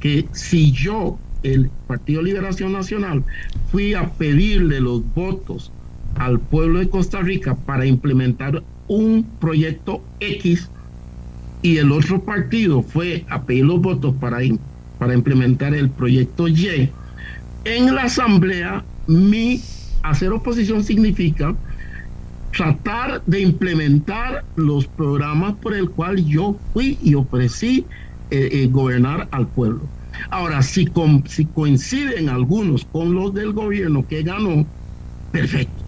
que 0.00 0.28
si 0.32 0.70
yo, 0.72 1.18
el 1.42 1.70
Partido 1.86 2.20
Liberación 2.20 2.72
Nacional, 2.72 3.24
fui 3.70 3.94
a 3.94 4.10
pedirle 4.10 4.80
los 4.80 5.02
votos 5.14 5.72
al 6.16 6.38
pueblo 6.38 6.80
de 6.80 6.90
Costa 6.90 7.22
Rica 7.22 7.54
para 7.54 7.86
implementar 7.86 8.62
un 8.86 9.24
proyecto 9.40 10.02
X 10.20 10.68
y 11.62 11.78
el 11.78 11.90
otro 11.90 12.22
partido 12.22 12.82
fue 12.82 13.24
a 13.30 13.44
pedir 13.44 13.64
los 13.64 13.80
votos 13.80 14.14
para 14.20 14.42
implementar 14.42 14.71
para 15.02 15.14
implementar 15.14 15.74
el 15.74 15.90
proyecto 15.90 16.46
Y. 16.46 16.88
En 17.64 17.92
la 17.92 18.04
asamblea, 18.04 18.84
mi 19.08 19.60
hacer 20.04 20.30
oposición 20.30 20.84
significa 20.84 21.56
tratar 22.56 23.20
de 23.26 23.40
implementar 23.40 24.44
los 24.54 24.86
programas 24.86 25.54
por 25.54 25.74
el 25.74 25.90
cual 25.90 26.24
yo 26.24 26.56
fui 26.72 27.00
y 27.02 27.16
ofrecí 27.16 27.84
eh, 28.30 28.48
eh, 28.52 28.68
gobernar 28.70 29.26
al 29.32 29.48
pueblo. 29.48 29.80
Ahora, 30.30 30.62
si, 30.62 30.86
si 31.26 31.46
coinciden 31.46 32.28
algunos 32.28 32.84
con 32.84 33.12
los 33.12 33.34
del 33.34 33.52
gobierno 33.52 34.06
que 34.06 34.22
ganó, 34.22 34.64
perfecto. 35.32 35.82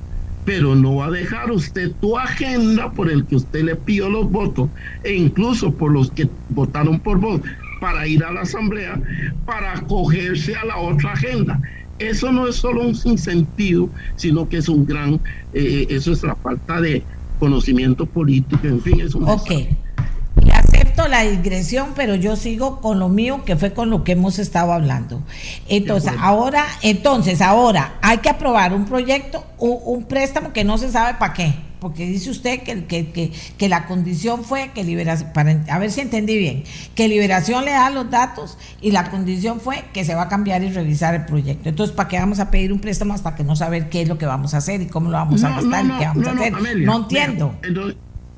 Pero 0.44 0.74
no 0.74 0.96
va 0.96 1.06
a 1.06 1.10
dejar 1.12 1.52
usted 1.52 1.92
tu 2.00 2.18
agenda 2.18 2.90
por 2.90 3.08
el 3.08 3.24
que 3.26 3.36
usted 3.36 3.62
le 3.62 3.76
pidió 3.76 4.10
los 4.10 4.28
votos 4.28 4.70
e 5.04 5.14
incluso 5.14 5.72
por 5.72 5.92
los 5.92 6.10
que 6.10 6.28
votaron 6.48 6.98
por 6.98 7.20
vos 7.20 7.40
para 7.84 8.06
ir 8.06 8.24
a 8.24 8.32
la 8.32 8.40
asamblea, 8.40 8.98
para 9.44 9.74
acogerse 9.74 10.56
a 10.56 10.64
la 10.64 10.78
otra 10.78 11.12
agenda. 11.12 11.60
Eso 11.98 12.32
no 12.32 12.48
es 12.48 12.56
solo 12.56 12.80
un 12.80 12.94
sinsentido, 12.94 13.90
sino 14.16 14.48
que 14.48 14.56
es 14.56 14.70
un 14.70 14.86
gran, 14.86 15.20
eh, 15.52 15.86
eso 15.90 16.12
es 16.12 16.22
la 16.22 16.34
falta 16.34 16.80
de 16.80 17.02
conocimiento 17.38 18.06
político, 18.06 18.66
en 18.66 18.80
fin, 18.80 19.02
es 19.02 19.14
un... 19.14 19.28
Ok, 19.28 19.50
y 19.50 20.50
acepto 20.50 21.08
la 21.08 21.24
digresión, 21.24 21.88
pero 21.94 22.14
yo 22.14 22.36
sigo 22.36 22.80
con 22.80 22.98
lo 22.98 23.10
mío, 23.10 23.42
que 23.44 23.54
fue 23.54 23.74
con 23.74 23.90
lo 23.90 24.02
que 24.02 24.12
hemos 24.12 24.38
estado 24.38 24.72
hablando. 24.72 25.22
Entonces, 25.68 26.14
ahora, 26.18 26.64
entonces, 26.80 27.42
ahora 27.42 27.96
hay 28.00 28.16
que 28.16 28.30
aprobar 28.30 28.72
un 28.72 28.86
proyecto, 28.86 29.44
un 29.58 30.06
préstamo 30.06 30.54
que 30.54 30.64
no 30.64 30.78
se 30.78 30.90
sabe 30.90 31.18
para 31.18 31.34
qué 31.34 31.54
porque 31.84 32.06
dice 32.06 32.30
usted 32.30 32.62
que, 32.62 32.86
que, 32.86 33.30
que, 33.58 33.68
la 33.68 33.84
condición 33.84 34.42
fue 34.42 34.70
que 34.74 34.82
liberación, 34.84 35.34
para, 35.34 35.62
a 35.68 35.78
ver 35.78 35.90
si 35.90 36.00
entendí 36.00 36.38
bien, 36.38 36.64
que 36.94 37.08
liberación 37.08 37.66
le 37.66 37.72
da 37.72 37.90
los 37.90 38.10
datos 38.10 38.56
y 38.80 38.90
la 38.90 39.10
condición 39.10 39.60
fue 39.60 39.84
que 39.92 40.02
se 40.02 40.14
va 40.14 40.22
a 40.22 40.28
cambiar 40.28 40.62
y 40.62 40.70
revisar 40.70 41.14
el 41.14 41.26
proyecto. 41.26 41.68
Entonces, 41.68 41.94
¿para 41.94 42.08
qué 42.08 42.18
vamos 42.18 42.40
a 42.40 42.50
pedir 42.50 42.72
un 42.72 42.80
préstamo 42.80 43.12
hasta 43.12 43.34
que 43.34 43.44
no 43.44 43.54
saber 43.54 43.90
qué 43.90 44.00
es 44.00 44.08
lo 44.08 44.16
que 44.16 44.24
vamos 44.24 44.54
a 44.54 44.56
hacer 44.56 44.80
y 44.80 44.86
cómo 44.86 45.10
lo 45.10 45.18
vamos 45.18 45.44
a 45.44 45.50
gastar 45.50 45.84
y 45.84 45.90
qué 45.98 46.06
vamos 46.06 46.26
a 46.26 46.30
hacer? 46.30 46.52
no 46.78 46.96
entiendo. 46.96 47.54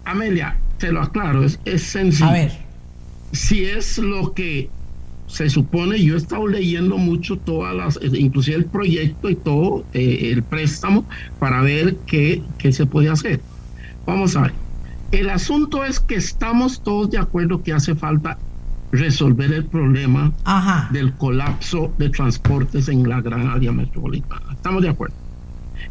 Amelia, 0.05 0.59
te 0.79 0.91
lo 0.91 1.03
aclaro, 1.03 1.45
es, 1.45 1.61
es 1.65 1.85
sencillo. 1.85 2.29
A 2.29 2.33
ver. 2.33 2.53
Si 3.31 3.65
es 3.65 3.99
lo 3.99 4.35
que 4.35 4.71
se 5.27 5.51
supone, 5.51 6.03
yo 6.03 6.15
he 6.15 6.19
estado 6.19 6.47
leyendo 6.47 6.99
mucho 6.99 7.39
todas 7.39 7.75
las, 7.75 7.97
eh, 7.97 8.11
inclusive 8.19 8.57
el 8.57 8.71
proyecto 8.71 9.29
y 9.29 9.37
todo, 9.37 9.85
eh, 9.93 10.31
el 10.33 10.45
préstamo, 10.45 11.07
para 11.39 11.63
ver 11.63 11.99
qué, 12.07 12.43
qué 12.59 12.73
se 12.73 12.87
puede 12.87 13.11
hacer. 13.11 13.43
Vamos 14.07 14.37
a 14.37 14.43
ver. 14.43 14.55
El 15.11 15.31
asunto 15.31 15.85
es 15.85 16.01
que 16.01 16.17
estamos 16.17 16.83
todos 16.83 17.11
de 17.11 17.19
acuerdo 17.19 17.63
que 17.63 17.73
hace 17.73 17.95
falta 17.95 18.39
resolver 18.93 19.53
el 19.53 19.67
problema 19.67 20.33
del 20.91 21.17
colapso 21.17 21.95
de 21.99 22.11
transportes 22.11 22.89
en 22.89 23.09
la 23.09 23.21
gran 23.21 23.49
área 23.49 23.73
metropolitana. 23.73 24.55
Estamos 24.55 24.83
de 24.83 24.89
acuerdo. 24.91 25.17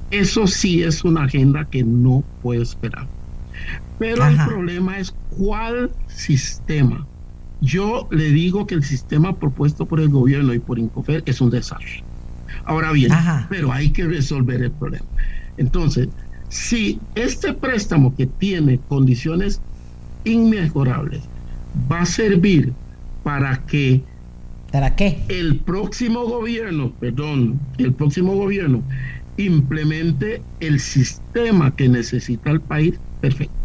Eso 0.09 0.47
sí 0.47 0.81
es 0.83 1.03
una 1.03 1.25
agenda 1.25 1.65
que 1.65 1.83
no 1.83 2.25
puede 2.41 2.61
esperar. 2.61 3.09
Pero 3.97 4.25
el 4.27 4.37
problema 4.43 4.99
es 4.99 5.15
cuál 5.29 5.91
sistema 6.07 7.07
yo 7.59 8.07
le 8.11 8.29
digo 8.29 8.65
que 8.65 8.75
el 8.75 8.83
sistema 8.83 9.37
propuesto 9.39 9.87
por 9.87 9.99
el 9.99 10.09
gobierno 10.09 10.53
y 10.53 10.59
por 10.59 10.79
Incofer 10.79 11.23
es 11.25 11.41
un 11.41 11.49
desastre. 11.49 12.05
Ahora 12.63 12.91
bien, 12.91 13.11
pero 13.49 13.71
hay 13.71 13.91
que 13.91 14.05
resolver 14.05 14.61
el 14.61 14.71
problema. 14.71 15.07
Entonces, 15.57 16.09
si 16.47 16.99
este 17.15 17.53
préstamo 17.53 18.15
que 18.15 18.27
tiene 18.27 18.81
condiciones 18.87 19.61
inmejorables 20.23 21.29
va 21.73 22.01
a 22.01 22.05
servir 22.05 22.75
para 23.23 23.65
que 23.65 24.05
¿Para 24.71 24.95
qué? 24.95 25.25
El 25.29 25.63
próximo 25.63 26.25
gobierno, 26.25 26.95
perdón, 26.99 27.59
el 27.77 27.93
próximo 27.93 28.35
gobierno 28.35 28.85
implemente 29.37 30.45
el 30.59 30.79
sistema 30.79 31.75
que 31.75 31.89
necesita 31.89 32.51
el 32.51 32.61
país, 32.61 32.99
perfecto. 33.19 33.64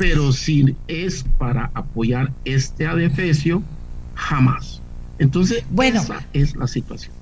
Pero 0.00 0.32
si 0.32 0.74
es 0.88 1.26
para 1.36 1.70
apoyar 1.74 2.32
este 2.46 2.86
adefesio, 2.86 3.62
jamás. 4.14 4.80
Entonces, 5.18 5.62
bueno, 5.68 6.00
esa 6.00 6.26
es 6.32 6.56
la 6.56 6.66
situación. 6.66 7.12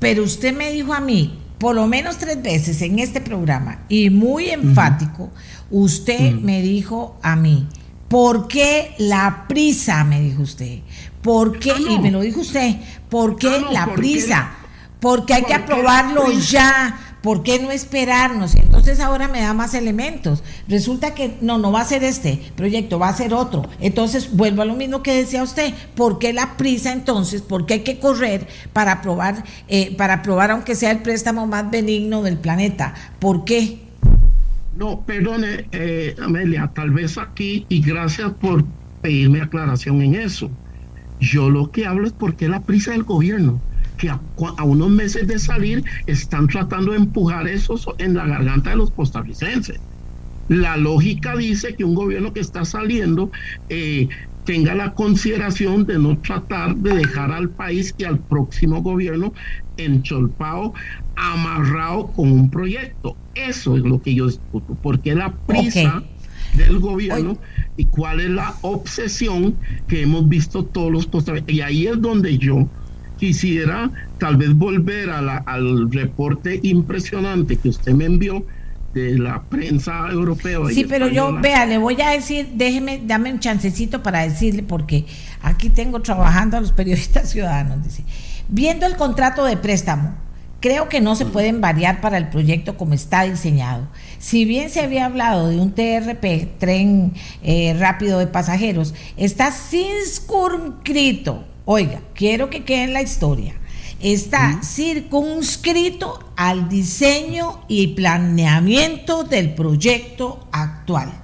Pero 0.00 0.24
usted 0.24 0.52
me 0.52 0.72
dijo 0.72 0.92
a 0.92 0.98
mí, 0.98 1.38
por 1.58 1.76
lo 1.76 1.86
menos 1.86 2.18
tres 2.18 2.42
veces 2.42 2.82
en 2.82 2.98
este 2.98 3.20
programa, 3.20 3.82
y 3.88 4.10
muy 4.10 4.50
enfático, 4.50 5.30
usted 5.70 6.32
me 6.32 6.60
dijo 6.60 7.16
a 7.22 7.36
mí, 7.36 7.68
¿por 8.08 8.48
qué 8.48 8.96
la 8.98 9.46
prisa? 9.46 10.02
Me 10.02 10.20
dijo 10.20 10.42
usted. 10.42 10.80
¿Por 11.22 11.60
qué? 11.60 11.72
Y 11.88 12.00
me 12.00 12.10
lo 12.10 12.20
dijo 12.22 12.40
usted, 12.40 12.74
¿por 13.08 13.36
qué 13.36 13.62
la 13.70 13.94
prisa? 13.94 14.50
Porque 14.98 15.34
hay 15.34 15.44
que 15.44 15.54
aprobarlo 15.54 16.32
ya. 16.32 17.13
¿Por 17.24 17.42
qué 17.42 17.58
no 17.58 17.70
esperarnos? 17.70 18.54
Entonces 18.54 19.00
ahora 19.00 19.28
me 19.28 19.40
da 19.40 19.54
más 19.54 19.72
elementos. 19.72 20.44
Resulta 20.68 21.14
que 21.14 21.38
no, 21.40 21.56
no 21.56 21.72
va 21.72 21.80
a 21.80 21.84
ser 21.86 22.04
este 22.04 22.38
proyecto, 22.54 22.98
va 22.98 23.08
a 23.08 23.16
ser 23.16 23.32
otro. 23.32 23.66
Entonces 23.80 24.36
vuelvo 24.36 24.60
a 24.60 24.66
lo 24.66 24.74
mismo 24.74 25.02
que 25.02 25.14
decía 25.14 25.42
usted. 25.42 25.72
¿Por 25.96 26.18
qué 26.18 26.34
la 26.34 26.58
prisa 26.58 26.92
entonces? 26.92 27.40
¿Por 27.40 27.64
qué 27.64 27.74
hay 27.74 27.80
que 27.80 27.98
correr 27.98 28.46
para 28.74 28.92
aprobar, 28.92 29.42
eh, 29.68 29.96
para 29.96 30.16
aprobar 30.16 30.50
aunque 30.50 30.74
sea 30.74 30.90
el 30.90 30.98
préstamo 30.98 31.46
más 31.46 31.70
benigno 31.70 32.22
del 32.22 32.36
planeta? 32.36 32.92
¿Por 33.20 33.46
qué? 33.46 33.78
No, 34.76 35.00
perdone, 35.00 35.64
eh, 35.72 36.14
Amelia, 36.22 36.70
tal 36.74 36.90
vez 36.90 37.16
aquí, 37.16 37.64
y 37.70 37.80
gracias 37.80 38.32
por 38.32 38.66
pedirme 39.00 39.40
aclaración 39.40 40.02
en 40.02 40.16
eso. 40.16 40.50
Yo 41.20 41.48
lo 41.48 41.70
que 41.70 41.86
hablo 41.86 42.06
es 42.06 42.12
por 42.12 42.36
qué 42.36 42.50
la 42.50 42.60
prisa 42.60 42.90
del 42.90 43.04
gobierno 43.04 43.62
que 43.96 44.10
a, 44.10 44.20
unos 44.64 44.90
meses 44.90 45.26
de 45.26 45.38
salir 45.38 45.84
están 46.06 46.48
tratando 46.48 46.92
de 46.92 46.98
empujar 46.98 47.48
eso 47.48 47.76
en 47.98 48.14
la 48.14 48.26
garganta 48.26 48.70
de 48.70 48.76
los 48.76 48.90
costarricenses. 48.90 49.80
La 50.48 50.76
lógica 50.76 51.36
dice 51.36 51.74
que 51.74 51.84
un 51.84 51.94
gobierno 51.94 52.32
que 52.32 52.40
está 52.40 52.64
saliendo 52.64 53.30
eh, 53.68 54.08
tenga 54.44 54.74
la 54.74 54.92
consideración 54.92 55.86
de 55.86 55.98
no 55.98 56.18
tratar 56.18 56.76
de 56.76 56.94
dejar 56.94 57.32
al 57.32 57.48
país 57.48 57.94
y 57.96 58.04
al 58.04 58.18
próximo 58.18 58.82
gobierno 58.82 59.32
encholpado, 59.76 60.74
amarrado 61.16 62.08
con 62.08 62.30
un 62.30 62.50
proyecto. 62.50 63.16
Eso 63.34 63.76
es 63.76 63.82
lo 63.82 64.00
que 64.02 64.14
yo 64.14 64.26
discuto, 64.26 64.76
porque 64.82 65.14
la 65.14 65.32
prisa 65.32 66.02
del 66.56 66.78
gobierno 66.78 67.38
y 67.76 67.86
cuál 67.86 68.20
es 68.20 68.30
la 68.30 68.54
obsesión 68.62 69.56
que 69.88 70.02
hemos 70.02 70.28
visto 70.28 70.64
todos 70.64 70.92
los 70.92 71.06
costarricenses. 71.06 71.54
Y 71.54 71.60
ahí 71.62 71.86
es 71.86 72.00
donde 72.00 72.38
yo 72.38 72.68
quisiera 73.24 73.90
tal 74.18 74.36
vez 74.36 74.54
volver 74.54 75.08
a 75.08 75.22
la, 75.22 75.38
al 75.38 75.90
reporte 75.90 76.60
impresionante 76.62 77.56
que 77.56 77.70
usted 77.70 77.92
me 77.92 78.04
envió 78.04 78.44
de 78.92 79.18
la 79.18 79.42
prensa 79.44 80.08
europea. 80.10 80.58
Sí, 80.70 80.84
pero 80.86 81.08
yo, 81.08 81.32
vea, 81.40 81.64
le 81.64 81.78
voy 81.78 81.98
a 82.02 82.10
decir, 82.10 82.50
déjeme, 82.52 83.00
dame 83.02 83.32
un 83.32 83.40
chancecito 83.40 84.02
para 84.02 84.28
decirle, 84.28 84.62
porque 84.62 85.06
aquí 85.40 85.70
tengo 85.70 86.02
trabajando 86.02 86.58
a 86.58 86.60
los 86.60 86.72
periodistas 86.72 87.30
ciudadanos, 87.30 87.82
dice, 87.82 88.04
viendo 88.50 88.84
el 88.84 88.96
contrato 88.96 89.46
de 89.46 89.56
préstamo, 89.56 90.14
creo 90.60 90.90
que 90.90 91.00
no 91.00 91.16
se 91.16 91.24
pueden 91.24 91.62
variar 91.62 92.02
para 92.02 92.18
el 92.18 92.28
proyecto 92.28 92.76
como 92.76 92.92
está 92.92 93.22
diseñado. 93.22 93.88
Si 94.18 94.44
bien 94.44 94.68
se 94.68 94.82
había 94.82 95.06
hablado 95.06 95.48
de 95.48 95.58
un 95.58 95.72
TRP, 95.72 96.58
tren 96.58 97.14
eh, 97.42 97.74
rápido 97.78 98.18
de 98.18 98.26
pasajeros, 98.26 98.92
está 99.16 99.50
circunscrito 99.50 101.53
Oiga, 101.66 102.02
quiero 102.14 102.50
que 102.50 102.64
quede 102.64 102.84
en 102.84 102.92
la 102.92 103.02
historia. 103.02 103.54
Está 104.00 104.60
circunscrito 104.62 106.18
al 106.36 106.68
diseño 106.68 107.64
y 107.68 107.88
planeamiento 107.88 109.24
del 109.24 109.54
proyecto 109.54 110.46
actual. 110.52 111.23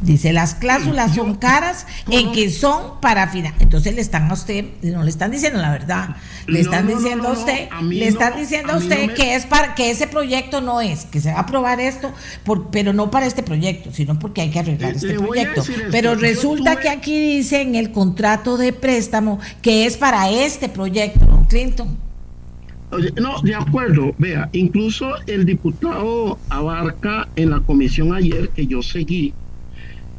Dice, 0.00 0.34
las 0.34 0.54
cláusulas 0.54 1.14
son 1.14 1.36
caras 1.36 1.86
en 2.10 2.32
que 2.32 2.50
son 2.50 3.00
para 3.00 3.28
final. 3.28 3.54
Entonces 3.60 3.94
le 3.94 4.02
están 4.02 4.30
a 4.30 4.34
usted, 4.34 4.64
no 4.82 5.02
le 5.02 5.08
están 5.08 5.30
diciendo 5.30 5.58
la 5.58 5.70
verdad, 5.70 6.16
le 6.46 6.60
están 6.60 6.86
diciendo 6.86 7.28
a 7.28 7.32
usted, 7.32 7.68
le 7.88 8.06
están 8.06 8.36
diciendo 8.36 8.74
a 8.74 8.76
usted 8.76 9.14
que 9.14 9.34
es 9.34 9.46
para 9.46 9.74
que 9.74 9.90
ese 9.90 10.06
proyecto 10.06 10.60
no 10.60 10.82
es, 10.82 11.06
que 11.06 11.20
se 11.20 11.32
va 11.32 11.38
a 11.38 11.40
aprobar 11.40 11.80
esto, 11.80 12.12
por, 12.44 12.70
pero 12.70 12.92
no 12.92 13.10
para 13.10 13.26
este 13.26 13.42
proyecto, 13.42 13.90
sino 13.92 14.18
porque 14.18 14.42
hay 14.42 14.50
que 14.50 14.58
arreglar 14.58 14.94
este 14.94 15.14
proyecto. 15.14 15.64
Pero 15.90 16.14
resulta 16.14 16.76
que 16.76 16.90
aquí 16.90 17.36
dice 17.36 17.62
en 17.62 17.74
el 17.74 17.90
contrato 17.90 18.58
de 18.58 18.74
préstamo 18.74 19.40
que 19.62 19.86
es 19.86 19.96
para 19.96 20.30
este 20.30 20.68
proyecto, 20.68 21.24
don 21.24 21.46
Clinton. 21.46 22.06
No, 23.20 23.40
de 23.42 23.54
acuerdo. 23.54 24.14
Vea, 24.18 24.48
incluso 24.52 25.10
el 25.26 25.44
diputado 25.44 26.38
Abarca 26.48 27.28
en 27.36 27.50
la 27.50 27.60
comisión 27.60 28.14
ayer 28.14 28.48
que 28.50 28.66
yo 28.66 28.82
seguí, 28.82 29.34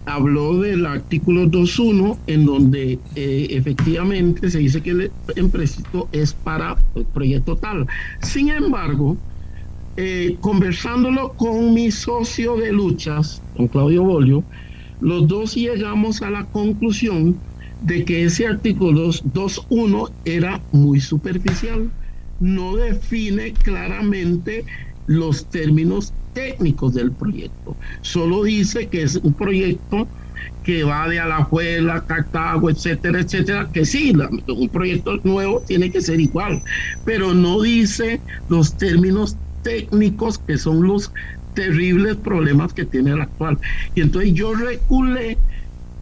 habló 0.08 0.60
del 0.60 0.86
artículo 0.86 1.46
2.1 1.48 2.18
en 2.28 2.46
donde 2.46 3.00
eh, 3.16 3.48
efectivamente 3.52 4.50
se 4.50 4.60
dice 4.60 4.82
que 4.82 4.92
el 4.92 5.12
empréstito 5.36 6.08
es 6.14 6.34
para 6.34 6.78
el 6.96 7.06
proyecto 7.06 7.58
tal. 7.58 7.86
Sin 8.22 8.50
embargo, 8.50 9.18
eh, 9.98 10.38
conversándolo 10.40 11.34
con 11.34 11.74
mi 11.74 11.92
socio 11.92 12.56
de 12.56 12.72
luchas, 12.72 13.42
con 13.56 13.68
Claudio 13.68 14.04
Bolio, 14.04 14.44
los 15.02 15.28
dos 15.28 15.56
llegamos 15.56 16.22
a 16.22 16.32
la 16.32 16.46
conclusión 16.46 17.40
de 17.82 18.06
que 18.06 18.24
ese 18.24 18.48
artículo 18.48 19.10
2.1 19.10 20.10
era 20.24 20.62
muy 20.72 21.02
superficial, 21.02 21.92
no 22.40 22.78
define 22.78 23.52
claramente 23.52 24.66
los 25.08 25.48
términos 25.50 26.14
técnicos 26.34 26.94
del 26.94 27.12
proyecto. 27.12 27.76
Solo 28.02 28.44
dice 28.44 28.88
que 28.90 29.02
es 29.02 29.16
un 29.16 29.34
proyecto 29.34 30.08
que 30.64 30.84
va 30.84 31.08
de 31.08 31.20
Alajuela, 31.20 32.06
Cartago, 32.06 32.70
etcétera, 32.70 33.22
etcétera, 33.22 33.70
que 33.74 33.86
sí, 33.86 34.14
un 34.48 34.70
proyecto 34.70 35.20
nuevo 35.24 35.64
tiene 35.66 35.90
que 35.90 36.02
ser 36.02 36.20
igual, 36.20 36.62
pero 37.06 37.34
no 37.34 37.62
dice 37.62 38.22
los 38.50 38.78
términos 38.78 39.38
técnicos 39.64 40.38
que 40.38 40.58
son 40.58 40.86
los 40.86 41.12
terribles 41.54 42.18
problemas 42.18 42.74
que 42.74 42.86
tiene 42.86 43.12
el 43.12 43.22
actual. 43.22 43.58
Y 43.96 44.02
entonces 44.02 44.34
yo 44.34 44.54
reculé 44.54 45.38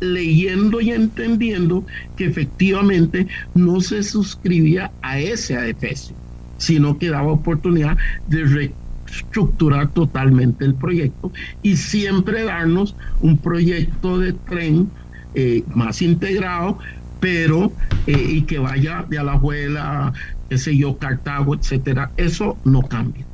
leyendo 0.02 0.82
y 0.82 0.92
entendiendo 0.92 1.86
que 2.18 2.26
efectivamente 2.26 3.28
no 3.54 3.80
se 3.80 4.04
suscribía 4.04 4.92
a 5.02 5.20
ese 5.20 5.56
adefesio, 5.56 6.18
sino 6.58 6.98
que 6.98 7.10
daba 7.10 7.32
oportunidad 7.32 7.98
de 8.28 8.44
estructurar 9.18 9.90
totalmente 9.90 10.66
el 10.66 10.76
proyecto 10.76 11.32
y 11.62 11.78
siempre 11.78 12.44
darnos 12.44 12.96
un 13.22 13.38
proyecto 13.38 14.20
de 14.20 14.34
tren 14.34 14.90
eh, 15.34 15.64
más 15.74 16.02
integrado, 16.02 16.78
pero 17.20 17.72
eh, 18.08 18.14
y 18.14 18.42
que 18.44 18.60
vaya 18.60 19.06
de 19.10 19.20
Alajuela, 19.20 20.14
qué 20.50 20.58
sé 20.58 20.78
yo, 20.78 20.98
Cartago, 20.98 21.56
etcétera. 21.56 22.12
Eso 22.18 22.58
no 22.64 22.82
cambia. 22.84 23.26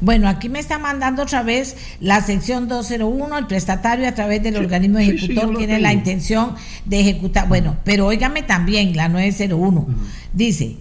Bueno, 0.00 0.28
aquí 0.28 0.48
me 0.48 0.60
está 0.60 0.78
mandando 0.78 1.22
otra 1.22 1.42
vez 1.42 1.76
la 2.00 2.20
sección 2.20 2.68
201, 2.68 3.36
el 3.36 3.46
prestatario 3.46 4.08
a 4.08 4.12
través 4.12 4.42
del 4.42 4.56
organismo 4.56 4.98
ejecutor 4.98 5.56
tiene 5.56 5.80
la 5.80 5.92
intención 5.92 6.54
de 6.84 7.00
ejecutar, 7.00 7.48
bueno, 7.48 7.76
pero 7.84 8.06
óigame 8.06 8.44
también 8.44 8.94
la 8.94 9.08
901, 9.08 9.88
dice, 10.32 10.76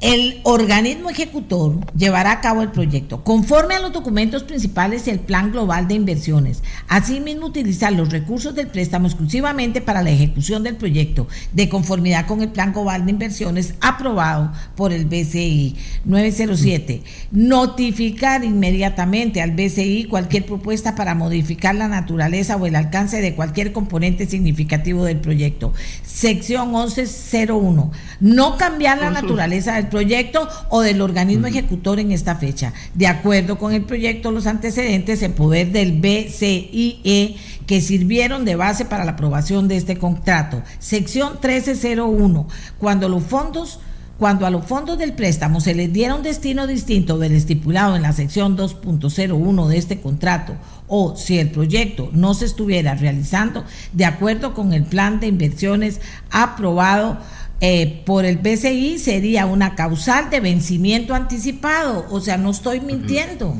el 0.00 0.40
organismo 0.44 1.10
ejecutor 1.10 1.74
llevará 1.96 2.30
a 2.30 2.40
cabo 2.40 2.62
el 2.62 2.70
proyecto 2.70 3.24
conforme 3.24 3.74
a 3.74 3.80
los 3.80 3.92
documentos 3.92 4.44
principales 4.44 5.06
y 5.06 5.10
el 5.10 5.18
Plan 5.18 5.50
Global 5.50 5.88
de 5.88 5.94
Inversiones. 5.94 6.62
Asimismo, 6.86 7.46
utilizar 7.46 7.92
los 7.92 8.10
recursos 8.10 8.54
del 8.54 8.68
préstamo 8.68 9.08
exclusivamente 9.08 9.80
para 9.80 10.02
la 10.02 10.10
ejecución 10.10 10.62
del 10.62 10.76
proyecto, 10.76 11.26
de 11.52 11.68
conformidad 11.68 12.26
con 12.26 12.42
el 12.42 12.50
Plan 12.50 12.72
Global 12.72 13.04
de 13.04 13.10
Inversiones 13.10 13.74
aprobado 13.80 14.52
por 14.76 14.92
el 14.92 15.04
BCI 15.06 15.76
907. 16.04 17.02
Notificar 17.32 18.44
inmediatamente 18.44 19.42
al 19.42 19.50
BCI 19.50 20.04
cualquier 20.04 20.46
propuesta 20.46 20.94
para 20.94 21.16
modificar 21.16 21.74
la 21.74 21.88
naturaleza 21.88 22.56
o 22.56 22.66
el 22.66 22.76
alcance 22.76 23.20
de 23.20 23.34
cualquier 23.34 23.72
componente 23.72 24.26
significativo 24.26 25.04
del 25.04 25.18
proyecto. 25.18 25.72
Sección 26.04 26.68
1101. 26.68 27.90
No 28.20 28.56
cambiar 28.56 28.98
la 28.98 29.10
naturaleza 29.10 29.74
del 29.74 29.87
proyecto 29.88 30.48
o 30.68 30.80
del 30.80 31.00
organismo 31.00 31.46
ejecutor 31.46 31.98
en 32.00 32.12
esta 32.12 32.36
fecha. 32.36 32.72
De 32.94 33.06
acuerdo 33.06 33.58
con 33.58 33.72
el 33.72 33.84
proyecto, 33.84 34.30
los 34.30 34.46
antecedentes 34.46 35.22
en 35.22 35.32
poder 35.32 35.72
del 35.72 36.00
BCIE 36.00 37.36
que 37.66 37.80
sirvieron 37.80 38.44
de 38.44 38.56
base 38.56 38.84
para 38.84 39.04
la 39.04 39.12
aprobación 39.12 39.68
de 39.68 39.76
este 39.76 39.98
contrato. 39.98 40.62
Sección 40.78 41.32
1301. 41.32 42.48
Cuando 42.78 43.08
los 43.08 43.22
fondos 43.22 43.80
cuando 44.18 44.46
a 44.46 44.50
los 44.50 44.64
fondos 44.64 44.98
del 44.98 45.12
préstamo 45.12 45.60
se 45.60 45.76
les 45.76 45.92
diera 45.92 46.16
un 46.16 46.24
destino 46.24 46.66
distinto 46.66 47.18
del 47.18 47.34
estipulado 47.34 47.94
en 47.94 48.02
la 48.02 48.12
sección 48.12 48.58
2.01 48.58 49.68
de 49.68 49.78
este 49.78 50.00
contrato 50.00 50.56
o 50.88 51.14
si 51.14 51.38
el 51.38 51.50
proyecto 51.50 52.10
no 52.12 52.34
se 52.34 52.46
estuviera 52.46 52.96
realizando 52.96 53.64
de 53.92 54.06
acuerdo 54.06 54.54
con 54.54 54.72
el 54.72 54.82
plan 54.82 55.20
de 55.20 55.28
inversiones 55.28 56.00
aprobado 56.32 57.18
eh, 57.60 58.02
por 58.06 58.24
el 58.24 58.38
BCI 58.38 58.98
sería 58.98 59.46
una 59.46 59.74
causal 59.74 60.30
de 60.30 60.40
vencimiento 60.40 61.14
anticipado. 61.14 62.06
O 62.10 62.20
sea, 62.20 62.36
no 62.36 62.50
estoy 62.50 62.80
mintiendo. 62.80 63.56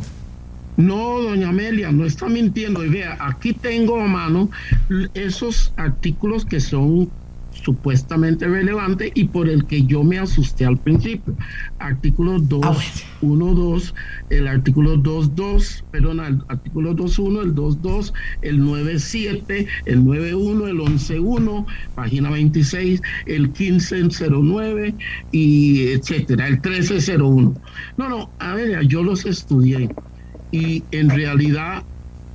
No, 0.76 1.20
doña 1.20 1.48
Amelia, 1.48 1.90
no 1.90 2.06
está 2.06 2.28
mintiendo. 2.28 2.84
Y 2.84 2.88
vea, 2.88 3.18
aquí 3.20 3.52
tengo 3.52 4.00
a 4.00 4.06
mano 4.06 4.48
esos 5.14 5.72
artículos 5.76 6.44
que 6.44 6.60
son 6.60 7.10
supuestamente 7.62 8.46
relevante 8.46 9.10
y 9.14 9.24
por 9.24 9.48
el 9.48 9.64
que 9.66 9.84
yo 9.84 10.02
me 10.02 10.18
asusté 10.18 10.64
al 10.64 10.76
principio. 10.76 11.36
Artículo 11.78 12.38
2, 12.38 13.04
1, 13.20 13.54
2, 13.54 13.94
el 14.30 14.48
artículo 14.48 14.96
2, 14.96 15.34
2, 15.34 15.84
perdón, 15.90 16.20
el 16.20 16.42
artículo 16.48 16.94
2, 16.94 17.18
1, 17.18 17.42
el 17.42 17.54
2, 17.54 17.82
2, 17.82 18.14
el 18.42 18.58
9, 18.58 18.98
7, 18.98 19.66
el 19.86 20.04
9, 20.04 20.34
1, 20.34 20.66
el 20.66 20.80
11, 20.80 21.18
1, 21.18 21.66
página 21.94 22.30
26, 22.30 23.02
el 23.26 23.50
15, 23.50 24.08
09 24.30 24.94
y 25.32 25.88
etcétera, 25.88 26.48
el 26.48 26.60
13, 26.60 27.16
01. 27.18 27.54
No, 27.96 28.08
no, 28.08 28.30
a 28.38 28.54
ver, 28.54 28.86
yo 28.86 29.02
los 29.02 29.26
estudié 29.26 29.88
y 30.50 30.82
en 30.92 31.10
realidad 31.10 31.82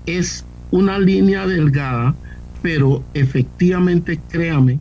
es 0.06 0.46
una 0.72 1.00
línea 1.00 1.48
delgada, 1.48 2.16
pero 2.62 3.04
efectivamente 3.14 4.20
créame, 4.30 4.80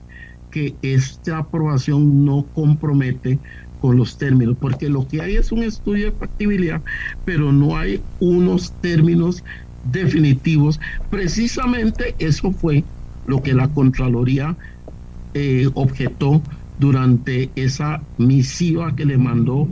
que 0.53 0.75
esta 0.83 1.39
aprobación 1.39 2.25
no 2.25 2.47
compromete 2.55 3.39
con 3.81 3.97
los 3.97 4.17
términos, 4.17 4.57
porque 4.61 4.89
lo 4.89 5.09
que 5.09 5.21
hay 5.21 5.35
es 5.37 5.51
un 5.51 5.65
estudio 5.65 6.07
de 6.07 6.13
factibilidad, 6.13 6.81
pero 7.25 7.51
no 7.51 7.77
hay 7.77 8.01
unos 8.21 8.73
términos 8.81 9.43
definitivos. 9.91 10.79
Precisamente 11.11 12.15
eso 12.21 12.53
fue 12.53 12.85
lo 13.27 13.43
que 13.43 13.55
la 13.55 13.67
Contraloría 13.69 14.55
eh, 15.35 15.69
objetó 15.75 16.41
durante 16.79 17.51
esa 17.57 18.03
misiva 18.19 18.95
que 18.95 19.05
le 19.05 19.19
mandó 19.19 19.69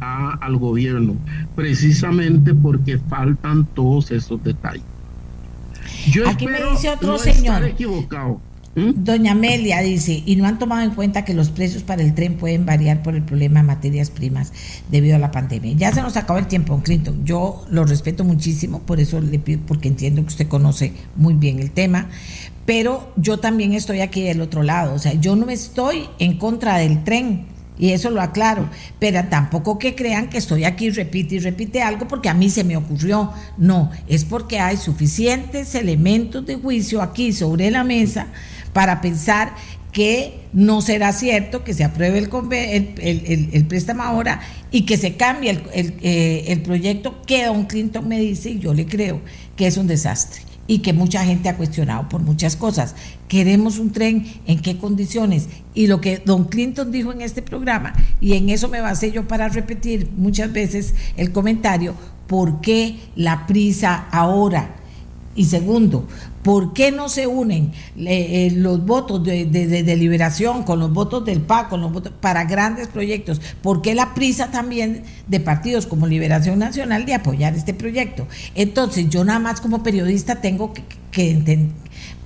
al 0.00 0.56
gobierno, 0.56 1.16
precisamente 1.54 2.54
porque 2.54 2.98
faltan 2.98 3.66
todos 3.74 4.10
esos 4.10 4.42
detalles. 4.42 4.84
Yo 6.10 6.26
Aquí 6.28 6.46
me 6.46 6.62
dice 6.70 6.90
otro 6.90 7.18
señor. 7.18 7.64
equivocado 7.64 8.34
¿Mm? 8.34 8.49
Doña 8.76 9.32
Amelia 9.32 9.80
dice, 9.80 10.22
y 10.24 10.36
no 10.36 10.46
han 10.46 10.60
tomado 10.60 10.82
en 10.82 10.92
cuenta 10.92 11.24
que 11.24 11.34
los 11.34 11.50
precios 11.50 11.82
para 11.82 12.02
el 12.02 12.14
tren 12.14 12.36
pueden 12.36 12.66
variar 12.66 13.02
por 13.02 13.16
el 13.16 13.22
problema 13.22 13.60
de 13.60 13.66
materias 13.66 14.10
primas 14.10 14.52
debido 14.88 15.16
a 15.16 15.18
la 15.18 15.32
pandemia. 15.32 15.72
Ya 15.72 15.92
se 15.92 16.02
nos 16.02 16.16
acabó 16.16 16.38
el 16.38 16.46
tiempo, 16.46 16.74
don 16.74 16.82
Clinton. 16.82 17.24
Yo 17.24 17.64
lo 17.68 17.84
respeto 17.84 18.22
muchísimo, 18.22 18.78
por 18.82 19.00
eso 19.00 19.20
le 19.20 19.40
pido, 19.40 19.60
porque 19.66 19.88
entiendo 19.88 20.22
que 20.22 20.28
usted 20.28 20.46
conoce 20.46 20.92
muy 21.16 21.34
bien 21.34 21.58
el 21.58 21.72
tema, 21.72 22.10
pero 22.64 23.12
yo 23.16 23.38
también 23.40 23.72
estoy 23.72 24.02
aquí 24.02 24.22
del 24.22 24.40
otro 24.40 24.62
lado. 24.62 24.94
O 24.94 25.00
sea, 25.00 25.14
yo 25.14 25.34
no 25.34 25.50
estoy 25.50 26.04
en 26.20 26.38
contra 26.38 26.76
del 26.76 27.02
tren. 27.02 27.46
Y 27.76 27.92
eso 27.92 28.10
lo 28.10 28.20
aclaro, 28.20 28.68
pero 28.98 29.24
tampoco 29.30 29.78
que 29.78 29.94
crean 29.94 30.28
que 30.28 30.36
estoy 30.36 30.64
aquí, 30.64 30.90
repite 30.90 31.36
y 31.36 31.38
repite 31.38 31.80
algo 31.80 32.06
porque 32.06 32.28
a 32.28 32.34
mí 32.34 32.50
se 32.50 32.62
me 32.62 32.76
ocurrió. 32.76 33.32
No, 33.56 33.90
es 34.06 34.26
porque 34.26 34.60
hay 34.60 34.76
suficientes 34.76 35.74
elementos 35.74 36.44
de 36.44 36.56
juicio 36.56 37.00
aquí 37.00 37.32
sobre 37.32 37.70
la 37.70 37.82
mesa 37.82 38.26
para 38.72 39.00
pensar 39.00 39.54
que 39.92 40.40
no 40.52 40.82
será 40.82 41.12
cierto 41.12 41.64
que 41.64 41.74
se 41.74 41.84
apruebe 41.84 42.18
el, 42.18 43.66
préstamo 43.66 44.02
ahora 44.02 44.40
y 44.70 44.82
que 44.82 44.96
se 44.96 45.16
cambie 45.16 45.50
el, 45.50 45.94
eh, 46.02 46.44
el, 46.48 46.62
proyecto 46.62 47.22
que 47.22 47.46
don 47.46 47.64
Clinton 47.64 48.06
me 48.06 48.20
dice, 48.20 48.50
y 48.50 48.58
yo 48.60 48.72
le 48.72 48.86
creo, 48.86 49.20
que 49.56 49.66
es 49.66 49.76
un 49.76 49.86
desastre 49.86 50.42
y 50.70 50.78
que 50.78 50.92
mucha 50.92 51.24
gente 51.24 51.48
ha 51.48 51.56
cuestionado 51.56 52.08
por 52.08 52.22
muchas 52.22 52.54
cosas. 52.54 52.94
Queremos 53.26 53.80
un 53.80 53.90
tren, 53.90 54.24
¿en 54.46 54.60
qué 54.60 54.78
condiciones? 54.78 55.48
Y 55.74 55.88
lo 55.88 56.00
que 56.00 56.22
don 56.24 56.44
Clinton 56.44 56.92
dijo 56.92 57.10
en 57.12 57.22
este 57.22 57.42
programa, 57.42 57.92
y 58.20 58.34
en 58.34 58.50
eso 58.50 58.68
me 58.68 58.80
basé 58.80 59.10
yo 59.10 59.26
para 59.26 59.48
repetir 59.48 60.08
muchas 60.16 60.52
veces 60.52 60.94
el 61.16 61.32
comentario, 61.32 61.96
¿por 62.28 62.60
qué 62.60 63.00
la 63.16 63.48
prisa 63.48 64.06
ahora? 64.12 64.76
Y 65.34 65.46
segundo, 65.46 66.06
¿Por 66.42 66.72
qué 66.72 66.90
no 66.90 67.08
se 67.08 67.26
unen 67.26 67.72
eh, 67.98 68.52
los 68.56 68.84
votos 68.86 69.22
de, 69.22 69.44
deliberación 69.46 70.62
con 70.62 70.78
los 70.80 70.92
votos 70.92 71.24
del 71.24 71.40
PAC, 71.40 71.68
con 71.68 71.80
los 71.82 71.92
votos 71.92 72.12
para 72.20 72.44
grandes 72.44 72.88
proyectos? 72.88 73.40
¿Por 73.62 73.82
qué 73.82 73.94
la 73.94 74.14
prisa 74.14 74.50
también 74.50 75.02
de 75.26 75.40
partidos 75.40 75.86
como 75.86 76.06
Liberación 76.06 76.58
Nacional 76.58 77.04
de 77.04 77.14
apoyar 77.14 77.54
este 77.54 77.74
proyecto? 77.74 78.26
Entonces, 78.54 79.10
yo 79.10 79.24
nada 79.24 79.38
más 79.38 79.60
como 79.60 79.82
periodista 79.82 80.40
tengo 80.40 80.72
que 80.72 81.68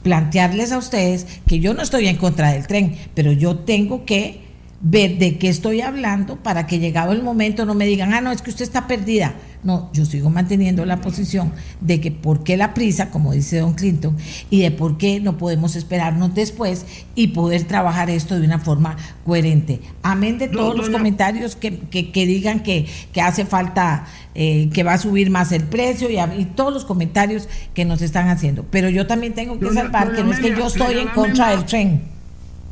plantearles 0.04 0.70
a 0.70 0.78
ustedes 0.78 1.26
que 1.48 1.58
yo 1.58 1.74
no 1.74 1.82
estoy 1.82 2.06
en 2.06 2.16
contra 2.16 2.52
del 2.52 2.66
tren, 2.66 2.96
pero 3.14 3.32
yo 3.32 3.58
tengo 3.60 4.04
que 4.04 4.43
ver 4.84 5.16
de 5.16 5.38
qué 5.38 5.48
estoy 5.48 5.80
hablando 5.80 6.36
para 6.36 6.66
que 6.66 6.78
llegado 6.78 7.12
el 7.12 7.22
momento 7.22 7.64
no 7.64 7.74
me 7.74 7.86
digan, 7.86 8.12
ah, 8.12 8.20
no, 8.20 8.30
es 8.30 8.42
que 8.42 8.50
usted 8.50 8.64
está 8.64 8.86
perdida. 8.86 9.34
No, 9.64 9.88
yo 9.94 10.04
sigo 10.04 10.28
manteniendo 10.28 10.84
la 10.84 11.00
posición 11.00 11.52
de 11.80 11.98
que 11.98 12.12
por 12.12 12.44
qué 12.44 12.58
la 12.58 12.74
prisa, 12.74 13.10
como 13.10 13.32
dice 13.32 13.60
don 13.60 13.72
Clinton, 13.72 14.14
y 14.50 14.60
de 14.60 14.70
por 14.70 14.98
qué 14.98 15.20
no 15.20 15.38
podemos 15.38 15.74
esperarnos 15.74 16.34
después 16.34 16.84
y 17.14 17.28
poder 17.28 17.64
trabajar 17.64 18.10
esto 18.10 18.38
de 18.38 18.46
una 18.46 18.58
forma 18.58 18.98
coherente. 19.24 19.80
Amén 20.02 20.36
de 20.36 20.48
todos 20.48 20.76
los 20.76 20.90
comentarios 20.90 21.56
que, 21.56 21.78
que, 21.78 22.26
digan 22.26 22.60
que, 22.60 22.84
que, 23.14 23.22
hace 23.22 23.46
falta, 23.46 24.04
eh, 24.34 24.68
que 24.70 24.82
va 24.82 24.92
a 24.92 24.98
subir 24.98 25.30
más 25.30 25.50
el 25.52 25.64
precio 25.64 26.10
y, 26.10 26.18
y, 26.18 26.44
todos 26.44 26.74
los 26.74 26.84
comentarios 26.84 27.48
que 27.72 27.86
nos 27.86 28.02
están 28.02 28.28
haciendo. 28.28 28.66
Pero 28.70 28.90
yo 28.90 29.06
también 29.06 29.32
tengo 29.32 29.58
que 29.58 29.72
salvar 29.72 30.14
que 30.14 30.22
no 30.22 30.32
es 30.32 30.40
que 30.40 30.50
yo 30.50 30.66
estoy 30.66 30.98
en 30.98 31.08
contra 31.08 31.52
del 31.52 31.64
tren. 31.64 32.13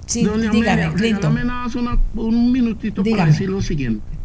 Sí, 0.06 0.26
dígame, 0.52 0.92
Clinton. 0.94 1.36
un 2.14 2.52
minutito 2.52 3.02
para 3.04 3.26
decir 3.26 3.48
lo 3.48 3.62
siguiente. 3.62 4.18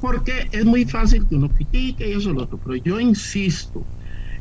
Porque 0.00 0.48
es 0.52 0.64
muy 0.64 0.84
fácil 0.84 1.26
que 1.28 1.36
uno 1.36 1.48
critique 1.48 2.08
y 2.08 2.12
eso 2.12 2.32
lo 2.32 2.42
otro, 2.42 2.58
pero 2.58 2.76
yo 2.76 2.98
insisto, 2.98 3.86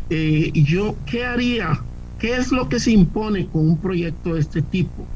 eh, 0.10 0.52
yo, 0.53 0.98
¿qué 1.06 1.24
haría? 1.26 1.80
¿Qué 2.18 2.36
es 2.36 2.52
lo 2.52 2.68
que 2.68 2.80
se 2.80 2.91
impone 2.91 3.48
con 3.48 3.70
un 3.70 3.80
proyecto 3.80 4.34
de 4.34 4.41
este 4.41 4.61
tipo? 4.61 5.07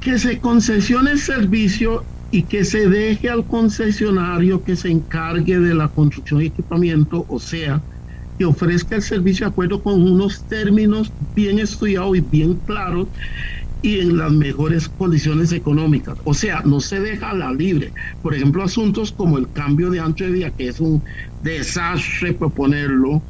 Que 0.00 0.18
se 0.18 0.40
concesione 0.40 1.12
el 1.12 1.18
servicio 1.18 2.04
y 2.30 2.44
que 2.44 2.64
se 2.64 2.88
deje 2.88 3.28
al 3.28 3.46
concesionario 3.46 4.62
que 4.64 4.76
se 4.76 4.90
encargue 4.90 5.58
de 5.58 5.74
la 5.74 5.88
construcción 5.88 6.40
y 6.42 6.46
equipamiento, 6.46 7.26
o 7.28 7.38
sea, 7.38 7.82
que 8.38 8.44
ofrezca 8.44 8.96
el 8.96 9.02
servicio 9.02 9.46
de 9.46 9.50
acuerdo 9.50 9.82
con 9.82 10.00
unos 10.00 10.46
términos 10.46 11.12
bien 11.34 11.58
estudiados 11.58 12.16
y 12.16 12.20
bien 12.20 12.54
claros 12.60 13.08
y 13.82 14.00
en 14.00 14.16
las 14.16 14.32
mejores 14.32 14.88
condiciones 14.88 15.52
económicas. 15.52 16.16
O 16.24 16.34
sea, 16.34 16.62
no 16.64 16.80
se 16.80 17.00
deja 17.00 17.32
la 17.32 17.52
libre. 17.52 17.92
Por 18.20 18.34
ejemplo, 18.34 18.62
asuntos 18.62 19.12
como 19.12 19.38
el 19.38 19.50
cambio 19.52 19.90
de 19.90 20.00
ancho 20.00 20.24
de 20.24 20.32
día, 20.32 20.50
que 20.50 20.68
es 20.68 20.80
un 20.80 21.02
desastre 21.40 22.34
proponerlo, 22.34 23.24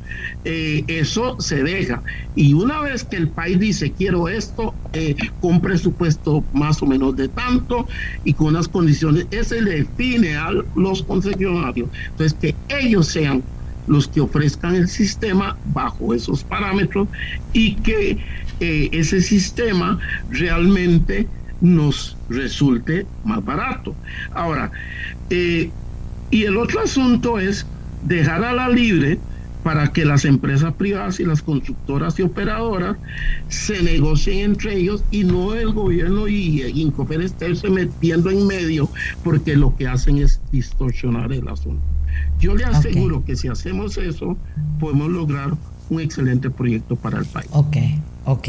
eh, 0.45 0.85
eso 0.89 1.37
se 1.39 1.63
deja. 1.63 2.03
Y 2.35 2.55
una 2.55 2.81
vez 2.81 3.05
que 3.05 3.17
el 3.17 3.31
país 3.31 3.59
dice, 3.59 3.93
quiero 3.93 4.29
esto, 4.29 4.75
eh, 4.93 5.15
con 5.39 5.61
presupuesto 5.61 6.45
más 6.53 6.83
o 6.83 6.87
menos 6.87 7.15
de 7.15 7.29
tanto 7.29 7.87
y 8.25 8.35
con 8.35 8.49
unas 8.49 8.69
condiciones, 8.69 9.29
ese 9.31 9.63
le 9.63 9.85
define 9.85 10.37
a 10.37 10.51
los 10.75 11.03
concesionarios. 11.05 11.91
Entonces, 12.11 12.39
que 12.41 12.59
ellos 12.69 13.07
sean 13.09 13.45
los 13.87 14.09
que 14.09 14.21
ofrezcan 14.21 14.77
el 14.77 14.89
sistema 14.89 15.59
bajo 15.65 16.15
esos 16.15 16.45
parámetros 16.45 17.09
y 17.53 17.77
que 17.83 18.19
eh, 18.61 18.89
ese 18.93 19.21
sistema 19.21 19.99
realmente 20.31 21.27
nos 21.61 22.17
resulte 22.29 23.07
más 23.25 23.45
barato. 23.45 23.95
Ahora, 24.35 24.71
eh, 25.31 25.71
y 26.31 26.45
el 26.45 26.57
otro 26.57 26.81
asunto 26.81 27.39
es 27.39 27.67
dejar 28.07 28.45
a 28.45 28.53
la 28.53 28.69
libre 28.69 29.19
para 29.63 29.93
que 29.93 30.05
las 30.05 30.25
empresas 30.25 30.73
privadas 30.75 31.21
y 31.21 31.25
las 31.25 31.43
constructoras 31.43 32.19
y 32.19 32.23
operadoras 32.23 32.97
se 33.49 33.83
negocien 33.83 34.53
entre 34.53 34.77
ellos 34.77 35.05
y 35.11 35.25
no 35.25 35.55
el 35.55 35.73
gobierno 35.73 36.29
y 36.29 36.63
Incofer 36.63 37.21
estarse 37.21 37.69
metiendo 37.69 38.31
en 38.31 38.47
medio 38.47 38.89
porque 39.23 39.57
lo 39.57 39.77
que 39.77 39.87
hacen 39.87 40.19
es 40.19 40.41
distorsionar 40.51 41.33
el 41.33 41.47
asunto. 41.49 41.83
Yo 42.39 42.55
le 42.55 42.65
aseguro 42.65 43.25
que 43.25 43.37
si 43.37 43.49
hacemos 43.49 43.99
eso 43.99 44.37
podemos 44.79 45.11
lograr 45.11 45.53
un 45.91 46.01
excelente 46.01 46.49
proyecto 46.51 46.97
para 46.97 47.19
el 47.19 47.27
país. 47.27 47.49
Ok. 47.53 47.77
Ok. 48.27 48.49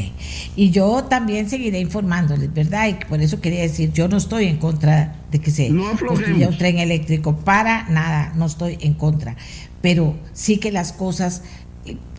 Y 0.56 0.70
yo 0.72 1.06
también 1.06 1.50
seguiré 1.50 1.80
informándoles, 1.80 2.54
¿verdad? 2.54 2.90
Y 2.90 2.94
por 3.06 3.22
eso 3.22 3.40
quería 3.40 3.62
decir, 3.62 3.92
yo 3.94 4.08
no 4.08 4.18
estoy 4.18 4.46
en 4.46 4.58
contra 4.58 5.16
de 5.32 5.40
que 5.40 5.50
se 5.50 5.72
construya 6.08 6.50
un 6.50 6.58
tren 6.58 6.78
eléctrico. 6.78 7.38
Para 7.38 7.88
nada, 7.90 8.34
no 8.36 8.46
estoy 8.46 8.78
en 8.82 8.94
contra. 8.94 9.38
Pero 9.82 10.16
sí 10.34 10.58
que 10.58 10.72
las 10.72 10.92
cosas, 10.92 11.44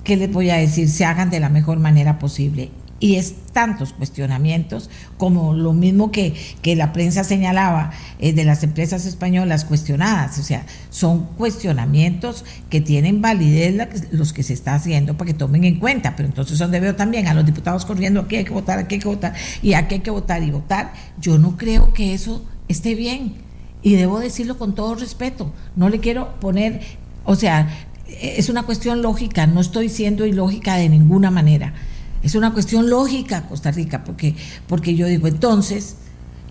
¿qué 0.02 0.16
les 0.16 0.32
voy 0.32 0.50
a 0.50 0.56
decir? 0.56 0.88
Se 0.88 1.04
hagan 1.04 1.30
de 1.30 1.40
la 1.40 1.50
mejor 1.50 1.78
manera 1.78 2.18
posible. 2.18 2.70
Y 3.02 3.16
es 3.16 3.34
tantos 3.52 3.92
cuestionamientos 3.92 4.88
como 5.18 5.54
lo 5.54 5.72
mismo 5.72 6.12
que, 6.12 6.34
que 6.62 6.76
la 6.76 6.92
prensa 6.92 7.24
señalaba 7.24 7.90
eh, 8.20 8.32
de 8.32 8.44
las 8.44 8.62
empresas 8.62 9.06
españolas 9.06 9.64
cuestionadas. 9.64 10.38
O 10.38 10.44
sea, 10.44 10.64
son 10.88 11.26
cuestionamientos 11.36 12.44
que 12.70 12.80
tienen 12.80 13.20
validez 13.20 13.74
los 14.12 14.32
que 14.32 14.44
se 14.44 14.52
está 14.52 14.76
haciendo 14.76 15.16
para 15.16 15.26
que 15.26 15.34
tomen 15.34 15.64
en 15.64 15.80
cuenta. 15.80 16.14
Pero 16.14 16.28
entonces 16.28 16.60
donde 16.60 16.78
veo 16.78 16.94
también 16.94 17.26
a 17.26 17.34
los 17.34 17.44
diputados 17.44 17.84
corriendo 17.84 18.20
aquí 18.20 18.36
hay 18.36 18.44
que 18.44 18.52
votar, 18.52 18.78
aquí 18.78 18.94
hay 18.94 19.00
que 19.00 19.08
votar 19.08 19.34
y 19.62 19.74
aquí 19.74 19.96
hay 19.96 20.00
que 20.00 20.12
votar 20.12 20.40
y 20.44 20.52
votar. 20.52 20.92
Yo 21.20 21.38
no 21.38 21.56
creo 21.56 21.92
que 21.92 22.14
eso 22.14 22.46
esté 22.68 22.94
bien. 22.94 23.34
Y 23.82 23.96
debo 23.96 24.20
decirlo 24.20 24.58
con 24.58 24.76
todo 24.76 24.94
respeto. 24.94 25.52
No 25.74 25.88
le 25.88 25.98
quiero 25.98 26.38
poner, 26.38 26.80
o 27.24 27.34
sea, 27.34 27.68
es 28.06 28.48
una 28.48 28.62
cuestión 28.62 29.02
lógica, 29.02 29.48
no 29.48 29.60
estoy 29.60 29.88
siendo 29.88 30.24
ilógica 30.24 30.76
de 30.76 30.88
ninguna 30.88 31.32
manera 31.32 31.74
es 32.22 32.34
una 32.34 32.52
cuestión 32.52 32.88
lógica 32.88 33.46
Costa 33.48 33.70
Rica, 33.70 34.04
porque, 34.04 34.34
porque 34.66 34.94
yo 34.94 35.06
digo, 35.06 35.26
entonces, 35.26 35.96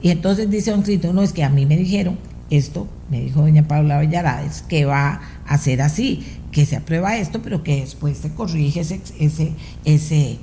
y 0.01 0.09
entonces 0.09 0.49
dice 0.49 0.71
don 0.71 0.81
Clinton, 0.81 1.15
no, 1.15 1.21
es 1.21 1.33
que 1.33 1.43
a 1.43 1.49
mí 1.49 1.65
me 1.65 1.77
dijeron 1.77 2.17
esto, 2.49 2.87
me 3.09 3.21
dijo 3.21 3.41
doña 3.41 3.67
Paula 3.67 3.99
Villarades, 3.99 4.63
que 4.63 4.85
va 4.85 5.21
a 5.45 5.57
ser 5.57 5.81
así, 5.81 6.25
que 6.51 6.65
se 6.65 6.75
aprueba 6.75 7.17
esto, 7.17 7.41
pero 7.41 7.63
que 7.63 7.79
después 7.79 8.17
se 8.17 8.29
corrige 8.33 8.81
ese, 8.81 9.01
ese, 9.19 9.53
ese, 9.85 10.37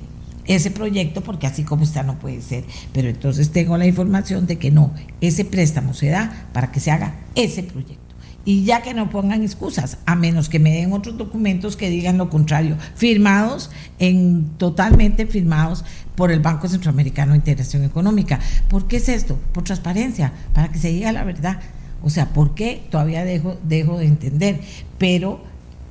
ese 0.45 0.71
proyecto, 0.71 1.21
porque 1.21 1.45
así 1.45 1.63
como 1.63 1.83
está 1.83 2.01
no 2.01 2.17
puede 2.17 2.41
ser. 2.41 2.63
Pero 2.93 3.09
entonces 3.09 3.51
tengo 3.51 3.77
la 3.77 3.85
información 3.85 4.47
de 4.47 4.57
que 4.57 4.71
no, 4.71 4.91
ese 5.21 5.45
préstamo 5.45 5.93
se 5.93 6.09
da 6.09 6.47
para 6.51 6.71
que 6.71 6.79
se 6.79 6.89
haga 6.89 7.19
ese 7.35 7.61
proyecto 7.61 8.08
y 8.45 8.63
ya 8.63 8.81
que 8.81 8.93
no 8.93 9.09
pongan 9.09 9.43
excusas, 9.43 9.97
a 10.05 10.15
menos 10.15 10.49
que 10.49 10.59
me 10.59 10.71
den 10.71 10.93
otros 10.93 11.17
documentos 11.17 11.75
que 11.75 11.89
digan 11.89 12.17
lo 12.17 12.29
contrario, 12.29 12.77
firmados 12.95 13.69
en 13.99 14.45
totalmente 14.57 15.25
firmados 15.27 15.83
por 16.15 16.31
el 16.31 16.39
Banco 16.39 16.67
Centroamericano 16.67 17.33
de 17.33 17.37
Integración 17.37 17.83
Económica. 17.83 18.39
¿Por 18.67 18.87
qué 18.87 18.97
es 18.97 19.09
esto? 19.09 19.37
Por 19.53 19.63
transparencia, 19.63 20.33
para 20.53 20.69
que 20.71 20.79
se 20.79 20.89
diga 20.89 21.11
la 21.11 21.23
verdad. 21.23 21.59
O 22.01 22.09
sea, 22.09 22.29
¿por 22.29 22.55
qué? 22.55 22.83
Todavía 22.89 23.25
dejo, 23.25 23.57
de 23.63 24.05
entender, 24.05 24.61
pero 24.97 25.41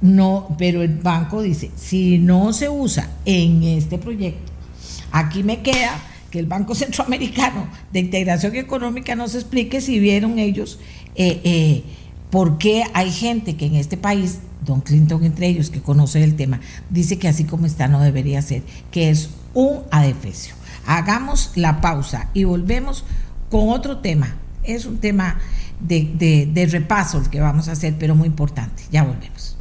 no, 0.00 0.54
pero 0.58 0.82
el 0.82 0.96
banco 0.96 1.42
dice, 1.42 1.70
si 1.76 2.18
no 2.18 2.52
se 2.52 2.68
usa 2.68 3.10
en 3.24 3.62
este 3.62 3.98
proyecto, 3.98 4.52
aquí 5.12 5.42
me 5.42 5.60
queda 5.60 6.00
que 6.30 6.38
el 6.38 6.46
Banco 6.46 6.74
Centroamericano 6.74 7.68
de 7.92 8.00
Integración 8.00 8.54
Económica 8.56 9.14
nos 9.14 9.34
explique 9.34 9.80
si 9.80 9.98
vieron 9.98 10.38
ellos 10.38 10.78
eh, 11.14 11.40
eh, 11.44 11.84
¿Por 12.30 12.58
qué 12.58 12.84
hay 12.92 13.10
gente 13.10 13.56
que 13.56 13.66
en 13.66 13.76
este 13.76 13.96
país, 13.96 14.40
Don 14.64 14.80
Clinton 14.80 15.24
entre 15.24 15.46
ellos, 15.46 15.70
que 15.70 15.80
conoce 15.80 16.22
el 16.22 16.36
tema, 16.36 16.60
dice 16.90 17.18
que 17.18 17.28
así 17.28 17.44
como 17.44 17.66
está 17.66 17.88
no 17.88 18.00
debería 18.00 18.42
ser, 18.42 18.62
que 18.90 19.10
es 19.10 19.30
un 19.54 19.80
adefesio? 19.90 20.54
Hagamos 20.86 21.52
la 21.54 21.80
pausa 21.80 22.28
y 22.34 22.44
volvemos 22.44 23.04
con 23.50 23.70
otro 23.70 23.98
tema. 23.98 24.36
Es 24.62 24.84
un 24.84 24.98
tema 24.98 25.38
de, 25.80 26.68
repaso 26.70 27.18
el 27.18 27.30
que 27.30 27.40
vamos 27.40 27.68
a 27.68 27.72
hacer, 27.72 27.94
pero 27.98 28.14
muy 28.14 28.26
importante. 28.26 28.82
Ya 28.90 29.04
volvemos. 29.04 29.56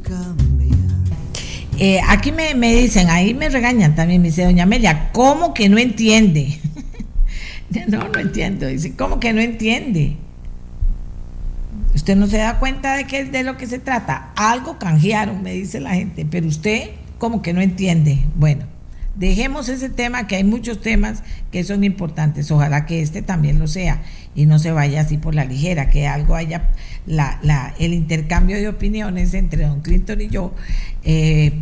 Eh, 1.78 2.00
aquí 2.06 2.32
me, 2.32 2.54
me, 2.54 2.74
dicen, 2.74 3.08
ahí 3.08 3.34
me 3.34 3.48
regañan 3.48 3.94
también, 3.94 4.20
me 4.20 4.28
dice 4.28 4.44
doña 4.44 4.64
Amelia, 4.64 5.10
¿cómo 5.12 5.54
que 5.54 5.68
no 5.68 5.78
entiende? 5.78 6.60
no, 7.88 8.08
no 8.08 8.18
entiendo. 8.18 8.66
Dice, 8.66 8.94
¿cómo 8.94 9.20
que 9.20 9.32
no 9.32 9.40
entiende? 9.40 10.16
Usted 11.98 12.14
no 12.14 12.28
se 12.28 12.38
da 12.38 12.60
cuenta 12.60 12.94
de 12.94 13.08
qué 13.08 13.24
de 13.24 13.42
lo 13.42 13.56
que 13.56 13.66
se 13.66 13.80
trata. 13.80 14.30
Algo 14.36 14.78
canjearon, 14.78 15.42
me 15.42 15.52
dice 15.52 15.80
la 15.80 15.94
gente, 15.94 16.24
pero 16.24 16.46
usted 16.46 16.90
como 17.18 17.42
que 17.42 17.52
no 17.52 17.60
entiende. 17.60 18.24
Bueno, 18.36 18.66
dejemos 19.16 19.68
ese 19.68 19.88
tema, 19.88 20.28
que 20.28 20.36
hay 20.36 20.44
muchos 20.44 20.80
temas 20.80 21.24
que 21.50 21.64
son 21.64 21.82
importantes. 21.82 22.52
Ojalá 22.52 22.86
que 22.86 23.02
este 23.02 23.20
también 23.20 23.58
lo 23.58 23.66
sea 23.66 24.00
y 24.36 24.46
no 24.46 24.60
se 24.60 24.70
vaya 24.70 25.00
así 25.00 25.18
por 25.18 25.34
la 25.34 25.44
ligera, 25.44 25.90
que 25.90 26.06
algo 26.06 26.36
haya, 26.36 26.70
la, 27.04 27.74
el 27.80 27.92
intercambio 27.94 28.58
de 28.58 28.68
opiniones 28.68 29.34
entre 29.34 29.66
don 29.66 29.80
Clinton 29.80 30.20
y 30.20 30.28
yo 30.28 30.54
eh, 31.02 31.52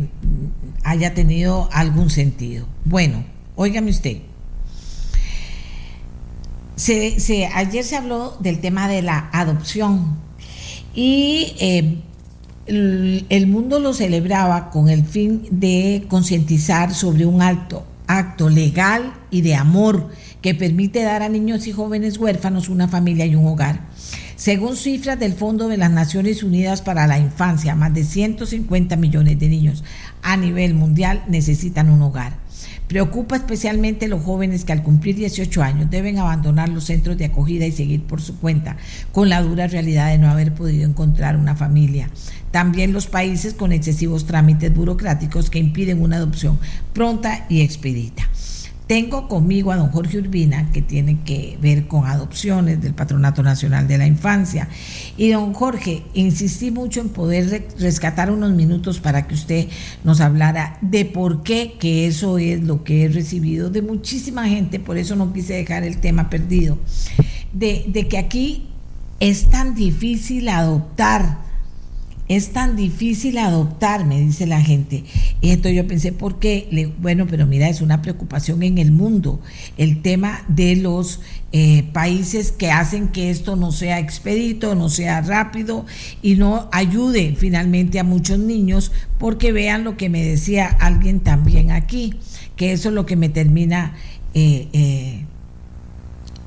haya 0.83 1.15
tenido 1.15 1.67
algún 1.73 2.11
sentido. 2.11 2.67
Bueno, 2.85 3.23
óigame 3.55 3.89
usted. 3.89 4.17
Se, 6.75 7.49
ayer 7.55 7.83
se 7.83 7.95
habló 7.95 8.37
del 8.39 8.59
tema 8.59 8.87
de 8.87 9.01
la 9.01 9.31
adopción 9.33 10.26
y 10.97 11.53
eh, 11.59 11.99
el, 12.65 13.47
mundo 13.47 13.79
lo 13.79 13.93
celebraba 13.93 14.71
con 14.71 14.89
el 14.89 15.05
fin 15.05 15.47
de 15.51 16.05
concientizar 16.09 16.91
sobre 16.91 17.27
un 17.27 17.43
alto 17.43 17.85
acto 18.07 18.49
legal 18.49 19.13
y 19.29 19.41
de 19.41 19.53
amor 19.53 20.09
que 20.41 20.55
permite 20.55 21.03
dar 21.03 21.21
a 21.21 21.29
niños 21.29 21.67
y 21.67 21.71
jóvenes 21.71 22.17
huérfanos 22.17 22.67
una 22.67 22.87
familia 22.87 23.27
y 23.27 23.35
un 23.35 23.45
hogar. 23.45 23.81
Según 24.37 24.75
cifras 24.75 25.19
del 25.19 25.33
Fondo 25.33 25.67
de 25.67 25.77
las 25.77 25.91
Naciones 25.91 26.41
Unidas 26.41 26.81
para 26.81 27.05
la 27.05 27.19
Infancia, 27.19 27.75
más 27.75 27.93
de 27.93 28.03
150 28.03 28.95
millones 28.95 29.37
de 29.37 29.49
niños 29.49 29.83
a 30.23 30.35
nivel 30.35 30.73
mundial 30.73 31.23
necesitan 31.27 31.91
un 31.91 32.01
hogar. 32.01 32.46
Preocupa 32.87 33.35
especialmente 33.35 34.07
los 34.07 34.23
jóvenes 34.23 34.63
que 34.63 34.71
al 34.71 34.81
cumplir 34.81 35.15
18 35.15 35.61
años 35.61 35.89
deben 35.89 36.19
abandonar 36.19 36.69
los 36.69 36.85
centros 36.85 37.17
de 37.17 37.25
acogida 37.25 37.65
y 37.65 37.71
seguir 37.71 38.03
por 38.03 38.21
su 38.21 38.39
cuenta, 38.39 38.77
con 39.11 39.27
la 39.29 39.41
dura 39.41 39.67
realidad 39.67 40.09
de 40.09 40.17
no 40.17 40.29
haber 40.29 40.53
podido 40.53 40.87
encontrar 40.87 41.35
una 41.35 41.55
familia. 41.55 42.09
También 42.51 42.93
los 42.93 43.07
países 43.07 43.53
con 43.53 43.73
excesivos 43.73 44.25
trámites 44.25 44.73
burocráticos 44.73 45.49
que 45.49 45.59
impiden 45.59 46.01
una 46.01 46.15
adopción 46.15 46.59
pronta 46.93 47.45
y 47.49 47.61
expedita. 47.61 48.26
Tengo 48.87 49.27
conmigo 49.27 49.73
a 49.73 49.75
don 49.75 49.91
Jorge 49.91 50.17
Urbina, 50.17 50.71
que 50.71 50.81
tiene 50.81 51.19
que 51.25 51.57
ver 51.61 51.87
con 51.87 52.05
adopciones 52.05 52.81
del 52.81 52.93
Patronato 52.93 53.43
Nacional 53.43 53.85
de 53.85 53.97
la 53.97 54.07
Infancia. 54.07 54.69
Y 55.17 55.31
don 55.31 55.53
Jorge, 55.53 56.03
insistí 56.13 56.71
mucho 56.71 57.01
en 57.01 57.09
poder 57.09 57.67
rescatar 57.77 58.31
unos 58.31 58.51
minutos 58.51 59.01
para 59.01 59.27
que 59.27 59.33
usted 59.35 59.67
nos 60.05 60.21
hablara 60.21 60.77
de 60.81 61.03
por 61.03 61.43
qué, 61.43 61.75
que 61.77 62.07
eso 62.07 62.37
es 62.37 62.63
lo 62.63 62.85
que 62.85 63.03
he 63.03 63.09
recibido 63.09 63.69
de 63.69 63.81
muchísima 63.81 64.47
gente, 64.47 64.79
por 64.79 64.97
eso 64.97 65.17
no 65.17 65.33
quise 65.33 65.55
dejar 65.55 65.83
el 65.83 65.97
tema 65.97 66.29
perdido, 66.29 66.77
de, 67.51 67.83
de 67.89 68.07
que 68.07 68.17
aquí 68.17 68.67
es 69.19 69.49
tan 69.49 69.75
difícil 69.75 70.47
adoptar 70.47 71.46
es 72.27 72.51
tan 72.51 72.75
difícil 72.75 73.37
adoptar, 73.37 74.05
me 74.05 74.19
dice 74.19 74.45
la 74.47 74.61
gente. 74.61 75.05
Entonces 75.41 75.75
yo 75.75 75.87
pensé, 75.87 76.11
¿por 76.11 76.39
qué? 76.39 76.91
bueno, 76.99 77.25
pero 77.27 77.45
mira, 77.45 77.69
es 77.69 77.81
una 77.81 78.01
preocupación 78.01 78.63
en 78.63 78.77
el 78.77 78.91
mundo, 78.91 79.39
el 79.77 80.01
tema 80.01 80.43
de 80.49 80.75
los 80.75 81.21
eh, 81.53 81.83
países 81.93 82.51
que 82.51 82.71
hacen 82.71 83.07
que 83.07 83.29
esto 83.29 83.55
no 83.55 83.71
sea 83.71 83.99
expedito, 83.99 84.75
no 84.75 84.89
sea 84.89 85.21
rápido 85.21 85.85
y 86.21 86.35
no 86.35 86.67
ayude 86.73 87.35
finalmente 87.37 87.99
a 87.99 88.03
muchos 88.03 88.39
niños, 88.39 88.91
porque 89.17 89.53
vean 89.53 89.85
lo 89.85 89.95
que 89.95 90.09
me 90.09 90.23
decía 90.23 90.67
alguien 90.67 91.21
también 91.21 91.71
aquí, 91.71 92.13
que 92.57 92.73
eso 92.73 92.89
es 92.89 92.95
lo 92.95 93.05
que 93.05 93.15
me 93.15 93.29
termina 93.29 93.95
eh, 94.33 94.67
eh, 94.73 95.25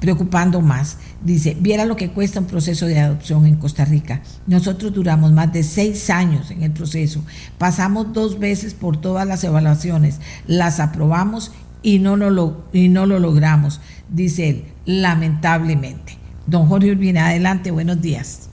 preocupando 0.01 0.61
más 0.61 0.99
Dice, 1.23 1.57
viera 1.61 1.85
lo 1.85 1.97
que 1.97 2.11
cuesta 2.11 2.41
un 2.41 2.47
proceso 2.47 2.87
de 2.87 2.99
adopción 2.99 3.45
en 3.45 3.57
Costa 3.57 3.85
Rica. 3.85 4.23
Nosotros 4.47 4.93
duramos 4.95 5.33
más 5.33 5.53
de 5.53 5.63
seis 5.63 6.09
años 6.09 6.51
en 6.51 6.63
el 6.63 6.73
proceso. 6.73 7.23
Pasamos 7.59 8.13
dos 8.15 8.39
veces 8.39 8.73
por 8.73 9.01
todas 9.01 9.27
las 9.27 9.45
evaluaciones. 9.45 10.19
Las 10.47 10.81
aprobamos 10.81 11.53
y 11.83 11.99
no 11.99 12.17
lo, 12.17 12.65
y 12.73 12.89
no 12.89 13.07
lo 13.07 13.19
logramos, 13.19 13.81
dice 14.09 14.49
él, 14.49 14.65
lamentablemente. 14.85 16.19
Don 16.47 16.67
Jorge 16.67 16.93
Urbina, 16.93 17.29
adelante, 17.29 17.71
buenos 17.71 18.01
días. 18.01 18.49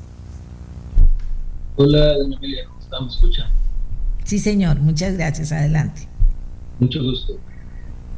Hola, 1.75 2.13
doña 2.13 2.37
Emilia, 2.37 2.65
¿cómo 2.67 2.79
está? 2.79 3.01
¿Me 3.01 3.07
escucha? 3.07 3.51
Sí, 4.23 4.39
señor, 4.39 4.79
muchas 4.79 5.15
gracias, 5.15 5.51
adelante. 5.51 6.07
Mucho 6.79 7.03
gusto. 7.03 7.33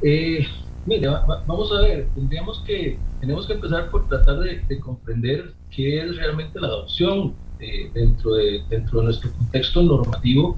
Eh, 0.01 0.45
mire, 0.90 1.07
vamos 1.45 1.72
a 1.72 1.82
ver, 1.82 2.10
tendríamos 2.16 2.64
que 2.66 2.98
tenemos 3.20 3.45
que 3.45 3.53
empezar 3.53 3.91
por 3.91 4.07
tratar 4.07 4.40
de, 4.40 4.80
comprender 4.80 5.53
qué 5.70 6.02
es 6.02 6.16
realmente 6.18 6.60
la 6.60 6.68
adopción 6.68 7.36
eh, 7.60 7.91
dentro, 7.94 8.34
de, 8.34 8.64
dentro 8.70 8.99
de 8.99 9.06
nuestro 9.06 9.32
contexto 9.34 9.84
normativo 9.84 10.57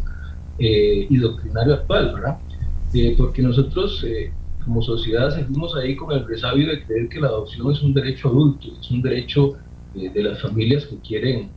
eh, 0.57 1.05
y 1.09 1.17
doctrinario 1.17 1.73
actual, 1.73 2.13
¿verdad? 2.13 2.37
Eh, 2.93 3.13
porque 3.17 3.41
nosotros 3.41 4.05
como 4.63 4.81
sociedad 4.81 5.35
seguimos 5.35 5.75
ahí 5.75 5.95
con 5.95 6.11
el 6.11 6.25
resabio 6.25 6.67
de 6.67 6.83
creer 6.85 7.09
que 7.09 7.19
la 7.19 7.27
adopción 7.27 7.71
es 7.71 7.81
un 7.81 7.93
derecho 7.93 8.29
adulto, 8.29 8.67
es 8.79 8.91
un 8.91 9.01
derecho 9.01 9.57
de 9.93 10.23
las 10.23 10.41
familias 10.41 10.85
que 10.85 10.97
quieren 10.99 11.49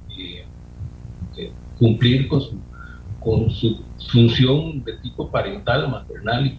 cumplir 1.79 2.27
con 2.29 3.51
su, 3.51 3.85
función 4.11 4.83
de 4.85 4.95
tipo 4.99 5.31
parental, 5.31 5.91
maternal 5.91 6.59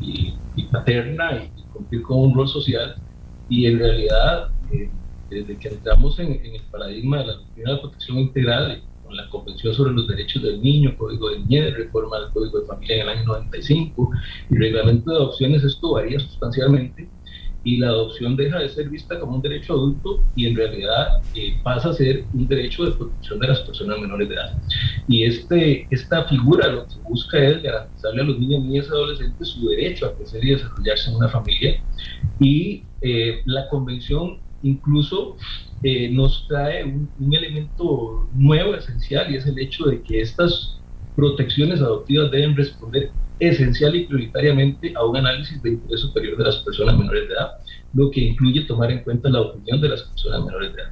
y 0.00 0.38
paterna 0.70 1.50
y 1.56 1.62
cumplir 1.72 2.02
con 2.02 2.18
un 2.18 2.34
rol 2.34 2.48
social. 2.48 2.96
Y 3.48 3.66
en 3.66 3.78
realidad, 3.78 4.50
eh, 4.72 4.90
desde 5.30 5.58
que 5.58 5.68
entramos 5.68 6.18
en, 6.18 6.32
el 6.32 6.62
paradigma 6.70 7.18
de 7.18 7.26
la 7.26 7.32
doctrina 7.34 7.72
de 7.72 7.78
protección 7.78 8.18
integral, 8.18 8.82
con 9.04 9.16
la 9.16 9.28
Convención 9.30 9.72
sobre 9.72 9.92
los 9.92 10.06
Derechos 10.06 10.42
del 10.42 10.60
Niño, 10.60 10.94
Código 10.98 11.30
de 11.30 11.38
Niñez, 11.38 11.74
reforma 11.74 12.20
del 12.20 12.30
Código 12.30 12.60
de 12.60 12.66
Familia 12.66 12.96
en 12.96 13.02
el 13.02 13.08
año 13.08 13.24
95 13.24 14.10
y 14.50 14.56
reglamento 14.56 15.10
de 15.10 15.16
adopciones, 15.16 15.64
esto 15.64 15.92
varía 15.92 16.20
sustancialmente 16.20 17.08
y 17.68 17.76
la 17.76 17.88
adopción 17.88 18.34
deja 18.34 18.60
de 18.60 18.70
ser 18.70 18.88
vista 18.88 19.20
como 19.20 19.36
un 19.36 19.42
derecho 19.42 19.74
adulto 19.74 20.22
y 20.34 20.46
en 20.46 20.56
realidad 20.56 21.20
eh, 21.34 21.54
pasa 21.62 21.90
a 21.90 21.92
ser 21.92 22.24
un 22.32 22.48
derecho 22.48 22.86
de 22.86 22.92
protección 22.92 23.40
de 23.40 23.48
las 23.48 23.60
personas 23.60 23.98
menores 24.00 24.26
de 24.26 24.36
edad. 24.36 24.58
Y 25.06 25.24
este, 25.24 25.86
esta 25.90 26.24
figura 26.24 26.68
lo 26.68 26.86
que 26.86 26.94
busca 27.06 27.38
es 27.38 27.62
garantizarle 27.62 28.22
a 28.22 28.24
los 28.24 28.38
niños, 28.38 28.64
niñas 28.64 28.86
y 28.86 28.88
adolescentes 28.88 29.48
su 29.48 29.68
derecho 29.68 30.06
a 30.06 30.16
crecer 30.16 30.42
y 30.46 30.50
desarrollarse 30.52 31.10
en 31.10 31.16
una 31.16 31.28
familia. 31.28 31.82
Y 32.40 32.84
eh, 33.02 33.42
la 33.44 33.68
convención 33.68 34.38
incluso 34.62 35.36
eh, 35.82 36.08
nos 36.08 36.46
trae 36.48 36.84
un, 36.84 37.10
un 37.18 37.34
elemento 37.34 38.30
nuevo, 38.32 38.76
esencial, 38.76 39.30
y 39.30 39.36
es 39.36 39.46
el 39.46 39.58
hecho 39.58 39.84
de 39.84 40.00
que 40.00 40.22
estas 40.22 40.80
protecciones 41.14 41.82
adoptivas 41.82 42.30
deben 42.30 42.56
responder 42.56 43.10
esencial 43.40 43.94
y 43.94 44.06
prioritariamente 44.06 44.92
a 44.96 45.04
un 45.04 45.16
análisis 45.16 45.62
de 45.62 45.70
interés 45.70 46.00
superior 46.00 46.36
de 46.36 46.44
las 46.44 46.56
personas 46.58 46.96
menores 46.96 47.28
de 47.28 47.34
edad, 47.34 47.50
lo 47.94 48.10
que 48.10 48.20
incluye 48.20 48.62
tomar 48.62 48.90
en 48.90 49.02
cuenta 49.02 49.28
la 49.28 49.40
opinión 49.40 49.80
de 49.80 49.88
las 49.88 50.02
personas 50.02 50.44
menores 50.44 50.74
de 50.74 50.82
edad. 50.82 50.90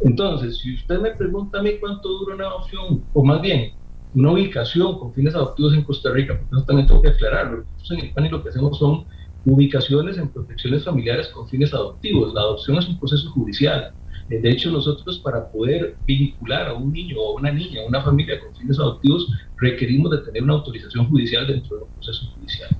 Entonces, 0.00 0.58
si 0.58 0.74
usted 0.74 1.00
me 1.00 1.10
pregunta 1.10 1.58
a 1.58 1.62
mí 1.62 1.72
cuánto 1.80 2.08
dura 2.08 2.34
una 2.34 2.46
adopción, 2.46 3.04
o 3.12 3.24
más 3.24 3.40
bien, 3.40 3.72
una 4.14 4.32
ubicación 4.32 4.98
con 4.98 5.12
fines 5.12 5.34
adoptivos 5.34 5.74
en 5.74 5.84
Costa 5.84 6.10
Rica, 6.12 6.38
porque 6.38 6.56
eso 6.56 6.64
también 6.64 6.86
tengo 6.86 7.02
que 7.02 7.08
aclararlo, 7.08 7.64
en 7.90 8.00
el 8.00 8.12
PANI 8.12 8.28
lo 8.28 8.42
que 8.42 8.50
hacemos 8.50 8.78
son 8.78 9.06
ubicaciones 9.44 10.18
en 10.18 10.28
protecciones 10.28 10.84
familiares 10.84 11.28
con 11.28 11.48
fines 11.48 11.72
adoptivos. 11.72 12.34
La 12.34 12.40
adopción 12.40 12.78
es 12.78 12.88
un 12.88 12.98
proceso 12.98 13.30
judicial. 13.30 13.92
Eh, 14.30 14.40
de 14.40 14.50
hecho, 14.50 14.70
nosotros 14.70 15.18
para 15.18 15.50
poder 15.50 15.96
vincular 16.06 16.68
a 16.68 16.74
un 16.74 16.92
niño 16.92 17.16
o 17.18 17.32
a 17.32 17.40
una 17.40 17.52
niña, 17.52 17.82
a 17.82 17.86
una 17.86 18.02
familia 18.02 18.38
con 18.40 18.54
fines 18.54 18.78
adoptivos, 18.78 19.28
requerimos 19.56 20.10
de 20.10 20.18
tener 20.18 20.42
una 20.42 20.54
autorización 20.54 21.08
judicial 21.08 21.46
dentro 21.46 21.76
de 21.76 21.82
un 21.84 21.90
proceso 21.94 22.26
judicial, 22.34 22.70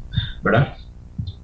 ¿verdad? 0.42 0.76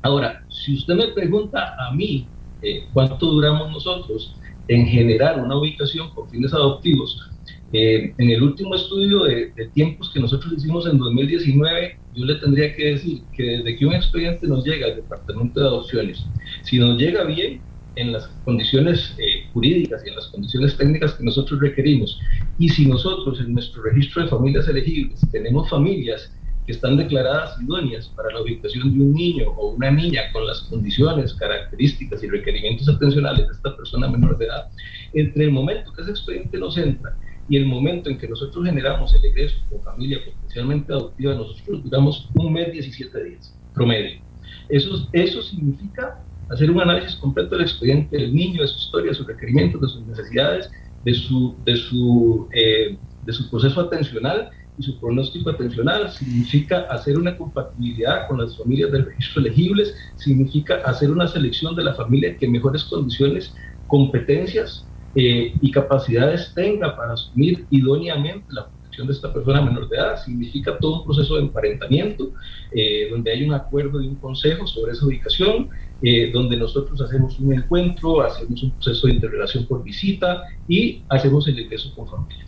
Ahora, 0.02 0.44
si 0.48 0.74
usted 0.74 0.94
me 0.94 1.08
pregunta 1.08 1.74
a 1.78 1.94
mí 1.94 2.28
eh, 2.62 2.86
cuánto 2.92 3.26
duramos 3.26 3.70
nosotros 3.70 4.34
en 4.68 4.86
generar 4.86 5.40
una 5.40 5.56
ubicación 5.56 6.10
con 6.10 6.28
fines 6.28 6.52
adoptivos, 6.52 7.30
eh, 7.72 8.14
en 8.18 8.30
el 8.30 8.42
último 8.42 8.74
estudio 8.74 9.24
de, 9.24 9.52
tiempos 9.72 10.10
que 10.10 10.20
nosotros 10.20 10.52
hicimos 10.56 10.86
en 10.86 10.96
2019, 10.96 11.98
yo 12.14 12.24
le 12.24 12.36
tendría 12.36 12.74
que 12.76 12.84
decir 12.92 13.22
que 13.32 13.42
desde 13.42 13.76
que 13.76 13.86
un 13.86 13.94
expediente 13.94 14.46
nos 14.46 14.64
llega 14.64 14.86
al 14.86 14.96
Departamento 14.96 15.58
de 15.58 15.66
Adopciones, 15.66 16.24
si 16.62 16.78
nos 16.78 16.96
llega 16.98 17.24
bien, 17.24 17.60
en 17.96 18.12
las 18.12 18.26
condiciones 18.44 19.16
jurídicas 19.54 20.02
y 20.04 20.10
en 20.10 20.16
las 20.16 20.26
condiciones 20.26 20.76
técnicas 20.76 21.14
que 21.14 21.24
nosotros 21.24 21.60
requerimos. 21.60 22.20
Y 22.58 22.68
si 22.68 22.86
nosotros 22.86 23.40
en 23.40 23.54
nuestro 23.54 23.82
registro 23.82 24.22
de 24.22 24.28
familias 24.28 24.68
elegibles 24.68 25.20
tenemos 25.32 25.70
familias 25.70 26.30
que 26.66 26.72
están 26.72 26.96
declaradas 26.96 27.60
idóneas 27.62 28.08
para 28.08 28.32
la 28.32 28.42
ubicación 28.42 28.92
de 28.92 29.04
un 29.04 29.14
niño 29.14 29.50
o 29.56 29.70
una 29.70 29.90
niña 29.90 30.22
con 30.32 30.46
las 30.46 30.62
condiciones, 30.62 31.34
características 31.34 32.22
y 32.22 32.28
requerimientos 32.28 32.88
atencionales 32.88 33.46
de 33.46 33.52
esta 33.52 33.76
persona 33.76 34.08
menor 34.08 34.36
de 34.38 34.46
edad, 34.46 34.70
entre 35.12 35.44
el 35.44 35.52
momento 35.52 35.92
que 35.92 36.02
ese 36.02 36.10
expediente 36.10 36.58
nos 36.58 36.76
entra 36.76 37.16
y 37.48 37.56
el 37.56 37.66
momento 37.66 38.08
en 38.08 38.18
que 38.18 38.28
nosotros 38.28 38.64
generamos 38.64 39.14
el 39.14 39.24
egreso 39.26 39.56
con 39.68 39.82
familia 39.82 40.18
potencialmente 40.24 40.92
adoptiva, 40.92 41.34
nosotros 41.34 41.84
duramos 41.84 42.30
un 42.34 42.52
mes 42.52 42.72
17 42.72 43.24
días 43.24 43.54
promedio. 43.74 44.20
Eso, 44.68 45.08
eso 45.12 45.42
significa 45.42 46.24
hacer 46.48 46.70
un 46.70 46.80
análisis 46.80 47.16
completo 47.16 47.56
del 47.56 47.62
expediente 47.62 48.16
del 48.16 48.34
niño, 48.34 48.62
de 48.62 48.68
su 48.68 48.78
historia, 48.78 49.10
de 49.10 49.16
sus 49.16 49.26
requerimientos, 49.26 49.80
de 49.80 49.88
sus 49.88 50.06
necesidades, 50.06 50.70
de 51.02 51.14
su, 51.14 51.56
de 51.64 51.76
su, 51.76 52.48
eh, 52.52 52.98
de 53.20 53.32
su 53.32 53.50
proceso 53.50 53.80
atencional 53.80 54.50
y 54.76 54.82
su 54.82 54.98
pronóstico 54.98 55.50
atencional, 55.50 56.10
significa 56.10 56.80
hacer 56.90 57.16
una 57.18 57.36
compatibilidad 57.36 58.26
con 58.28 58.40
las 58.40 58.56
familias 58.56 58.90
del 58.90 59.06
registro 59.06 59.42
elegibles, 59.42 59.94
significa 60.16 60.76
hacer 60.84 61.10
una 61.10 61.28
selección 61.28 61.76
de 61.76 61.84
la 61.84 61.94
familia 61.94 62.36
que 62.36 62.48
mejores 62.48 62.84
condiciones, 62.84 63.54
competencias 63.86 64.90
eh, 65.14 65.54
y 65.60 65.70
capacidades 65.70 66.52
tenga 66.54 66.96
para 66.96 67.12
asumir 67.12 67.66
idóneamente 67.70 68.46
la 68.48 68.68
de 69.02 69.12
esta 69.12 69.32
persona 69.32 69.60
menor 69.60 69.88
de 69.88 69.96
edad, 69.96 70.16
significa 70.24 70.78
todo 70.78 71.00
un 71.00 71.04
proceso 71.04 71.34
de 71.34 71.42
emparentamiento, 71.42 72.32
eh, 72.70 73.08
donde 73.10 73.32
hay 73.32 73.44
un 73.44 73.52
acuerdo 73.52 73.98
de 73.98 74.08
un 74.08 74.16
consejo 74.16 74.66
sobre 74.66 74.92
esa 74.92 75.06
ubicación, 75.06 75.68
eh, 76.02 76.30
donde 76.32 76.56
nosotros 76.56 77.00
hacemos 77.00 77.38
un 77.40 77.54
encuentro, 77.54 78.22
hacemos 78.22 78.62
un 78.62 78.70
proceso 78.72 79.06
de 79.06 79.14
interrelación 79.14 79.66
por 79.66 79.82
visita 79.82 80.42
y 80.68 81.02
hacemos 81.08 81.48
el 81.48 81.58
ingreso 81.58 81.92
con 81.94 82.06
familia. 82.08 82.44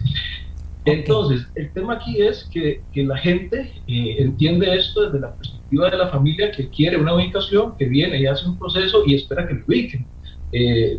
Entonces, 0.85 1.45
el 1.57 1.73
tema 1.73 1.95
aquí 1.95 2.23
es 2.23 2.49
que, 2.53 2.83
que 2.93 3.05
la 3.05 3.17
gente 3.19 3.73
eh, 3.89 4.17
entiende 4.19 4.73
esto 4.73 5.07
desde 5.07 5.19
la 5.19 5.35
perspectiva 5.35 5.91
de 5.91 5.97
la 5.97 6.09
familia 6.09 6.53
que 6.53 6.69
quiere 6.71 6.97
una 6.97 7.15
ubicación, 7.15 7.77
que 7.77 7.87
viene 7.87 8.21
y 8.21 8.27
hace 8.27 8.47
un 8.47 8.57
proceso 8.57 9.03
y 9.05 9.17
espera 9.17 9.49
que 9.49 9.55
lo 9.55 9.65
ubiquen, 9.67 10.07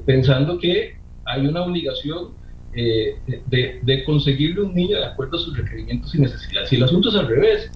pensando 0.05 0.59
que 0.59 0.97
hay 1.25 1.47
una 1.47 1.63
obligación 1.63 2.35
eh, 2.79 3.15
de, 3.47 3.79
de, 3.81 4.03
conseguirle 4.03 4.61
un 4.61 4.75
niño 4.75 4.97
de 4.97 5.05
acuerdo 5.05 5.37
a 5.37 5.39
sus 5.39 5.57
requerimientos 5.57 6.13
y 6.13 6.19
necesidades. 6.19 6.71
Y 6.71 6.75
el 6.75 6.83
asunto 6.83 7.09
es 7.09 7.15
al 7.15 7.27
revés. 7.27 7.71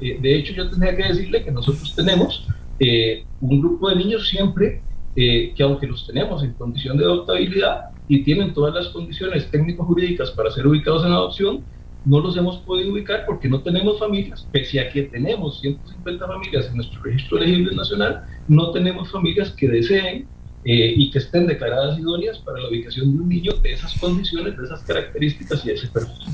Eh, 0.00 0.18
de 0.18 0.34
hecho, 0.34 0.54
yo 0.54 0.70
tendría 0.70 0.96
que 0.96 1.02
decirle 1.02 1.44
que 1.44 1.50
nosotros 1.50 1.94
tenemos 1.94 2.46
eh, 2.80 3.26
un 3.42 3.60
grupo 3.60 3.90
de 3.90 3.96
niños 3.96 4.26
siempre 4.28 4.82
que 5.14 5.62
aunque 5.62 5.86
los 5.86 6.06
tenemos 6.06 6.42
en 6.42 6.52
condición 6.52 6.98
de 6.98 7.04
adoptabilidad 7.04 7.86
y 8.06 8.22
tienen 8.22 8.52
todas 8.52 8.74
las 8.74 8.88
condiciones 8.88 9.50
técnico-jurídicas 9.50 10.30
para 10.32 10.50
ser 10.50 10.66
ubicados 10.66 11.06
en 11.06 11.12
adopción, 11.12 11.64
no 12.04 12.20
los 12.20 12.36
hemos 12.36 12.58
podido 12.58 12.92
ubicar 12.92 13.24
porque 13.24 13.48
no 13.48 13.62
tenemos 13.62 13.98
familias, 13.98 14.46
pese 14.52 14.78
a 14.78 14.90
que 14.90 15.04
tenemos 15.04 15.58
150 15.60 16.26
familias 16.26 16.66
en 16.66 16.76
nuestro 16.76 17.02
registro 17.02 17.38
elegible 17.38 17.74
nacional, 17.74 18.26
no 18.46 18.72
tenemos 18.72 19.10
familias 19.10 19.52
que 19.52 19.68
deseen 19.68 20.28
eh, 20.68 20.94
y 20.96 21.12
que 21.12 21.18
estén 21.18 21.46
declaradas 21.46 21.96
idóneas 21.96 22.38
para 22.40 22.58
la 22.58 22.68
ubicación 22.68 23.12
de 23.12 23.22
un 23.22 23.28
niño 23.28 23.52
de 23.62 23.72
esas 23.72 23.96
condiciones, 24.00 24.58
de 24.58 24.64
esas 24.64 24.82
características 24.82 25.64
y 25.64 25.68
de 25.68 25.74
ese 25.74 25.86
perfil. 25.86 26.26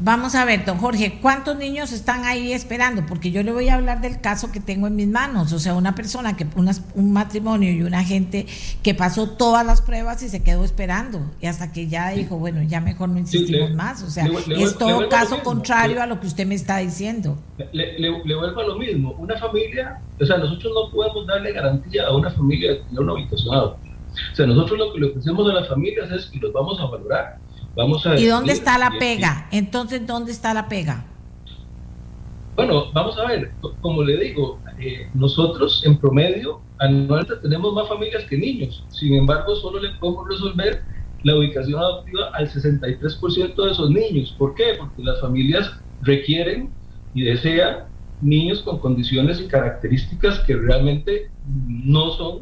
Vamos 0.00 0.36
a 0.36 0.44
ver, 0.44 0.64
don 0.64 0.78
Jorge, 0.78 1.18
¿cuántos 1.20 1.56
niños 1.56 1.90
están 1.90 2.24
ahí 2.24 2.52
esperando? 2.52 3.04
Porque 3.04 3.32
yo 3.32 3.42
le 3.42 3.50
voy 3.50 3.68
a 3.68 3.74
hablar 3.74 4.00
del 4.00 4.20
caso 4.20 4.52
que 4.52 4.60
tengo 4.60 4.86
en 4.86 4.94
mis 4.94 5.08
manos, 5.08 5.52
o 5.52 5.58
sea, 5.58 5.74
una 5.74 5.96
persona 5.96 6.36
que, 6.36 6.46
un 6.94 7.12
matrimonio 7.12 7.72
y 7.72 7.82
una 7.82 8.04
gente 8.04 8.46
que 8.84 8.94
pasó 8.94 9.30
todas 9.30 9.66
las 9.66 9.82
pruebas 9.82 10.22
y 10.22 10.28
se 10.28 10.44
quedó 10.44 10.62
esperando, 10.62 11.20
y 11.40 11.46
hasta 11.46 11.72
que 11.72 11.88
ya 11.88 12.10
dijo, 12.10 12.38
bueno, 12.38 12.62
ya 12.62 12.80
mejor 12.80 13.08
no 13.08 13.18
insistimos 13.18 13.74
más, 13.74 14.04
o 14.04 14.10
sea, 14.10 14.24
es 14.56 14.78
todo 14.78 15.08
caso 15.08 15.42
contrario 15.42 16.00
a 16.00 16.06
lo 16.06 16.20
que 16.20 16.28
usted 16.28 16.46
me 16.46 16.54
está 16.54 16.78
diciendo. 16.78 17.36
Le, 17.72 17.98
le, 17.98 18.10
vuelvo 18.36 18.60
a 18.60 18.66
lo 18.68 18.78
mismo, 18.78 19.16
una 19.18 19.36
familia, 19.36 20.00
o 20.20 20.24
sea, 20.24 20.38
nosotros 20.38 20.72
no 20.74 20.92
podemos 20.92 21.26
darle 21.26 21.52
garantía 21.52 22.06
a 22.06 22.16
una 22.16 22.30
familia 22.30 22.70
de 22.70 22.76
tener 22.82 23.00
una 23.00 23.12
habitación. 23.14 23.52
O 23.52 23.76
sea, 24.34 24.46
nosotros 24.46 24.78
lo 24.78 24.92
que 24.92 25.00
le 25.00 25.06
ofrecemos 25.06 25.50
a 25.50 25.54
las 25.54 25.68
familias 25.68 26.08
es 26.12 26.26
que 26.26 26.38
los 26.38 26.52
vamos 26.52 26.78
a 26.80 26.86
valorar 26.86 27.38
¿Y 28.16 28.26
dónde 28.26 28.52
está 28.52 28.76
la 28.78 28.92
pega? 28.98 29.46
Entonces, 29.52 30.06
¿dónde 30.06 30.32
está 30.32 30.52
la 30.52 30.68
pega? 30.68 31.04
Bueno, 32.56 32.90
vamos 32.92 33.16
a 33.18 33.26
ver, 33.26 33.52
como 33.80 34.02
le 34.02 34.16
digo, 34.18 34.58
eh, 34.80 35.08
nosotros 35.14 35.82
en 35.86 35.96
promedio 35.96 36.60
anualmente 36.80 37.36
tenemos 37.36 37.72
más 37.72 37.88
familias 37.88 38.24
que 38.24 38.36
niños, 38.36 38.84
sin 38.88 39.14
embargo 39.14 39.54
solo 39.54 39.80
le 39.80 39.90
podemos 40.00 40.28
resolver 40.28 40.82
la 41.22 41.36
ubicación 41.36 41.78
adoptiva 41.78 42.30
al 42.34 42.48
63% 42.48 43.64
de 43.64 43.70
esos 43.70 43.90
niños. 43.90 44.34
¿Por 44.36 44.54
qué? 44.56 44.74
Porque 44.76 45.02
las 45.02 45.20
familias 45.20 45.70
requieren 46.02 46.70
y 47.14 47.22
desean 47.22 47.84
niños 48.20 48.62
con 48.62 48.78
condiciones 48.78 49.40
y 49.40 49.46
características 49.46 50.40
que 50.40 50.56
realmente 50.56 51.30
no 51.46 52.10
son 52.16 52.40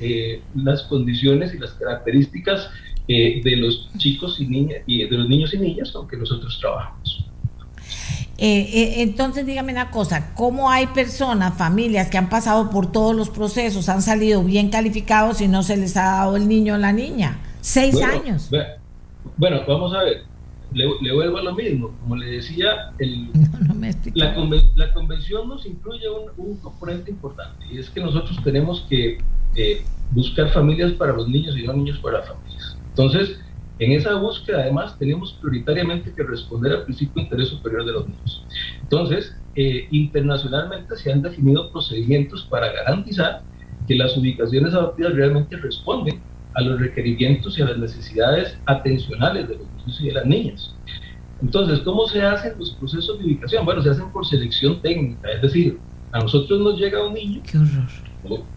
eh, 0.00 0.42
las 0.54 0.82
condiciones 0.82 1.54
y 1.54 1.58
las 1.58 1.72
características 1.72 2.68
eh, 3.06 3.42
de 3.44 3.56
los 3.56 3.86
chicos 3.98 4.40
y 4.40 4.46
niñas 4.46 4.78
y 4.86 5.04
de 5.04 5.14
los 5.14 5.28
niños 5.28 5.52
y 5.52 5.58
niñas 5.58 5.92
con 5.92 6.08
que 6.08 6.16
nosotros 6.16 6.58
trabajamos. 6.58 7.26
Eh, 8.38 8.60
eh, 8.72 8.94
entonces, 9.02 9.44
dígame 9.44 9.72
una 9.72 9.90
cosa, 9.90 10.32
¿cómo 10.34 10.70
hay 10.70 10.86
personas, 10.86 11.54
familias 11.56 12.08
que 12.08 12.16
han 12.16 12.30
pasado 12.30 12.70
por 12.70 12.90
todos 12.90 13.14
los 13.14 13.28
procesos, 13.28 13.90
han 13.90 14.00
salido 14.00 14.42
bien 14.42 14.70
calificados 14.70 15.42
y 15.42 15.48
no 15.48 15.62
se 15.62 15.76
les 15.76 15.98
ha 15.98 16.04
dado 16.04 16.36
el 16.36 16.48
niño 16.48 16.74
o 16.74 16.78
la 16.78 16.92
niña? 16.92 17.40
Seis 17.60 18.00
años. 18.02 18.48
Bueno, 19.36 19.60
vamos 19.68 19.92
a 19.92 20.02
ver, 20.02 20.22
le, 20.72 21.12
vuelvo 21.12 21.36
a 21.36 21.42
lo 21.42 21.54
mismo, 21.54 21.90
como 22.00 22.16
le 22.16 22.26
decía, 22.26 22.90
el, 22.98 23.28
la, 24.14 24.94
convención 24.94 25.46
nos 25.46 25.66
incluye 25.66 26.06
un, 26.38 26.56
componente 26.56 27.10
importante 27.10 27.66
y 27.70 27.78
es 27.78 27.90
que 27.90 28.00
nosotros 28.00 28.38
tenemos 28.42 28.86
que 28.88 29.18
buscar 30.10 30.50
familias 30.52 30.92
para 30.92 31.12
los 31.12 31.28
niños 31.28 31.56
y 31.56 31.64
no 31.64 31.74
niños 31.74 31.98
para 31.98 32.20
las 32.20 32.28
familias. 32.28 32.53
Entonces, 32.96 33.40
en 33.78 33.92
esa 33.92 34.14
búsqueda, 34.14 34.62
además, 34.62 34.96
tenemos 34.98 35.36
prioritariamente 35.40 36.14
que 36.14 36.22
responder 36.22 36.72
al 36.72 36.84
principio 36.84 37.14
de 37.16 37.22
interés 37.22 37.48
superior 37.48 37.84
de 37.84 37.92
los 37.92 38.06
niños. 38.06 38.46
Entonces, 38.82 39.34
eh, 39.56 39.88
internacionalmente 39.90 40.96
se 40.96 41.12
han 41.12 41.22
definido 41.22 41.72
procedimientos 41.72 42.46
para 42.50 42.72
garantizar 42.72 43.42
que 43.86 43.96
las 43.96 44.16
ubicaciones 44.16 44.74
adoptivas 44.74 45.14
realmente 45.14 45.56
responden 45.56 46.22
a 46.54 46.62
los 46.62 46.80
requerimientos 46.80 47.58
y 47.58 47.62
a 47.62 47.66
las 47.66 47.78
necesidades 47.78 48.56
atencionales 48.66 49.48
de 49.48 49.56
los 49.56 49.66
niños 49.68 50.00
y 50.00 50.06
de 50.06 50.12
las 50.12 50.26
niñas. 50.26 50.74
Entonces, 51.42 51.80
¿cómo 51.80 52.06
se 52.06 52.22
hacen 52.22 52.54
los 52.58 52.76
procesos 52.76 53.18
de 53.18 53.24
ubicación? 53.24 53.64
Bueno, 53.64 53.82
se 53.82 53.90
hacen 53.90 54.10
por 54.12 54.24
selección 54.24 54.80
técnica, 54.80 55.32
es 55.32 55.42
decir, 55.42 55.80
a 56.12 56.20
nosotros 56.20 56.60
nos 56.60 56.78
llega 56.78 57.04
un 57.04 57.14
niño, 57.14 57.42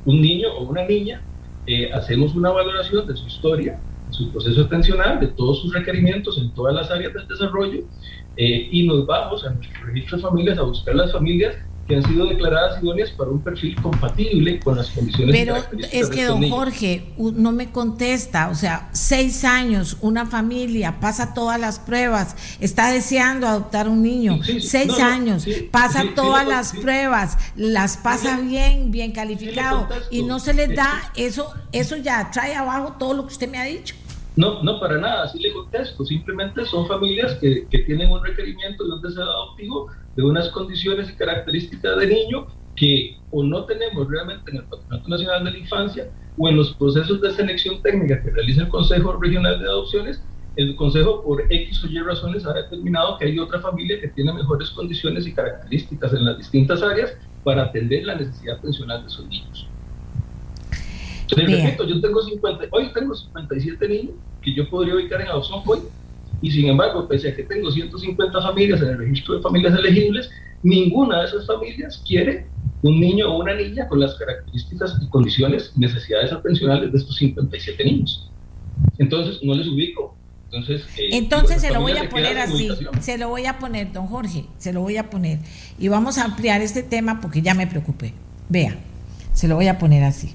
un 0.05 0.21
niño 0.21 0.49
o 0.57 0.69
una 0.69 0.85
niña, 0.85 1.23
eh, 1.65 1.91
hacemos 1.91 2.35
una 2.35 2.51
valoración 2.51 3.07
de 3.07 3.15
su 3.15 3.25
historia, 3.25 3.81
su 4.09 4.31
proceso 4.31 4.61
atencional, 4.61 5.19
de 5.19 5.27
todos 5.27 5.61
sus 5.61 5.73
requerimientos 5.73 6.37
en 6.37 6.53
todas 6.53 6.73
las 6.73 6.89
áreas 6.91 7.13
del 7.13 7.27
desarrollo, 7.27 7.79
eh, 8.35 8.69
y 8.71 8.85
nos 8.87 9.05
vamos 9.05 9.45
a 9.45 9.49
nuestro 9.51 9.85
registro 9.85 10.17
de 10.17 10.23
familias 10.23 10.57
a 10.59 10.63
buscar 10.63 10.95
las 10.95 11.11
familias 11.11 11.55
que 11.87 11.95
han 11.95 12.03
sido 12.03 12.27
declaradas 12.27 12.83
idóneas 12.83 13.11
para 13.11 13.29
un 13.29 13.41
perfil 13.41 13.81
compatible 13.81 14.59
con 14.59 14.77
las 14.77 14.89
condiciones. 14.89 15.35
Pero 15.35 15.55
es 15.91 16.09
que 16.09 16.25
don 16.25 16.49
Jorge 16.49 17.13
no 17.17 17.51
me 17.51 17.71
contesta, 17.71 18.49
o 18.49 18.55
sea, 18.55 18.89
seis 18.91 19.45
años, 19.45 19.97
una 20.01 20.25
familia 20.25 20.99
pasa 20.99 21.33
todas 21.33 21.59
las 21.59 21.79
pruebas, 21.79 22.35
está 22.59 22.91
deseando 22.91 23.47
adoptar 23.47 23.87
un 23.87 24.01
niño, 24.01 24.39
seis 24.59 24.99
años, 24.99 25.47
pasa 25.71 26.03
todas 26.13 26.45
las 26.45 26.73
pruebas, 26.73 27.37
las 27.55 27.97
pasa 27.97 28.37
bien, 28.39 28.91
bien 28.91 29.11
calificado 29.13 29.87
y 30.11 30.23
no 30.23 30.39
se 30.39 30.53
les 30.53 30.75
da 30.75 31.11
eso, 31.15 31.53
eso 31.71 31.95
ya 31.95 32.29
trae 32.31 32.53
abajo 32.53 32.95
todo 32.99 33.13
lo 33.13 33.27
que 33.27 33.33
usted 33.33 33.49
me 33.49 33.59
ha 33.59 33.63
dicho. 33.63 33.95
No, 34.37 34.61
no, 34.63 34.79
para 34.79 34.97
nada, 34.99 35.23
así 35.23 35.39
le 35.39 35.51
contesto. 35.51 36.05
Simplemente 36.05 36.63
son 36.65 36.87
familias 36.87 37.35
que, 37.41 37.67
que 37.69 37.79
tienen 37.79 38.11
un 38.11 38.23
requerimiento 38.23 38.85
de 38.85 38.93
un 38.93 39.01
deseo 39.01 39.23
adoptivo, 39.23 39.89
de 40.15 40.23
unas 40.23 40.49
condiciones 40.49 41.09
y 41.09 41.15
características 41.17 41.97
de 41.99 42.07
niño 42.07 42.47
que 42.75 43.17
o 43.31 43.43
no 43.43 43.65
tenemos 43.65 44.07
realmente 44.07 44.51
en 44.51 44.57
el 44.57 44.67
Patronato 44.67 45.09
Nacional 45.09 45.43
de 45.43 45.51
la 45.51 45.57
Infancia 45.57 46.11
o 46.37 46.47
en 46.49 46.55
los 46.57 46.75
procesos 46.77 47.19
de 47.21 47.31
selección 47.33 47.81
técnica 47.81 48.21
que 48.21 48.29
realiza 48.31 48.61
el 48.61 48.69
Consejo 48.69 49.17
Regional 49.19 49.59
de 49.59 49.65
Adopciones, 49.65 50.23
el 50.55 50.75
Consejo 50.75 51.23
por 51.23 51.43
X 51.51 51.83
o 51.83 51.87
Y 51.87 51.99
razones 51.99 52.45
ha 52.45 52.53
determinado 52.53 53.17
que 53.17 53.25
hay 53.25 53.39
otra 53.39 53.59
familia 53.59 53.99
que 53.99 54.09
tiene 54.09 54.33
mejores 54.33 54.69
condiciones 54.71 55.27
y 55.27 55.33
características 55.33 56.13
en 56.13 56.25
las 56.25 56.37
distintas 56.37 56.83
áreas 56.83 57.11
para 57.43 57.63
atender 57.63 58.05
la 58.05 58.15
necesidad 58.15 58.61
pensional 58.61 59.03
de 59.03 59.09
sus 59.09 59.27
niños. 59.27 59.66
Les 61.35 61.63
repito, 61.63 61.85
yo 61.85 61.99
tengo 61.99 62.21
50, 62.21 62.65
hoy 62.71 62.91
tengo 62.93 63.15
57 63.15 63.87
niños 63.89 64.15
que 64.41 64.53
yo 64.53 64.69
podría 64.69 64.95
ubicar 64.95 65.21
en 65.21 65.27
adopción 65.27 65.61
hoy, 65.65 65.79
y 66.41 66.51
sin 66.51 66.67
embargo, 66.67 67.07
pese 67.07 67.29
a 67.29 67.35
que 67.35 67.43
tengo 67.43 67.71
150 67.71 68.41
familias 68.41 68.81
en 68.81 68.89
el 68.89 68.97
registro 68.99 69.35
de 69.35 69.41
familias 69.41 69.77
elegibles, 69.77 70.29
ninguna 70.63 71.21
de 71.21 71.27
esas 71.27 71.47
familias 71.47 72.03
quiere 72.07 72.47
un 72.83 72.99
niño 72.99 73.31
o 73.31 73.39
una 73.39 73.55
niña 73.55 73.87
con 73.87 73.99
las 73.99 74.15
características 74.15 74.99
y 75.01 75.09
condiciones 75.09 75.73
y 75.75 75.79
necesidades 75.79 76.31
atencionales 76.31 76.91
de 76.91 76.97
estos 76.97 77.15
57 77.17 77.83
niños. 77.83 78.29
Entonces, 78.99 79.39
no 79.43 79.55
les 79.55 79.67
ubico. 79.67 80.15
Entonces, 80.45 80.83
eh, 80.97 81.09
Entonces 81.11 81.61
se 81.61 81.73
lo 81.73 81.81
voy 81.81 81.97
a 81.97 82.07
poner 82.07 82.37
así, 82.37 82.69
se 83.01 83.17
lo 83.17 83.29
voy 83.29 83.45
a 83.45 83.59
poner, 83.59 83.91
don 83.91 84.07
Jorge, 84.07 84.45
se 84.57 84.71
lo 84.71 84.81
voy 84.81 84.97
a 84.97 85.09
poner. 85.09 85.39
Y 85.77 85.89
vamos 85.89 86.17
a 86.17 86.23
ampliar 86.23 86.61
este 86.61 86.83
tema 86.83 87.19
porque 87.19 87.41
ya 87.41 87.53
me 87.53 87.67
preocupé. 87.67 88.13
Vea, 88.47 88.77
se 89.33 89.47
lo 89.47 89.55
voy 89.55 89.67
a 89.67 89.77
poner 89.77 90.03
así. 90.03 90.33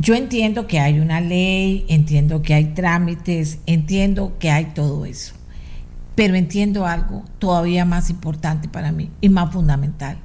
Yo 0.00 0.14
entiendo 0.14 0.68
que 0.68 0.78
hay 0.78 1.00
una 1.00 1.20
ley, 1.20 1.84
entiendo 1.88 2.40
que 2.40 2.54
hay 2.54 2.66
trámites, 2.66 3.58
entiendo 3.66 4.36
que 4.38 4.48
hay 4.48 4.66
todo 4.66 5.04
eso, 5.04 5.34
pero 6.14 6.36
entiendo 6.36 6.86
algo 6.86 7.24
todavía 7.40 7.84
más 7.84 8.08
importante 8.08 8.68
para 8.68 8.92
mí 8.92 9.10
y 9.20 9.28
más 9.28 9.52
fundamental. 9.52 10.18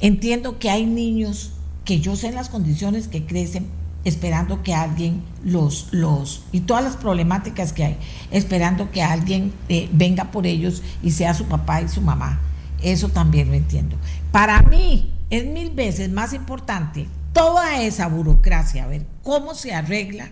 Entiendo 0.00 0.58
que 0.58 0.68
hay 0.68 0.84
niños 0.84 1.52
que 1.86 2.00
yo 2.00 2.14
sé 2.14 2.28
en 2.28 2.34
las 2.34 2.50
condiciones 2.50 3.08
que 3.08 3.24
crecen 3.24 3.68
esperando 4.04 4.62
que 4.62 4.74
alguien 4.74 5.22
los, 5.42 5.88
los, 5.90 6.44
y 6.52 6.60
todas 6.60 6.84
las 6.84 6.96
problemáticas 6.96 7.72
que 7.72 7.84
hay, 7.84 7.96
esperando 8.30 8.90
que 8.90 9.02
alguien 9.02 9.50
eh, 9.70 9.88
venga 9.92 10.30
por 10.30 10.46
ellos 10.46 10.82
y 11.02 11.12
sea 11.12 11.32
su 11.32 11.46
papá 11.46 11.80
y 11.80 11.88
su 11.88 12.02
mamá. 12.02 12.38
Eso 12.82 13.08
también 13.08 13.48
lo 13.48 13.54
entiendo. 13.54 13.96
Para 14.30 14.60
mí 14.60 15.10
es 15.30 15.46
mil 15.46 15.70
veces 15.70 16.10
más 16.10 16.34
importante 16.34 17.08
toda 17.34 17.82
esa 17.82 18.06
burocracia, 18.08 18.84
a 18.84 18.86
ver 18.86 19.04
cómo 19.22 19.54
se 19.54 19.74
arregla 19.74 20.30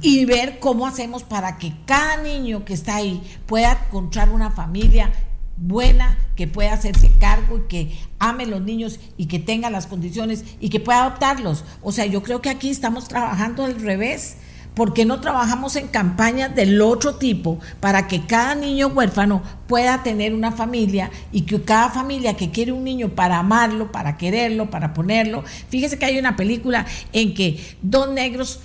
y 0.00 0.24
ver 0.26 0.60
cómo 0.60 0.86
hacemos 0.86 1.24
para 1.24 1.58
que 1.58 1.72
cada 1.84 2.22
niño 2.22 2.64
que 2.64 2.74
está 2.74 2.96
ahí 2.96 3.20
pueda 3.46 3.86
encontrar 3.88 4.28
una 4.30 4.52
familia 4.52 5.10
buena, 5.56 6.16
que 6.36 6.46
pueda 6.46 6.72
hacerse 6.72 7.10
cargo 7.18 7.58
y 7.58 7.68
que 7.68 7.98
ame 8.20 8.46
los 8.46 8.62
niños 8.62 9.00
y 9.16 9.26
que 9.26 9.40
tenga 9.40 9.70
las 9.70 9.88
condiciones 9.88 10.44
y 10.60 10.68
que 10.68 10.78
pueda 10.78 11.00
adoptarlos. 11.04 11.64
O 11.82 11.90
sea, 11.90 12.06
yo 12.06 12.22
creo 12.22 12.40
que 12.40 12.50
aquí 12.50 12.70
estamos 12.70 13.08
trabajando 13.08 13.64
al 13.64 13.80
revés. 13.80 14.36
¿Por 14.78 14.94
qué 14.94 15.04
no 15.04 15.20
trabajamos 15.20 15.74
en 15.74 15.88
campañas 15.88 16.54
del 16.54 16.80
otro 16.80 17.16
tipo 17.16 17.58
para 17.80 18.06
que 18.06 18.26
cada 18.26 18.54
niño 18.54 18.86
huérfano 18.86 19.42
pueda 19.66 20.04
tener 20.04 20.32
una 20.32 20.52
familia 20.52 21.10
y 21.32 21.40
que 21.40 21.60
cada 21.62 21.90
familia 21.90 22.36
que 22.36 22.52
quiere 22.52 22.70
un 22.70 22.84
niño 22.84 23.08
para 23.08 23.38
amarlo, 23.38 23.90
para 23.90 24.16
quererlo, 24.16 24.70
para 24.70 24.94
ponerlo? 24.94 25.42
Fíjese 25.68 25.98
que 25.98 26.04
hay 26.04 26.16
una 26.16 26.36
película 26.36 26.86
en 27.12 27.34
que 27.34 27.58
dos 27.82 28.08
negros, 28.12 28.60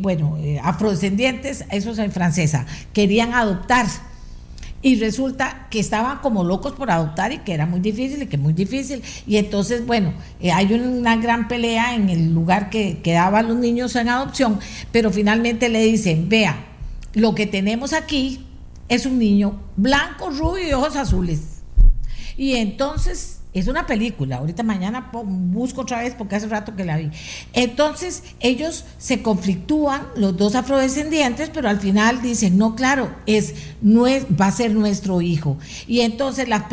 bueno, 0.00 0.38
eh, 0.38 0.58
afrodescendientes, 0.64 1.66
eso 1.70 1.90
es 1.90 1.98
en 1.98 2.10
francesa, 2.10 2.64
querían 2.94 3.34
adoptar 3.34 3.86
y 4.82 4.98
resulta 4.98 5.66
que 5.70 5.78
estaban 5.78 6.18
como 6.18 6.42
locos 6.42 6.72
por 6.72 6.90
adoptar 6.90 7.32
y 7.32 7.38
que 7.38 7.52
era 7.52 7.66
muy 7.66 7.80
difícil 7.80 8.22
y 8.22 8.26
que 8.26 8.38
muy 8.38 8.52
difícil. 8.52 9.02
Y 9.26 9.36
entonces, 9.36 9.86
bueno, 9.86 10.14
eh, 10.40 10.52
hay 10.52 10.72
una 10.72 11.16
gran 11.16 11.48
pelea 11.48 11.94
en 11.94 12.08
el 12.08 12.32
lugar 12.32 12.70
que, 12.70 13.00
quedaban 13.02 13.48
los 13.48 13.56
niños 13.56 13.94
en 13.96 14.08
adopción, 14.08 14.58
pero 14.90 15.10
finalmente 15.10 15.68
le 15.68 15.82
dicen, 15.82 16.28
vea, 16.28 16.64
lo 17.12 17.34
que 17.34 17.46
tenemos 17.46 17.92
aquí 17.92 18.46
es 18.88 19.04
un 19.04 19.18
niño 19.18 19.60
blanco, 19.76 20.30
rubio 20.30 20.66
y 20.66 20.72
ojos 20.72 20.96
azules. 20.96 21.62
Y 22.36 22.54
entonces 22.54 23.39
es 23.52 23.66
una 23.66 23.86
película, 23.86 24.36
ahorita 24.36 24.62
mañana 24.62 25.10
busco 25.12 25.80
otra 25.80 25.98
vez 26.00 26.14
porque 26.16 26.36
hace 26.36 26.46
rato 26.46 26.76
que 26.76 26.84
la 26.84 26.96
vi. 26.96 27.10
Entonces 27.52 28.22
ellos 28.38 28.84
se 28.98 29.22
conflictúan, 29.22 30.02
los 30.14 30.36
dos 30.36 30.54
afrodescendientes, 30.54 31.50
pero 31.50 31.68
al 31.68 31.80
final 31.80 32.22
dicen, 32.22 32.58
no, 32.58 32.76
claro, 32.76 33.12
es, 33.26 33.54
no 33.82 34.04
va 34.40 34.46
a 34.46 34.52
ser 34.52 34.72
nuestro 34.72 35.20
hijo. 35.20 35.58
Y 35.88 36.02
entonces 36.02 36.48
la, 36.48 36.68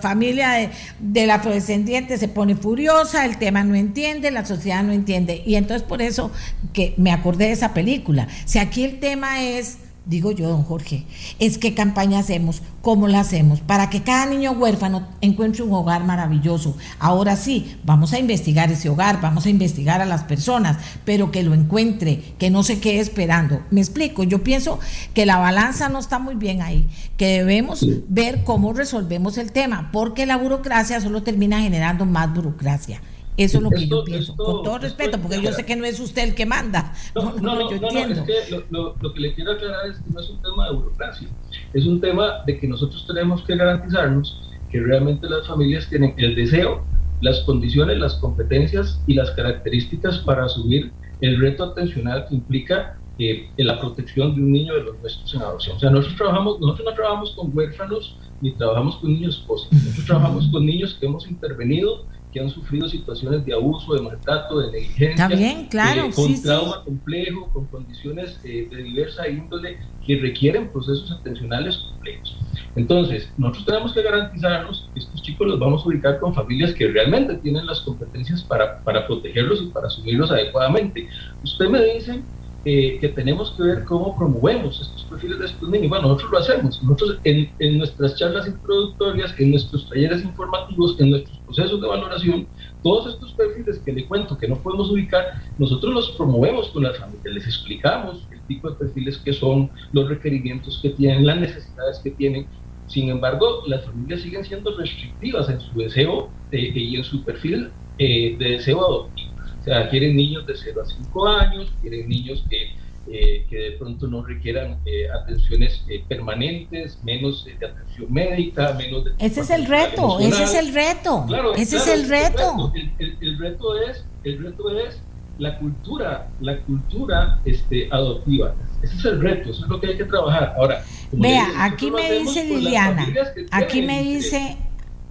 familia 0.00 0.52
de, 0.52 0.70
del 1.00 1.30
afrodescendiente 1.30 2.16
se 2.16 2.28
pone 2.28 2.56
furiosa, 2.56 3.26
el 3.26 3.36
tema 3.36 3.62
no 3.64 3.74
entiende, 3.74 4.30
la 4.30 4.46
sociedad 4.46 4.82
no 4.82 4.92
entiende. 4.92 5.42
Y 5.44 5.56
entonces 5.56 5.86
por 5.86 6.00
eso 6.00 6.30
que 6.72 6.94
me 6.96 7.12
acordé 7.12 7.46
de 7.46 7.52
esa 7.52 7.74
película. 7.74 8.26
Si 8.46 8.58
aquí 8.58 8.84
el 8.84 9.00
tema 9.00 9.42
es 9.42 9.78
digo 10.06 10.30
yo, 10.30 10.48
don 10.48 10.62
Jorge, 10.62 11.04
es 11.40 11.58
qué 11.58 11.74
campaña 11.74 12.20
hacemos, 12.20 12.62
cómo 12.80 13.08
la 13.08 13.20
hacemos, 13.20 13.60
para 13.60 13.90
que 13.90 14.02
cada 14.02 14.26
niño 14.26 14.52
huérfano 14.52 15.06
encuentre 15.20 15.64
un 15.64 15.72
hogar 15.72 16.04
maravilloso. 16.04 16.76
Ahora 17.00 17.36
sí, 17.36 17.76
vamos 17.84 18.12
a 18.12 18.20
investigar 18.20 18.70
ese 18.70 18.88
hogar, 18.88 19.20
vamos 19.20 19.46
a 19.46 19.50
investigar 19.50 20.00
a 20.00 20.06
las 20.06 20.22
personas, 20.22 20.78
pero 21.04 21.32
que 21.32 21.42
lo 21.42 21.54
encuentre, 21.54 22.22
que 22.38 22.50
no 22.50 22.62
se 22.62 22.78
quede 22.78 23.00
esperando. 23.00 23.60
Me 23.70 23.80
explico, 23.80 24.22
yo 24.22 24.44
pienso 24.44 24.78
que 25.12 25.26
la 25.26 25.38
balanza 25.38 25.88
no 25.88 25.98
está 25.98 26.20
muy 26.20 26.36
bien 26.36 26.62
ahí, 26.62 26.86
que 27.16 27.26
debemos 27.26 27.84
ver 28.08 28.44
cómo 28.44 28.72
resolvemos 28.72 29.38
el 29.38 29.50
tema, 29.50 29.90
porque 29.92 30.24
la 30.24 30.36
burocracia 30.36 31.00
solo 31.00 31.24
termina 31.24 31.60
generando 31.60 32.06
más 32.06 32.32
burocracia. 32.32 33.00
Eso 33.36 33.58
es 33.58 33.62
lo 33.64 33.70
que 33.70 33.86
yo 33.86 34.04
pienso, 34.04 34.34
con 34.36 34.62
todo 34.62 34.78
respeto, 34.78 35.18
porque 35.20 35.42
yo 35.42 35.52
sé 35.52 35.64
que 35.66 35.76
no 35.76 35.84
es 35.84 36.00
usted 36.00 36.22
el 36.22 36.34
que 36.34 36.46
manda. 36.46 36.94
No, 37.14 37.34
no, 37.34 37.54
no, 37.54 37.70
no, 37.70 37.98
es 37.98 38.20
que 38.20 38.62
lo, 38.70 38.94
lo, 39.00 39.12
que 39.12 39.20
le 39.20 39.34
quiero 39.34 39.52
aclarar 39.52 39.90
es 39.90 39.98
que 39.98 40.10
no 40.10 40.20
es 40.20 40.30
un 40.30 40.40
tema 40.42 40.68
de 40.68 40.74
burocracia, 40.74 41.28
es 41.74 41.86
un 41.86 42.00
tema 42.00 42.42
de 42.46 42.58
que 42.58 42.66
nosotros 42.66 43.06
tenemos 43.06 43.42
que 43.42 43.56
garantizarnos 43.56 44.40
que 44.70 44.80
realmente 44.80 45.28
las 45.28 45.46
familias 45.46 45.88
tienen 45.88 46.14
el 46.16 46.34
deseo, 46.34 46.84
las 47.20 47.40
condiciones, 47.40 47.98
las 47.98 48.14
competencias 48.14 49.00
y 49.06 49.14
las 49.14 49.30
características 49.32 50.18
para 50.18 50.44
asumir 50.44 50.92
el 51.20 51.40
reto 51.40 51.64
atencional 51.64 52.26
que 52.28 52.34
implica 52.34 52.98
eh, 53.18 53.48
la 53.56 53.80
protección 53.80 54.34
de 54.34 54.42
un 54.42 54.52
niño 54.52 54.74
de 54.74 54.82
los 54.82 54.98
nuestros 55.00 55.34
en 55.34 55.40
adopción. 55.40 55.76
O 55.76 55.80
sea, 55.80 55.90
nosotros, 55.90 56.16
trabajamos, 56.16 56.60
nosotros 56.60 56.86
no 56.86 56.94
trabajamos 56.94 57.30
con 57.34 57.56
huérfanos 57.56 58.16
ni 58.42 58.52
trabajamos 58.52 58.96
con 58.96 59.14
niños 59.14 59.38
posibles, 59.46 59.84
nosotros 59.84 60.06
trabajamos 60.06 60.48
con 60.48 60.66
niños 60.66 60.96
que 61.00 61.06
hemos 61.06 61.26
intervenido 61.26 62.04
que 62.36 62.42
han 62.42 62.50
sufrido 62.50 62.86
situaciones 62.86 63.46
de 63.46 63.54
abuso, 63.54 63.94
de 63.94 64.02
maltrato, 64.02 64.58
de 64.58 64.70
negligencia, 64.70 65.26
También, 65.26 65.68
claro, 65.68 66.04
eh, 66.04 66.10
con 66.14 66.42
trauma 66.42 66.84
complejo, 66.84 67.48
con 67.50 67.64
condiciones 67.64 68.38
eh, 68.44 68.68
de 68.70 68.82
diversa 68.82 69.26
índole 69.26 69.78
que 70.06 70.20
requieren 70.20 70.68
procesos 70.68 71.10
atencionales 71.12 71.78
complejos. 71.78 72.36
Entonces, 72.74 73.32
nosotros 73.38 73.64
tenemos 73.64 73.94
que 73.94 74.02
garantizarnos 74.02 74.90
que 74.92 75.00
estos 75.00 75.22
chicos 75.22 75.46
los 75.46 75.58
vamos 75.58 75.82
a 75.82 75.88
ubicar 75.88 76.20
con 76.20 76.34
familias 76.34 76.74
que 76.74 76.88
realmente 76.88 77.36
tienen 77.36 77.64
las 77.64 77.80
competencias 77.80 78.44
para, 78.44 78.84
para 78.84 79.06
protegerlos 79.06 79.62
y 79.62 79.68
para 79.68 79.86
asumirlos 79.86 80.30
adecuadamente. 80.30 81.08
Usted 81.42 81.70
me 81.70 81.82
dice 81.82 82.22
eh, 82.68 82.98
que 83.00 83.10
tenemos 83.10 83.52
que 83.52 83.62
ver 83.62 83.84
cómo 83.84 84.18
promovemos 84.18 84.80
estos 84.80 85.04
perfiles 85.04 85.38
de 85.38 85.46
estos 85.46 85.68
niños. 85.68 85.88
Bueno, 85.88 86.08
nosotros 86.08 86.32
lo 86.32 86.38
hacemos. 86.38 86.82
Nosotros 86.82 87.20
en, 87.22 87.48
en, 87.60 87.78
nuestras 87.78 88.16
charlas 88.16 88.48
introductorias, 88.48 89.32
en 89.38 89.52
nuestros 89.52 89.88
talleres 89.88 90.24
informativos, 90.24 90.98
en 90.98 91.10
nuestros 91.10 91.38
procesos 91.46 91.80
de 91.80 91.86
valoración, 91.86 92.48
todos 92.82 93.14
estos 93.14 93.34
perfiles 93.34 93.80
que 93.84 93.92
le 93.92 94.04
cuento 94.08 94.36
que 94.36 94.48
no 94.48 94.60
podemos 94.60 94.90
ubicar, 94.90 95.26
nosotros 95.58 95.94
los 95.94 96.10
promovemos 96.16 96.70
con 96.70 96.82
las 96.82 96.98
familias, 96.98 97.34
les 97.34 97.46
explicamos 97.46 98.26
el 98.32 98.44
tipo 98.48 98.68
de 98.68 98.74
perfiles 98.74 99.18
que 99.18 99.32
son, 99.32 99.70
los 99.92 100.08
requerimientos 100.08 100.80
que 100.82 100.90
tienen, 100.90 101.24
las 101.24 101.38
necesidades 101.38 102.00
que 102.02 102.10
tienen. 102.10 102.48
Sin 102.88 103.10
embargo, 103.10 103.62
las 103.68 103.84
familias 103.84 104.22
siguen 104.22 104.44
siendo 104.44 104.76
restrictivas 104.76 105.48
en 105.50 105.60
su 105.60 105.78
deseo 105.78 106.32
y 106.50 106.96
en 106.96 107.04
su 107.04 107.24
perfil 107.24 107.70
de 107.96 108.36
deseo 108.40 108.84
adoptivo. 108.84 109.25
Sea, 109.66 109.90
quieren 109.90 110.16
niños 110.16 110.46
de 110.46 110.54
0 110.56 110.80
a 110.80 110.86
5 110.86 111.28
años, 111.28 111.72
quieren 111.82 112.08
niños 112.08 112.42
que 112.48 112.70
eh, 113.08 113.46
que 113.48 113.56
de 113.56 113.70
pronto 113.72 114.08
no 114.08 114.24
requieran 114.24 114.78
eh, 114.84 115.06
atenciones 115.08 115.84
eh, 115.88 116.02
permanentes, 116.08 116.98
menos 117.04 117.44
de 117.44 117.52
atención 117.64 118.12
médica, 118.12 118.72
menos 118.72 119.04
de... 119.04 119.12
Ese 119.20 119.42
es 119.42 119.50
el 119.50 119.66
reto, 119.66 120.18
ese 120.18 120.42
es 120.42 120.54
el 120.54 120.74
reto, 120.74 121.24
claro, 121.28 121.54
ese 121.54 121.76
es 121.76 121.86
el 121.86 122.08
reto. 122.08 122.72
El, 122.98 123.38
reto 123.38 123.80
es, 123.80 124.04
el 124.24 124.42
reto 124.42 124.76
es 124.76 125.00
la 125.38 125.56
cultura, 125.56 126.28
la 126.40 126.58
cultura 126.62 127.38
este, 127.44 127.88
adoptiva. 127.92 128.56
Ese 128.82 128.96
es 128.96 129.04
el 129.04 129.20
reto, 129.20 129.50
eso 129.50 129.62
es 129.62 129.70
lo 129.70 129.80
que 129.80 129.86
hay 129.86 129.96
que 129.96 130.04
trabajar. 130.04 130.54
Ahora, 130.58 130.84
vea, 131.12 131.64
aquí 131.64 131.92
me 131.92 132.10
dice 132.10 132.44
Liliana, 132.44 133.06
aquí 133.52 133.82
me 133.82 134.02
dice, 134.02 134.56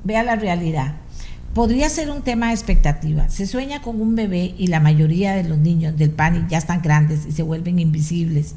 vea 0.03 0.21
la 0.23 0.35
realidad 0.35 0.95
podría 1.55 1.87
ser 1.87 2.09
un 2.09 2.21
tema 2.21 2.47
de 2.47 2.53
expectativa. 2.53 3.29
Se 3.29 3.47
sueña 3.47 3.81
con 3.81 4.01
un 4.01 4.13
bebé 4.13 4.53
y 4.57 4.67
la 4.67 4.81
mayoría 4.81 5.35
de 5.35 5.45
los 5.45 5.57
niños 5.57 5.95
del 5.95 6.11
PANI 6.11 6.47
ya 6.49 6.57
están 6.57 6.81
grandes 6.81 7.25
y 7.25 7.31
se 7.31 7.43
vuelven 7.43 7.79
invisibles. 7.79 8.55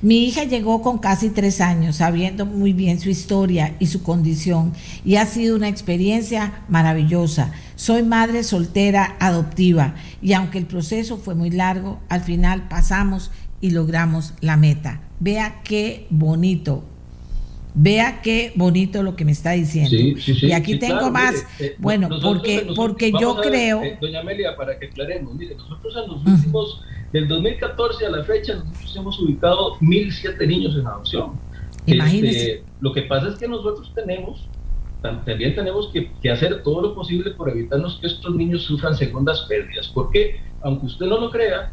Mi 0.00 0.22
hija 0.24 0.44
llegó 0.44 0.80
con 0.80 0.98
casi 0.98 1.30
tres 1.30 1.60
años, 1.60 1.96
sabiendo 1.96 2.46
muy 2.46 2.72
bien 2.72 3.00
su 3.00 3.10
historia 3.10 3.74
y 3.80 3.86
su 3.86 4.04
condición, 4.04 4.74
y 5.04 5.16
ha 5.16 5.26
sido 5.26 5.56
una 5.56 5.68
experiencia 5.68 6.62
maravillosa. 6.68 7.50
Soy 7.74 8.04
madre 8.04 8.44
soltera 8.44 9.16
adoptiva, 9.18 9.96
y 10.22 10.32
aunque 10.34 10.58
el 10.58 10.66
proceso 10.66 11.18
fue 11.18 11.34
muy 11.34 11.50
largo, 11.50 11.98
al 12.08 12.20
final 12.20 12.68
pasamos 12.68 13.32
y 13.60 13.70
logramos 13.70 14.34
la 14.40 14.56
meta. 14.56 15.00
Vea 15.18 15.62
qué 15.64 16.06
bonito 16.10 16.84
Vea 17.78 18.22
qué 18.22 18.52
bonito 18.54 19.02
lo 19.02 19.16
que 19.16 19.26
me 19.26 19.32
está 19.32 19.50
diciendo. 19.50 19.94
y 19.94 20.52
aquí 20.52 20.78
tengo 20.78 21.10
más. 21.10 21.46
Eh, 21.60 21.76
bueno, 21.78 22.08
porque, 22.22 22.68
porque 22.74 23.12
yo 23.20 23.36
creo. 23.36 23.82
Eh, 23.82 23.98
doña 24.00 24.20
Amelia, 24.20 24.56
para 24.56 24.78
que 24.78 24.86
aclaremos, 24.86 25.34
mire, 25.34 25.54
nosotros 25.56 25.94
en 25.94 26.10
los 26.10 26.26
últimos, 26.26 26.82
del 27.12 27.28
2014 27.28 28.06
a 28.06 28.10
la 28.10 28.24
fecha, 28.24 28.54
nosotros 28.54 28.96
hemos 28.96 29.20
ubicado 29.20 29.74
1.007 29.80 30.46
niños 30.46 30.74
en 30.74 30.86
adopción. 30.86 31.32
Imagínese. 31.84 32.38
Este, 32.38 32.64
lo 32.80 32.94
que 32.94 33.02
pasa 33.02 33.28
es 33.28 33.34
que 33.34 33.46
nosotros 33.46 33.92
tenemos, 33.94 34.48
también 35.02 35.54
tenemos 35.54 35.90
que, 35.92 36.10
que, 36.22 36.30
hacer 36.30 36.62
todo 36.62 36.80
lo 36.80 36.94
posible 36.94 37.32
por 37.32 37.50
evitarnos 37.50 37.98
que 38.00 38.06
estos 38.06 38.34
niños 38.34 38.62
sufran 38.62 38.96
segundas 38.96 39.44
pérdidas, 39.50 39.88
porque 39.88 40.40
aunque 40.62 40.86
usted 40.86 41.04
no 41.04 41.20
lo 41.20 41.30
crea, 41.30 41.70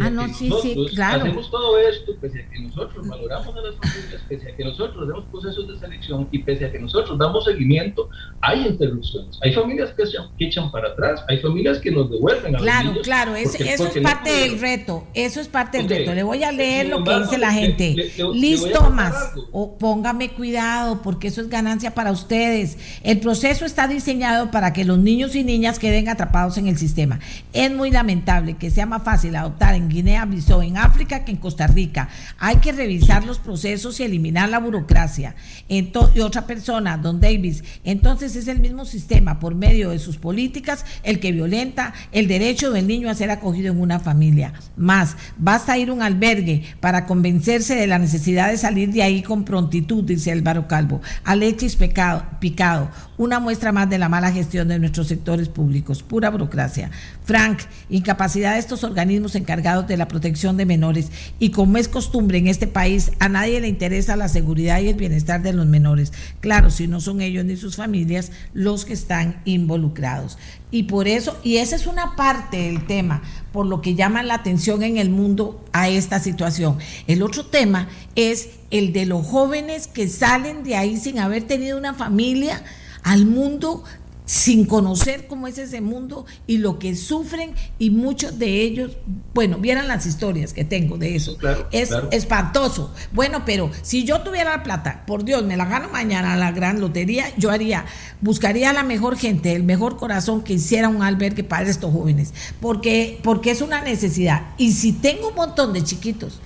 ah, 0.00 0.10
no, 0.10 0.32
sí, 0.34 0.50
sí, 0.62 0.76
claro. 0.94 1.22
Hacemos 1.22 1.50
todo 1.50 1.78
esto 1.78 2.12
pese 2.20 2.42
a 2.42 2.50
que 2.50 2.60
nosotros 2.60 3.08
valoramos 3.08 3.54
a 3.56 3.60
las 3.60 3.74
familias, 3.76 4.22
pese 4.28 4.50
a 4.50 4.56
que 4.56 4.64
nosotros 4.64 5.04
hacemos 5.04 5.24
procesos 5.30 5.68
de 5.68 5.78
selección 5.78 6.28
y 6.30 6.42
pese 6.42 6.64
a 6.66 6.72
que 6.72 6.78
nosotros 6.78 7.18
damos 7.18 7.44
seguimiento, 7.44 8.08
hay 8.40 8.66
interrupciones. 8.66 9.38
Hay 9.42 9.52
familias 9.52 9.90
que, 9.90 10.04
que 10.38 10.46
echan 10.46 10.70
para 10.70 10.88
atrás, 10.88 11.24
hay 11.28 11.38
familias 11.38 11.78
que 11.78 11.90
nos 11.90 12.10
devuelven 12.10 12.56
a 12.56 12.58
Claro, 12.58 12.84
los 12.84 12.92
niños 12.92 13.06
claro, 13.06 13.36
eso 13.36 13.86
es 13.88 14.02
parte 14.02 14.30
del 14.30 14.60
reto. 14.60 15.06
Eso 15.14 15.40
es 15.40 15.48
parte 15.48 15.78
del 15.78 15.88
reto. 15.88 16.14
Le 16.14 16.22
voy 16.22 16.42
a 16.42 16.52
leer 16.52 16.88
lo 16.88 17.04
que 17.04 17.18
dice 17.20 17.38
la 17.38 17.52
gente. 17.52 18.12
Listo, 18.34 18.90
más. 18.90 19.32
O 19.52 19.78
póngame 19.78 20.30
cuidado, 20.30 21.02
porque 21.02 21.28
eso 21.28 21.40
es 21.40 21.48
ganancia 21.48 21.94
para 21.94 22.10
ustedes. 22.10 22.78
El 23.02 23.20
proceso 23.20 23.64
está 23.64 23.88
diseñado 23.88 24.50
para 24.50 24.72
que 24.72 24.84
los 24.84 24.98
niños 24.98 25.34
y 25.34 25.44
niñas 25.44 25.78
queden 25.78 26.08
atrapados 26.08 26.58
en 26.58 26.66
el 26.66 26.76
sistema. 26.76 27.20
Es 27.52 27.70
muy 27.70 27.90
lamentable 27.90 28.56
que 28.56 28.70
sea 28.70 28.86
más 28.86 29.02
fácil 29.02 29.36
adoptar 29.36 29.59
en 29.68 29.88
Guinea-Bissau, 29.88 30.62
en 30.62 30.76
África, 30.76 31.24
que 31.24 31.32
en 31.32 31.36
Costa 31.36 31.66
Rica. 31.66 32.08
Hay 32.38 32.56
que 32.56 32.72
revisar 32.72 33.24
los 33.24 33.38
procesos 33.38 34.00
y 34.00 34.04
eliminar 34.04 34.48
la 34.48 34.58
burocracia. 34.58 35.34
y 35.68 36.20
otra 36.20 36.46
persona, 36.46 36.96
don 36.96 37.20
Davis, 37.20 37.62
entonces 37.84 38.36
es 38.36 38.48
el 38.48 38.60
mismo 38.60 38.84
sistema 38.84 39.38
por 39.38 39.54
medio 39.54 39.90
de 39.90 39.98
sus 39.98 40.16
políticas 40.16 40.84
el 41.02 41.20
que 41.20 41.32
violenta 41.32 41.92
el 42.12 42.26
derecho 42.26 42.70
del 42.70 42.86
niño 42.86 43.10
a 43.10 43.14
ser 43.14 43.30
acogido 43.30 43.72
en 43.72 43.80
una 43.80 44.00
familia. 44.00 44.52
Más, 44.76 45.16
basta 45.36 45.78
ir 45.78 45.90
a 45.90 45.92
un 45.92 46.02
albergue 46.02 46.64
para 46.80 47.06
convencerse 47.06 47.74
de 47.74 47.86
la 47.86 47.98
necesidad 47.98 48.50
de 48.50 48.56
salir 48.56 48.92
de 48.92 49.02
ahí 49.02 49.22
con 49.22 49.44
prontitud, 49.44 50.04
dice 50.04 50.32
Álvaro 50.32 50.66
Calvo. 50.66 51.00
Alexis 51.24 51.76
Pecado, 51.76 52.24
Picado, 52.40 52.90
una 53.20 53.38
muestra 53.38 53.70
más 53.70 53.90
de 53.90 53.98
la 53.98 54.08
mala 54.08 54.32
gestión 54.32 54.68
de 54.68 54.78
nuestros 54.78 55.08
sectores 55.08 55.50
públicos, 55.50 56.02
pura 56.02 56.30
burocracia. 56.30 56.90
Frank, 57.22 57.60
incapacidad 57.90 58.54
de 58.54 58.60
estos 58.60 58.82
organismos 58.82 59.34
en 59.34 59.42
encargados 59.42 59.86
de 59.86 59.98
la 59.98 60.08
protección 60.08 60.56
de 60.56 60.64
menores 60.64 61.12
y 61.38 61.50
como 61.50 61.76
es 61.76 61.86
costumbre 61.86 62.38
en 62.38 62.46
este 62.46 62.66
país, 62.66 63.12
a 63.18 63.28
nadie 63.28 63.60
le 63.60 63.68
interesa 63.68 64.16
la 64.16 64.28
seguridad 64.28 64.80
y 64.80 64.88
el 64.88 64.94
bienestar 64.94 65.42
de 65.42 65.52
los 65.52 65.66
menores. 65.66 66.14
Claro, 66.40 66.70
si 66.70 66.88
no 66.88 67.02
son 67.02 67.20
ellos 67.20 67.44
ni 67.44 67.56
sus 67.56 67.76
familias 67.76 68.32
los 68.54 68.86
que 68.86 68.94
están 68.94 69.42
involucrados. 69.44 70.38
Y 70.70 70.84
por 70.84 71.06
eso, 71.06 71.38
y 71.44 71.58
esa 71.58 71.76
es 71.76 71.86
una 71.86 72.16
parte 72.16 72.56
del 72.56 72.86
tema, 72.86 73.20
por 73.52 73.66
lo 73.66 73.82
que 73.82 73.96
llaman 73.96 74.28
la 74.28 74.34
atención 74.36 74.82
en 74.82 74.96
el 74.96 75.10
mundo 75.10 75.62
a 75.72 75.90
esta 75.90 76.20
situación. 76.20 76.78
El 77.06 77.22
otro 77.22 77.44
tema 77.44 77.86
es 78.14 78.48
el 78.70 78.94
de 78.94 79.04
los 79.04 79.26
jóvenes 79.26 79.88
que 79.88 80.08
salen 80.08 80.62
de 80.62 80.76
ahí 80.76 80.96
sin 80.96 81.18
haber 81.18 81.42
tenido 81.42 81.76
una 81.76 81.92
familia 81.92 82.62
al 83.02 83.26
mundo 83.26 83.84
sin 84.30 84.64
conocer 84.64 85.26
cómo 85.26 85.48
es 85.48 85.58
ese 85.58 85.80
mundo 85.80 86.24
y 86.46 86.58
lo 86.58 86.78
que 86.78 86.94
sufren 86.94 87.52
y 87.80 87.90
muchos 87.90 88.38
de 88.38 88.60
ellos, 88.62 88.92
bueno, 89.34 89.58
vieran 89.58 89.88
las 89.88 90.06
historias 90.06 90.52
que 90.52 90.64
tengo 90.64 90.98
de 90.98 91.16
eso. 91.16 91.36
es 91.72 91.90
espantoso. 92.12 92.94
Bueno, 93.10 93.42
pero 93.44 93.72
si 93.82 94.04
yo 94.04 94.20
tuviera 94.20 94.56
la 94.56 94.62
plata, 94.62 95.02
por 95.04 95.24
Dios, 95.24 95.44
me 95.44 95.56
la 95.56 95.64
gano 95.64 95.88
mañana 95.88 96.34
a 96.34 96.36
la 96.36 96.52
gran 96.52 96.80
lotería, 96.80 97.24
yo 97.38 97.50
haría, 97.50 97.86
buscaría 98.20 98.70
a 98.70 98.72
la 98.72 98.84
mejor 98.84 99.16
gente, 99.18 99.52
el 99.52 99.64
mejor 99.64 99.96
corazón 99.96 100.44
que 100.44 100.52
hiciera 100.52 100.88
un 100.88 101.02
albergue 101.02 101.42
para 101.42 101.68
estos 101.68 101.92
jóvenes, 101.92 102.32
porque, 102.60 103.18
porque 103.24 103.50
es 103.50 103.62
una 103.62 103.80
necesidad. 103.80 104.42
Y 104.58 104.74
si 104.74 104.92
tengo 104.92 105.30
un 105.30 105.34
montón 105.34 105.72
de 105.72 105.82
chiquitos, 105.82 106.40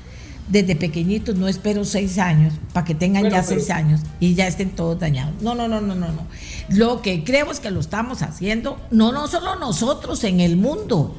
desde 0.48 0.76
pequeñitos, 0.76 1.36
no 1.36 1.48
espero 1.48 1.84
seis 1.84 2.18
años 2.18 2.54
para 2.72 2.84
que 2.84 2.94
tengan 2.94 3.28
ya 3.30 3.42
seis 3.42 3.70
años 3.70 4.02
y 4.20 4.34
ya 4.34 4.46
estén 4.46 4.70
todos 4.70 4.98
dañados. 4.98 5.40
No, 5.40 5.54
no, 5.54 5.68
no, 5.68 5.80
no, 5.80 5.94
no, 5.94 6.08
no. 6.08 6.26
Lo 6.68 7.00
que 7.02 7.24
creo 7.24 7.50
es 7.50 7.60
que 7.60 7.70
lo 7.70 7.80
estamos 7.80 8.22
haciendo, 8.22 8.78
no, 8.90 9.12
no 9.12 9.26
solo 9.26 9.56
nosotros 9.56 10.22
en 10.24 10.40
el 10.40 10.56
mundo. 10.56 11.16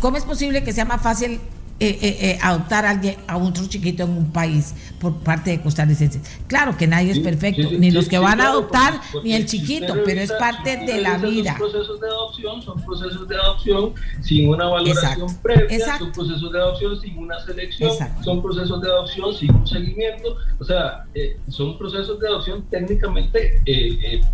¿Cómo 0.00 0.16
es 0.16 0.24
posible 0.24 0.62
que 0.62 0.72
sea 0.72 0.84
más 0.84 1.02
fácil 1.02 1.40
eh, 1.82 1.98
eh, 2.02 2.18
eh, 2.20 2.38
adoptar 2.42 2.84
a 2.84 2.90
alguien, 2.90 3.16
a 3.26 3.38
otro 3.38 3.66
chiquito 3.66 4.02
en 4.02 4.10
un 4.10 4.30
país 4.30 4.74
por 5.00 5.14
parte 5.20 5.48
de 5.48 5.62
costarricenses. 5.62 6.20
Claro 6.46 6.76
que 6.76 6.86
nadie 6.86 7.12
es 7.12 7.20
perfecto, 7.20 7.70
ni 7.70 7.90
los 7.90 8.06
que 8.06 8.18
van 8.18 8.38
a 8.42 8.48
adoptar, 8.48 9.00
ni 9.24 9.32
el 9.32 9.46
chiquito, 9.46 9.94
pero 10.04 10.20
es 10.20 10.30
parte 10.30 10.76
de 10.76 11.00
la 11.00 11.16
vida. 11.16 11.56
Los 11.58 11.70
procesos 11.70 12.00
de 12.02 12.08
adopción 12.08 12.60
son 12.60 12.84
procesos 12.84 13.26
de 13.26 13.34
adopción 13.34 13.94
sin 14.20 14.50
una 14.50 14.66
valoración 14.66 15.34
previa, 15.40 15.98
son 15.98 16.12
procesos 16.12 16.52
de 16.52 16.58
adopción 16.58 17.00
sin 17.00 17.16
una 17.16 17.40
selección, 17.46 17.92
son 18.22 18.42
procesos 18.42 18.82
de 18.82 18.88
adopción 18.88 19.34
sin 19.34 19.54
un 19.54 19.66
seguimiento, 19.66 20.36
o 20.58 20.64
sea, 20.64 21.06
son 21.48 21.78
procesos 21.78 22.20
de 22.20 22.28
adopción 22.28 22.62
técnicamente 22.68 23.62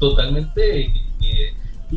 totalmente 0.01 0.93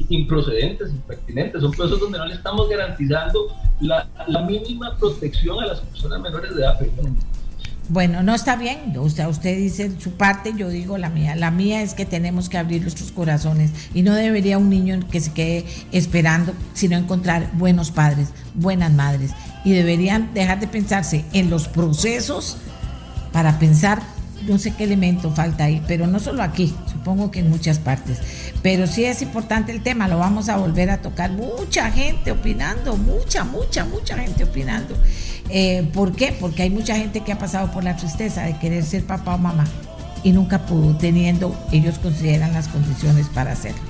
improcedentes, 0.09 0.89
impertinentes, 0.91 1.61
son 1.61 1.71
procesos 1.71 1.99
donde 1.99 2.17
no 2.17 2.25
le 2.25 2.35
estamos 2.35 2.69
garantizando 2.69 3.47
la, 3.81 4.07
mínima 4.47 4.95
protección 4.97 5.63
a 5.63 5.67
las 5.67 5.79
personas 5.81 6.21
menores 6.21 6.55
de 6.55 6.61
edad. 6.61 6.79
Bueno, 7.89 8.21
no 8.21 8.35
está 8.35 8.55
bien. 8.55 8.93
O 8.99 9.09
sea, 9.09 9.27
usted 9.27 9.57
dice 9.57 9.91
su 9.99 10.11
parte, 10.11 10.53
yo 10.55 10.69
digo 10.69 10.97
la 10.99 11.09
mía. 11.09 11.35
La 11.35 11.49
mía 11.49 11.81
es 11.81 11.95
que 11.95 12.05
tenemos 12.05 12.47
que 12.47 12.59
abrir 12.59 12.83
nuestros 12.83 13.11
corazones 13.11 13.71
y 13.95 14.03
no 14.03 14.13
debería 14.13 14.59
un 14.59 14.69
niño 14.69 14.99
que 15.09 15.19
se 15.19 15.33
quede 15.33 15.65
esperando, 15.91 16.53
sino 16.73 16.97
encontrar 16.97 17.49
buenos 17.53 17.89
padres, 17.89 18.29
buenas 18.53 18.91
madres. 18.91 19.31
Y 19.65 19.71
deberían 19.71 20.33
dejar 20.35 20.59
de 20.59 20.67
pensarse 20.67 21.25
en 21.33 21.49
los 21.49 21.67
procesos 21.67 22.57
para 23.31 23.57
pensar 23.57 24.03
no 24.49 24.57
sé 24.57 24.71
qué 24.71 24.83
elemento 24.83 25.31
falta 25.31 25.65
ahí, 25.65 25.81
pero 25.87 26.07
no 26.07 26.19
solo 26.19 26.43
aquí, 26.43 26.73
supongo 26.91 27.31
que 27.31 27.39
en 27.39 27.49
muchas 27.49 27.79
partes. 27.79 28.19
Pero 28.61 28.87
sí 28.87 29.05
es 29.05 29.21
importante 29.21 29.71
el 29.71 29.81
tema, 29.81 30.07
lo 30.07 30.17
vamos 30.17 30.49
a 30.49 30.57
volver 30.57 30.89
a 30.89 31.01
tocar. 31.01 31.31
Mucha 31.31 31.91
gente 31.91 32.31
opinando, 32.31 32.97
mucha, 32.97 33.43
mucha, 33.43 33.85
mucha 33.85 34.17
gente 34.17 34.43
opinando. 34.43 34.95
Eh, 35.49 35.87
¿Por 35.93 36.13
qué? 36.13 36.35
Porque 36.37 36.63
hay 36.63 36.69
mucha 36.69 36.95
gente 36.95 37.21
que 37.21 37.31
ha 37.31 37.37
pasado 37.37 37.71
por 37.71 37.83
la 37.83 37.95
tristeza 37.95 38.43
de 38.43 38.57
querer 38.57 38.83
ser 38.83 39.05
papá 39.05 39.35
o 39.35 39.37
mamá 39.37 39.65
y 40.23 40.31
nunca 40.31 40.65
pudo, 40.65 40.97
teniendo, 40.97 41.55
ellos 41.71 41.97
consideran 41.99 42.51
las 42.53 42.67
condiciones 42.67 43.27
para 43.27 43.53
hacerlo. 43.53 43.81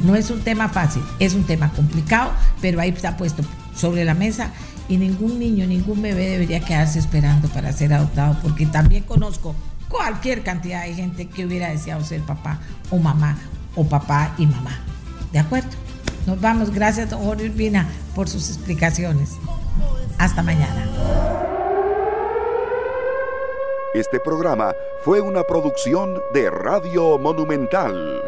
No 0.00 0.14
es 0.14 0.30
un 0.30 0.40
tema 0.40 0.68
fácil, 0.68 1.02
es 1.18 1.34
un 1.34 1.44
tema 1.44 1.72
complicado, 1.72 2.32
pero 2.60 2.80
ahí 2.80 2.90
está 2.90 3.16
puesto 3.16 3.42
sobre 3.74 4.04
la 4.04 4.14
mesa 4.14 4.50
y 4.88 4.96
ningún 4.96 5.38
niño, 5.38 5.66
ningún 5.66 6.02
bebé 6.02 6.28
debería 6.28 6.60
quedarse 6.60 6.98
esperando 6.98 7.48
para 7.48 7.72
ser 7.72 7.92
adoptado, 7.92 8.36
porque 8.42 8.66
también 8.66 9.02
conozco 9.04 9.54
cualquier 9.88 10.42
cantidad 10.42 10.84
de 10.84 10.94
gente 10.94 11.28
que 11.28 11.46
hubiera 11.46 11.68
deseado 11.68 12.04
ser 12.04 12.22
papá 12.22 12.58
o 12.90 12.98
mamá 12.98 13.36
o 13.74 13.84
papá 13.88 14.34
y 14.38 14.46
mamá. 14.46 14.78
¿De 15.32 15.38
acuerdo? 15.38 15.70
Nos 16.26 16.40
vamos. 16.40 16.70
Gracias, 16.70 17.10
don 17.10 17.24
Jorge 17.24 17.46
Urbina, 17.46 17.88
por 18.14 18.28
sus 18.28 18.48
explicaciones. 18.48 19.36
Hasta 20.18 20.42
mañana. 20.42 20.84
Este 23.94 24.20
programa 24.20 24.74
fue 25.04 25.20
una 25.20 25.42
producción 25.44 26.20
de 26.34 26.50
Radio 26.50 27.18
Monumental. 27.18 28.20